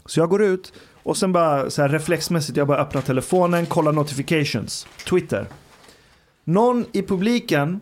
Så 0.07 0.21
jag 0.21 0.29
går 0.29 0.43
ut 0.43 0.73
och 1.03 1.17
sen 1.17 1.33
bara 1.33 1.71
så 1.71 1.83
här 1.83 1.89
reflexmässigt, 1.89 2.57
jag 2.57 2.67
bara 2.67 2.79
öppnar 2.79 3.03
telefonen, 3.03 3.67
kollar 3.67 3.93
notifications, 3.93 4.87
Twitter. 5.09 5.47
Någon 6.45 6.85
i 6.93 7.03
publiken 7.03 7.81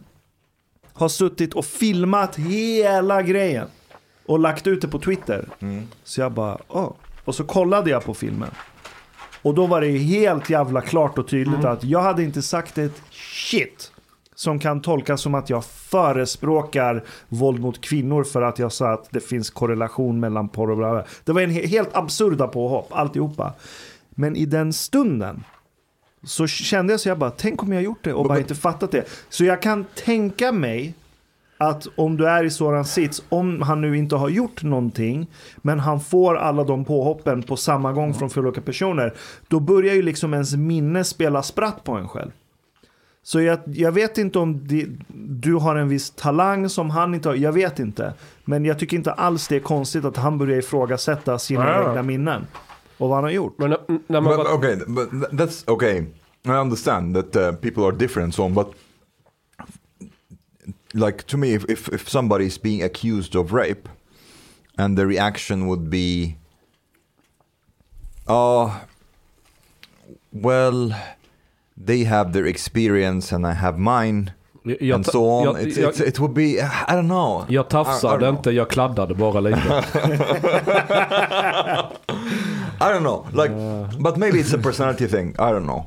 har 0.92 1.08
suttit 1.08 1.54
och 1.54 1.64
filmat 1.64 2.36
hela 2.36 3.22
grejen. 3.22 3.66
Och 4.26 4.38
lagt 4.38 4.66
ut 4.66 4.80
det 4.80 4.88
på 4.88 4.98
Twitter. 4.98 5.48
Så 6.04 6.20
jag 6.20 6.32
bara, 6.32 6.58
åh. 6.68 6.92
Och 7.24 7.34
så 7.34 7.44
kollade 7.44 7.90
jag 7.90 8.04
på 8.04 8.14
filmen. 8.14 8.50
Och 9.44 9.54
då 9.54 9.66
var 9.66 9.80
det 9.80 9.86
ju 9.86 9.98
helt 9.98 10.50
jävla 10.50 10.80
klart 10.80 11.18
och 11.18 11.28
tydligt 11.28 11.64
att 11.64 11.84
jag 11.84 12.02
hade 12.02 12.22
inte 12.22 12.42
sagt 12.42 12.78
ett 12.78 13.02
shit. 13.10 13.90
Som 14.34 14.58
kan 14.58 14.82
tolkas 14.82 15.20
som 15.20 15.34
att 15.34 15.50
jag 15.50 15.64
förespråkar 15.64 17.04
våld 17.28 17.60
mot 17.60 17.80
kvinnor 17.80 18.24
för 18.24 18.42
att 18.42 18.58
jag 18.58 18.72
sa 18.72 18.92
att 18.92 19.08
det 19.10 19.20
finns 19.20 19.50
korrelation 19.50 20.20
mellan 20.20 20.48
porr 20.48 20.70
och 20.70 20.76
bla. 20.76 21.04
Det 21.24 21.32
var 21.32 21.40
en 21.40 21.50
he- 21.50 21.66
helt 21.66 21.96
absurda 21.96 22.46
påhopp, 22.48 22.88
alltihopa. 22.90 23.52
Men 24.10 24.36
i 24.36 24.46
den 24.46 24.72
stunden 24.72 25.44
så 26.24 26.46
kände 26.46 26.92
jag 26.92 27.00
så 27.00 27.08
jag 27.08 27.18
bara, 27.18 27.30
tänk 27.30 27.62
om 27.62 27.72
jag 27.72 27.82
gjort 27.82 28.04
det 28.04 28.12
och 28.12 28.28
bara 28.28 28.38
inte 28.38 28.54
fattat 28.54 28.90
det. 28.90 29.04
Så 29.28 29.44
jag 29.44 29.62
kan 29.62 29.84
tänka 30.04 30.52
mig 30.52 30.94
att 31.58 31.86
om 31.96 32.16
du 32.16 32.28
är 32.28 32.44
i 32.44 32.50
sådan 32.50 32.84
sits, 32.84 33.22
om 33.28 33.62
han 33.62 33.80
nu 33.80 33.96
inte 33.98 34.16
har 34.16 34.28
gjort 34.28 34.62
någonting, 34.62 35.26
men 35.56 35.80
han 35.80 36.00
får 36.00 36.36
alla 36.36 36.64
de 36.64 36.84
påhoppen 36.84 37.42
på 37.42 37.56
samma 37.56 37.92
gång 37.92 38.14
från 38.14 38.30
flera 38.30 38.46
olika 38.46 38.60
personer, 38.60 39.14
då 39.48 39.60
börjar 39.60 39.94
ju 39.94 40.02
liksom 40.02 40.32
ens 40.34 40.56
minne 40.56 41.04
spela 41.04 41.42
spratt 41.42 41.84
på 41.84 41.92
en 41.92 42.08
själv. 42.08 42.30
Så 43.22 43.40
jag, 43.40 43.58
jag 43.66 43.92
vet 43.92 44.18
inte 44.18 44.38
om 44.38 44.66
det, 44.68 44.86
du 45.14 45.54
har 45.54 45.76
en 45.76 45.88
viss 45.88 46.10
talang 46.10 46.68
som 46.68 46.90
han 46.90 47.14
inte 47.14 47.28
har, 47.28 47.36
jag 47.36 47.52
vet 47.52 47.78
inte. 47.78 48.14
Men 48.44 48.64
jag 48.64 48.78
tycker 48.78 48.96
inte 48.96 49.12
alls 49.12 49.48
det 49.48 49.56
är 49.56 49.60
konstigt 49.60 50.04
att 50.04 50.16
han 50.16 50.38
börjar 50.38 50.58
ifrågasätta 50.58 51.38
sina 51.38 51.64
Ja. 51.68 51.88
egna 51.90 52.02
minnen. 52.02 52.46
Och 52.98 53.08
vad 53.08 53.16
han 53.16 53.24
har 53.24 53.30
gjort. 53.30 53.54
Men 53.58 53.70
när, 53.70 53.78
när 54.06 54.20
man 54.20 54.36
But 54.36 54.46
var, 54.46 54.54
okay, 54.54 54.76
but 54.76 55.10
th- 55.10 55.30
that's 55.30 55.70
okay. 55.70 56.02
I 56.46 56.50
understand 56.50 57.14
that 57.16 57.36
uh, 57.36 57.52
people 57.56 57.82
are 57.84 57.92
different, 57.96 58.34
so 58.34 58.42
on. 58.44 58.54
But 58.54 58.66
like 60.94 61.26
to 61.26 61.36
me, 61.36 61.54
if, 61.54 61.64
if 61.68 61.88
if 61.88 62.08
somebody 62.08 62.46
is 62.46 62.58
being 62.58 62.82
accused 62.82 63.34
of 63.34 63.52
rape, 63.52 63.88
and 64.78 64.96
the 64.96 65.06
reaction 65.06 65.66
would 65.66 65.90
be, 65.90 66.36
oh, 68.26 68.84
well, 70.32 70.92
they 71.76 72.04
have 72.04 72.32
their 72.32 72.46
experience 72.46 73.32
and 73.32 73.46
I 73.46 73.52
have 73.52 73.78
mine, 73.78 74.32
jag, 74.64 74.90
and 74.90 75.06
so 75.06 75.28
on. 75.28 75.44
jag, 75.44 75.56
it's, 75.62 75.76
jag, 75.76 76.00
it 76.00 76.18
would 76.20 76.34
be, 76.34 76.60
I 76.60 76.94
don't 76.94 77.08
know. 77.08 77.46
jag 77.48 77.68
tafsade 77.68 78.28
inte, 78.28 78.50
jag 78.50 78.70
kladdade 78.70 79.14
bara 79.14 79.40
lite. 79.40 79.58
I 82.80 82.92
don't 82.92 83.02
know. 83.02 83.26
Like, 83.32 83.52
but 83.98 84.16
maybe 84.16 84.40
it's 84.40 84.52
a 84.52 84.58
personality 84.58 85.06
thing. 85.06 85.34
I 85.38 85.52
don't 85.52 85.64
know. 85.66 85.86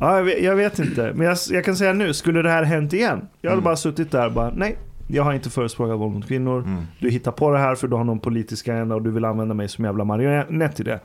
Ja, 0.00 0.16
jag, 0.16 0.24
vet, 0.24 0.42
jag 0.42 0.56
vet 0.56 0.78
inte. 0.78 1.12
Men 1.14 1.26
jag, 1.26 1.36
jag 1.50 1.64
kan 1.64 1.76
säga 1.76 1.92
nu, 1.92 2.14
skulle 2.14 2.42
det 2.42 2.50
här 2.50 2.62
hänt 2.62 2.92
igen? 2.92 3.28
Jag 3.40 3.50
hade 3.50 3.62
bara 3.62 3.76
suttit 3.76 4.10
där 4.10 4.26
och 4.26 4.32
bara, 4.32 4.50
nej. 4.56 4.78
Jag 5.08 5.22
har 5.22 5.32
inte 5.32 5.50
förespråkat 5.50 5.98
våld 5.98 6.14
mot 6.14 6.28
kvinnor. 6.28 6.64
Du 7.00 7.10
hittar 7.10 7.32
på 7.32 7.50
det 7.50 7.58
här 7.58 7.74
för 7.74 7.88
du 7.88 7.96
har 7.96 8.04
någon 8.04 8.20
politisk 8.20 8.68
agenda 8.68 8.94
och 8.94 9.02
du 9.02 9.10
vill 9.10 9.24
använda 9.24 9.54
mig 9.54 9.68
som 9.68 9.84
jävla 9.84 10.04
marionett 10.04 10.80
i 10.80 10.82
det. 10.82 11.00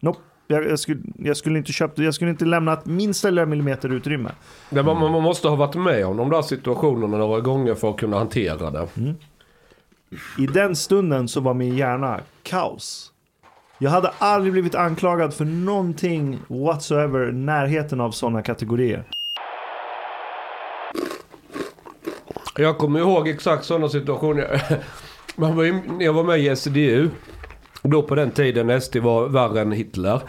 Nope. 0.00 0.18
Jag, 0.46 0.66
jag, 0.66 0.78
skulle, 0.78 1.00
jag 1.18 1.36
skulle 1.36 1.58
inte 1.58 1.72
köpt, 1.72 1.98
jag 1.98 2.14
skulle 2.14 2.30
inte 2.30 2.44
lämnat 2.44 2.86
minsta 2.86 3.30
lilla 3.30 3.46
millimeter 3.46 3.88
utrymme. 3.88 4.30
Det, 4.70 4.82
man, 4.82 5.12
man 5.12 5.22
måste 5.22 5.48
ha 5.48 5.56
varit 5.56 5.74
med 5.74 6.06
om 6.06 6.16
de 6.16 6.30
där 6.30 6.42
situationerna 6.42 7.16
några 7.16 7.40
gånger 7.40 7.74
för 7.74 7.90
att 7.90 7.96
kunna 7.96 8.18
hantera 8.18 8.70
det. 8.70 8.88
I 10.38 10.46
den 10.46 10.76
stunden 10.76 11.28
så 11.28 11.40
var 11.40 11.54
min 11.54 11.76
hjärna 11.76 12.20
kaos. 12.42 13.11
Jag 13.82 13.90
hade 13.90 14.10
aldrig 14.18 14.52
blivit 14.52 14.74
anklagad 14.74 15.34
för 15.34 15.44
någonting 15.44 16.38
whatsoever 16.48 17.32
närheten 17.32 18.00
av 18.00 18.10
sådana 18.10 18.42
kategorier. 18.42 19.04
Jag 22.56 22.78
kommer 22.78 23.00
ihåg 23.00 23.28
exakt 23.28 23.64
sådana 23.64 23.88
situationer. 23.88 24.62
Man 25.36 25.56
var, 25.56 25.64
ju- 25.64 25.80
när 25.98 26.04
jag 26.04 26.12
var 26.12 26.24
med 26.24 26.40
i 26.40 26.56
SDU. 26.56 27.08
Då 27.82 28.02
på 28.02 28.14
den 28.14 28.30
tiden 28.30 28.80
SD 28.80 28.96
var 28.96 29.28
värre 29.28 29.60
än 29.60 29.72
Hitler. 29.72 30.20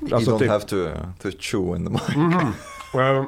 you 0.00 0.14
Alltså 0.14 0.30
don't 0.30 0.38
typ, 0.38 0.48
have 0.50 0.64
to 0.64 0.76
to 1.22 1.28
chew 1.40 1.76
in 1.76 1.84
the 1.86 1.90
mic. 1.92 2.02
Ehm. 2.94 3.24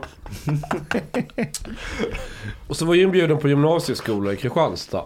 och 2.69 2.77
så 2.77 2.85
var 2.87 2.95
jag 2.95 3.03
inbjuden 3.03 3.39
på 3.39 3.49
gymnasieskola 3.49 4.33
i 4.33 4.37
Kristianstad. 4.37 5.05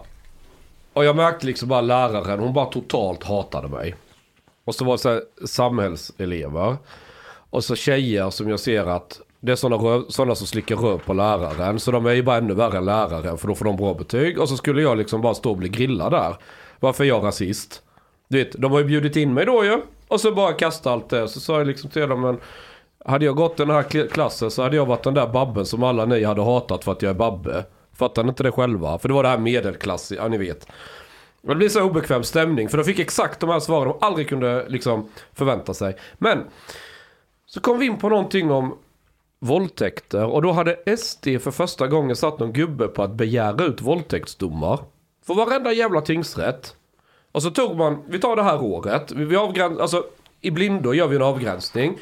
Och 0.93 1.05
jag 1.05 1.15
märkte 1.15 1.45
liksom 1.45 1.69
bara 1.69 1.81
läraren, 1.81 2.39
hon 2.39 2.53
bara 2.53 2.65
totalt 2.65 3.23
hatade 3.23 3.67
mig. 3.67 3.95
Och 4.71 4.75
så 4.75 4.85
var 4.85 4.93
det 4.93 4.97
så 4.97 5.09
här 5.09 5.21
samhällselever. 5.45 6.77
Och 7.49 7.63
så 7.63 7.75
tjejer 7.75 8.29
som 8.29 8.49
jag 8.49 8.59
ser 8.59 8.85
att 8.85 9.21
det 9.39 9.51
är 9.51 9.55
sådana, 9.55 10.03
sådana 10.09 10.35
som 10.35 10.47
slickar 10.47 10.75
röv 10.75 10.97
på 10.97 11.13
läraren. 11.13 11.79
Så 11.79 11.91
de 11.91 12.05
är 12.05 12.13
ju 12.13 12.23
bara 12.23 12.37
ännu 12.37 12.53
värre 12.53 12.77
än 12.77 12.85
läraren 12.85 13.37
för 13.37 13.47
då 13.47 13.55
får 13.55 13.65
de 13.65 13.75
bra 13.75 13.93
betyg. 13.93 14.39
Och 14.39 14.49
så 14.49 14.57
skulle 14.57 14.81
jag 14.81 14.97
liksom 14.97 15.21
bara 15.21 15.33
stå 15.33 15.49
och 15.49 15.57
bli 15.57 15.69
grillad 15.69 16.11
där. 16.11 16.35
Varför 16.79 17.03
är 17.03 17.07
jag 17.07 17.23
rasist? 17.23 17.81
Du 18.27 18.37
vet, 18.37 18.51
de 18.51 18.71
har 18.71 18.79
ju 18.79 18.85
bjudit 18.85 19.15
in 19.15 19.33
mig 19.33 19.45
då 19.45 19.65
ju. 19.65 19.81
Och 20.07 20.21
så 20.21 20.31
bara 20.31 20.53
kasta 20.53 20.91
allt 20.91 21.09
det. 21.09 21.27
Så 21.27 21.39
sa 21.39 21.57
jag 21.57 21.67
liksom 21.67 21.89
till 21.89 22.09
dem, 22.09 22.21
men 22.21 22.39
hade 23.05 23.25
jag 23.25 23.35
gått 23.35 23.57
den 23.57 23.69
här 23.69 24.07
klassen 24.07 24.51
så 24.51 24.63
hade 24.63 24.75
jag 24.75 24.85
varit 24.85 25.03
den 25.03 25.13
där 25.13 25.27
babben 25.27 25.65
som 25.65 25.83
alla 25.83 26.05
ni 26.05 26.23
hade 26.23 26.43
hatat 26.43 26.83
för 26.83 26.91
att 26.91 27.01
jag 27.01 27.09
är 27.09 27.15
babbe. 27.15 27.65
Fattar 27.93 28.23
ni 28.23 28.29
inte 28.29 28.43
det 28.43 28.51
själva? 28.51 28.99
För 28.99 29.07
det 29.07 29.13
var 29.13 29.23
det 29.23 29.29
här 29.29 29.37
medelklass, 29.37 30.11
ja 30.11 30.27
ni 30.27 30.37
vet. 30.37 30.67
Det 31.41 31.55
blir 31.55 31.69
så 31.69 31.83
obekväm 31.83 32.23
stämning 32.23 32.69
för 32.69 32.77
de 32.77 32.83
fick 32.83 32.99
exakt 32.99 33.39
de 33.39 33.49
här 33.49 33.59
svaren 33.59 33.87
de 33.87 33.97
aldrig 34.01 34.29
kunde 34.29 34.69
liksom 34.69 35.09
förvänta 35.33 35.73
sig. 35.73 35.95
Men 36.17 36.43
så 37.45 37.59
kom 37.61 37.79
vi 37.79 37.85
in 37.85 37.97
på 37.97 38.09
någonting 38.09 38.51
om 38.51 38.77
våldtäkter 39.39 40.25
och 40.25 40.41
då 40.41 40.51
hade 40.51 40.97
SD 40.97 41.27
för 41.41 41.51
första 41.51 41.87
gången 41.87 42.15
satt 42.15 42.39
någon 42.39 42.53
gubbe 42.53 42.87
på 42.87 43.03
att 43.03 43.11
begära 43.11 43.63
ut 43.63 43.81
våldtäktsdomar. 43.81 44.79
För 45.25 45.33
varenda 45.33 45.73
jävla 45.73 46.01
tingsrätt. 46.01 46.75
Och 47.31 47.43
så 47.43 47.51
tog 47.51 47.77
man, 47.77 48.03
vi 48.07 48.19
tar 48.19 48.35
det 48.35 48.43
här 48.43 48.63
året, 48.63 49.11
vi, 49.11 49.35
avgräns, 49.35 49.79
alltså 49.79 50.05
i 50.41 50.51
blindo 50.51 50.93
gör 50.93 51.07
vi 51.07 51.15
en 51.15 51.21
avgränsning. 51.21 51.97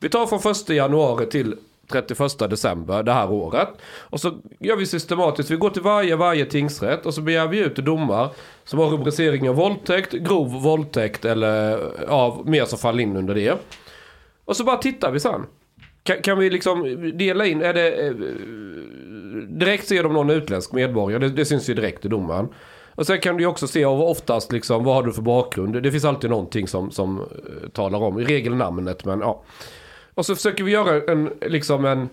Vi 0.00 0.08
tar 0.08 0.26
från 0.26 0.40
första 0.40 0.74
januari 0.74 1.26
till 1.26 1.56
31 1.92 2.38
december 2.50 3.02
det 3.02 3.12
här 3.12 3.30
året. 3.30 3.68
Och 3.98 4.20
så 4.20 4.32
gör 4.60 4.76
vi 4.76 4.86
systematiskt, 4.86 5.50
vi 5.50 5.56
går 5.56 5.70
till 5.70 5.82
varje, 5.82 6.16
varje 6.16 6.44
tingsrätt 6.44 7.06
och 7.06 7.14
så 7.14 7.20
begär 7.20 7.46
vi 7.46 7.58
ut 7.58 7.76
domar 7.76 8.30
som 8.64 8.78
har 8.78 8.86
rubriceringen 8.86 9.54
våldtäkt, 9.54 10.12
grov 10.12 10.62
våldtäkt 10.62 11.24
eller 11.24 11.72
eh, 11.72 11.78
ja, 12.08 12.42
mer 12.44 12.64
som 12.64 12.78
faller 12.78 13.02
in 13.02 13.16
under 13.16 13.34
det. 13.34 13.58
Och 14.44 14.56
så 14.56 14.64
bara 14.64 14.76
tittar 14.76 15.10
vi 15.10 15.20
sen. 15.20 15.46
Kan, 16.02 16.22
kan 16.22 16.38
vi 16.38 16.50
liksom 16.50 16.82
dela 17.18 17.46
in, 17.46 17.62
är 17.62 17.74
det... 17.74 18.06
Eh, 18.06 18.12
direkt 19.48 19.88
ser 19.88 20.02
de 20.02 20.12
någon 20.12 20.30
utländsk 20.30 20.72
medborgare, 20.72 21.18
det, 21.18 21.28
det 21.28 21.44
syns 21.44 21.70
ju 21.70 21.74
direkt 21.74 22.04
i 22.04 22.08
domen. 22.08 22.48
Och 22.98 23.06
sen 23.06 23.20
kan 23.20 23.36
du 23.36 23.42
ju 23.42 23.46
också 23.46 23.66
se 23.66 23.84
oftast 23.84 24.52
liksom, 24.52 24.84
vad 24.84 24.94
har 24.94 25.02
du 25.02 25.12
för 25.12 25.22
bakgrund? 25.22 25.82
Det 25.82 25.92
finns 25.92 26.04
alltid 26.04 26.30
någonting 26.30 26.68
som, 26.68 26.90
som 26.90 27.20
eh, 27.20 27.68
talar 27.68 27.98
om, 27.98 28.20
i 28.20 28.24
regel 28.24 28.54
namnet 28.54 29.04
men 29.04 29.20
ja. 29.20 29.42
Och 30.18 30.26
så 30.26 30.34
försöker 30.34 30.64
vi 30.64 30.70
göra 30.70 31.12
en, 31.12 31.32
liksom 31.40 31.84
en, 31.84 32.08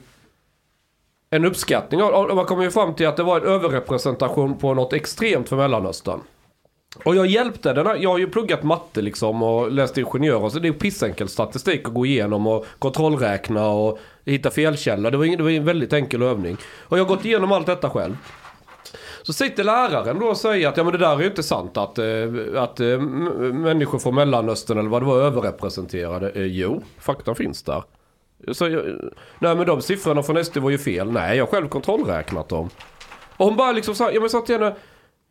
en 1.30 1.45
uppskattning 1.45 2.03
och 2.03 2.36
man 2.36 2.45
kommer 2.45 2.64
ju 2.64 2.72
fram 2.72 2.93
till 2.95 3.08
att 3.08 3.18
det 3.18 3.24
var 3.24 3.38
en 3.38 3.47
överrepresentation 3.47 4.58
på 4.58 4.74
något 4.74 4.93
extremt 4.93 5.49
för 5.49 5.56
Mellanöstern. 5.56 6.20
Och 7.06 7.16
jag 7.16 7.26
hjälpte 7.26 7.74
den 7.74 7.88
här, 7.88 7.95
jag 7.95 8.10
har 8.10 8.18
ju 8.18 8.28
pluggat 8.28 8.64
matte 8.64 9.01
liksom 9.01 9.43
och 9.43 9.72
läst 9.72 9.97
ingenjör 9.97 10.43
och 10.43 10.51
så 10.51 10.60
det 10.60 10.68
är 10.68 10.72
ju 10.72 10.80
pissenkel 10.80 11.30
statistik 11.30 11.88
att 11.88 11.93
gå 11.93 12.06
igenom 12.06 12.47
och 12.47 12.66
kontrollräkna 12.80 13.68
och 13.68 13.99
hitta 14.26 14.51
felkällor. 14.51 15.12
Det 15.12 15.18
var, 15.18 15.26
ing- 15.26 15.38
det 15.38 15.43
var 15.43 15.49
en 15.49 15.66
väldigt 15.66 15.93
enkel 15.93 16.22
övning. 16.22 16.58
Och 16.82 16.97
jag 16.99 17.06
har 17.06 17.16
gått 17.16 17.26
igenom 17.26 17.51
allt 17.51 17.66
detta 17.68 17.89
själv. 17.89 18.18
Så 19.24 19.34
sitter 19.34 19.64
läraren 19.64 20.20
då 20.20 20.26
och 20.26 20.38
säger 20.38 20.68
att 20.68 20.78
ja 20.78 20.84
men 20.84 20.91
det 20.93 20.99
där 20.99 21.16
är 21.16 21.20
ju 21.20 21.28
inte 21.28 21.43
sant 21.43 21.78
att, 21.78 21.97
eh, 21.97 22.06
att 22.56 22.80
eh, 22.80 22.99
människor 22.99 23.99
från 23.99 24.16
Mellanöstern 24.16 24.78
eller 24.78 24.89
vad 24.89 25.01
det 25.01 25.06
var 25.06 25.22
överrepresenterade. 25.22 26.30
Eh, 26.30 26.45
jo, 26.45 26.84
fakta 26.99 27.36
finns 27.36 27.64
där. 27.64 27.84
Så, 28.52 28.68
jag, 28.68 28.86
nej 29.39 29.56
men 29.56 29.66
de 29.66 29.82
siffrorna 29.82 30.24
från 30.24 30.46
SD 30.46 30.58
var 30.58 30.70
ju 30.70 30.78
fel. 30.78 31.12
Nej, 31.12 31.38
jag 31.38 31.46
har 31.46 31.52
själv 31.52 31.68
kontrollräknat 31.68 32.50
dem. 32.50 32.70
Och 33.38 33.46
hon 33.46 33.56
bara 33.56 33.72
liksom 33.72 33.96
sa, 33.96 34.12
ja 34.12 34.20
men 34.20 34.30
sa 34.30 34.41
till 34.41 34.56
henne, 34.56 34.76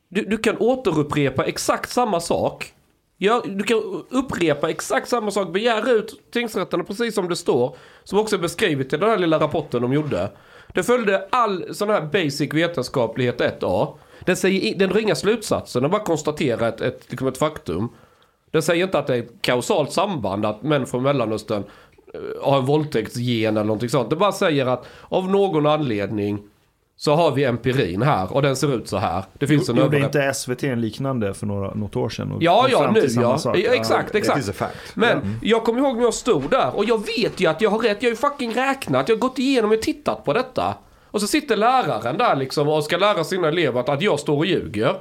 du, 0.09 0.23
du 0.23 0.39
kan 0.39 0.57
återupprepa 0.59 1.45
exakt 1.45 1.91
samma 1.91 2.21
sak. 2.21 2.73
Ja, 3.19 3.43
du 3.47 3.65
kan 3.65 4.05
upprepa 4.11 4.71
exakt 4.71 5.09
samma 5.09 5.31
sak, 5.31 5.53
begära 5.53 5.91
ut 5.91 6.31
tingsrätterna 6.33 6.85
precis 6.85 7.15
som 7.15 7.29
det 7.29 7.37
står. 7.37 7.77
Som 8.05 8.19
också 8.19 8.37
är 8.37 8.41
beskrivet 8.41 8.93
i 8.93 8.97
den 8.97 9.11
här 9.11 9.19
lilla 9.19 9.41
rapporten 9.41 9.83
de 9.83 9.93
gjorde. 9.93 10.31
Det 10.75 10.83
följde 10.83 11.29
all 11.31 11.75
sån 11.75 11.91
här 11.91 12.03
basic 12.03 12.55
vetenskaplighet 12.55 13.41
1A. 13.41 13.99
Den, 14.21 14.37
säger, 14.37 14.79
den 14.79 14.91
drar 14.91 15.01
inga 15.01 15.15
slutsatser, 15.15 15.81
den 15.81 15.91
bara 15.91 16.05
konstaterar 16.05 16.69
ett, 16.69 16.81
ett, 16.81 17.05
liksom 17.09 17.29
ett 17.29 17.39
faktum. 17.39 17.89
Den 18.51 18.63
säger 18.63 18.85
inte 18.85 18.99
att 18.99 19.07
det 19.07 19.15
är 19.15 19.19
ett 19.19 19.43
kausalt 19.43 19.93
samband 19.93 20.47
att 20.47 20.63
män 20.63 20.87
från 20.87 21.03
Mellanöstern 21.03 21.65
har 22.43 22.59
en 22.59 22.65
våldtäktsgen 22.65 23.57
eller 23.57 23.65
någonting 23.65 23.89
sånt. 23.89 24.11
Det 24.11 24.17
bara 24.17 24.33
säger 24.33 24.67
att 24.67 24.87
av 25.03 25.29
någon 25.29 25.67
anledning 25.67 26.43
så 26.97 27.15
har 27.15 27.31
vi 27.31 27.45
empirin 27.45 28.03
här 28.03 28.33
och 28.33 28.43
den 28.43 28.57
ser 28.57 28.77
ut 28.77 28.89
så 28.89 28.97
här. 28.97 29.25
Det 29.33 29.47
finns 29.47 29.69
en 29.69 29.77
Gjorde 29.77 29.99
inte 29.99 30.35
SVT 30.35 30.65
en 30.65 30.81
liknande 30.81 31.35
för 31.35 31.47
några, 31.47 31.75
något 31.75 31.97
år 31.97 32.09
sedan? 32.09 32.33
och 32.33 32.43
Ja, 32.43 32.67
ja, 32.71 32.91
nu 32.91 33.07
ja. 33.11 33.39
sak? 33.39 33.59
ja. 33.59 33.75
Exakt, 33.75 34.15
exakt. 34.15 34.73
Men 34.95 35.39
jag 35.43 35.65
kommer 35.65 35.81
ihåg 35.81 35.97
när 35.97 36.05
jag 36.05 36.15
stod 36.15 36.51
där 36.51 36.77
och 36.77 36.85
jag 36.85 37.07
vet 37.07 37.41
ju 37.41 37.47
att 37.47 37.61
jag 37.61 37.71
har 37.71 37.79
rätt. 37.79 38.03
Jag 38.03 38.11
har 38.11 38.15
ju 38.15 38.17
fucking 38.17 38.53
räknat. 38.55 39.09
Jag 39.09 39.17
har 39.17 39.21
gått 39.21 39.39
igenom 39.39 39.73
och 39.73 39.83
tittat 39.83 40.25
på 40.25 40.33
detta. 40.33 40.75
Och 41.11 41.21
så 41.21 41.27
sitter 41.27 41.57
läraren 41.57 42.19
där 42.19 42.37
liksom 42.37 42.69
och 42.69 42.85
ska 42.85 42.97
lära 42.97 43.25
sina 43.25 43.49
elever 43.49 43.81
att, 43.81 43.89
att 43.89 44.03
jag 44.03 44.21
står 44.21 44.37
och 44.37 44.47
ljuger. 44.47 44.95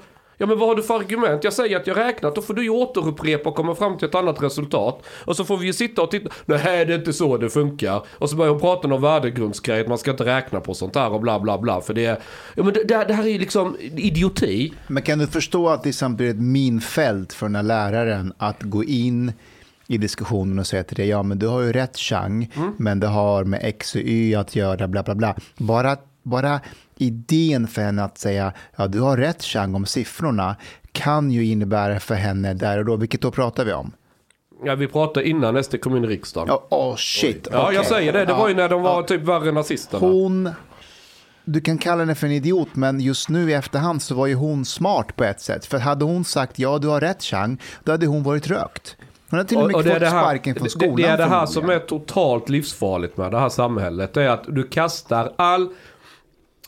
Ja 0.44 0.48
men 0.48 0.60
vad 0.60 0.70
har 0.70 0.76
du 0.76 0.84
för 0.84 0.96
argument? 0.96 1.44
Jag 1.44 1.54
säger 1.54 1.78
att 1.78 1.88
jag 1.88 1.98
räknat, 1.98 2.36
då 2.36 2.42
får 2.42 2.54
du 2.54 2.64
ju 2.64 2.70
återupprepa 2.70 3.50
och 3.50 3.56
komma 3.56 3.76
fram 3.76 3.98
till 3.98 4.08
ett 4.08 4.16
annat 4.16 4.44
resultat. 4.44 5.04
Och 5.26 5.36
så 5.36 5.46
får 5.46 5.58
vi 5.58 5.66
ju 5.66 5.74
sitta 5.74 6.02
och 6.02 6.12
titta, 6.12 6.30
nej 6.46 6.86
det 6.86 6.94
är 6.94 6.98
inte 6.98 7.14
så 7.14 7.38
det 7.38 7.50
funkar. 7.50 8.02
Och 8.12 8.30
så 8.30 8.36
börjar 8.36 8.52
hon 8.52 8.60
prata 8.60 8.88
om 8.94 9.02
värdegrundsgrej, 9.02 9.82
att 9.82 9.88
man 9.88 9.98
ska 9.98 10.12
inte 10.12 10.26
räkna 10.26 10.60
på 10.60 10.74
sånt 10.74 10.96
här 10.96 11.10
och 11.14 11.22
bla 11.22 11.40
bla 11.40 11.58
bla. 11.58 11.82
För 11.82 11.94
det, 11.94 12.22
ja 12.56 12.64
men 12.64 12.74
det, 12.74 12.84
det, 12.84 13.14
här- 13.14 13.24
är 13.24 13.28
ju 13.28 13.40
liksom 13.40 13.78
idioti. 13.80 14.74
Men 14.88 15.04
kan 15.04 15.20
du 15.20 15.28
förstå 15.28 15.70
att 15.70 15.84
det 15.84 15.90
är 15.90 15.94
samtidigt 15.94 16.36
ett 16.36 16.42
minfält 16.42 17.34
för 17.34 17.46
den 17.46 17.56
här 17.56 17.64
läraren 17.64 18.34
att 18.38 18.62
gå 18.64 18.84
in 18.84 19.32
i 19.88 19.98
diskussionen 19.98 20.60
och 20.60 20.68
säga 20.68 20.84
till 20.84 20.98
dig, 20.98 21.08
ja 21.08 21.24
men 21.24 21.40
du 21.40 21.48
har 21.48 21.62
ju 21.62 21.72
rätt 21.72 21.98
Chang, 21.98 22.52
men 22.78 23.00
det 23.00 23.08
har 23.08 23.44
med 23.44 23.60
X 23.64 23.96
och 23.96 24.02
Y 24.02 24.36
att 24.36 24.56
göra, 24.56 24.88
bla 24.88 25.04
bla 25.04 25.16
bla. 25.16 25.36
Bara, 25.58 25.98
bara 26.24 26.60
idén 26.96 27.68
för 27.68 27.82
henne 27.82 28.04
att 28.04 28.18
säga, 28.18 28.54
ja 28.76 28.88
du 28.88 29.00
har 29.00 29.18
rätt 29.18 29.44
Chang 29.44 29.76
om 29.76 29.86
siffrorna, 29.86 30.56
kan 30.92 31.32
ju 31.32 31.46
innebära 31.46 32.00
för 32.00 32.16
henne 32.16 32.54
där 32.54 32.78
och 32.78 32.86
då, 32.86 32.96
vilket 32.96 33.22
då 33.22 33.32
pratar 33.32 33.66
vi 33.66 33.74
om? 33.74 33.92
Ja 34.66 34.76
vi 34.76 34.88
pratade 34.88 35.30
innan 35.30 35.64
SD 35.64 35.82
kom 35.82 35.98
in 35.98 36.04
i 36.04 36.08
riksdagen. 36.08 36.58
Åh 36.70 36.92
oh, 36.92 36.96
shit. 36.96 37.48
Ja, 37.52 37.72
jag 37.74 37.86
säger 37.86 38.14
det. 38.14 38.26
Det 38.26 38.34
var 38.34 38.48
ju 38.48 38.54
när 38.54 38.70
de 38.70 38.82
var 38.82 38.96
Ja. 39.02 39.08
typ 39.08 39.22
värre 39.22 39.52
nazisterna. 39.52 40.08
Hon, 40.08 40.50
du 41.46 41.62
kan 41.62 41.78
kalla 41.78 42.00
henne 42.00 42.16
för 42.16 42.28
en 42.28 42.34
idiot, 42.34 42.70
men 42.74 43.00
just 43.00 43.30
nu 43.30 43.50
i 43.52 43.54
efterhand 43.54 44.02
så 44.02 44.16
var 44.16 44.28
ju 44.28 44.36
hon 44.36 44.66
smart 44.66 45.16
på 45.16 45.24
ett 45.24 45.42
sätt. 45.42 45.66
För 45.66 45.78
hade 45.80 46.06
hon 46.06 46.26
sagt 46.26 46.60
ja, 46.60 46.78
du 46.78 46.88
har 46.88 47.02
rätt 47.02 47.24
Chang, 47.24 47.62
då 47.84 47.92
hade 47.92 48.06
hon 48.06 48.24
varit 48.24 48.48
rökt. 48.48 48.96
Hon 49.30 49.38
hade 49.38 49.50
till 49.50 49.58
och 49.58 49.68
med 49.68 49.74
fått 49.74 50.10
sparken 50.10 50.56
från 50.56 50.64
det, 50.64 50.70
skolan. 50.70 50.96
det 50.96 51.08
är 51.08 51.18
det 51.18 51.26
här 51.26 51.46
som 51.46 51.70
är 51.70 51.80
totalt 51.80 52.50
livsfarligt 52.50 53.18
med 53.18 53.32
det 53.32 53.40
här 53.40 53.50
samhället. 53.50 54.14
Det 54.14 54.24
är 54.24 54.30
att 54.30 54.44
du 54.48 54.64
kastar 54.64 55.34
all 55.36 55.70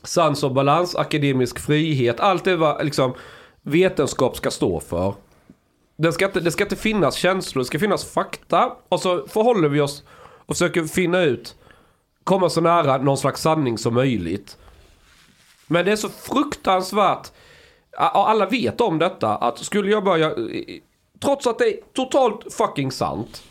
sans 0.05 0.43
och 0.43 0.53
balans, 0.53 0.95
akademisk 0.95 1.59
frihet, 1.59 2.19
allt 2.19 2.43
det 2.43 2.55
vad 2.55 2.85
liksom 2.85 3.13
vetenskap 3.61 4.37
ska 4.37 4.51
stå 4.51 4.79
för. 4.79 5.13
Det 5.97 6.11
ska, 6.11 6.25
inte, 6.25 6.39
det 6.39 6.51
ska 6.51 6.63
inte 6.63 6.75
finnas 6.75 7.15
känslor, 7.15 7.61
det 7.61 7.67
ska 7.67 7.79
finnas 7.79 8.05
fakta. 8.05 8.75
Och 8.89 9.01
så 9.01 9.27
förhåller 9.27 9.69
vi 9.69 9.81
oss 9.81 10.03
och 10.45 10.55
försöker 10.55 10.83
finna 10.83 11.21
ut, 11.21 11.55
komma 12.23 12.49
så 12.49 12.61
nära 12.61 12.97
någon 12.97 13.17
slags 13.17 13.41
sanning 13.41 13.77
som 13.77 13.93
möjligt. 13.93 14.57
Men 15.67 15.85
det 15.85 15.91
är 15.91 15.95
så 15.95 16.09
fruktansvärt, 16.09 17.31
och 17.91 18.29
alla 18.29 18.45
vet 18.45 18.81
om 18.81 18.99
detta, 18.99 19.35
att 19.35 19.59
skulle 19.59 19.91
jag 19.91 20.03
börja, 20.03 20.33
trots 21.19 21.47
att 21.47 21.57
det 21.57 21.65
är 21.65 21.79
totalt 21.93 22.53
fucking 22.53 22.91
sant, 22.91 23.43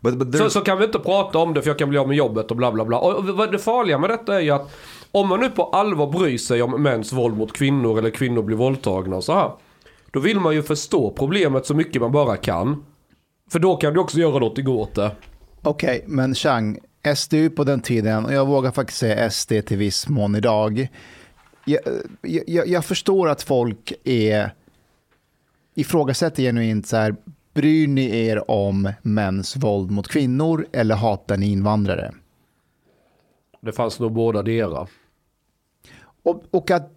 But, 0.00 0.18
but 0.18 0.36
så, 0.36 0.50
så 0.50 0.60
kan 0.60 0.78
vi 0.78 0.84
inte 0.84 0.98
prata 0.98 1.38
om 1.38 1.54
det 1.54 1.62
för 1.62 1.70
jag 1.70 1.78
kan 1.78 1.88
bli 1.88 1.98
av 1.98 2.08
med 2.08 2.16
jobbet 2.16 2.50
och 2.50 2.56
bla 2.56 2.72
bla 2.72 2.84
bla. 2.84 2.98
Och 2.98 3.24
vad 3.24 3.52
det 3.52 3.58
farliga 3.58 3.98
med 3.98 4.10
detta 4.10 4.34
är 4.34 4.40
ju 4.40 4.50
att 4.50 4.74
om 5.12 5.28
man 5.28 5.40
nu 5.40 5.50
på 5.50 5.64
allvar 5.64 6.06
bryr 6.06 6.38
sig 6.38 6.62
om 6.62 6.82
mäns 6.82 7.12
våld 7.12 7.36
mot 7.36 7.52
kvinnor 7.52 7.98
eller 7.98 8.10
kvinnor 8.10 8.42
blir 8.42 8.56
våldtagna 8.56 9.16
och 9.16 9.24
så 9.24 9.34
här. 9.34 9.50
Då 10.10 10.20
vill 10.20 10.40
man 10.40 10.54
ju 10.54 10.62
förstå 10.62 11.10
problemet 11.10 11.66
så 11.66 11.74
mycket 11.74 12.02
man 12.02 12.12
bara 12.12 12.36
kan. 12.36 12.84
För 13.50 13.58
då 13.58 13.76
kan 13.76 13.94
du 13.94 14.00
också 14.00 14.18
göra 14.18 14.38
något 14.38 14.58
åt 14.58 14.94
det. 14.94 15.10
Okej, 15.62 16.04
men 16.06 16.34
Chang, 16.34 16.78
SDU 17.16 17.50
på 17.50 17.64
den 17.64 17.80
tiden, 17.80 18.24
och 18.24 18.32
jag 18.32 18.46
vågar 18.46 18.70
faktiskt 18.70 18.98
säga 18.98 19.30
SD 19.30 19.52
till 19.66 19.76
viss 19.76 20.08
mån 20.08 20.34
idag. 20.34 20.88
Jag, 21.64 21.80
jag, 22.22 22.68
jag 22.68 22.84
förstår 22.84 23.28
att 23.28 23.42
folk 23.42 23.92
är 24.04 24.50
ifrågasätter 25.74 26.42
genuint 26.42 26.86
så 26.86 26.96
här, 26.96 27.16
bryr 27.56 27.88
ni 27.88 28.26
er 28.26 28.50
om 28.50 28.92
mäns 29.02 29.56
våld 29.56 29.90
mot 29.90 30.08
kvinnor 30.08 30.66
eller 30.72 30.94
hatar 30.94 31.36
ni 31.36 31.52
invandrare? 31.52 32.14
Det 33.60 33.72
fanns 33.72 34.00
nog 34.00 34.12
båda 34.12 34.42
dera. 34.42 34.86
Och, 36.22 36.44
och 36.50 36.70
att 36.70 36.92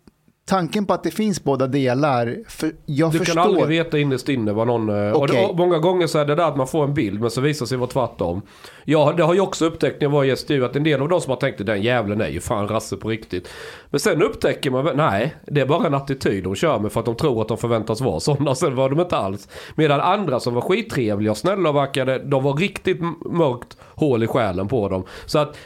tanken 0.49 0.85
på 0.85 0.93
att 0.93 1.03
det 1.03 1.11
finns 1.11 1.43
båda 1.43 1.67
delar, 1.67 2.37
för 2.47 2.71
jag 2.85 3.11
Du 3.11 3.17
förstår. 3.19 3.33
kan 3.35 3.43
aldrig 3.43 3.67
veta 3.67 3.97
innerst 3.99 4.29
inne 4.29 4.51
vad 4.53 4.67
någon... 4.67 4.89
eh, 5.07 5.11
Och, 5.11 5.27
det, 5.27 5.45
och 5.45 5.57
många 5.57 5.77
gånger 5.79 6.07
så 6.07 6.19
är 6.19 6.25
det 6.25 6.35
där 6.35 6.47
att 6.47 6.57
man 6.57 6.67
får 6.67 6.83
en 6.83 6.93
bild 6.93 7.21
men 7.21 7.29
så 7.31 7.41
visar 7.41 7.65
sig 7.65 7.77
vara 7.77 7.89
tvärtom. 7.89 8.41
Ja, 8.85 9.13
det 9.17 9.23
har 9.23 9.33
jag 9.35 9.43
också 9.47 9.65
upptäckt 9.65 10.01
när 10.01 10.05
jag 10.05 10.11
var 10.11 10.23
i 10.23 10.35
SDU 10.35 10.65
att 10.65 10.75
en 10.75 10.83
del 10.83 11.01
av 11.01 11.09
de 11.09 11.21
som 11.21 11.29
har 11.29 11.37
tänkt 11.37 11.65
den 11.65 11.81
jävlen 11.81 12.21
är 12.21 12.27
ju 12.27 12.39
fan 12.39 12.67
rasse 12.67 12.97
på 12.97 13.09
riktigt. 13.09 13.49
Men 13.89 13.99
sen 13.99 14.21
upptäcker 14.23 14.71
man, 14.71 14.89
nej, 14.95 15.35
det 15.45 15.61
är 15.61 15.65
bara 15.65 15.87
en 15.87 15.93
attityd 15.93 16.43
de 16.43 16.55
kör 16.55 16.79
med 16.79 16.91
för 16.91 16.99
att 16.99 17.05
de 17.05 17.15
tror 17.15 17.41
att 17.41 17.47
de 17.47 17.57
förväntas 17.57 18.01
vara 18.01 18.19
sådana. 18.19 18.55
Sen 18.59 18.75
var 18.75 18.89
de 18.89 18.99
inte 18.99 19.17
alls. 19.17 19.47
Medan 19.75 20.01
andra 20.01 20.39
som 20.39 20.53
var 20.53 20.61
skittrevliga 20.61 21.31
och 21.31 21.37
snälla 21.37 21.69
och 21.69 21.75
verkade, 21.75 22.19
de 22.19 22.43
var 22.43 22.53
riktigt 22.53 23.01
mörkt 23.31 23.77
hål 23.95 24.23
i 24.23 24.27
själen 24.27 24.67
på 24.67 24.89
dem. 24.89 25.03
Så 25.25 25.39
att, 25.39 25.57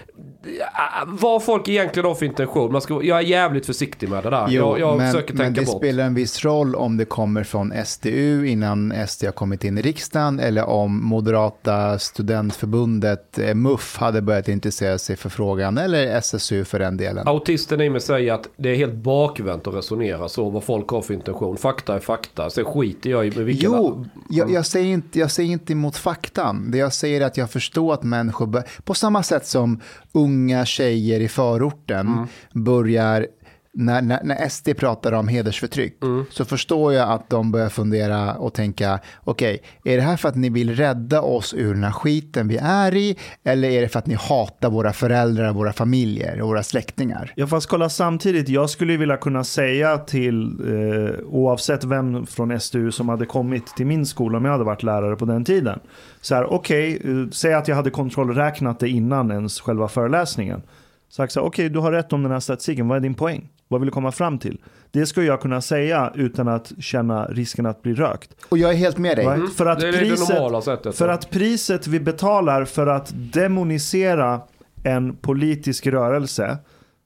vad 1.06 1.44
folk 1.44 1.70
egentligen 1.70 2.08
har 2.08 2.16
för 2.16 2.26
intention, 2.26 2.72
man 2.72 2.82
ska, 2.82 3.04
jag 3.04 3.18
är 3.18 3.22
jävligt 3.22 3.66
försiktig 3.66 4.10
med 4.10 4.24
det 4.24 4.30
där. 4.30 4.48
Jo, 4.50 4.78
jag 4.78 4.80
jag 4.80 4.98
men, 4.98 5.12
försöker 5.12 5.34
men 5.34 5.46
tänka 5.46 5.62
det 5.62 5.68
bort. 5.68 5.78
spelar 5.78 6.04
en 6.04 6.14
viss 6.14 6.46
roll 6.46 6.76
om 6.76 6.98
det 6.98 7.06
kommer 7.06 7.44
från 7.44 7.74
SDU 7.86 8.48
innan 8.48 8.94
SD 9.08 9.26
har 9.26 9.32
kommit 9.32 9.64
in 9.64 9.78
i 9.78 9.82
riksdagen 9.82 10.40
eller 10.40 10.66
om 10.66 11.06
Moderata 11.06 12.00
studentförbundet, 12.00 13.40
eh, 13.40 13.56
MUF, 13.56 13.98
hade 13.98 14.22
börjat 14.22 14.48
intressera 14.48 14.98
sig 14.98 15.16
för 15.16 15.30
frågan 15.30 15.78
eller 15.78 16.08
SSU 16.08 16.66
för 16.66 16.80
den 16.80 16.98
delen. 16.98 17.28
Autisten 17.28 17.82
i 17.82 17.90
mig 17.90 18.02
säger 18.02 18.34
att 18.34 18.48
det 18.58 18.70
är 18.70 18.76
helt 18.76 18.94
bakvänt 18.94 19.68
att 19.68 19.74
resonera 19.74 20.30
så, 20.30 20.50
vad 20.50 20.64
folk 20.64 20.88
har 20.88 21.02
för 21.02 21.14
intention. 21.14 21.58
Fakta 21.58 21.96
är 21.96 22.00
fakta. 22.00 22.50
Sen 22.50 22.66
skiter 22.66 23.10
jag 23.10 23.28
i 23.28 23.30
vilka... 23.30 23.66
Jo, 23.66 24.06
jag, 24.30 24.52
jag, 24.52 24.66
säger 24.66 24.94
inte, 24.94 25.20
jag 25.20 25.32
säger 25.32 25.52
inte 25.52 25.74
emot 25.74 25.98
faktan. 25.98 26.72
Det 26.72 26.78
jag 26.78 26.94
säger 26.94 27.22
är 27.22 27.26
att 27.26 27.38
jag 27.38 27.52
förstår 27.52 27.94
att 27.94 28.04
människor, 28.04 28.46
bör, 28.46 28.64
på 28.84 28.94
samma 28.94 29.24
sätt 29.24 29.48
som 29.48 29.80
unga 30.14 30.66
tjejer 30.66 31.20
i 31.20 31.28
förorten 31.28 32.08
Mm. 32.08 32.28
börjar, 32.54 33.28
när, 33.76 34.02
när, 34.02 34.24
när 34.24 34.50
SD 34.50 34.70
pratar 34.78 35.12
om 35.12 35.28
hedersförtryck, 35.28 35.98
Mm. 36.04 36.26
så 36.30 36.46
förstår 36.46 36.94
jag 36.94 37.10
att 37.10 37.30
de 37.30 37.52
börjar 37.52 37.70
fundera 37.70 38.34
och 38.36 38.54
tänka, 38.54 39.00
okej, 39.24 39.62
är 39.84 39.96
det 39.98 40.04
här 40.04 40.18
för 40.18 40.30
att 40.30 40.36
ni 40.36 40.50
vill 40.50 40.76
rädda 40.76 41.22
oss 41.22 41.54
ur 41.54 41.74
den 41.74 41.84
här 41.84 41.92
skiten 41.92 42.48
vi 42.48 42.58
är 42.58 42.96
i, 42.96 43.18
eller 43.44 43.70
är 43.70 43.82
det 43.82 43.88
för 43.90 44.00
att 44.00 44.08
ni 44.08 44.14
hatar 44.16 44.70
våra 44.70 44.94
föräldrar, 44.94 45.54
våra 45.54 45.74
familjer 45.74 46.42
och 46.42 46.48
våra 46.48 46.64
släktingar? 46.64 47.34
Ja, 47.36 47.48
fast 47.48 47.68
kolla 47.68 47.90
samtidigt, 47.90 48.50
jag 48.50 48.70
skulle 48.70 48.98
vilja 48.98 49.18
kunna 49.18 49.44
säga 49.44 49.98
till, 49.98 50.44
eh, 50.68 51.20
oavsett 51.26 51.84
vem 51.84 52.26
från 52.26 52.60
SDU 52.60 52.92
som 52.92 53.10
hade 53.10 53.26
kommit 53.26 53.68
till 53.68 53.86
min 53.86 54.06
skola 54.06 54.38
om 54.38 54.46
jag 54.46 54.52
hade 54.52 54.64
varit 54.64 54.84
lärare 54.84 55.16
på 55.16 55.26
den 55.26 55.46
tiden. 55.46 55.80
Så 56.22 56.36
här, 56.36 56.54
okej, 56.54 57.02
eh, 57.04 57.30
säg 57.32 57.54
att 57.54 57.68
jag 57.68 57.76
hade 57.76 57.90
kontrollräknat 57.90 58.80
det 58.80 58.90
innan 58.90 59.32
ens 59.32 59.62
själva 59.62 59.88
föreläsningen. 59.88 60.62
Sagt 61.10 61.34
så 61.34 61.40
här, 61.40 61.48
okej, 61.48 61.70
du 61.70 61.80
har 61.80 61.92
rätt 61.92 62.14
om 62.14 62.24
den 62.24 62.32
här 62.32 62.40
statistiken, 62.40 62.88
vad 62.88 62.98
är 62.98 63.02
din 63.02 63.14
poäng? 63.14 63.50
Vad 63.74 63.82
vill 63.82 63.86
du 63.88 63.92
komma 63.92 64.12
fram 64.12 64.40
till? 64.40 64.62
Det 64.92 65.06
skulle 65.06 65.26
jag 65.26 65.42
kunna 65.42 65.62
säga 65.62 66.12
utan 66.16 66.48
att 66.48 66.72
känna 66.80 67.26
risken 67.26 67.66
att 67.66 67.82
bli 67.82 67.94
rökt. 67.94 68.30
Och 68.50 68.58
jag 68.58 68.72
är 68.72 68.76
helt 68.76 68.98
med 68.98 69.18
dig. 69.18 69.26
Right? 69.26 69.54
För, 69.54 69.66
att 69.66 69.80
Mm. 69.84 69.92
det 69.92 69.98
är 69.98 70.02
det 70.04 70.10
priset, 70.10 70.30
normala 70.30 70.62
sättet. 70.62 70.96
för 70.96 71.08
att 71.08 71.30
priset 71.30 71.88
vi 71.88 72.00
betalar 72.00 72.66
för 72.66 72.88
att 72.88 73.12
demonisera 73.16 74.42
en 74.84 75.16
politisk 75.16 75.88
rörelse 75.88 76.58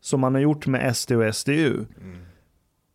som 0.02 0.20
man 0.22 0.34
har 0.34 0.42
gjort 0.42 0.68
med 0.68 0.96
SD 0.98 1.12
och 1.12 1.36
SDU. 1.36 1.86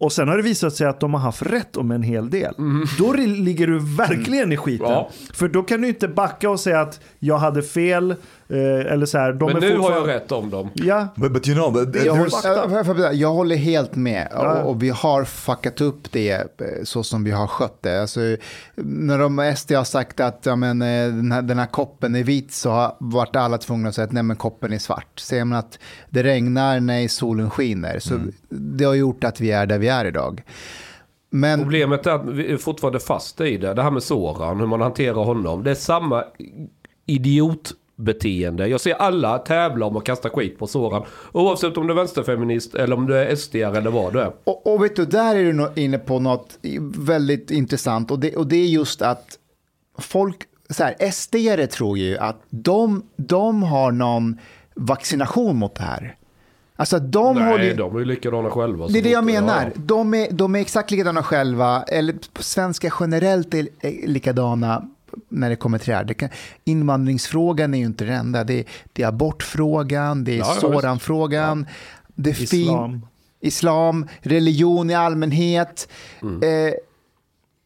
Och 0.01 0.13
sen 0.13 0.29
har 0.29 0.37
det 0.37 0.43
visat 0.43 0.75
sig 0.75 0.87
att 0.87 1.01
de 1.01 1.15
har 1.15 1.21
haft 1.21 1.43
rätt 1.43 1.77
om 1.77 1.91
en 1.91 2.03
hel 2.03 2.31
del. 2.31 2.55
Då 2.99 3.13
ri- 3.13 3.45
ligger 3.45 3.67
du 3.67 3.79
verkligen 3.97 4.53
i 4.53 4.57
skiten. 4.57 4.91
Ja. 4.91 5.11
För 5.35 5.49
då 5.49 5.63
kan 5.63 5.81
du 5.83 5.89
inte 5.89 6.09
backa 6.09 6.51
och 6.51 6.61
säga 6.61 6.81
att 6.81 7.01
jag 7.19 7.39
hade 7.39 7.63
fel. 7.63 8.15
Eh, 8.53 8.93
eller 8.93 9.07
så 9.07 9.19
här, 9.19 9.33
de 9.33 9.47
Men 9.53 9.57
är 9.57 9.61
nu 9.61 9.67
har 9.67 9.73
jag 9.75 9.83
fortfarande- 9.83 10.15
rätt 10.15 10.33
om 10.33 10.51
dem. 10.51 10.71
Ja, 10.75 11.09
But, 11.17 11.33
but 11.33 11.49
you 11.49 11.57
know, 11.57 11.73
but 11.87 12.05
Jag, 12.05 12.15
håller, 12.15 13.13
jag, 13.13 13.29
håller 13.33 13.57
helt 13.57 13.95
med 13.97 14.29
Ja. 14.31 14.63
och, 14.63 14.71
och 14.71 14.83
vi 14.83 14.89
har 14.89 15.25
fuckat 15.25 15.81
upp 15.81 16.13
det 16.13 16.31
eh, 16.31 16.67
så 16.85 17.03
som 17.03 17.25
vi 17.25 17.31
har 17.31 17.47
skött 17.47 17.83
det. 17.83 18.01
Alltså, 18.01 18.21
när 18.77 19.19
de 19.19 19.55
SD 19.57 19.73
har 19.73 19.85
sagt 19.85 20.21
att 20.21 20.41
ja, 20.47 20.57
men, 20.57 20.83
eh, 20.83 21.07
den, 21.17 21.33
här, 21.33 21.43
den 21.43 21.59
här 21.59 21.67
koppen 21.67 22.15
är 22.15 22.23
vit 22.25 22.53
så 22.53 22.71
har 22.71 22.97
varit 23.01 23.37
alla 23.37 23.59
tvungna 23.59 23.89
att 23.89 23.95
säga 23.95 24.05
att 24.05 24.13
nej, 24.13 24.23
men 24.23 24.37
koppen 24.37 24.73
är 24.73 24.79
svart. 24.79 25.19
Säger 25.21 25.45
man 25.45 25.59
att 25.59 25.79
det 26.11 26.23
regnar 26.23 26.81
när 26.81 27.09
solen 27.09 27.51
skiner 27.51 27.99
så 27.99 28.15
det 28.49 28.85
har 28.85 28.95
gjort 28.95 29.25
att 29.25 29.41
vi 29.41 29.51
är 29.51 29.67
där 29.67 29.79
vi 29.79 29.89
är 29.89 30.05
idag. 30.05 30.43
Men 31.31 31.61
Problemet 31.61 32.07
är 32.07 32.11
att 32.11 32.27
vi 32.29 32.53
är 32.53 32.57
fortfarande 32.57 33.01
fast 33.01 33.41
i 33.41 33.57
det. 33.57 33.75
Det 33.75 33.83
här 33.83 33.91
med 33.91 34.03
Soran, 34.03 34.61
hur 34.61 34.67
man 34.67 34.81
hanterar 34.81 35.25
honom. 35.25 35.63
Det 35.63 35.71
är 35.71 35.75
samma 35.75 36.25
idiotbeteende. 38.03 38.67
Jag 38.67 38.81
ser 38.81 38.95
alla 38.95 39.39
tävla 39.39 39.87
om 39.87 39.97
att 39.97 40.05
kasta 40.05 40.31
skit 40.31 40.59
på 40.59 40.67
Soran. 40.67 41.03
Oavsett 41.33 41.77
om 41.77 41.87
du 41.87 41.93
är 41.93 41.97
vänsterfeminist 41.97 42.75
eller 42.75 42.97
om 42.97 43.07
du 43.07 43.17
är 43.19 43.37
SD 43.37 43.55
eller 43.57 43.91
vad 43.91 44.13
du 44.13 44.21
är. 44.21 44.33
Och, 44.45 44.67
och 44.75 44.85
vet 44.85 44.97
du, 44.97 45.05
där 45.05 45.37
är 45.37 45.53
du 45.53 45.83
inne 45.83 45.99
på 45.99 46.19
något 46.19 46.59
väldigt 46.97 47.51
intressant 47.51 48.11
och 48.11 48.19
det, 48.19 48.37
och 48.37 48.47
det 48.47 48.57
är 48.57 48.67
just 48.67 49.03
att 49.03 49.39
folk, 49.99 50.37
så 50.71 50.85
här, 50.85 50.95
SD-are 51.01 51.67
tror 51.67 51.99
ju 51.99 52.19
att 52.19 52.41
de, 52.51 53.03
de 53.17 53.63
har 53.63 53.93
någon 53.93 54.39
vaccination 54.75 55.57
mot 55.57 55.75
det 55.75 55.83
här. 55.83 56.17
Alltså 56.77 56.99
de 56.99 57.27
håller 57.37 57.59
Nej, 57.59 57.67
ju- 57.67 57.75
de 57.75 57.95
är 57.97 57.99
ju 57.99 58.05
likadana 58.05 58.51
själva. 58.51 58.87
det 58.89 58.99
är 58.99 59.03
det 59.03 59.11
jag 59.11 59.25
menar. 59.25 59.65
Ja. 59.75 59.81
De, 59.85 60.15
är, 60.15 60.29
de 60.31 60.55
är 60.55 60.61
exakt 60.61 60.91
likadana 60.91 61.23
själva, 61.23 61.83
eller 61.83 62.15
svenskar 62.39 62.93
generellt 63.01 63.55
är 63.55 63.67
likadana 64.07 64.89
när 65.33 65.51
det 65.51 65.57
kommer 65.57 65.79
till 65.79 65.91
det 65.91 65.97
här. 65.97 66.05
Det 66.05 66.15
kan, 66.15 66.29
invandringsfrågan 66.65 67.75
är 67.75 67.79
ju 67.79 67.85
inte 67.87 68.05
det 68.05 68.15
enda. 68.15 68.45
Det 68.45 68.55
är, 68.61 68.65
det 68.93 69.03
är 69.03 69.07
abortfrågan, 69.07 70.25
det 70.25 70.33
är 70.33 70.37
Ja, 70.39 70.53
ja. 70.55 70.61
Soran-frågan, 70.61 71.67
det 72.15 72.31
är 72.31 72.35
fin- 72.35 72.61
islam. 72.63 73.07
islam, 73.41 74.09
religion 74.21 74.91
i 74.91 74.95
allmänhet. 74.95 75.89
Mm. 76.23 76.35
Eh, 76.43 76.75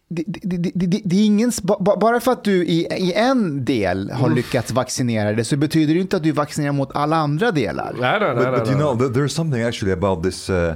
det, 0.09 0.24
det, 0.26 0.56
det, 0.56 0.86
det, 0.86 1.01
det 1.05 1.16
är 1.16 1.24
ingen, 1.24 1.52
ba- 1.62 1.78
ba- 1.80 1.97
bara 1.97 2.20
för 2.20 2.32
att 2.32 2.44
du 2.44 2.66
i, 2.66 2.86
i 2.98 3.12
en 3.12 3.64
del 3.64 4.10
har 4.10 4.24
Mm. 4.26 4.36
lyckats 4.36 4.70
vaccinera 4.72 5.32
dig 5.32 5.44
så 5.44 5.56
betyder 5.56 5.94
det 5.94 6.01
inte 6.01 6.16
att 6.16 6.22
du 6.22 6.32
vaccinerar 6.32 6.72
mot 6.72 6.90
alla 6.94 7.16
andra 7.16 7.51
delar. 7.51 7.94
Nej, 8.01 8.20
nej, 8.20 8.34
nej. 8.34 8.44
but, 8.51 8.59
but 8.60 8.68
you 8.68 8.76
know, 8.78 8.94
th- 9.01 9.12
there's 9.14 9.28
something 9.28 9.62
actually 9.62 9.93
about 9.93 10.22
this 10.24 10.51
uh, 10.51 10.72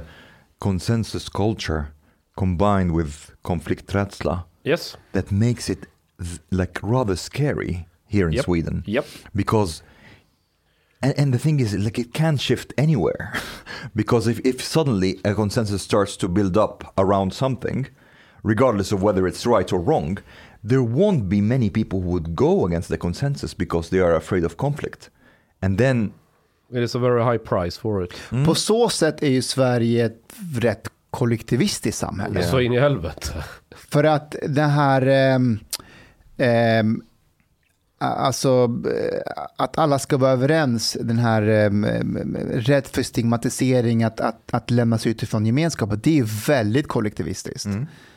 consensus 0.59 1.29
culture 1.29 1.83
combined 2.35 2.97
with 2.97 3.15
konflikträdsla 3.41 4.43
Yes. 4.63 4.97
that 5.13 5.31
makes 5.31 5.69
it 5.69 5.79
th- 5.79 5.87
like 6.51 6.79
rather 6.83 7.15
scary 7.15 7.87
here 8.07 8.27
in 8.27 8.33
Yep. 8.33 8.45
Sweden. 8.45 8.83
Japp. 8.87 9.05
because 9.35 9.83
and, 11.03 11.13
and 11.17 11.33
the 11.33 11.39
thing 11.39 11.59
is 11.59 11.73
like 11.73 11.97
it 12.01 12.13
can 12.13 12.37
shift 12.37 12.73
anywhere 12.77 13.33
because 13.95 14.27
if, 14.31 14.39
if 14.45 14.61
suddenly 14.61 15.19
a 15.25 15.33
consensus 15.33 15.81
starts 15.81 16.17
to 16.17 16.27
build 16.27 16.57
up 16.57 16.83
around 16.97 17.33
something 17.33 17.87
regardless 18.43 18.91
of 18.91 19.01
whether 19.01 19.27
it's 19.27 19.45
right 19.45 19.73
or 19.73 19.79
wrong 19.79 20.17
there 20.63 20.83
won't 20.83 21.27
be 21.29 21.41
many 21.41 21.69
people 21.69 22.01
who 22.01 22.09
would 22.09 22.35
go 22.35 22.65
against 22.67 22.89
the 22.89 22.97
consensus 22.97 23.53
because 23.57 23.89
they 23.89 23.99
are 23.99 24.15
afraid 24.15 24.43
of 24.43 24.55
conflict 24.57 25.09
and 25.61 25.77
then 25.77 26.11
It 26.73 26.83
is 26.83 26.95
a 26.95 26.99
very 26.99 27.21
high 27.23 27.37
price 27.39 27.77
for 27.79 28.03
it. 28.03 28.13
På 28.45 28.55
så 28.55 28.89
sätt 28.89 29.23
är 29.23 29.29
ju 29.29 29.41
Sverige 29.41 30.05
ett 30.05 30.33
rätt 30.59 30.87
kollektivistiskt 31.09 31.99
samhälle. 31.99 32.43
Så 32.43 32.59
in 32.59 32.73
i 32.73 32.79
helvete. 32.79 33.43
För 33.75 34.03
att 34.03 34.35
det 34.49 34.61
här... 34.61 35.01
ehm, 35.07 35.59
ehm, 36.41 37.01
Alltså 38.03 38.69
eh, 38.85 39.43
att 39.57 39.77
alla 39.77 39.99
ska 39.99 40.17
vara 40.17 40.31
överens, 40.31 40.97
den 41.01 41.17
här 41.17 41.67
um, 41.67 41.85
rädd 42.51 42.87
för 42.87 43.03
stigmatisering, 43.03 44.03
att, 44.03 44.19
att, 44.19 44.53
att 44.53 44.71
lämnas 44.71 45.07
utifrån 45.07 45.45
gemenskapen, 45.45 45.99
det 46.03 46.19
är 46.19 46.47
väldigt 46.47 46.87
kollektivistiskt. 46.87 47.69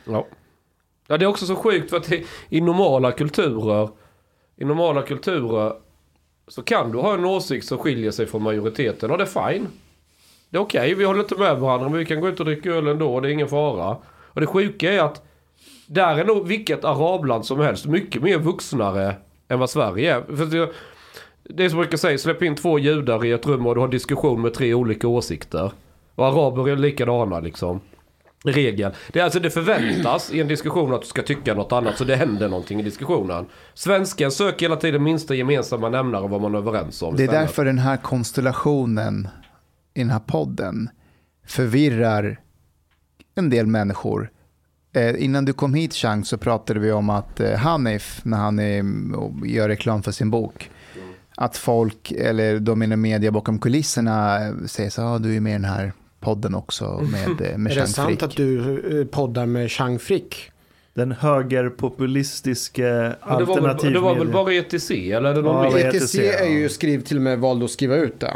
Ja. 0.05 0.27
ja, 1.07 1.17
det 1.17 1.25
är 1.25 1.29
också 1.29 1.45
så 1.45 1.55
sjukt 1.55 1.89
för 1.89 1.97
att 1.97 2.09
det, 2.09 2.23
i 2.49 2.61
normala 2.61 3.11
kulturer, 3.11 3.89
i 4.57 4.65
normala 4.65 5.01
kulturer 5.01 5.73
så 6.47 6.63
kan 6.63 6.91
du 6.91 6.97
ha 6.97 7.13
en 7.13 7.25
åsikt 7.25 7.67
som 7.67 7.77
skiljer 7.77 8.11
sig 8.11 8.25
från 8.25 8.43
majoriteten 8.43 9.11
och 9.11 9.17
det 9.17 9.23
är 9.23 9.51
fine. 9.51 9.67
Det 10.49 10.57
är 10.57 10.61
okej, 10.61 10.93
vi 10.93 11.05
håller 11.05 11.19
inte 11.19 11.35
med 11.35 11.57
varandra 11.57 11.89
men 11.89 11.99
vi 11.99 12.05
kan 12.05 12.21
gå 12.21 12.27
ut 12.27 12.39
och 12.39 12.45
dricka 12.45 12.69
öl 12.69 12.87
ändå, 12.87 13.19
det 13.19 13.29
är 13.29 13.31
ingen 13.31 13.47
fara. 13.47 13.97
Och 14.07 14.41
det 14.41 14.47
sjuka 14.47 14.93
är 14.93 14.99
att 14.99 15.25
där 15.87 16.17
är 16.17 16.25
nog 16.25 16.47
vilket 16.47 16.85
arabland 16.85 17.45
som 17.45 17.59
helst 17.59 17.85
mycket 17.85 18.21
mer 18.21 18.37
vuxnare 18.37 19.15
än 19.47 19.59
vad 19.59 19.69
Sverige 19.69 20.15
är. 20.15 20.35
För 20.35 20.45
det, 20.45 20.71
det 21.43 21.65
är 21.65 21.69
som 21.69 21.77
jag 21.77 21.85
brukar 21.85 21.97
säga, 21.97 22.17
släpp 22.17 22.41
in 22.41 22.55
två 22.55 22.79
judar 22.79 23.25
i 23.25 23.31
ett 23.31 23.45
rum 23.45 23.67
och 23.67 23.75
du 23.75 23.81
har 23.81 23.87
diskussion 23.87 24.41
med 24.41 24.53
tre 24.53 24.73
olika 24.73 25.07
åsikter. 25.07 25.71
Och 26.15 26.25
araber 26.25 26.69
är 26.69 26.75
likadana 26.75 27.39
liksom. 27.39 27.81
Regel. 28.43 28.91
Det, 29.11 29.19
är 29.19 29.23
alltså, 29.23 29.39
det 29.39 29.49
förväntas 29.49 30.33
i 30.33 30.41
en 30.41 30.47
diskussion 30.47 30.93
att 30.93 31.01
du 31.01 31.07
ska 31.07 31.21
tycka 31.21 31.53
något 31.53 31.71
annat 31.71 31.97
så 31.97 32.03
det 32.03 32.15
händer 32.15 32.49
någonting 32.49 32.79
i 32.79 32.83
diskussionen. 32.83 33.45
Svensken 33.73 34.31
söker 34.31 34.65
hela 34.65 34.75
tiden 34.75 35.03
minsta 35.03 35.35
gemensamma 35.35 35.89
nämnare 35.89 36.27
vad 36.27 36.41
man 36.41 36.55
är 36.55 36.59
överens 36.59 37.01
om. 37.01 37.15
Det 37.15 37.21
är 37.21 37.25
istället. 37.25 37.47
därför 37.47 37.65
den 37.65 37.79
här 37.79 37.97
konstellationen 37.97 39.27
i 39.93 39.99
den 39.99 40.09
här 40.09 40.19
podden 40.19 40.89
förvirrar 41.47 42.39
en 43.35 43.49
del 43.49 43.67
människor. 43.67 44.31
Eh, 44.95 45.23
innan 45.23 45.45
du 45.45 45.53
kom 45.53 45.73
hit 45.73 45.93
Chang 45.93 46.25
så 46.25 46.37
pratade 46.37 46.79
vi 46.79 46.91
om 46.91 47.09
att 47.09 47.39
eh, 47.39 47.51
Hanif, 47.53 48.21
när 48.23 48.37
han 48.37 48.59
är, 48.59 48.83
och 49.15 49.47
gör 49.47 49.67
reklam 49.69 50.03
för 50.03 50.11
sin 50.11 50.29
bok, 50.29 50.69
att 51.35 51.57
folk, 51.57 52.11
eller 52.11 52.59
de 52.59 52.83
inom 52.83 53.01
media 53.01 53.31
bakom 53.31 53.59
kulisserna, 53.59 54.47
eh, 54.47 54.53
säger 54.65 54.89
så 54.89 55.01
ah, 55.01 55.19
du 55.19 55.35
är 55.35 55.39
med 55.39 55.49
i 55.49 55.53
den 55.53 55.65
här 55.65 55.93
podden 56.19 56.55
också 56.55 57.01
med, 57.11 57.59
med 57.59 57.71
Är 57.71 57.75
det 57.75 57.75
Chang 57.75 57.87
sant 57.87 58.07
Frick. 58.09 58.23
att 58.23 58.35
du 58.35 59.07
poddar 59.11 59.45
med 59.45 59.71
Chang 59.71 59.99
Frick? 59.99 60.51
Den 60.93 61.11
högerpopulistiska 61.11 62.83
Ja, 62.83 63.37
det, 63.39 63.45
var 63.45 63.61
väl, 63.61 63.93
det 63.93 63.99
var 63.99 64.15
väl 64.15 64.27
alternativmedia. 64.27 64.33
bara 64.33 64.53
ETC 64.53 64.91
eller 64.91 65.29
är 65.29 65.33
det 65.35 65.41
någon 65.41 65.71
Ja, 65.71 65.79
ETC 65.79 66.15
ETC, 66.15 66.15
är 66.41 66.49
ju 66.49 66.69
skriv, 66.69 67.01
till 67.01 67.17
och 67.17 67.23
med 67.23 67.39
valde 67.39 67.65
att 67.65 67.71
skriva 67.71 67.95
ut 67.95 68.19
det. 68.19 68.33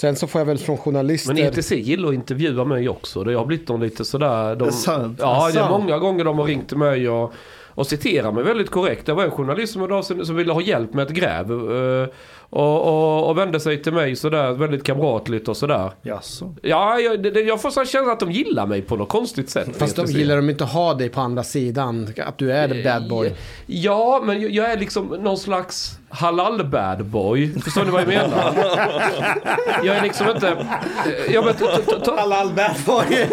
Sen 0.00 0.16
så 0.16 0.26
får 0.26 0.40
jag 0.40 0.46
väl 0.46 0.58
från 0.58 0.76
journalister... 0.76 1.34
Men 1.34 1.42
ETC 1.44 1.72
gillar 1.72 2.08
att 2.08 2.14
intervjua 2.14 2.64
mig 2.64 2.88
också. 2.88 3.24
Det 3.24 3.34
har 3.34 3.46
blivit 3.46 3.68
någon 3.68 3.80
lite 3.80 4.04
sådär. 4.04 4.56
De, 4.56 4.64
Det 4.64 4.70
är 4.70 4.70
sant. 4.70 5.18
Ja, 5.22 5.50
det 5.52 5.58
är 5.58 5.62
Asså. 5.62 5.78
många 5.78 5.98
gånger 5.98 6.24
de 6.24 6.38
har 6.38 6.46
ringt 6.46 6.68
till 6.68 6.76
mig 6.76 7.08
och, 7.08 7.32
och 7.78 7.86
citerar 7.86 8.32
mig 8.32 8.44
väldigt 8.44 8.70
korrekt. 8.70 9.06
Det 9.06 9.12
var 9.14 9.24
en 9.24 9.30
journalist 9.30 9.72
som, 9.72 9.84
idag 9.84 10.04
som, 10.04 10.36
ville 10.36 10.52
ha 10.52 10.60
hjälp 10.60 10.94
med 10.94 11.06
ett 11.06 11.12
gräv. 11.12 11.50
eh, 11.52 12.08
och, 12.50 12.82
och, 12.86 13.28
och 13.28 13.38
vände 13.38 13.60
sig 13.60 13.82
till 13.82 13.92
mig 13.92 14.16
sådär 14.16 14.52
väldigt 14.52 14.84
kamratligt 14.84 15.48
och 15.48 15.56
sådär. 15.56 15.90
Jaså? 16.02 16.54
Ja, 16.62 16.98
jag, 16.98 17.22
det, 17.22 17.40
jag 17.40 17.60
får 17.62 17.70
så 17.70 17.80
här 17.80 17.86
känsla 17.86 18.12
att 18.12 18.20
de 18.20 18.32
gillar 18.32 18.66
mig 18.66 18.82
på 18.82 18.96
något 18.96 19.08
konstigt 19.08 19.50
sätt. 19.50 19.68
Fast 19.78 19.96
de 19.96 20.06
gillar 20.06 20.36
de 20.36 20.50
inte 20.50 20.64
ha 20.64 20.94
dig 20.94 21.08
på 21.08 21.20
andra 21.20 21.42
sidan. 21.42 22.08
Att 22.26 22.38
du 22.38 22.52
är 22.52 22.68
the 22.68 22.82
bad 22.84 23.08
boy. 23.08 23.32
Ja, 23.66 24.22
men 24.24 24.42
jag- 24.42 24.50
jag 24.50 24.72
är 24.72 24.78
liksom 24.78 25.06
någon 25.06 25.38
slags 25.38 25.98
halal 26.08 26.64
bad 26.64 27.04
boy. 27.04 27.52
Förstår 27.64 27.84
ni 27.84 27.90
vad 27.90 28.00
jag 28.00 28.08
menar? 28.08 28.52
Jag 29.84 29.96
är 29.96 30.02
liksom 30.02 30.26
inte... 30.30 30.66
Jag 31.32 31.42
vet, 31.44 31.60
Halal 32.18 32.48
bad 32.48 32.76
boy. 32.86 33.26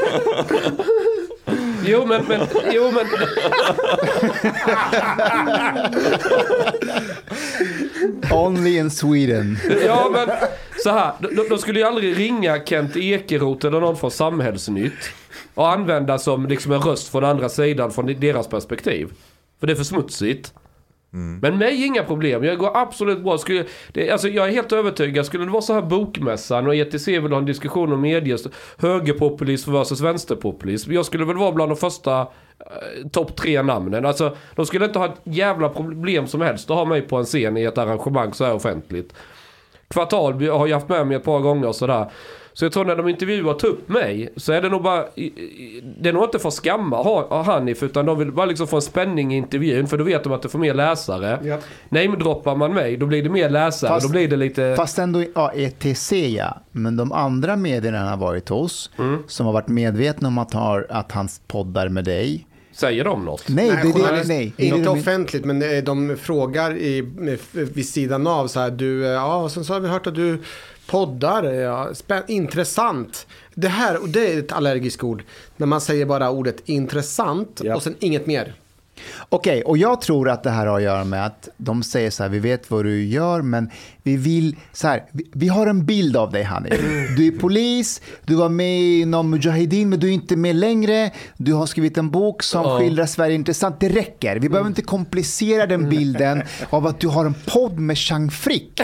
Jo, 1.88 2.06
men, 2.06 2.26
men, 2.26 2.48
jo, 2.72 2.92
men... 2.92 3.06
Only 8.32 8.78
in 8.78 8.92
Sweden. 8.92 9.58
Ja, 9.86 10.10
men 10.12 10.30
så 10.84 10.90
här. 10.90 11.14
De, 11.20 11.50
de 11.50 11.58
skulle 11.58 11.80
ju 11.80 11.86
aldrig 11.86 12.20
ringa 12.20 12.66
Kent 12.66 12.96
Ekeroth 12.96 13.66
eller 13.68 13.80
någon 13.80 13.98
från 13.98 14.12
Samhällsnytt 14.12 15.10
och 15.54 15.70
använda 15.72 16.18
som 16.18 16.46
liksom 16.46 16.72
en 16.72 16.82
röst 16.82 17.12
från 17.12 17.24
andra 17.24 17.50
sidan 17.50 17.92
från 17.92 18.20
deras 18.20 18.48
perspektiv. 18.48 19.10
För 19.60 19.68
det 19.68 19.74
är 19.74 19.78
för 19.78 19.84
smutsigt. 19.84 20.54
Mm. 21.16 21.40
Men 21.42 21.58
mig 21.58 21.86
inga 21.86 22.04
problem. 22.04 22.44
Jag 22.44 22.58
går 22.58 22.78
absolut 22.78 23.24
bra. 23.24 23.38
Skulle, 23.38 23.66
det, 23.94 24.12
alltså 24.12 24.28
jag 24.28 24.48
är 24.48 24.52
helt 24.52 24.72
övertygad. 24.72 25.26
Skulle 25.26 25.46
det 25.46 25.52
vara 25.52 25.62
så 25.62 25.74
här 25.74 25.82
bokmässan 25.82 26.68
och 26.68 26.76
ETC 26.76 27.08
vill 27.08 27.32
ha 27.32 27.38
en 27.38 27.46
diskussion 27.46 27.94
om 27.94 28.02
medier, 28.02 28.40
högerpopulism 28.78 29.74
versus 29.74 30.02
vänsterpopulism. 30.02 30.94
Jag 30.94 31.06
skulle 31.06 31.26
väl 31.26 31.38
vara 31.38 31.52
bland 31.52 31.72
de 31.72 31.76
första 31.76 32.22
eh, 32.22 33.10
topp 33.12 33.36
tre 33.36 33.62
namnen. 33.62 34.06
Alltså, 34.06 34.38
de 34.56 34.66
skulle 34.66 34.86
inte 34.86 35.00
ha 35.00 35.06
ett 35.06 35.22
jävla 35.24 35.70
problem 35.70 36.28
som 36.28 36.42
helst 36.42 36.72
att 36.72 36.78
ha 36.78 36.86
mig 36.86 37.02
på 37.02 37.18
en 37.18 37.26
scen 37.26 37.58
i 37.58 37.64
ett 37.64 37.78
arrangemang 37.78 38.34
så 38.34 38.46
här 38.46 38.54
offentligt. 38.54 39.14
Kvartal 39.88 40.34
har 40.34 40.68
jag 40.68 40.78
haft 40.78 40.90
med 40.90 41.08
mig 41.08 41.18
ett 41.18 41.24
par 41.24 41.40
gånger 41.40 41.68
och 41.68 41.76
sådär. 41.76 42.12
Så 42.58 42.66
jag 42.66 42.72
tror 42.72 42.86
när 42.86 42.96
de 42.96 43.08
intervjuar 43.10 43.66
upp 43.66 43.90
mig 43.90 44.30
så 44.38 44.54
är 44.54 44.62
det 44.62 44.70
nog 44.70 44.84
bara, 44.84 45.06
det 46.02 46.10
är 46.10 46.14
nog 46.14 46.24
inte 46.24 46.40
för 46.40 46.48
att 46.48 46.54
skamma 46.54 46.98
ha- 47.04 47.44
Hanif 47.44 47.84
utan 47.84 48.06
de 48.06 48.20
vill 48.20 48.32
bara 48.32 48.46
liksom 48.46 48.68
få 48.68 48.76
en 48.76 48.82
spänning 48.82 49.34
i 49.34 49.38
intervjun 49.38 49.88
för 49.88 49.98
då 49.98 50.04
vet 50.04 50.24
de 50.24 50.34
att 50.34 50.42
det 50.42 50.50
får 50.50 50.60
mer 50.60 50.74
läsare. 50.74 51.40
Ja. 51.44 51.58
Namedroppar 51.90 52.56
man 52.56 52.74
mig 52.74 52.98
då 52.98 53.06
blir 53.06 53.24
det 53.24 53.30
mer 53.30 53.50
läsare, 53.50 53.90
Fast- 53.90 54.08
då 54.08 54.12
blir 54.12 54.28
det 54.28 54.36
lite... 54.36 54.74
Fast 54.78 55.00
ändå, 55.00 55.24
ja, 55.36 55.52
ETC 55.56 56.12
ja. 56.12 56.58
Men 56.72 56.98
de 56.98 57.12
andra 57.12 57.56
medierna 57.56 57.98
han 58.00 58.08
har 58.08 58.18
varit 58.18 58.50
hos, 58.50 58.92
Mm. 59.00 59.24
som 59.28 59.46
har 59.46 59.54
varit 59.54 59.68
medvetna 59.68 60.28
om 60.28 60.38
att, 60.38 60.54
har, 60.54 60.88
att 60.90 61.12
han 61.12 61.28
poddar 61.48 61.90
med 61.90 62.06
dig. 62.06 62.48
Säger 62.72 63.04
de 63.04 63.26
något? 63.26 63.50
Nej, 63.50 63.70
det, 63.70 64.00
det, 64.02 64.24
nej. 64.28 64.54
Det 64.58 64.70
är 64.70 64.76
Inte 64.78 64.90
offentligt, 64.90 65.46
men 65.46 65.62
eh, 65.62 65.84
de 65.84 66.18
frågar 66.22 66.78
i, 66.78 67.02
vid 67.52 67.90
sidan 67.90 68.28
av 68.28 68.48
så 68.48 68.60
här, 68.60 68.72
du, 68.72 69.06
eh, 69.06 69.12
ja, 69.12 69.36
och 69.36 69.52
sen 69.52 69.64
så 69.66 69.74
har 69.74 69.80
vi 69.80 69.88
hört 69.88 70.08
att 70.08 70.16
du 70.16 70.40
poddar, 70.88 71.44
ja, 71.44 71.90
spän- 71.94 72.24
intressant. 72.28 73.28
Det 73.54 73.68
här, 73.68 74.02
och 74.02 74.10
det 74.10 74.34
är 74.34 74.40
ett 74.40 74.52
allergiskt 74.52 75.04
ord, 75.04 75.24
när 75.58 75.68
man 75.68 75.82
säger 75.82 76.06
bara 76.06 76.30
ordet 76.30 76.70
intressant 76.70 77.62
Ja. 77.64 77.76
och 77.76 77.84
sen 77.84 77.96
inget 78.00 78.26
mer. 78.28 78.54
Okej, 79.30 79.62
och 79.62 79.78
jag 79.78 80.02
tror 80.02 80.30
att 80.30 80.44
det 80.44 80.50
här 80.50 80.66
har 80.66 80.78
att 80.78 80.84
göra 80.84 81.04
med 81.04 81.26
att 81.26 81.50
de 81.58 81.84
säger 81.84 82.10
så 82.10 82.24
här, 82.24 82.30
vi 82.30 82.40
vet 82.40 82.72
vad 82.72 82.86
du 82.86 83.06
gör, 83.06 83.42
men 83.42 83.70
vi 84.04 84.18
vill, 84.18 84.56
så 84.74 84.88
här, 84.88 85.04
vi, 85.12 85.30
vi 85.34 85.48
har 85.48 85.68
en 85.68 85.86
bild 85.86 86.18
av 86.18 86.32
dig 86.32 86.44
Hanif. 86.44 86.74
Du 87.18 87.28
är 87.28 87.32
polis, 87.32 88.02
du 88.26 88.36
var 88.36 88.50
med 88.50 88.82
inom 88.82 89.30
Mujahedin, 89.30 89.90
men 89.90 90.00
du 90.00 90.08
är 90.08 90.12
inte 90.12 90.36
med 90.36 90.56
längre. 90.56 91.12
Du 91.38 91.54
har 91.54 91.66
skrivit 91.66 91.98
en 91.98 92.10
bok 92.10 92.44
som 92.44 92.80
skildrar 92.80 93.06
Sverige 93.06 93.36
intressant. 93.36 93.80
Det 93.80 93.90
räcker. 93.90 94.40
Vi 94.40 94.50
behöver 94.50 94.70
inte 94.70 94.82
komplicera 94.82 95.66
den 95.66 95.90
bilden 95.90 96.44
av 96.70 96.88
att 96.88 97.00
du 97.00 97.08
har 97.08 97.26
en 97.26 97.36
podd 97.46 97.80
med 97.80 97.98
Chang 97.98 98.32
Frick. 98.32 98.82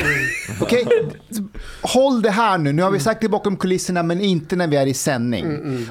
Okej, 0.61 0.85
håll 1.81 2.21
det 2.21 2.31
här 2.31 2.57
nu. 2.57 2.73
Nu 2.73 2.81
har 2.81 2.91
vi 2.91 2.99
sagt 2.99 3.21
det 3.21 3.29
bakom 3.29 3.57
kulisserna, 3.57 4.03
men 4.03 4.21
inte 4.21 4.55
när 4.55 4.67
vi 4.67 4.75
är 4.75 4.85
i 4.85 4.93
sändning. 4.93 5.45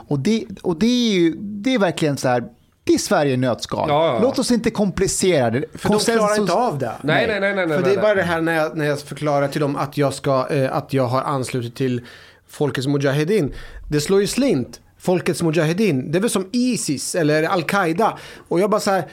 Och, 0.08 0.18
det, 0.18 0.44
och 0.62 0.78
det 0.78 0.86
är 0.86 1.12
ju, 1.12 1.34
det 1.40 1.74
är 1.74 1.78
verkligen 1.78 2.16
så 2.16 2.28
här, 2.28 2.44
det 2.84 2.94
är 2.94 2.98
Sverige 2.98 3.32
i 3.32 3.36
nötskal. 3.36 3.88
Ja, 3.88 4.06
ja. 4.06 4.18
Låt 4.22 4.38
oss 4.38 4.50
inte 4.50 4.70
komplicera 4.70 5.50
det. 5.50 5.64
För 5.74 5.88
de 5.88 5.98
klarar 6.00 6.40
inte 6.40 6.52
av 6.52 6.78
det. 6.78 6.92
Nej, 7.02 7.26
nej, 7.26 7.40
nej, 7.40 7.54
nej. 7.54 7.66
nej 7.66 7.78
För 7.78 7.84
det 7.84 7.94
är 7.94 8.02
bara 8.02 8.14
det 8.14 8.22
här 8.22 8.40
när 8.40 8.54
jag, 8.54 8.76
när 8.76 8.84
jag 8.84 9.00
förklarar 9.00 9.48
till 9.48 9.60
dem 9.60 9.76
att 9.76 9.96
jag, 9.96 10.14
ska, 10.14 10.46
eh, 10.50 10.76
att 10.76 10.92
jag 10.92 11.06
har 11.06 11.22
anslutit 11.22 11.76
till 11.76 12.06
Folkets 12.48 12.86
Mujahedin. 12.86 13.54
Det 13.88 14.00
slår 14.00 14.20
ju 14.20 14.26
slint. 14.26 14.80
Folkets 14.98 15.42
Mujahedin. 15.42 16.12
Det 16.12 16.18
är 16.18 16.20
väl 16.20 16.30
som 16.30 16.48
Isis 16.52 17.14
eller 17.14 17.42
Al-Qaida. 17.42 18.18
Och 18.48 18.60
jag 18.60 18.70
bara 18.70 18.80
så 18.80 18.90
här. 18.90 19.04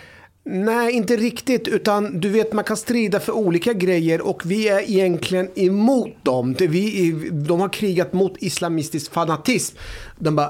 Nej, 0.50 0.94
inte 0.94 1.16
riktigt. 1.16 1.68
Utan 1.68 2.20
du 2.20 2.30
vet, 2.30 2.54
man 2.54 2.64
kan 2.64 2.78
strida 2.78 3.20
för 3.20 3.32
olika 3.32 3.74
grejer 3.74 4.22
och 4.22 4.42
vi 4.46 4.68
är 4.68 4.90
egentligen 4.90 5.50
emot 5.56 6.24
dem. 6.24 6.56
Vi, 6.60 7.30
de 7.32 7.60
har 7.60 7.70
krigat 7.70 8.14
mot 8.14 8.34
islamistisk 8.40 9.14
fanatism. 9.14 9.78
De 10.20 10.36
bara, 10.36 10.46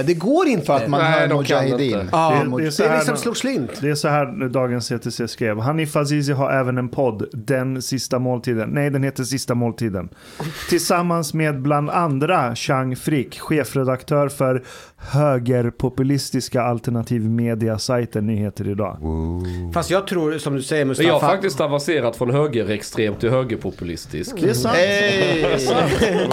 eh, 0.00 0.06
det 0.06 0.14
går 0.14 0.46
inte. 0.48 0.66
För 0.66 0.76
att 0.76 0.88
man 0.88 1.00
Nej, 1.00 1.28
hör 1.28 1.36
Mujahedin. 1.36 2.08
Ja, 2.12 2.44
Det- 2.44 2.50
det, 2.50 2.62
det 2.62 2.66
är 2.66 2.70
så 2.70 2.84
här 2.84 2.96
liksom 2.98 3.16
slår 3.16 3.34
slint. 3.34 3.70
Det 3.80 3.90
är 3.90 3.94
så 3.94 4.08
här 4.08 4.48
dagens 4.48 4.86
CTC 4.86 5.28
skrev. 5.28 5.58
Hanif 5.60 5.96
Azizi 5.96 6.32
har 6.32 6.50
även 6.52 6.78
en 6.78 6.88
podd, 6.88 7.24
Den 7.32 7.82
sista 7.82 8.18
måltiden. 8.18 8.68
Nej, 8.70 8.90
den 8.90 9.02
heter 9.02 9.24
Sista 9.24 9.54
måltiden. 9.54 10.08
Tillsammans 10.68 11.34
med 11.34 11.60
bland 11.62 11.90
andra 11.90 12.54
Chang 12.54 12.96
Frick, 12.96 13.40
chefredaktör 13.40 14.28
för 14.28 14.62
högerpopulistiska 14.96 16.62
alternativmedia-sajten 16.62 18.26
Nyheter 18.26 18.68
Idag. 18.68 18.96
Fast 19.74 19.90
jag 19.90 20.06
tror, 20.06 20.38
som 20.38 20.54
du 20.54 20.62
säger 20.62 20.84
Mustafa. 20.84 21.08
jag 21.08 21.18
har 21.18 21.28
faktiskt 21.28 21.60
avancerat 21.60 22.16
från 22.16 22.30
högerextrem 22.30 23.14
till 23.14 23.30
högerpopulistisk. 23.30 24.36
Det 24.40 24.48
är 24.50 24.54
sant. 24.54 24.76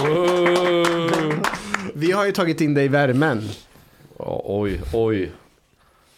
Oh. 0.00 1.19
Vi 2.10 2.14
har 2.14 2.26
ju 2.26 2.32
tagit 2.32 2.60
in 2.60 2.74
dig 2.74 2.84
i 2.84 2.88
värmen. 2.88 3.42
Oj, 4.16 4.80
oj. 4.92 5.30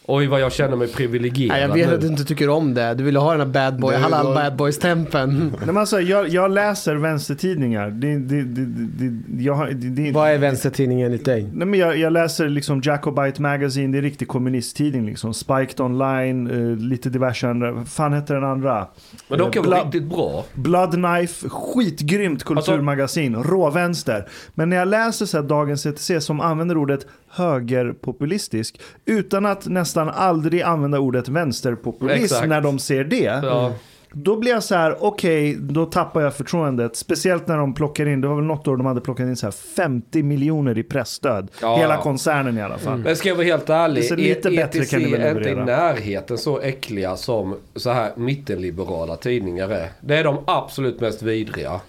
Oj 0.07 0.27
vad 0.27 0.41
jag 0.41 0.53
känner 0.53 0.77
mig 0.77 0.89
privilegierad 0.89 1.53
Nej, 1.59 1.61
jag 1.69 1.75
vet 1.75 1.89
nu. 1.89 1.95
att 1.95 2.01
du 2.01 2.07
inte 2.07 2.25
tycker 2.25 2.49
om 2.49 2.75
det. 2.75 2.95
Du 2.95 3.05
vill 3.05 3.17
ha 3.17 3.31
den 3.31 3.41
här 3.41 3.47
bad 3.71 3.81
boy, 3.81 3.95
halal 3.97 4.27
var- 4.27 4.35
bad 4.35 4.57
boys-tempen. 4.57 5.39
Nej, 5.57 5.67
men 5.67 5.77
alltså, 5.77 6.01
jag, 6.01 6.29
jag 6.29 6.51
läser 6.51 6.95
vänstertidningar. 6.97 7.91
Det, 7.91 8.19
det, 8.19 8.43
det, 8.43 8.65
det, 8.67 9.43
jag, 9.43 9.55
har- 9.55 9.67
det, 9.71 9.89
det, 9.89 10.13
Vad 10.13 10.31
är 10.31 10.39
vänstertidningen 10.39 11.07
enligt 11.07 11.25
dig? 11.25 11.51
Nej, 11.55 11.67
men 11.67 11.81
jag, 11.81 11.97
jag 11.97 12.13
läser 12.13 12.49
liksom 12.49 12.81
Jacobite 12.85 13.43
Magazine, 13.43 13.93
det 13.93 13.99
är 13.99 14.03
riktig 14.03 14.29
kommunisttidning 14.29 15.07
liksom. 15.07 15.35
Spiked 15.35 15.81
Online, 15.81 16.47
eh, 16.51 16.77
lite 16.77 17.11
diverse 17.11 17.49
andra. 17.49 17.85
Fan 17.85 18.13
heter 18.13 18.35
den 18.35 18.45
andra? 18.45 18.87
Men 19.29 19.39
de 19.39 19.51
kan 19.51 19.65
vara 19.65 19.77
Bla- 19.81 19.85
riktigt 19.85 20.05
bra. 20.11 20.45
Blood 20.55 20.93
Knife, 20.93 21.49
skitgrymt 21.49 22.45
kulturmagasin, 22.45 23.37
råvänster. 23.43 24.29
Men 24.55 24.71
när 24.71 24.77
jag 24.77 24.89
läser 24.89 25.27
så 25.27 25.37
här 25.41 25.45
Dagens 25.45 25.87
ETC 25.87 26.11
som 26.21 26.41
använder 26.41 26.77
ordet 26.77 27.07
högerpopulistisk 27.33 28.81
utan 29.05 29.47
att 29.47 29.67
nästan 29.67 30.09
aldrig 30.09 30.63
använda 30.63 30.99
ordet 30.99 31.29
vänsterpopulism 31.29 32.25
Exakt. 32.25 32.49
när 32.49 32.61
de 32.61 32.79
ser 32.79 33.05
det. 33.05 33.41
Ja. 33.43 33.73
Då 34.15 34.37
blir 34.37 34.51
jag 34.53 34.63
så 34.63 34.75
här, 34.75 34.97
okej, 35.01 35.57
då 35.61 35.87
tappar 35.87 36.21
jag 36.21 36.35
förtroendet. 36.35 36.97
Speciellt 36.97 37.49
när 37.49 37.57
de 37.57 37.75
plockar 37.75 38.07
in, 38.07 38.21
det 38.21 38.29
var 38.29 38.37
väl 38.37 38.45
något 38.45 38.69
år 38.69 38.77
de 38.77 38.87
hade 38.87 39.01
plockat 39.01 39.25
in 39.25 39.37
så 39.37 39.47
här 39.47 39.51
50 39.51 40.23
miljoner 40.23 40.79
i 40.79 40.83
pressstöd. 40.83 41.51
Ja. 41.63 41.77
Hela 41.77 41.97
koncernen 41.97 42.59
i 42.59 42.63
alla 42.63 42.79
fall. 42.79 42.99
Men 42.99 43.17
ska 43.17 43.29
jag 43.29 43.37
vara 43.37 43.47
helt 43.47 43.71
ärlig. 43.71 44.03
Det 44.03 44.07
ser 44.07 44.17
lite 44.17 44.49
E- 44.49 44.57
bättre 44.57 44.81
ETC 44.81 44.91
kan 44.91 45.03
ni 45.03 45.11
väl 45.11 45.21
är 45.21 45.39
inte 45.39 45.51
i 45.51 45.55
närheten 45.55 46.39
så 46.39 46.61
äckliga 46.61 47.17
som 47.17 47.57
så 47.77 47.91
här 47.91 48.13
mittenliberala 48.17 49.17
tidningar 49.17 49.69
är. 49.69 49.89
Det 50.01 50.17
är 50.17 50.25
de 50.25 50.39
absolut 50.47 51.01
mest 51.01 51.23
vidriga. 51.23 51.81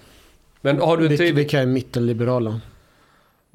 Men 0.61 0.79
har 0.81 0.97
du 0.97 1.17
tid... 1.17 1.35
vilka 1.35 1.61
är 1.61 1.65
mittenliberala? 1.65 2.61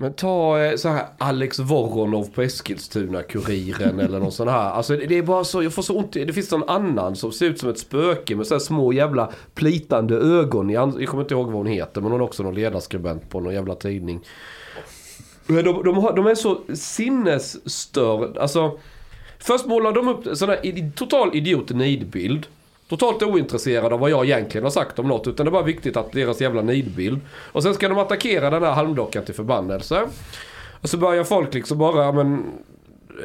Men 0.00 0.12
ta 0.12 0.58
eh, 0.64 0.76
så 0.76 0.88
här 0.88 1.06
Alex 1.18 1.58
Voronov 1.58 2.30
på 2.34 2.42
Eskilstuna-Kuriren 2.42 4.00
eller 4.04 4.20
någon 4.20 4.32
sån 4.32 4.48
här. 4.48 4.70
Alltså 4.70 4.96
det 4.96 5.18
är 5.18 5.22
bara 5.22 5.44
så, 5.44 5.62
jag 5.62 5.72
får 5.74 5.82
så 5.82 5.94
ont 5.98 6.16
i- 6.16 6.24
Det 6.24 6.32
finns 6.32 6.50
någon 6.50 6.68
annan 6.68 7.16
som 7.16 7.32
ser 7.32 7.46
ut 7.46 7.58
som 7.60 7.68
ett 7.70 7.78
spöke 7.78 8.36
med 8.36 8.46
så 8.46 8.54
här 8.54 8.58
små 8.58 8.92
jävla 8.92 9.30
plitande 9.54 10.14
ögon. 10.16 10.70
Jag 10.70 11.06
kommer 11.06 11.22
inte 11.22 11.34
ihåg 11.34 11.46
vad 11.46 11.54
hon 11.54 11.66
heter 11.66 12.00
men 12.00 12.12
hon 12.12 12.20
är 12.20 12.24
också 12.24 12.42
någon 12.42 12.54
ledarskribent 12.54 13.30
på 13.30 13.40
någon 13.40 13.54
jävla 13.54 13.74
tidning. 13.74 14.20
De, 15.46 15.62
de, 15.62 15.98
har, 15.98 16.16
de 16.16 16.26
är 16.26 16.34
så 16.34 16.58
sinnesstörd. 16.74 18.38
Alltså, 18.38 18.78
först 19.38 19.66
målar 19.66 19.92
de 19.92 20.08
upp 20.08 20.36
sån 20.36 20.48
här 20.48 20.90
total 20.96 21.30
idiot 21.36 21.70
nidbild. 21.70 22.46
Totalt 22.88 23.22
ointresserade 23.22 23.94
av 23.94 24.00
vad 24.00 24.10
jag 24.10 24.24
egentligen 24.24 24.64
har 24.64 24.70
sagt 24.70 24.98
om 24.98 25.08
något. 25.08 25.26
Utan 25.26 25.46
det 25.46 25.50
är 25.50 25.52
bara 25.52 25.62
viktigt 25.62 25.96
att 25.96 26.12
deras 26.12 26.40
jävla 26.40 26.62
nidbild. 26.62 27.20
Och 27.52 27.62
sen 27.62 27.74
ska 27.74 27.88
de 27.88 27.98
attackera 27.98 28.50
den 28.50 28.62
här 28.62 28.72
halmdockan 28.72 29.24
till 29.24 29.34
förbannelse. 29.34 30.02
Och 30.80 30.88
så 30.88 30.96
börjar 30.96 31.24
folk 31.24 31.54
liksom 31.54 31.78
bara, 31.78 32.12
men 32.12 32.44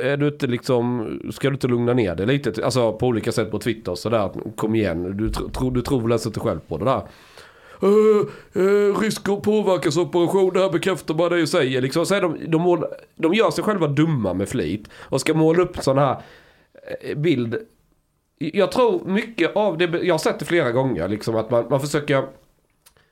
är 0.01 0.17
du 0.17 0.27
inte 0.27 0.47
liksom, 0.47 1.19
ska 1.33 1.49
du 1.49 1.53
inte 1.53 1.67
lugna 1.67 1.93
ner 1.93 2.15
dig 2.15 2.25
lite? 2.25 2.65
Alltså 2.65 2.93
på 2.93 3.07
olika 3.07 3.31
sätt 3.31 3.51
på 3.51 3.59
Twitter 3.59 3.91
och 3.91 3.97
sådär. 3.97 4.31
Kom 4.55 4.75
igen, 4.75 5.17
du, 5.17 5.29
tro, 5.29 5.69
du 5.69 5.81
tror 5.81 6.01
väl 6.01 6.11
ens 6.11 6.25
inte 6.25 6.39
själv 6.39 6.59
på 6.67 6.77
det 6.77 6.85
där. 6.85 7.01
Uh, 7.83 8.25
uh, 8.55 8.99
rysk 8.99 9.23
påverkansoperation, 9.23 10.53
det 10.53 10.59
här 10.59 10.69
bekräftar 10.69 11.13
bara 11.13 11.29
det 11.29 11.39
jag 11.39 11.49
säger. 11.49 11.81
Liksom, 11.81 12.05
så 12.05 12.19
de, 12.19 12.37
de, 12.47 12.61
mål, 12.61 12.85
de 13.15 13.33
gör 13.33 13.51
sig 13.51 13.63
själva 13.63 13.87
dumma 13.87 14.33
med 14.33 14.49
flit. 14.49 14.89
Och 14.93 15.21
ska 15.21 15.33
måla 15.33 15.63
upp 15.63 15.77
sån 15.77 15.97
här 15.97 16.21
eh, 17.01 17.17
bild. 17.17 17.55
Jag 18.53 18.71
tror 18.71 19.05
mycket 19.05 19.55
av 19.55 19.77
det, 19.77 19.85
jag 20.03 20.13
har 20.13 20.19
sett 20.19 20.39
det 20.39 20.45
flera 20.45 20.71
gånger, 20.71 21.07
liksom 21.07 21.35
att 21.35 21.51
man, 21.51 21.67
man 21.69 21.81
försöker 21.81 22.25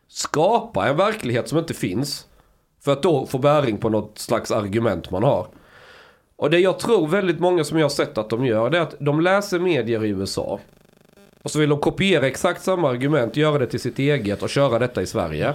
skapa 0.08 0.88
en 0.88 0.98
verklighet 0.98 1.50
som 1.50 1.58
inte 1.58 1.74
finns. 1.74 2.28
För 2.84 2.92
att 2.92 3.04
då 3.04 3.26
få 3.26 3.38
bäring 3.38 3.78
på 3.78 3.90
något 3.90 4.20
slags 4.20 4.52
argument 4.52 5.12
man 5.12 5.24
har. 5.24 5.48
Och 6.36 6.50
det 6.50 6.60
jag 6.60 6.80
tror 6.80 7.08
väldigt 7.08 7.40
många 7.40 7.64
som 7.64 7.78
jag 7.78 7.86
har 7.86 7.90
sett 7.90 8.18
att 8.18 8.30
de 8.30 8.46
gör, 8.46 8.70
det 8.70 8.78
är 8.78 8.82
att 8.82 8.96
de 9.00 9.22
läser 9.22 9.60
medier 9.60 10.06
i 10.06 10.10
USA. 10.10 10.60
Och 11.44 11.52
så 11.52 11.60
vill 11.60 11.70
de 11.70 11.80
kopiera 11.80 12.28
exakt 12.28 12.64
samma 12.64 12.90
argument, 12.90 13.38
göra 13.38 13.58
det 13.60 13.68
till 13.68 13.80
sitt 13.80 14.00
eget 14.00 14.44
och 14.44 14.50
köra 14.50 14.80
detta 14.80 15.02
i 15.02 15.06
Sverige. 15.06 15.54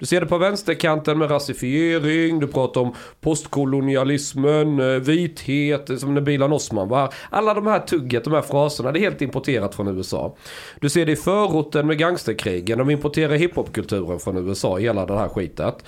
Du 0.00 0.06
ser 0.06 0.20
det 0.20 0.26
på 0.26 0.38
vänsterkanten 0.38 1.18
med 1.18 1.30
rasifiering, 1.30 2.40
du 2.40 2.46
pratar 2.46 2.80
om 2.80 2.94
postkolonialismen, 3.20 4.80
eh, 4.80 4.86
vithet, 4.86 5.90
eh, 5.90 5.96
som 5.96 6.14
när 6.14 6.20
Bilan 6.20 6.52
Osman 6.52 6.88
var 6.88 6.98
här. 6.98 7.14
Alla 7.30 7.54
de 7.54 7.66
här 7.66 7.78
tugget, 7.78 8.24
de 8.24 8.32
här 8.32 8.42
fraserna, 8.42 8.92
det 8.92 8.98
är 8.98 9.00
helt 9.00 9.22
importerat 9.22 9.74
från 9.74 9.98
USA. 9.98 10.36
Du 10.80 10.88
ser 10.88 11.06
det 11.06 11.12
i 11.12 11.16
förorten 11.16 11.86
med 11.86 11.98
gangsterkrigen, 11.98 12.78
de 12.78 12.90
importerar 12.90 13.34
hiphopkulturen 13.34 14.18
från 14.18 14.48
USA, 14.48 14.76
hela 14.76 15.06
det 15.06 15.18
här 15.18 15.28
skitet. 15.28 15.84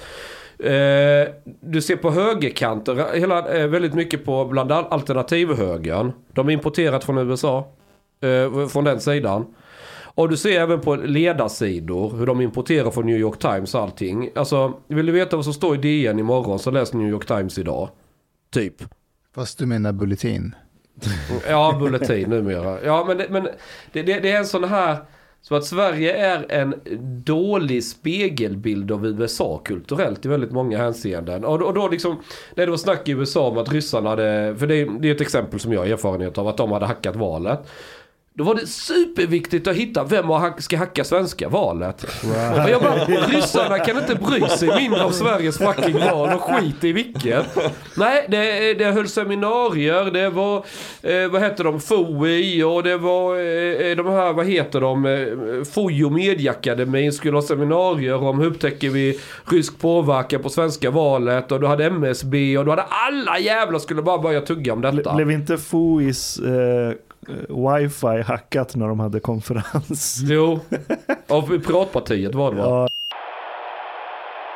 Eh, 0.59 1.35
du 1.61 1.83
ser 1.83 1.97
på 1.97 2.11
högerkanten, 2.11 3.03
hela, 3.15 3.49
eh, 3.49 3.67
väldigt 3.67 3.95
mycket 3.95 4.25
på 4.25 4.45
bland 4.45 4.73
alternativhögern. 4.73 6.13
De 6.33 6.49
är 6.49 6.53
importerat 6.53 7.05
från 7.05 7.19
USA. 7.19 7.69
Eh, 8.21 8.69
från 8.69 8.85
den 8.85 9.01
sidan. 9.01 9.47
Och 10.15 10.29
du 10.29 10.37
ser 10.37 10.61
även 10.61 10.81
på 10.81 10.97
ledarsidor 10.97 12.17
hur 12.17 12.27
de 12.27 12.41
importerar 12.41 12.91
från 12.91 13.07
New 13.07 13.19
York 13.19 13.39
Times 13.39 13.75
och 13.75 13.81
allting. 13.81 14.31
Alltså, 14.35 14.73
vill 14.87 15.07
du 15.07 15.13
veta 15.13 15.37
vad 15.37 15.45
som 15.45 15.55
står 15.55 15.75
i 15.75 15.79
DN 15.79 16.19
imorgon 16.19 16.59
så 16.59 16.71
läs 16.71 16.93
New 16.93 17.09
York 17.09 17.27
Times 17.27 17.59
idag. 17.59 17.89
Typ. 18.53 18.75
Fast 19.35 19.59
du 19.59 19.67
menar 19.67 19.93
bulletin? 19.93 20.55
Ja, 21.49 21.77
bulletin 21.81 22.31
numera. 22.31 22.85
Ja, 22.85 23.05
men, 23.09 23.19
det, 23.19 23.27
men 23.31 23.43
det, 23.93 24.03
det, 24.03 24.21
det 24.21 24.31
är 24.31 24.39
en 24.39 24.47
sån 24.47 24.65
här... 24.65 24.97
Så 25.45 25.55
att 25.55 25.65
Sverige 25.65 26.17
är 26.17 26.47
en 26.53 26.75
dålig 27.25 27.85
spegelbild 27.85 28.93
av 28.93 29.07
USA 29.07 29.61
kulturellt 29.65 30.25
i 30.27 30.29
väldigt 30.29 30.53
många 30.53 30.79
hänseenden. 30.79 31.45
Och 31.45 31.59
då, 31.59 31.67
och 31.67 31.75
då 31.75 31.89
liksom, 31.89 32.17
när 32.55 32.65
det 32.67 32.71
var 32.71 32.77
snack 32.79 33.09
i 33.09 33.13
USA 33.13 33.49
om 33.49 33.59
att 33.59 33.73
ryssarna 33.73 34.11
hade, 34.11 34.57
för 34.59 34.67
det, 34.67 34.75
är- 34.77 35.01
det 35.01 35.11
är 35.11 35.15
ett 35.15 35.21
exempel 35.21 35.61
som 35.61 35.73
jag 35.73 35.81
har 35.81 35.87
erfarenhet 35.87 36.39
av, 36.39 36.49
att 36.49 36.57
de 36.57 36.73
hade 36.73 36.87
hackat 36.87 37.17
valet. 37.17 37.61
Då 38.35 38.45
var 38.45 38.55
det 38.55 38.67
superviktigt 38.67 39.67
att 39.67 39.77
hitta 39.77 40.05
vem 40.05 40.25
hack- 40.31 40.61
ska 40.63 40.77
hacka 40.77 41.05
svenska 41.05 41.49
valet. 41.49 42.03
Och 42.65 42.71
jag 42.71 42.83
bara, 42.83 42.95
ryssarna 43.05 43.79
kan 43.79 43.99
inte 43.99 44.15
bry 44.15 44.41
sig 44.49 44.77
mindre 44.81 45.05
om 45.05 45.13
Sveriges 45.13 45.59
fucking 45.59 45.99
val 45.99 46.33
och 46.35 46.41
skit 46.43 46.85
i 46.85 46.93
vilket. 46.93 47.47
Nej, 47.97 48.27
det, 48.29 48.75
det 48.75 48.85
höll 48.85 49.09
seminarier, 49.09 50.05
det 50.11 50.31
var, 50.31 50.57
eh, 51.03 51.29
vad 51.31 51.43
heter 51.43 51.65
de, 51.65 51.81
FOI 51.81 52.63
och 52.63 52.83
det 52.83 52.97
var 52.97 53.35
eh, 53.35 53.97
de 53.97 54.07
här, 54.07 54.33
vad 54.33 54.47
heter 54.47 54.81
de, 54.81 55.07
eh, 55.07 55.65
FOI 55.75 56.05
och 56.05 56.13
Mediakademin 56.13 57.13
skulle 57.13 57.37
ha 57.37 57.43
seminarier 57.43 58.23
om 58.23 58.39
hur 58.39 58.47
upptäcker 58.47 58.91
vi 58.91 59.19
rysk 59.51 59.79
påverkan 59.81 60.43
på 60.43 60.49
svenska 60.49 60.91
valet 60.91 61.53
och 61.53 61.61
du 61.61 61.67
hade 61.67 61.85
MSB 61.85 62.59
och 62.59 62.65
du 62.65 62.71
hade 62.71 62.83
alla 62.83 63.39
jävlar 63.39 63.79
skulle 63.79 64.03
bara 64.03 64.19
börja 64.19 64.41
tugga 64.41 64.73
om 64.73 64.81
detta. 64.81 65.15
Blev 65.15 65.31
inte 65.31 65.59
FOIs 65.59 66.39
eh, 66.39 66.93
wifi 67.49 68.23
hackat 68.23 68.77
när 68.77 68.89
de 68.89 69.01
hade 69.01 69.21
konferens? 69.21 70.19
Jo, 70.23 70.61
av 71.29 71.59
Piratpartiet 71.59 72.35
var 72.35 72.51
det 72.51 72.57
va? 72.57 72.63
Ja, 72.65 72.89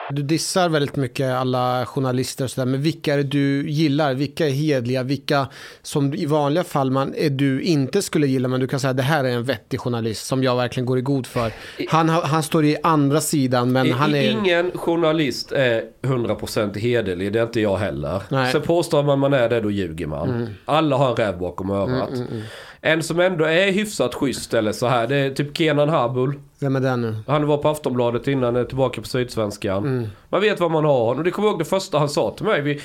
Du 0.09 0.23
dissar 0.23 0.69
väldigt 0.69 0.97
mycket 0.97 1.33
alla 1.33 1.87
journalister 1.87 2.45
och 2.45 2.51
sådär, 2.51 2.67
men 2.67 2.83
vilka 2.83 3.13
är 3.15 3.17
det 3.17 3.23
du 3.23 3.71
gillar? 3.71 4.15
Vilka 4.15 4.47
är 4.47 4.51
hedliga? 4.51 5.03
Vilka 5.03 5.47
som 5.83 6.15
i 6.15 6.27
vanliga 6.27 6.65
fall 6.65 6.91
man, 6.91 7.15
är 7.17 7.31
du 7.31 7.63
inte 7.63 8.03
skulle 8.03 8.27
gilla, 8.27 8.49
men 8.49 8.61
du 8.61 8.67
kan 8.67 8.81
säga 8.81 8.93
det 8.93 9.03
här 9.03 9.25
är 9.25 9.29
en 9.31 9.45
vettig 9.45 9.81
journalist 9.81 10.27
som 10.27 10.43
jag 10.43 10.57
verkligen 10.57 10.87
går 10.87 10.99
i 10.99 11.01
god 11.03 11.27
för. 11.27 11.53
Han, 11.89 12.09
han 12.09 12.43
står 12.43 12.65
i 12.65 12.77
andra 12.83 13.21
sidan, 13.21 13.73
men 13.73 13.87
I- 13.87 13.91
han 13.91 14.15
är... 14.15 14.31
Ingen 14.31 14.71
journalist 14.79 15.53
är 15.53 15.83
100% 16.03 16.79
hederlig, 16.79 17.33
det 17.33 17.39
är 17.39 17.43
inte 17.45 17.61
jag 17.61 17.77
heller. 17.77 18.23
Nej. 18.29 18.53
Sen 18.53 18.63
påstår 18.63 19.03
man 19.03 19.19
man 19.19 19.33
är 19.33 19.49
det, 19.49 19.61
då 19.61 19.71
ljuger 19.71 20.07
man. 20.07 20.55
Alla 20.65 20.97
har 20.97 21.11
en 21.11 21.17
räv 21.17 21.39
bakom 21.39 21.71
örat. 21.71 22.11
En 22.87 23.03
som 23.03 23.21
ändå 23.21 23.45
är 23.45 23.73
hyfsat 23.73 24.15
schysst 24.15 24.55
eller 24.55 24.73
så 24.73 24.87
här, 24.87 25.07
det 25.07 25.17
är 25.17 25.31
typ 25.31 25.57
Kenan 25.57 25.89
Habul. 25.89 26.35
Vem 26.61 26.77
är 26.77 26.81
det 26.81 26.97
nu? 26.97 27.17
Han 27.27 27.47
var 27.47 27.57
på 27.59 27.69
Aftonbladet 27.69 28.29
innan, 28.29 28.57
är 28.57 28.65
tillbaka 28.65 29.01
på 29.01 29.07
Sydsvenskan. 29.07 30.09
Man 30.29 30.41
vet 30.41 30.61
vad 30.61 30.71
man 30.71 30.85
har. 30.85 31.15
Och 31.15 31.25
det 31.25 31.31
kommer 31.31 31.49
jag 31.49 31.53
ihåg 31.53 31.61
det 31.61 31.65
första 31.65 31.99
han 31.99 32.09
sa 32.09 32.31
till 32.37 32.47
mig. 32.47 32.61
Vi, 32.63 32.81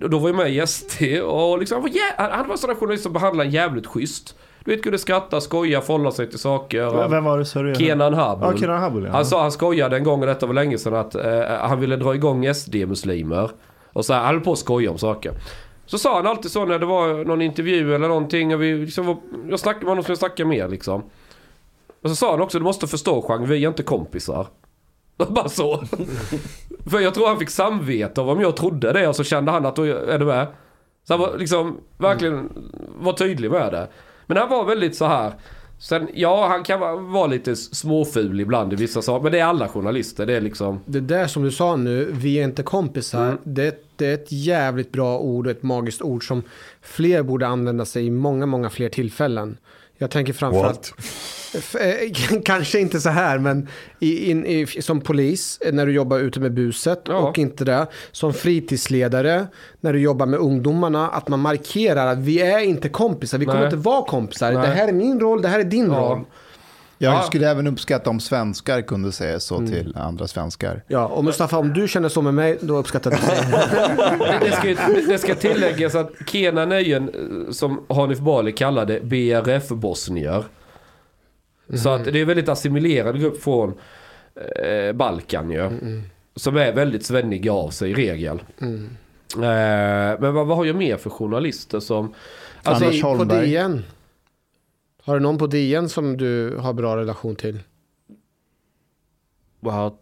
då 0.00 0.18
var 0.18 0.28
jag 0.28 0.36
med 0.36 0.50
i 0.54 0.66
SD 0.66 1.02
och 1.24 1.58
liksom, 1.58 1.74
han 1.74 1.82
var, 1.82 1.88
jä- 1.90 2.14
han- 2.16 2.30
han 2.30 2.46
var 2.46 2.52
en 2.54 2.58
sån 2.58 2.68
där 2.68 2.74
journalist 2.76 3.02
som 3.02 3.12
behandlade 3.12 3.48
en 3.48 3.52
jävligt 3.54 3.86
schysst. 3.86 4.34
Du 4.64 4.70
vet, 4.70 4.82
kunde 4.82 4.98
skratta, 4.98 5.40
skoja, 5.40 5.80
förhålla 5.80 6.10
sig 6.10 6.30
till 6.30 6.38
saker. 6.38 7.08
vem 7.08 7.24
var 7.24 7.38
det 7.38 7.44
sa 7.44 7.62
du? 7.62 7.74
Kenan 7.74 8.14
Habul. 8.14 8.48
Ja, 8.52 8.58
Kenan 8.58 8.78
Habul 8.80 9.04
ja. 9.04 9.10
Han 9.12 9.26
sa, 9.26 9.42
han 9.42 9.52
skojade 9.52 9.96
en 9.96 10.04
gång, 10.04 10.20
och 10.20 10.26
detta 10.26 10.46
var 10.46 10.54
länge 10.54 10.78
sedan, 10.78 10.94
att 10.94 11.14
eh, 11.14 11.40
han 11.60 11.80
ville 11.80 11.96
dra 11.96 12.14
igång 12.14 12.54
SD-muslimer. 12.54 13.50
Och 13.92 14.04
så 14.04 14.12
här, 14.12 14.20
han 14.20 14.34
höll 14.34 14.44
på 14.44 14.52
att 14.52 14.58
skoja 14.58 14.90
om 14.90 14.98
saker. 14.98 15.32
Så 15.86 15.98
sa 15.98 16.16
han 16.16 16.26
alltid 16.26 16.50
så 16.50 16.64
när 16.64 16.78
det 16.78 16.86
var 16.86 17.24
någon 17.24 17.42
intervju 17.42 17.94
eller 17.94 18.08
någonting. 18.08 18.54
Och 18.54 18.62
vi 18.62 18.74
liksom 18.74 19.06
var, 19.06 19.16
jag 19.48 19.60
snackade 19.60 19.84
med 19.84 19.90
honom 19.90 20.04
som 20.04 20.10
jag 20.10 20.18
snackade 20.18 20.48
med 20.48 20.70
liksom. 20.70 21.02
Och 22.02 22.10
så 22.10 22.16
sa 22.16 22.30
han 22.30 22.40
också, 22.40 22.58
du 22.58 22.64
måste 22.64 22.86
förstå 22.86 23.22
Chang, 23.22 23.46
vi 23.46 23.64
är 23.64 23.68
inte 23.68 23.82
kompisar. 23.82 24.46
Bara 25.16 25.48
så. 25.48 25.76
För 26.90 27.00
jag 27.00 27.14
tror 27.14 27.28
han 27.28 27.38
fick 27.38 27.50
samvete 27.50 28.20
av 28.20 28.28
om 28.30 28.40
jag 28.40 28.56
trodde 28.56 28.92
det 28.92 29.08
och 29.08 29.16
så 29.16 29.24
kände 29.24 29.52
han 29.52 29.66
att 29.66 29.76
då 29.76 29.82
är 29.82 30.18
du 30.18 30.24
med. 30.24 30.46
Så 31.04 31.12
han 31.12 31.20
var 31.20 31.38
liksom 31.38 31.80
verkligen 31.98 32.50
var 32.98 33.12
tydlig 33.12 33.50
med 33.50 33.72
det. 33.72 33.88
Men 34.26 34.36
han 34.36 34.48
var 34.48 34.64
väldigt 34.64 34.96
så 34.96 35.04
här. 35.04 35.32
Sen, 35.78 36.08
ja 36.14 36.48
han 36.48 36.64
kan 36.64 36.80
vara, 37.12 37.26
lite 37.26 37.56
småful 37.56 38.40
ibland 38.40 38.72
i 38.72 38.76
vissa 38.76 39.02
saker. 39.02 39.22
Men 39.22 39.32
det 39.32 39.38
är 39.38 39.44
alla 39.44 39.68
journalister. 39.68 40.26
Det 40.26 40.36
är 40.36 40.40
liksom... 40.40 40.80
Det 40.86 41.00
där 41.00 41.26
som 41.26 41.42
du 41.42 41.50
sa 41.50 41.76
nu, 41.76 42.08
vi 42.12 42.38
är 42.38 42.44
inte 42.44 42.62
kompisar, 42.62 43.26
Mm. 43.26 43.38
det, 43.44 43.82
det 43.96 44.06
är 44.06 44.14
ett 44.14 44.32
jävligt 44.32 44.92
bra 44.92 45.18
ord 45.18 45.46
och 45.46 45.50
ett 45.50 45.62
magiskt 45.62 46.02
ord 46.02 46.28
som 46.28 46.42
fler 46.82 47.22
borde 47.22 47.46
använda 47.46 47.84
sig 47.84 48.06
i 48.06 48.10
många, 48.10 48.46
många 48.46 48.70
fler 48.70 48.88
tillfällen. 48.88 49.56
Jag 49.98 50.10
tänker 50.10 50.32
framförallt, 50.32 50.92
eh, 51.54 52.40
kanske 52.44 52.80
inte 52.80 53.00
så 53.00 53.08
här, 53.08 53.38
men 53.38 53.68
i, 54.00 54.30
in, 54.30 54.46
i, 54.46 54.66
som 54.66 55.00
polis 55.00 55.58
eh, 55.60 55.72
när 55.72 55.86
du 55.86 55.92
jobbar 55.92 56.18
ute 56.18 56.40
med 56.40 56.52
buset 56.52 57.02
Ja. 57.08 57.14
och 57.16 57.38
inte 57.38 57.64
det. 57.64 57.86
Som 58.12 58.32
fritidsledare 58.34 59.46
när 59.80 59.92
du 59.92 59.98
jobbar 60.00 60.26
med 60.26 60.40
ungdomarna, 60.40 61.08
att 61.10 61.28
man 61.28 61.40
markerar 61.40 62.06
att 62.06 62.18
vi 62.18 62.40
är 62.40 62.58
inte 62.58 62.88
kompisar, 62.88 63.38
vi 63.38 63.44
kommer 63.44 63.58
Nej. 63.58 63.66
inte 63.66 63.76
vara 63.76 64.04
kompisar. 64.04 64.52
Nej. 64.52 64.62
Det 64.68 64.74
här 64.74 64.88
är 64.88 64.92
min 64.92 65.20
roll, 65.20 65.42
det 65.42 65.48
här 65.48 65.60
är 65.60 65.64
din 65.64 65.86
Ja. 65.92 65.98
roll. 65.98 66.24
Jag 66.98 67.14
Ja. 67.14 67.22
skulle 67.22 67.50
även 67.50 67.66
uppskatta 67.66 68.10
om 68.10 68.20
svenskar 68.20 68.82
kunde 68.82 69.12
säga 69.12 69.40
så 69.40 69.58
till 69.66 69.96
andra 69.96 70.26
svenskar. 70.26 70.82
Ja, 70.88 71.06
och 71.06 71.24
Mustafa, 71.24 71.58
om 71.58 71.72
du 71.72 71.88
känner 71.88 72.08
så 72.08 72.22
med 72.22 72.34
mig, 72.34 72.58
då 72.60 72.76
uppskattar 72.76 73.10
jag 73.10 73.20
det. 73.20 74.36
Det 74.40 74.52
ska, 74.52 74.68
det 75.12 75.18
ska 75.18 75.34
tilläggas 75.34 75.94
att 75.94 76.10
Kenan 76.26 76.72
är 76.72 76.78
ju 76.80 76.94
en, 76.94 77.08
eh, 77.08 77.50
som 77.52 77.84
Hanif 77.88 78.18
Bali 78.18 78.52
kallade 78.52 79.00
BRF-bosnier. 79.00 80.44
Så 81.74 81.88
att 81.90 82.04
det 82.04 82.10
är 82.10 82.16
en 82.22 82.26
väldigt 82.28 82.48
assimilerad 82.48 83.20
grupp 83.20 83.42
från 83.42 83.74
eh, 84.62 84.92
Balkan 84.92 85.50
ju. 85.50 85.70
Som 86.36 86.56
är 86.56 86.72
väldigt 86.72 87.04
svenniga 87.06 87.52
av 87.52 87.70
sig 87.70 87.90
i 87.90 87.94
regel. 87.94 88.42
Eh, 88.60 89.40
men 90.20 90.34
vad, 90.34 90.46
vad 90.46 90.56
har 90.56 90.64
jag 90.64 90.76
mer 90.76 90.96
för 90.96 91.10
journalister 91.10 91.80
som... 91.80 92.14
Alltså, 92.62 92.84
Anders 92.84 92.98
i- 92.98 93.02
på 93.02 93.08
Holmberg. 93.08 93.50
DN. 93.50 93.84
Har 95.06 95.14
du 95.14 95.20
någon 95.20 95.38
på 95.38 95.46
DN 95.46 95.88
som 95.88 96.16
du 96.16 96.56
har 96.56 96.72
bra 96.72 96.96
relation 96.96 97.36
till? 97.36 97.58
Jag 99.60 99.92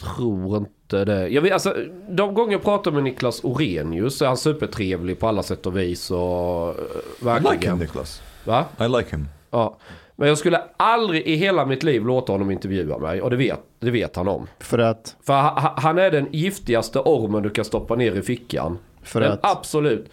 tror 0.00 0.56
inte 0.56 1.04
det. 1.04 1.28
Jag 1.28 1.42
vet, 1.42 1.52
alltså, 1.52 1.74
de 2.08 2.34
gånger 2.34 2.52
jag 2.52 2.62
pratar 2.62 2.90
med 2.90 3.02
Niklas 3.04 3.44
Orenius 3.44 4.22
är 4.22 4.26
han 4.26 4.36
supertrevlig 4.36 5.18
på 5.18 5.28
alla 5.28 5.42
sätt 5.42 5.66
och 5.66 5.76
vis. 5.76 6.10
Och, 6.10 6.18
eh, 6.18 6.74
I 7.20 7.24
verkligen. 7.24 7.54
like 7.54 7.68
him, 7.70 7.78
Niklas. 7.78 8.22
Va? 8.44 8.64
I 8.80 8.88
like 8.88 9.10
him. 9.10 9.28
Ja. 9.50 9.76
Men 10.16 10.28
jag 10.28 10.38
skulle 10.38 10.62
aldrig 10.76 11.22
i 11.26 11.34
hela 11.34 11.66
mitt 11.66 11.82
liv 11.82 12.06
låta 12.06 12.32
honom 12.32 12.50
intervjua 12.50 12.98
mig. 12.98 13.22
Och 13.22 13.30
det 13.30 13.36
vet, 13.36 13.60
det 13.78 13.90
vet 13.90 14.16
han 14.16 14.28
om. 14.28 14.46
För 14.58 14.78
att, 14.78 15.16
För 15.22 15.32
ha- 15.32 15.60
ha- 15.60 15.74
han 15.76 15.98
är 15.98 16.10
den 16.10 16.28
giftigaste 16.32 16.98
ormen 16.98 17.42
du 17.42 17.50
kan 17.50 17.64
stoppa 17.64 17.94
ner 17.96 18.12
i 18.12 18.22
fickan. 18.22 18.78
för 19.02 19.20
Den 19.20 19.32
att, 19.32 19.40
absolut 19.42 20.10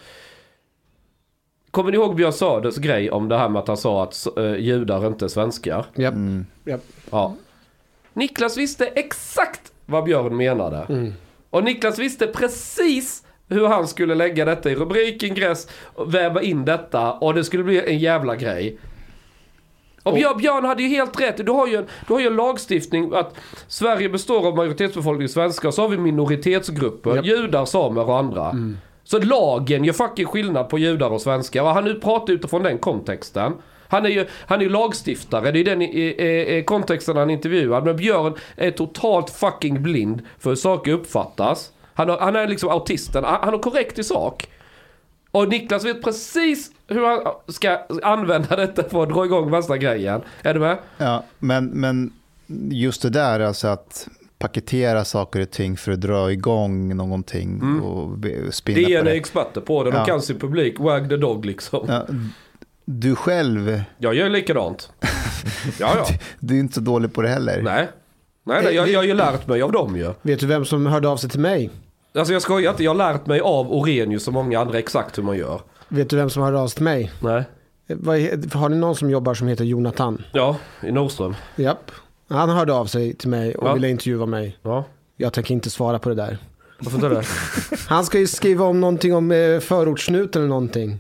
Kommer 1.72 1.92
ni 1.92 1.98
ihåg 1.98 2.16
Björn 2.16 2.34
Söders 2.34 2.76
grej 2.76 3.12
om 3.12 3.30
det 3.30 3.38
här 3.38 3.50
med 3.50 3.60
att 3.60 3.68
han 3.68 3.78
sa 3.78 4.04
att 4.04 4.28
uh, 4.38 4.56
judar 4.56 5.08
inte 5.08 5.26
är 5.26 5.30
svenskar? 5.30 5.86
Japp. 5.96 6.14
Mm. 6.14 6.46
Japp. 6.66 6.84
Ja. 7.10 7.36
Niklas 8.14 8.58
visste 8.58 8.86
exakt 8.86 9.72
vad 9.86 10.04
Björn 10.04 10.38
menade. 10.38 10.86
Mm. 10.90 11.14
Och 11.50 11.64
Niklas 11.64 12.00
visste 12.00 12.28
precis 12.28 13.24
hur 13.48 13.68
han 13.68 13.88
skulle 13.88 14.16
lägga 14.16 14.46
detta 14.46 14.72
i 14.72 14.76
rubriken, 14.76 15.34
gräs, 15.34 15.68
och 15.84 16.14
väva 16.14 16.42
in 16.42 16.66
detta 16.66 17.14
och 17.14 17.34
det 17.34 17.44
skulle 17.44 17.64
bli 17.64 17.90
en 17.90 18.00
jävla 18.00 18.36
grej. 18.36 18.78
Och 20.04 20.14
Björn, 20.14 20.38
Björn 20.38 20.66
hade 20.66 20.84
ju 20.84 20.90
helt 20.90 21.22
rätt. 21.22 21.46
Du 21.46 21.52
har 21.52 21.68
ju, 21.68 21.76
en, 21.76 21.86
du 22.08 22.14
har 22.14 22.20
ju 22.20 22.28
en 22.28 22.36
lagstiftning 22.36 23.12
att 23.14 23.36
Sverige 23.68 24.10
består 24.10 24.48
av 24.48 24.56
majoritetsbefolkning 24.56 25.30
svenskar, 25.30 25.72
så 25.72 25.82
har 25.82 25.90
vi 25.90 25.98
minoritetsgrupper, 25.98 27.16
Japp. 27.16 27.26
judar, 27.26 27.66
samer 27.66 28.10
och 28.10 28.18
andra. 28.18 28.52
Så 29.04 29.20
lagen 29.20 29.84
gör 29.84 29.94
fucking 29.94 30.26
skillnad 30.26 30.70
på 30.70 30.80
judar 30.80 31.10
och 31.10 31.22
svenskar. 31.22 31.64
Och 31.64 31.70
han 31.70 31.84
nu 31.84 32.00
pratar 32.00 32.34
utifrån 32.34 32.64
den 32.64 32.78
kontexten. 32.78 33.54
Han 33.88 34.06
är 34.06 34.10
ju, 34.10 34.28
han 34.48 34.60
är 34.60 34.64
ju 34.64 34.70
lagstiftare, 34.70 35.52
det 35.52 35.60
är 35.60 35.64
den 35.64 35.82
i, 35.82 35.86
i, 35.86 36.58
i 36.58 36.64
kontexten 36.64 37.18
han 37.18 37.30
intervjuar. 37.30 37.82
Men 37.82 37.96
Björn 37.96 38.36
är 38.56 38.72
totalt 38.72 39.30
fucking 39.30 39.84
blind 39.84 40.22
för 40.40 40.50
hur 40.50 40.56
saker 40.56 40.92
uppfattas. 40.92 41.72
Han, 41.94 42.10
har, 42.10 42.18
han 42.18 42.36
är 42.36 42.48
liksom 42.48 42.70
autisten, 42.70 43.24
han, 43.24 43.40
han 43.42 43.54
är 43.54 43.58
korrekt 43.58 44.00
i 44.00 44.04
sak. 44.04 44.48
Och 45.32 45.50
Niklas 45.50 45.86
vet 45.86 46.04
precis 46.04 46.72
hur 46.88 47.06
han 47.06 47.34
ska 47.48 47.80
använda 48.04 48.56
detta 48.56 48.90
för 48.90 49.04
att 49.04 49.10
dra 49.10 49.26
igång 49.26 49.52
värsta 49.52 49.78
grejen. 49.78 50.22
Är 50.42 50.54
du 50.54 50.60
med? 50.60 50.78
Ja, 50.98 51.24
men, 51.40 51.66
men 51.66 52.14
just 52.72 53.02
det 53.02 53.10
där, 53.10 53.40
alltså 53.40 53.68
att 53.68 54.08
paketera 54.42 55.06
saker 55.06 55.40
och 55.42 55.52
ting 55.52 55.78
för 55.78 55.92
att 55.92 56.02
dra 56.02 56.32
igång 56.32 56.96
någonting 56.98 57.82
och 57.82 58.18
be- 58.18 58.52
spinna 58.52 58.88
på 58.88 58.94
är 58.94 59.04
det. 59.04 59.12
experter 59.12 59.62
på 59.62 59.84
det. 59.84 59.92
De 59.92 59.98
Ja. 59.98 60.06
kan 60.06 60.22
sin 60.22 60.40
publik. 60.40 60.80
Wag 60.80 61.10
the 61.10 61.18
dog 61.18 61.46
liksom. 61.46 61.86
Ja, 61.88 62.06
du 62.86 63.16
själv, 63.16 63.82
Jag 63.98 64.14
gör 64.14 64.30
likadant. 64.30 64.92
Ja, 65.80 65.94
ja. 65.96 66.06
du 66.40 66.56
är 66.56 66.60
inte 66.60 66.74
så 66.74 66.82
dålig 66.82 67.14
på 67.14 67.22
det 67.22 67.30
heller. 67.30 67.62
Nej. 67.62 67.88
Nej, 68.44 68.64
nej 68.64 68.76
jag, 68.76 68.90
jag 68.90 69.00
har 69.00 69.04
ju 69.06 69.14
lärt 69.14 69.48
mig 69.48 69.62
av 69.62 69.72
dem 69.72 69.96
ju. 69.98 70.14
Vet 70.22 70.40
du 70.40 70.46
vem 70.48 70.66
som 70.66 70.86
hörde 70.86 71.08
av 71.10 71.18
sig 71.18 71.30
till 71.30 71.40
mig? 71.40 71.70
Alltså 72.16 72.34
jag 72.34 72.42
skojar 72.42 72.72
inte. 72.72 72.84
Jag 72.84 72.92
har 72.92 73.14
lärt 73.14 73.26
mig 73.26 73.40
av 73.40 73.72
Orenius 73.74 74.28
och 74.28 74.34
många 74.34 74.60
andra 74.60 74.80
exakt 74.80 75.18
hur 75.18 75.24
man 75.24 75.38
gör. 75.38 75.62
Vet 75.88 76.10
du 76.10 76.16
vem 76.16 76.30
som 76.30 76.44
hörde 76.44 76.60
av 76.60 76.68
sig 76.68 76.76
till 76.76 76.84
mig? 76.84 77.12
Nej. 77.20 77.44
Eh, 77.88 77.98
Har 78.60 78.70
ni 78.70 78.76
någon 78.78 78.96
som 78.96 79.10
jobbar 79.10 79.34
som 79.34 79.48
heter 79.48 79.64
Jonathan? 79.66 80.24
Ja, 80.34 80.58
i 80.84 80.92
Nordström. 80.92 81.36
Japp. 81.56 81.92
Han 82.32 82.50
hörde 82.50 82.74
av 82.74 82.86
sig 82.86 83.14
till 83.14 83.30
mig 83.30 83.56
och 83.56 83.68
Ja. 83.68 83.74
ville 83.74 83.90
intervjua 83.90 84.26
mig. 84.26 84.58
Ja. 84.64 84.84
Jag 85.18 85.34
tänker 85.34 85.54
inte 85.54 85.70
svara 85.70 86.00
på 86.00 86.10
det 86.10 86.16
där. 86.16 86.38
Varför 86.80 86.98
inte 86.98 87.10
det? 87.10 87.24
Han 87.88 88.06
ska 88.06 88.20
ju 88.20 88.28
skriva 88.28 88.66
om 88.66 88.82
någonting 88.82 89.16
om 89.16 89.32
eh, 89.32 89.60
förortssnut 89.60 90.36
eller 90.36 90.48
någonting. 90.48 91.00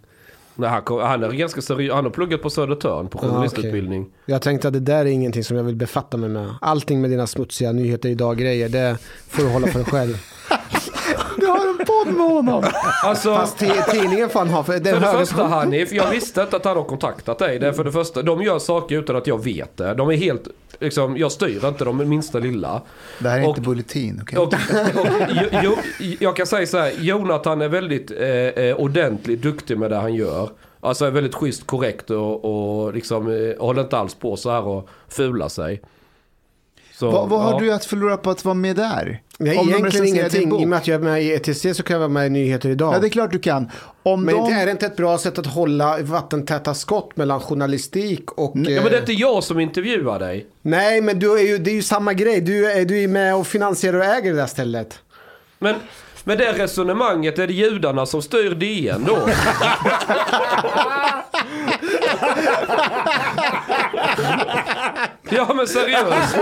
Nej, 0.56 0.70
han, 0.70 0.82
kom, 0.82 0.99
han 1.02 1.24
är 1.24 1.32
ganska 1.32 1.62
seriös. 1.62 1.94
Han 1.94 2.03
har 2.03 2.12
pluggat 2.12 2.41
på 2.41 2.49
Södertörn 2.49 3.08
på 3.08 3.20
Ja, 3.22 3.28
journalistutbildning. 3.28 4.10
Jag 4.26 4.41
tänkte 4.41 4.68
att 4.68 4.74
det 4.74 4.80
där 4.80 4.99
är 4.99 5.06
ingenting 5.06 5.44
som 5.44 5.58
jag 5.58 5.64
vill 5.64 5.76
befatta 5.76 6.18
mig 6.18 6.30
med. 6.30 6.56
Allting 6.62 7.02
med 7.02 7.10
dina 7.10 7.28
smutsiga 7.28 7.72
nyheter 7.72 8.10
idag-grejer, 8.10 8.70
det 8.70 8.98
får 9.28 9.44
du 9.44 9.49
hålla 9.49 9.68
för 9.68 9.80
dig 9.80 9.86
själv. 9.88 10.18
Du 11.38 11.48
har 11.48 11.70
en 11.70 11.78
podd 11.78 12.14
med 12.18 12.30
honom. 12.30 12.64
Alltså, 13.03 13.36
Fast 13.36 13.58
ti- 13.62 13.91
tidningen 13.91 14.30
fan 14.30 14.49
har 14.49 14.64
för 14.64 14.74
för 14.74 14.80
den 14.80 15.02
det 15.02 15.08
höga 15.08 15.20
första 15.20 15.44
Hanif, 15.44 15.91
jag 15.91 16.10
visste 16.12 16.41
inte 16.41 16.56
att 16.56 16.66
han 16.66 16.78
har 16.78 16.84
kontaktat 16.84 17.40
dig. 17.40 17.60
Det 17.60 17.68
är 17.68 17.72
för 17.72 17.84
det 17.84 17.91
första, 17.91 18.22
de 18.22 18.41
gör 18.41 18.60
saker 18.60 18.98
utan 18.99 19.16
att 19.16 19.28
jag 19.28 19.44
vet 19.44 19.78
det. 19.78 19.94
De 19.94 20.10
är 20.10 20.16
helt, 20.16 20.48
liksom, 20.82 21.18
jag 21.18 21.32
styr 21.32 21.66
inte 21.68 21.86
dem 21.86 22.10
minsta 22.10 22.40
lilla. 22.40 22.82
Det 23.20 23.30
här 23.30 23.40
är 23.40 23.44
Och- 23.44 23.49
inte 23.58 23.62
bulletin, 23.70 24.20
okej? 24.24 24.40
Och, 24.40 24.48
och, 24.48 25.08
jo, 25.64 25.76
jo, 25.99 26.16
jag 26.20 26.36
kan 26.36 26.45
säga 26.48 26.68
så 26.68 26.78
här, 26.78 26.91
Jonathan 26.99 27.62
är 27.62 27.70
väldigt 27.70 28.12
eh, 28.12 28.28
eh, 28.30 28.76
ordentligt 28.76 29.41
duktig 29.41 29.78
med 29.78 29.90
det 29.91 29.95
han 29.98 30.14
gör. 30.16 30.49
Alltså 30.80 31.06
är 31.06 31.12
väldigt 31.12 31.36
schysst, 31.36 31.68
korrekt 31.68 32.10
och, 32.10 32.45
och 32.86 32.94
liksom 32.94 33.28
eh, 33.32 33.60
håller 33.66 33.82
inte 33.82 33.98
alls 33.98 34.16
på 34.16 34.36
så 34.38 34.52
här 34.52 34.68
och 34.68 34.90
fula 35.08 35.49
sig. 35.49 35.82
Så, 37.02 37.11
Vad, 37.11 37.30
vad 37.30 37.41
har 37.41 37.52
ja. 37.52 37.60
du 37.60 37.73
att 37.73 37.86
förlora 37.86 38.18
på 38.18 38.30
att 38.30 38.45
vara 38.45 38.56
med 38.56 38.76
där? 38.76 39.22
Nej, 39.38 39.57
Om 39.57 39.69
egentligen 39.69 40.07
ingenting. 40.07 40.61
I 40.61 40.65
och 40.65 40.68
med 40.68 40.78
att 40.78 40.88
jag 40.88 40.95
är 40.95 40.99
med 40.99 41.23
i 41.23 41.32
ETC 41.34 41.78
så 41.78 41.84
kan 41.84 41.94
jag 41.94 41.99
vara 41.99 42.10
med 42.10 42.28
i 42.28 42.30
Nyheter 42.30 42.69
idag. 42.69 42.95
Ja, 42.95 42.99
det 42.99 43.07
är 43.07 43.10
klart 43.10 43.32
du 43.32 43.40
kan. 43.40 43.72
Om 44.03 44.23
Men 44.23 44.36
de... 44.36 44.53
är 44.53 44.65
det 44.65 44.72
inte 44.72 44.86
ett 44.86 44.95
bra 44.95 45.18
sätt 45.18 45.40
att 45.40 45.45
hålla 45.45 45.98
vattentäta 46.02 46.73
skott 46.73 47.18
mellan 47.18 47.40
journalistik 47.40 48.32
och... 48.32 48.53
Ja, 48.56 48.72
eh, 48.72 48.84
men 48.84 48.91
det 48.91 48.98
är 48.98 48.99
inte 48.99 49.14
jag 49.14 49.44
som 49.44 49.60
intervjuar 49.60 50.19
dig. 50.19 50.45
Nej, 50.61 51.02
men 51.02 51.19
du 51.19 51.40
är 51.40 51.44
ju, 51.44 51.57
det 51.57 51.72
är 51.72 51.76
ju 51.76 51.84
samma 51.84 52.14
grej. 52.14 52.41
Du 52.41 52.72
är, 52.72 52.86
du 52.86 53.03
är 53.03 53.07
med 53.07 53.36
och 53.36 53.48
finansierar 53.48 53.98
och 53.98 54.06
äger 54.06 54.32
det 54.32 54.38
där 54.38 54.48
stället. 54.48 54.99
Men 55.60 55.76
med 56.23 56.38
det 56.38 56.52
resonemanget 56.52 57.40
är 57.40 57.48
det 57.48 57.53
judarna 57.53 58.06
som 58.06 58.22
styr 58.22 58.56
DN 58.56 59.03
då. 59.07 59.18
ja 65.32 65.53
men 65.53 65.68
seriöst. 65.68 66.38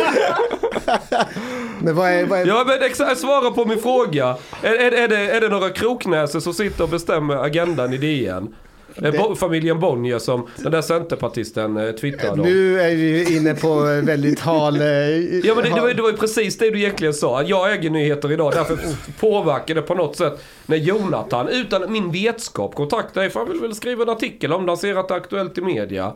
Men 1.80 1.95
vad 1.95 2.10
är... 2.10 2.26
Vad 2.26 2.40
är 2.40 2.45
Ja 2.45 2.64
men 2.68 2.82
exakt, 2.84 3.20
svara 3.20 3.52
på 3.52 3.66
min 3.66 3.80
fråga. 3.80 4.38
Är, 4.61 4.74
är, 4.74 4.91
är, 4.91 5.07
det, 5.07 5.18
är 5.18 5.41
det 5.41 5.49
några 5.49 5.70
kroknäsor 5.70 6.40
som 6.40 6.53
sitter 6.53 6.84
och 6.84 6.90
bestämmer 6.90 7.36
agendan 7.36 7.94
i 7.94 7.98
DN? 7.98 8.56
Det... 8.95 9.36
Familjen 9.36 9.80
Bonnier 9.80 10.20
som 10.20 10.48
den 10.56 10.72
där 10.72 10.82
centerpartisten 10.82 11.78
eh, 11.78 11.91
twittrade 11.91 12.41
om. 12.41 12.48
Nu 12.48 12.82
är 12.82 12.95
vi 12.95 13.38
inne 13.38 13.56
på 13.56 13.80
väldigt 13.80 14.40
hal... 14.40 14.82
eh, 14.82 14.88
Ja 14.88 15.56
men 15.56 15.64
det, 15.64 15.70
det, 15.76 15.82
var, 15.82 15.94
det 15.94 16.02
var 16.02 16.11
ju 16.11 16.18
precis 16.18 16.57
det 16.57 16.70
du 16.70 16.80
egentligen 16.80 17.14
sa. 17.14 17.44
Jag 17.44 17.74
äger 17.74 17.90
nyheter 17.90 18.32
idag. 18.32 18.53
Därför 18.53 18.78
påverkar 19.20 19.76
det 19.76 19.82
på 19.82 19.94
något 19.95 20.16
sätt 20.16 20.44
när 20.66 20.78
Jonathan 20.78 21.48
utan 21.48 21.91
min 21.91 22.11
vetskap 22.11 22.76
kontaktar 22.76 23.22
dig. 23.22 23.30
För 23.30 23.40
han 23.40 23.49
vill 23.49 23.60
väl 23.61 23.76
skriva 23.76 24.03
en 24.03 24.10
artikel 24.10 24.53
om 24.53 24.66
det. 24.66 24.72
Han 24.72 24.78
ser 24.78 24.95
att 24.95 25.07
det 25.07 25.14
är 25.14 25.18
aktuellt 25.18 25.57
i 25.57 25.61
media. 25.61 26.14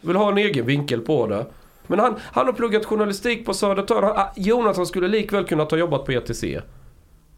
Vill 0.00 0.16
ha 0.16 0.32
en 0.32 0.38
egen 0.38 0.66
vinkel 0.66 1.00
på 1.00 1.26
det. 1.26 1.46
Men 1.88 1.98
han, 1.98 2.14
han 2.32 2.46
har 2.46 2.52
pluggat 2.52 2.84
journalistik 2.84 3.46
på 3.46 3.54
Södertörn. 3.54 4.04
Han- 4.04 4.16
ah, 4.16 4.32
Jonathan 4.36 4.86
skulle 4.86 5.08
likväl 5.08 5.44
kunna 5.44 5.64
ta 5.64 5.76
jobbat 5.76 6.04
på 6.04 6.12
ETC. 6.12 6.44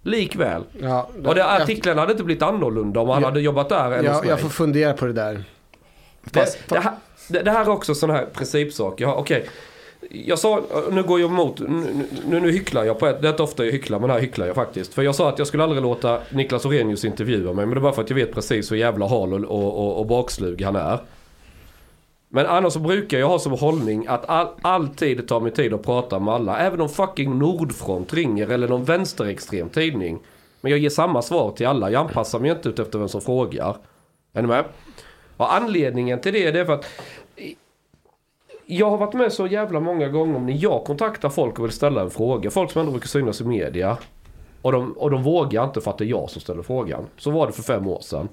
Likväl. 0.02 0.62
Ja, 0.80 1.08
Och 1.24 1.34
det, 1.34 1.40
jag, 1.40 1.62
artiklarna 1.62 2.00
hade 2.00 2.12
inte 2.12 2.24
blivit 2.24 2.42
annorlunda 2.42 3.00
om 3.00 3.08
han 3.08 3.22
Ja. 3.22 3.28
hade 3.28 3.40
jobbat 3.40 3.68
där 3.68 3.84
än 3.90 3.98
hos 3.98 4.04
jag, 4.06 4.20
mig. 4.20 4.28
jag 4.28 4.40
får 4.40 4.48
fundera 4.48 4.92
på 4.92 5.06
det 5.06 5.12
där. 5.12 5.44
Det, 6.24 6.58
det, 6.68 6.78
här, 6.78 6.92
det, 7.28 7.42
det 7.42 7.50
här 7.50 7.60
är 7.64 7.68
också 7.68 7.94
sån 7.94 8.10
här 8.10 8.26
principsak. 8.34 9.00
Jag, 9.00 9.18
okej. 9.18 9.46
Jag 10.10 10.38
sa, 10.38 10.62
nu 10.90 11.02
går 11.02 11.20
jag 11.20 11.30
emot, 11.30 11.60
nu, 11.60 11.86
nu, 12.28 12.40
nu 12.40 12.50
hycklar 12.52 12.84
jag 12.84 12.98
på 12.98 13.06
ett, 13.06 13.22
det 13.22 13.28
är 13.28 13.30
inte 13.30 13.42
ofta 13.42 13.64
jag 13.64 13.72
hycklar 13.72 13.98
men 13.98 14.10
här 14.10 14.18
hycklar 14.20 14.46
jag 14.46 14.54
faktiskt. 14.54 14.94
För 14.94 15.02
jag 15.02 15.14
sa 15.14 15.28
att 15.28 15.38
jag 15.38 15.46
skulle 15.46 15.62
aldrig 15.62 15.82
låta 15.82 16.18
Niklas 16.30 16.64
Orenius 16.64 17.04
intervjua 17.04 17.52
mig 17.52 17.66
men 17.66 17.74
det 17.74 17.78
är 17.78 17.82
bara 17.82 17.92
för 17.92 18.02
att 18.02 18.10
jag 18.10 18.14
vet 18.14 18.34
precis 18.34 18.72
hur 18.72 18.76
jävla 18.76 19.06
hal 19.08 19.32
och, 19.34 19.40
och, 19.64 19.78
och, 19.86 19.98
och 19.98 20.06
bakslug 20.06 20.62
han 20.62 20.76
är. 20.76 20.98
Men 22.32 22.46
annars 22.46 22.72
så 22.72 22.78
brukar 22.78 23.18
jag 23.18 23.28
ha 23.28 23.38
som 23.38 23.52
hållning 23.52 24.06
att 24.06 24.28
all, 24.28 24.48
alltid 24.62 25.28
ta 25.28 25.40
mig 25.40 25.52
tid 25.52 25.74
att 25.74 25.82
prata 25.82 26.18
med 26.18 26.34
alla. 26.34 26.58
Även 26.58 26.80
om 26.80 26.88
fucking 26.88 27.38
Nordfront 27.38 28.12
ringer 28.12 28.48
eller 28.48 28.68
någon 28.68 28.84
vänsterextrem 28.84 29.68
tidning. 29.68 30.18
Men 30.60 30.70
jag 30.70 30.78
ger 30.78 30.90
samma 30.90 31.22
svar 31.22 31.50
till 31.50 31.66
alla. 31.66 31.90
Jag 31.90 32.00
anpassar 32.00 32.38
mig 32.38 32.50
inte 32.50 32.68
ut 32.68 32.78
efter 32.78 32.98
vem 32.98 33.08
som 33.08 33.20
frågar. 33.20 33.76
Är 34.32 34.42
ni 34.42 34.48
med? 34.48 34.64
Och 35.36 35.54
anledningen 35.54 36.20
till 36.20 36.32
det, 36.32 36.50
det 36.50 36.60
är 36.60 36.64
för 36.64 36.72
att 36.72 36.86
jag 38.66 38.90
har 38.90 38.98
varit 38.98 39.14
med 39.14 39.32
så 39.32 39.46
jävla 39.46 39.80
många 39.80 40.08
gånger 40.08 40.36
om 40.36 40.46
när 40.46 40.58
jag 40.62 40.84
kontaktar 40.84 41.28
folk 41.28 41.58
och 41.58 41.64
vill 41.64 41.72
ställa 41.72 42.00
en 42.02 42.10
fråga. 42.10 42.50
Folk 42.50 42.70
som 42.70 42.80
ändå 42.80 42.92
brukar 42.92 43.08
synas 43.08 43.40
i 43.40 43.44
media. 43.44 43.96
Och 44.62 44.72
de, 44.72 44.92
och 44.92 45.10
de 45.10 45.22
vågar 45.22 45.64
inte 45.64 45.80
för 45.80 45.90
att 45.90 45.98
det 45.98 46.04
är 46.04 46.08
jag 46.08 46.30
som 46.30 46.40
ställer 46.40 46.62
frågan. 46.62 47.06
Så 47.16 47.30
var 47.30 47.46
det 47.46 47.52
för 47.52 47.62
fem 47.62 47.86
år 47.86 48.00
sedan. 48.00 48.28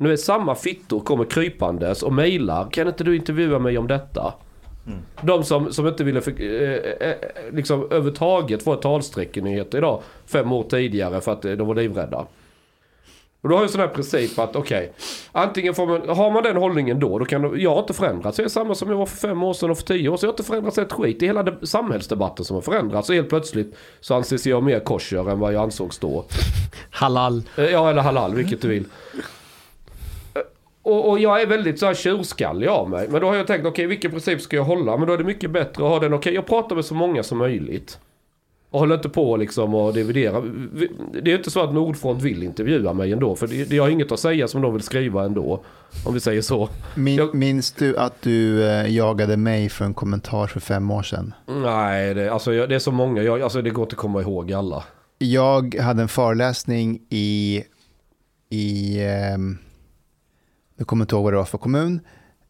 Nu 0.00 0.12
är 0.12 0.16
samma 0.16 0.54
fittor 0.54 1.00
kommer 1.00 1.24
krypandes 1.24 2.02
och 2.02 2.12
mejlar. 2.12 2.70
Kan 2.70 2.88
inte 2.88 3.04
du 3.04 3.16
intervjua 3.16 3.58
mig 3.58 3.78
om 3.78 3.86
detta? 3.86 4.34
De 5.22 5.44
som, 5.44 5.72
som 5.72 5.86
inte 5.86 6.04
ville 6.04 6.20
för, 6.20 6.40
eh, 6.40 7.08
eh, 7.08 7.16
liksom 7.52 7.82
överhuvudtaget 7.82 8.62
få 8.62 8.72
ett 8.72 8.82
talstreck 8.82 9.36
i 9.36 9.40
nyheter 9.40 9.78
idag. 9.78 10.02
Fem 10.26 10.52
år 10.52 10.62
tidigare 10.62 11.20
för 11.20 11.32
att 11.32 11.44
eh, 11.44 11.52
de 11.52 11.66
var 11.66 11.74
livrädda. 11.74 12.26
Och 13.40 13.48
då 13.48 13.54
har 13.54 13.60
jag 13.62 13.66
en 13.66 13.72
sån 13.72 13.80
här 13.80 13.88
princip 13.88 14.38
att 14.38 14.56
okej. 14.56 14.92
antingen 15.32 15.74
får 15.74 15.86
man, 15.86 16.16
har 16.16 16.30
man 16.30 16.42
den 16.42 16.56
hållningen 16.56 17.00
då, 17.00 17.18
då 17.18 17.24
kan 17.24 17.42
du, 17.42 17.62
jag 17.62 17.70
har 17.70 17.80
inte 17.80 17.94
förändrats. 17.94 18.38
Jag 18.38 18.44
är 18.44 18.48
samma 18.48 18.74
som 18.74 18.90
jag 18.90 18.96
var 18.96 19.06
för 19.06 19.16
fem 19.16 19.42
år 19.42 19.52
sedan 19.52 19.70
och 19.70 19.78
för 19.78 19.84
tio 19.84 20.08
år 20.08 20.16
sedan. 20.16 20.26
Jag 20.26 20.32
har 20.32 20.34
inte 20.34 20.42
förändrats 20.42 20.78
ett 20.78 20.92
skit. 20.92 21.20
Det 21.20 21.26
är 21.26 21.28
hela 21.28 21.42
de, 21.42 21.66
samhällsdebatten 21.66 22.44
som 22.44 22.54
har 22.54 22.60
förändrats. 22.60 23.08
Och 23.08 23.14
helt 23.14 23.28
plötsligt 23.28 23.76
så 24.00 24.14
anses 24.14 24.46
jag 24.46 24.62
mer 24.62 24.80
kosher 24.80 25.30
än 25.30 25.38
vad 25.38 25.52
jag 25.52 25.62
ansågs 25.62 25.98
då. 25.98 26.24
Halal. 26.90 27.42
Eh, 27.56 27.64
Ja, 27.64 27.90
eller 27.90 28.02
halal, 28.02 28.34
vilket 28.34 28.62
du 28.62 28.68
vill. 28.68 28.84
Och, 30.88 31.10
och 31.10 31.18
jag 31.18 31.42
är 31.42 31.46
väldigt 31.46 31.78
så 31.78 31.86
här 31.86 31.94
tjurskallig 31.94 32.66
av 32.68 32.90
mig. 32.90 33.08
Men 33.10 33.20
då 33.20 33.26
har 33.26 33.34
jag 33.36 33.46
tänkt, 33.46 33.66
okej 33.66 33.86
vilken 33.86 34.10
princip 34.10 34.40
ska 34.40 34.56
jag 34.56 34.64
hålla? 34.64 34.96
Men 34.96 35.06
då 35.06 35.12
är 35.14 35.18
det 35.18 35.24
mycket 35.24 35.50
bättre 35.50 35.84
att 35.84 35.90
ha 35.90 35.98
den, 35.98 36.14
okej 36.14 36.34
jag 36.34 36.46
pratar 36.46 36.76
med 36.76 36.84
så 36.84 36.94
många 36.94 37.22
som 37.22 37.38
möjligt. 37.38 37.98
Och 38.70 38.80
håller 38.80 38.94
inte 38.94 39.08
på 39.08 39.36
liksom 39.36 39.74
och 39.74 39.94
dividera. 39.94 40.40
Vi- 40.72 40.90
Det 41.22 41.32
är 41.32 41.36
inte 41.36 41.50
så 41.50 41.60
att 41.62 41.74
Nordfront 41.74 42.22
vill 42.22 42.42
intervjua 42.42 42.92
mig 42.92 43.12
ändå. 43.12 43.34
För 43.36 43.46
det, 43.46 43.64
det 43.64 43.78
har 43.78 43.88
inget 43.88 44.12
att 44.12 44.20
säga 44.20 44.48
som 44.48 44.62
de 44.62 44.72
vill 44.72 44.82
skriva 44.82 45.24
ändå. 45.24 45.60
Om 46.06 46.14
vi 46.14 46.20
säger 46.20 46.42
så. 46.42 46.68
Min, 46.94 47.16
Jag- 47.16 47.34
Minns 47.34 47.72
du 47.72 47.96
att 47.96 48.22
du 48.22 48.64
eh, 48.64 48.94
jagade 48.94 49.36
mig 49.36 49.68
för 49.68 49.84
en 49.84 49.94
kommentar 49.94 50.46
för 50.46 50.60
fem 50.60 50.90
år 50.90 51.02
sedan? 51.02 51.34
Nej, 51.46 52.14
det, 52.14 52.32
alltså, 52.32 52.52
jag, 52.54 52.68
det 52.68 52.74
är 52.74 52.78
så 52.78 52.92
många. 52.92 53.22
Jag, 53.22 53.42
alltså, 53.42 53.62
det 53.62 53.70
går 53.70 53.82
inte 53.84 53.94
att 53.94 53.98
komma 53.98 54.20
ihåg 54.20 54.52
alla. 54.52 54.84
Jag 55.18 55.74
hade 55.74 56.02
en 56.02 56.08
föreläsning 56.08 57.00
i, 57.10 57.62
i, 58.50 58.98
ehm, 59.04 59.58
Jag 60.78 60.86
kommer 60.86 61.04
inte 61.04 61.14
ihåg 61.14 61.24
vad 61.24 61.32
det 61.32 61.36
var 61.36 61.44
för 61.44 61.58
kommun. 61.58 62.00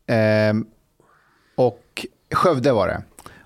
Eh, 0.06 0.55
och 1.55 2.06
Skövde 2.32 2.72
var 2.72 2.88
det. 2.88 3.02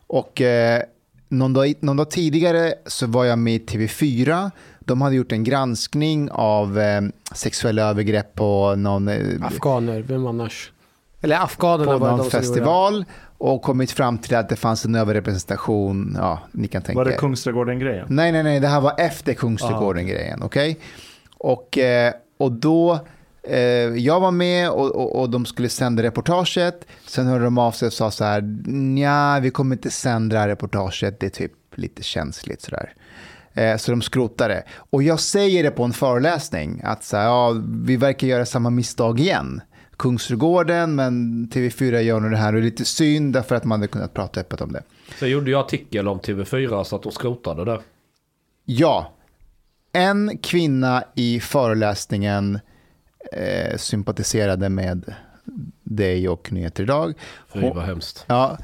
Och 0.07 0.41
eh, 0.41 0.83
någon, 1.29 1.53
dag, 1.53 1.75
någon 1.81 1.97
dag 1.97 2.11
tidigare 2.11 2.75
så 2.87 3.07
var 3.07 3.25
jag 3.25 3.39
med 3.39 3.55
i 3.55 3.59
TV4. 3.59 4.51
De 4.81 5.01
hade 5.01 5.17
gjort 5.17 5.33
en 5.33 5.45
granskning 5.45 6.31
av 6.31 6.79
eh, 6.79 7.03
sexuella 7.35 7.83
övergrepp 7.83 8.35
på 8.35 8.75
någon, 8.77 9.09
eh, 9.09 9.47
Afghaner, 9.47 10.03
vem 10.03 10.27
annars? 10.27 10.73
Eller 11.21 11.37
afghanerna 11.37 11.93
på 11.93 11.99
var 11.99 12.11
det 12.11 12.17
någon 12.17 12.31
festival 12.31 13.05
och 13.39 13.63
kommit 13.63 13.91
fram 13.91 14.19
till 14.19 14.37
att 14.37 14.49
det 14.49 14.57
fanns 14.57 14.85
en 14.85 14.95
överrepresentation. 14.95 16.17
Ja, 16.19 16.39
ni 16.53 16.69
kan 16.69 16.83
tänka 16.83 16.99
Var 16.99 17.05
det. 17.05 17.13
Kungsträdgården-grejen? 17.13 18.07
Nej, 18.11 18.33
nej, 18.33 18.43
nej, 18.43 18.61
det 18.61 18.69
här 18.69 18.81
var 18.81 18.95
efter 18.99 19.35
Kungsträdgården-grejen, 19.35 20.43
okej? 20.43 20.79
Och, 21.39 21.79
eh, 21.79 22.13
och 22.39 22.53
då, 22.53 22.99
jag 23.97 24.21
var 24.21 24.31
med 24.31 24.71
och, 24.71 24.95
och, 24.95 25.21
och 25.21 25.31
de 25.31 25.47
skulle 25.47 25.69
sända 25.69 26.03
reportaget. 26.03 26.87
Sen 27.07 27.27
hörde 27.27 27.45
de 27.45 27.59
av 27.59 27.73
sig 27.73 27.87
och 27.87 27.93
sa 27.93 28.11
så 28.11 28.25
här, 28.25 28.41
nja, 28.67 29.41
vi 29.43 29.51
kommer 29.51 29.77
inte 29.77 29.91
sända 29.91 30.37
det 30.37 30.41
här 30.41 30.49
reportaget, 30.49 31.21
det 31.21 31.27
är 31.27 31.31
typ 31.31 31.53
lite 31.75 32.03
känsligt 32.03 32.63
sådär. 32.63 32.95
Eh, 33.55 33.77
så 33.77 33.91
de 33.91 34.03
skrotade. 34.03 34.65
Och 34.91 35.03
jag 35.03 35.21
säger 35.21 35.63
det 35.63 35.71
på 35.71 35.85
en 35.85 35.93
föreläsning, 35.93 36.81
att 36.85 37.05
så 37.05 37.17
här, 37.17 37.25
ja, 37.25 37.63
vi 37.85 37.97
verkar 37.97 38.27
göra 38.27 38.47
samma 38.47 38.71
misstag 38.71 39.21
igen. 39.21 39.61
Kungsträdgården, 39.97 40.95
men 40.95 41.13
TV4 41.53 42.01
gör 42.01 42.21
nog 42.21 42.31
det 42.31 42.37
här 42.37 42.55
och 42.55 42.61
det 42.61 42.67
är 42.67 42.71
lite 42.71 42.85
synd 42.85 43.33
därför 43.33 43.55
att 43.55 43.65
man 43.65 43.81
hade 43.81 43.89
kunnat 43.89 44.15
prata 44.15 44.41
öppet 44.41 44.61
om 44.61 44.73
det. 44.73 44.83
Sen 45.19 45.31
gjorde 45.31 45.51
jag 45.51 45.61
artikel 45.61 46.09
om 46.09 46.21
TV4 46.21 46.85
så 46.85 46.97
att 46.97 47.03
de 47.03 47.13
skrotade 47.13 47.65
det. 47.65 47.81
Ja, 48.65 49.13
en 49.93 50.39
kvinna 50.39 51.05
i 51.15 51.41
föreläsningen 51.41 52.59
eh, 53.33 53.77
sympatiserade 53.77 54.69
med 54.69 55.15
dig 55.83 56.29
och 56.29 56.53
Nyheter 56.53 56.83
Idag. 56.83 57.15
Fy 57.53 57.61
vad 57.61 57.85
hemskt. 57.85 58.25
Ja, 58.27 58.59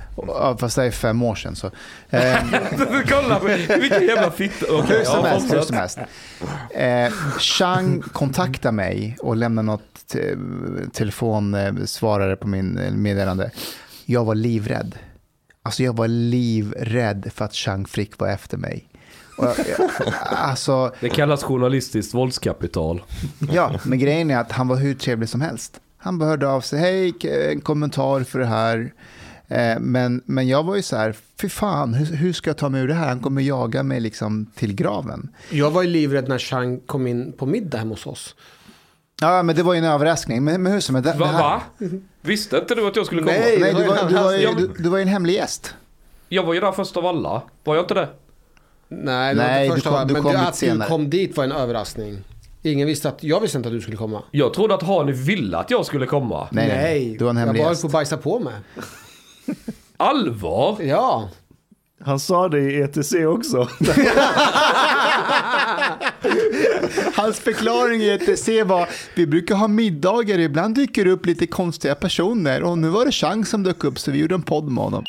fast 0.61 0.77
det 0.77 0.85
är 0.85 0.91
fem 0.91 1.23
år 1.23 1.35
sedan. 1.35 1.57
Så. 1.57 1.71
Eh, 2.11 2.37
Kolla 3.09 3.41
vilken 3.79 4.07
jävla 4.07 4.31
fitta. 4.31 4.67
Okej, 4.75 4.97
hur 4.99 5.05
som 5.05 5.25
helst. 5.25 5.53
Hur 5.55 5.61
som 5.61 5.77
helst. 5.77 5.99
Eh, 6.75 7.13
Chang 7.39 8.01
kontaktade 8.01 8.73
mig 8.73 9.17
och 9.21 9.37
lämnade 9.37 9.67
något 9.67 10.07
te- 10.13 10.37
telefonsvarare 10.93 12.37
på 12.37 12.49
min 12.49 12.79
eh, 12.79 12.93
meddelande. 12.93 13.51
Jag 14.07 14.25
var 14.25 14.35
livrädd. 14.35 14.99
Alltså 15.63 15.83
jag 15.83 15.97
var 15.97 16.09
livrädd 16.09 17.31
för 17.35 17.45
att 17.45 17.55
Chang 17.55 17.87
Frick 17.87 18.19
var 18.19 18.29
efter 18.29 18.57
mig. 18.57 18.89
Jag, 19.39 19.57
alltså, 20.27 20.93
Det 21.01 21.09
kallas 21.09 21.43
journalistiskt 21.43 22.15
våldskapital. 22.15 23.03
Ja, 23.53 23.73
men 23.85 23.99
grejen 23.99 24.31
är 24.31 24.39
att 24.39 24.53
han 24.53 24.69
var 24.69 24.77
hur 24.77 24.95
trevlig 24.95 25.29
som 25.29 25.41
helst. 25.41 25.81
Han 25.99 26.21
hörde 26.21 26.49
av 26.49 26.61
sig, 26.61 26.79
hej, 26.79 27.15
en 27.53 27.61
kommentar 27.61 28.21
för 28.25 28.39
det 28.39 28.47
här. 28.47 28.93
Eh, 29.49 29.79
Men, 29.81 30.23
men 30.27 30.49
jag 30.49 30.63
var 30.63 30.77
ju 30.77 30.83
så 30.83 30.97
här, 30.97 31.15
fy 31.41 31.49
fan, 31.49 31.95
hur, 31.95 32.17
hur 32.17 32.33
ska 32.33 32.51
jag 32.51 32.57
ta 32.57 32.69
mig 32.69 32.81
ur 32.83 32.89
det 32.89 32.95
här? 32.95 33.09
Han 33.09 33.21
kommer 33.21 33.43
jaga 33.43 33.83
mig 33.83 34.01
liksom 34.01 34.47
till 34.55 34.75
graven. 34.75 35.29
Jag 35.51 35.71
var 35.71 35.83
ju 35.83 35.89
livrädd 35.89 36.29
när 36.29 36.39
Chang 36.39 36.81
kom 36.81 37.07
in 37.07 37.33
på 37.33 37.47
middag 37.47 37.79
hemma 37.79 37.91
hos 37.91 38.07
oss. 38.07 38.35
Ja, 39.21 39.43
men 39.43 39.57
det 39.57 39.63
var 39.63 39.75
ju 39.75 39.79
en 39.79 39.85
överraskning. 39.85 40.45
Men, 40.45 40.63
men 40.63 40.73
hur 40.73 40.81
som 40.81 40.95
helst, 40.95 41.15
Va? 41.21 41.33
va? 41.33 41.63
Visste 42.21 42.57
inte 42.57 42.75
du 42.75 42.87
att 42.89 42.97
jag 42.97 43.07
skulle 43.07 43.23
komma? 43.23 43.33
Nej. 43.33 43.59
Nej, 43.61 43.75
du 43.75 43.85
var 43.85 43.85
ju 43.85 43.89
var, 43.89 43.99
en 44.03 44.09
du, 44.09 44.47
var 44.47 44.55
du, 44.55 44.83
du 44.83 44.89
var 44.89 44.99
ju 44.99 45.03
en 45.03 45.09
hemlig 45.09 45.35
gäst. 45.35 45.75
Jag 46.29 46.43
var 46.43 46.55
ju 46.55 46.61
där 46.61 46.73
först 46.73 46.97
av 46.97 47.07
alla. 47.07 47.43
Var 47.65 47.75
jag 47.75 47.83
inte 47.85 47.95
det? 47.95 48.09
Nej, 48.89 49.35
det 49.35 49.41
var 49.41 49.49
Nej, 49.49 49.65
inte 49.65 49.75
du 49.75 49.81
första 49.81 49.91
kom- 49.91 49.99
var, 49.99 50.05
du 50.07 50.13
men 50.13 50.23
kom 50.23 50.33
du, 50.33 50.39
lite 50.39 50.49
att 50.49 50.55
du 50.55 50.59
senare. 50.67 50.89
kom 50.89 51.11
dit 51.11 51.37
var 51.37 51.45
en 51.45 51.53
överraskning. 51.53 52.19
Ingen 52.63 52.87
visste 52.87 53.09
att, 53.09 53.23
jag 53.25 53.41
visste 53.41 53.57
inte 53.59 53.69
att 53.69 53.75
du 53.75 53.81
skulle 53.81 53.97
komma. 53.97 54.23
Jag 54.31 54.55
trodde 54.55 54.75
att 54.75 54.83
Hani 54.83 55.13
ville 55.13 55.59
att 55.59 55.71
jag 55.71 55.87
skulle 55.87 56.07
komma. 56.07 56.49
Nej, 56.51 56.69
nej, 56.69 57.17
du 57.19 57.25
var 57.25 57.31
en 57.31 57.37
hemlig 57.37 57.61
jag 57.61 57.67
höll 57.67 57.77
på 57.77 57.87
att 57.87 57.93
bajsa 57.93 58.17
på 58.17 58.39
mig. 58.39 58.55
Allvar? 59.97 60.77
Ja. 60.83 61.31
Han 62.05 62.21
sa 62.21 62.49
det 62.49 62.61
i 62.61 62.81
ETC 62.83 63.15
också. 63.27 63.69
Hans 67.15 67.39
förklaring 67.41 68.03
i 68.03 68.09
ETC 68.09 68.49
var, 68.65 68.89
vi 69.15 69.27
brukar 69.27 69.55
ha 69.55 69.69
middagar, 69.69 70.39
ibland 70.39 70.75
dyker 70.75 71.05
det 71.05 71.11
upp 71.11 71.27
lite 71.27 71.47
konstiga 71.47 71.95
personer 71.95 72.63
och 72.63 72.79
nu 72.79 72.89
var 72.89 73.05
det 73.05 73.13
Chang 73.13 73.45
som 73.45 73.63
dök 73.63 73.85
upp 73.85 73.99
så 73.99 74.11
vi 74.11 74.19
gjorde 74.19 74.35
en 74.35 74.43
podd 74.43 74.65
med 74.73 74.85
honom. 74.85 75.05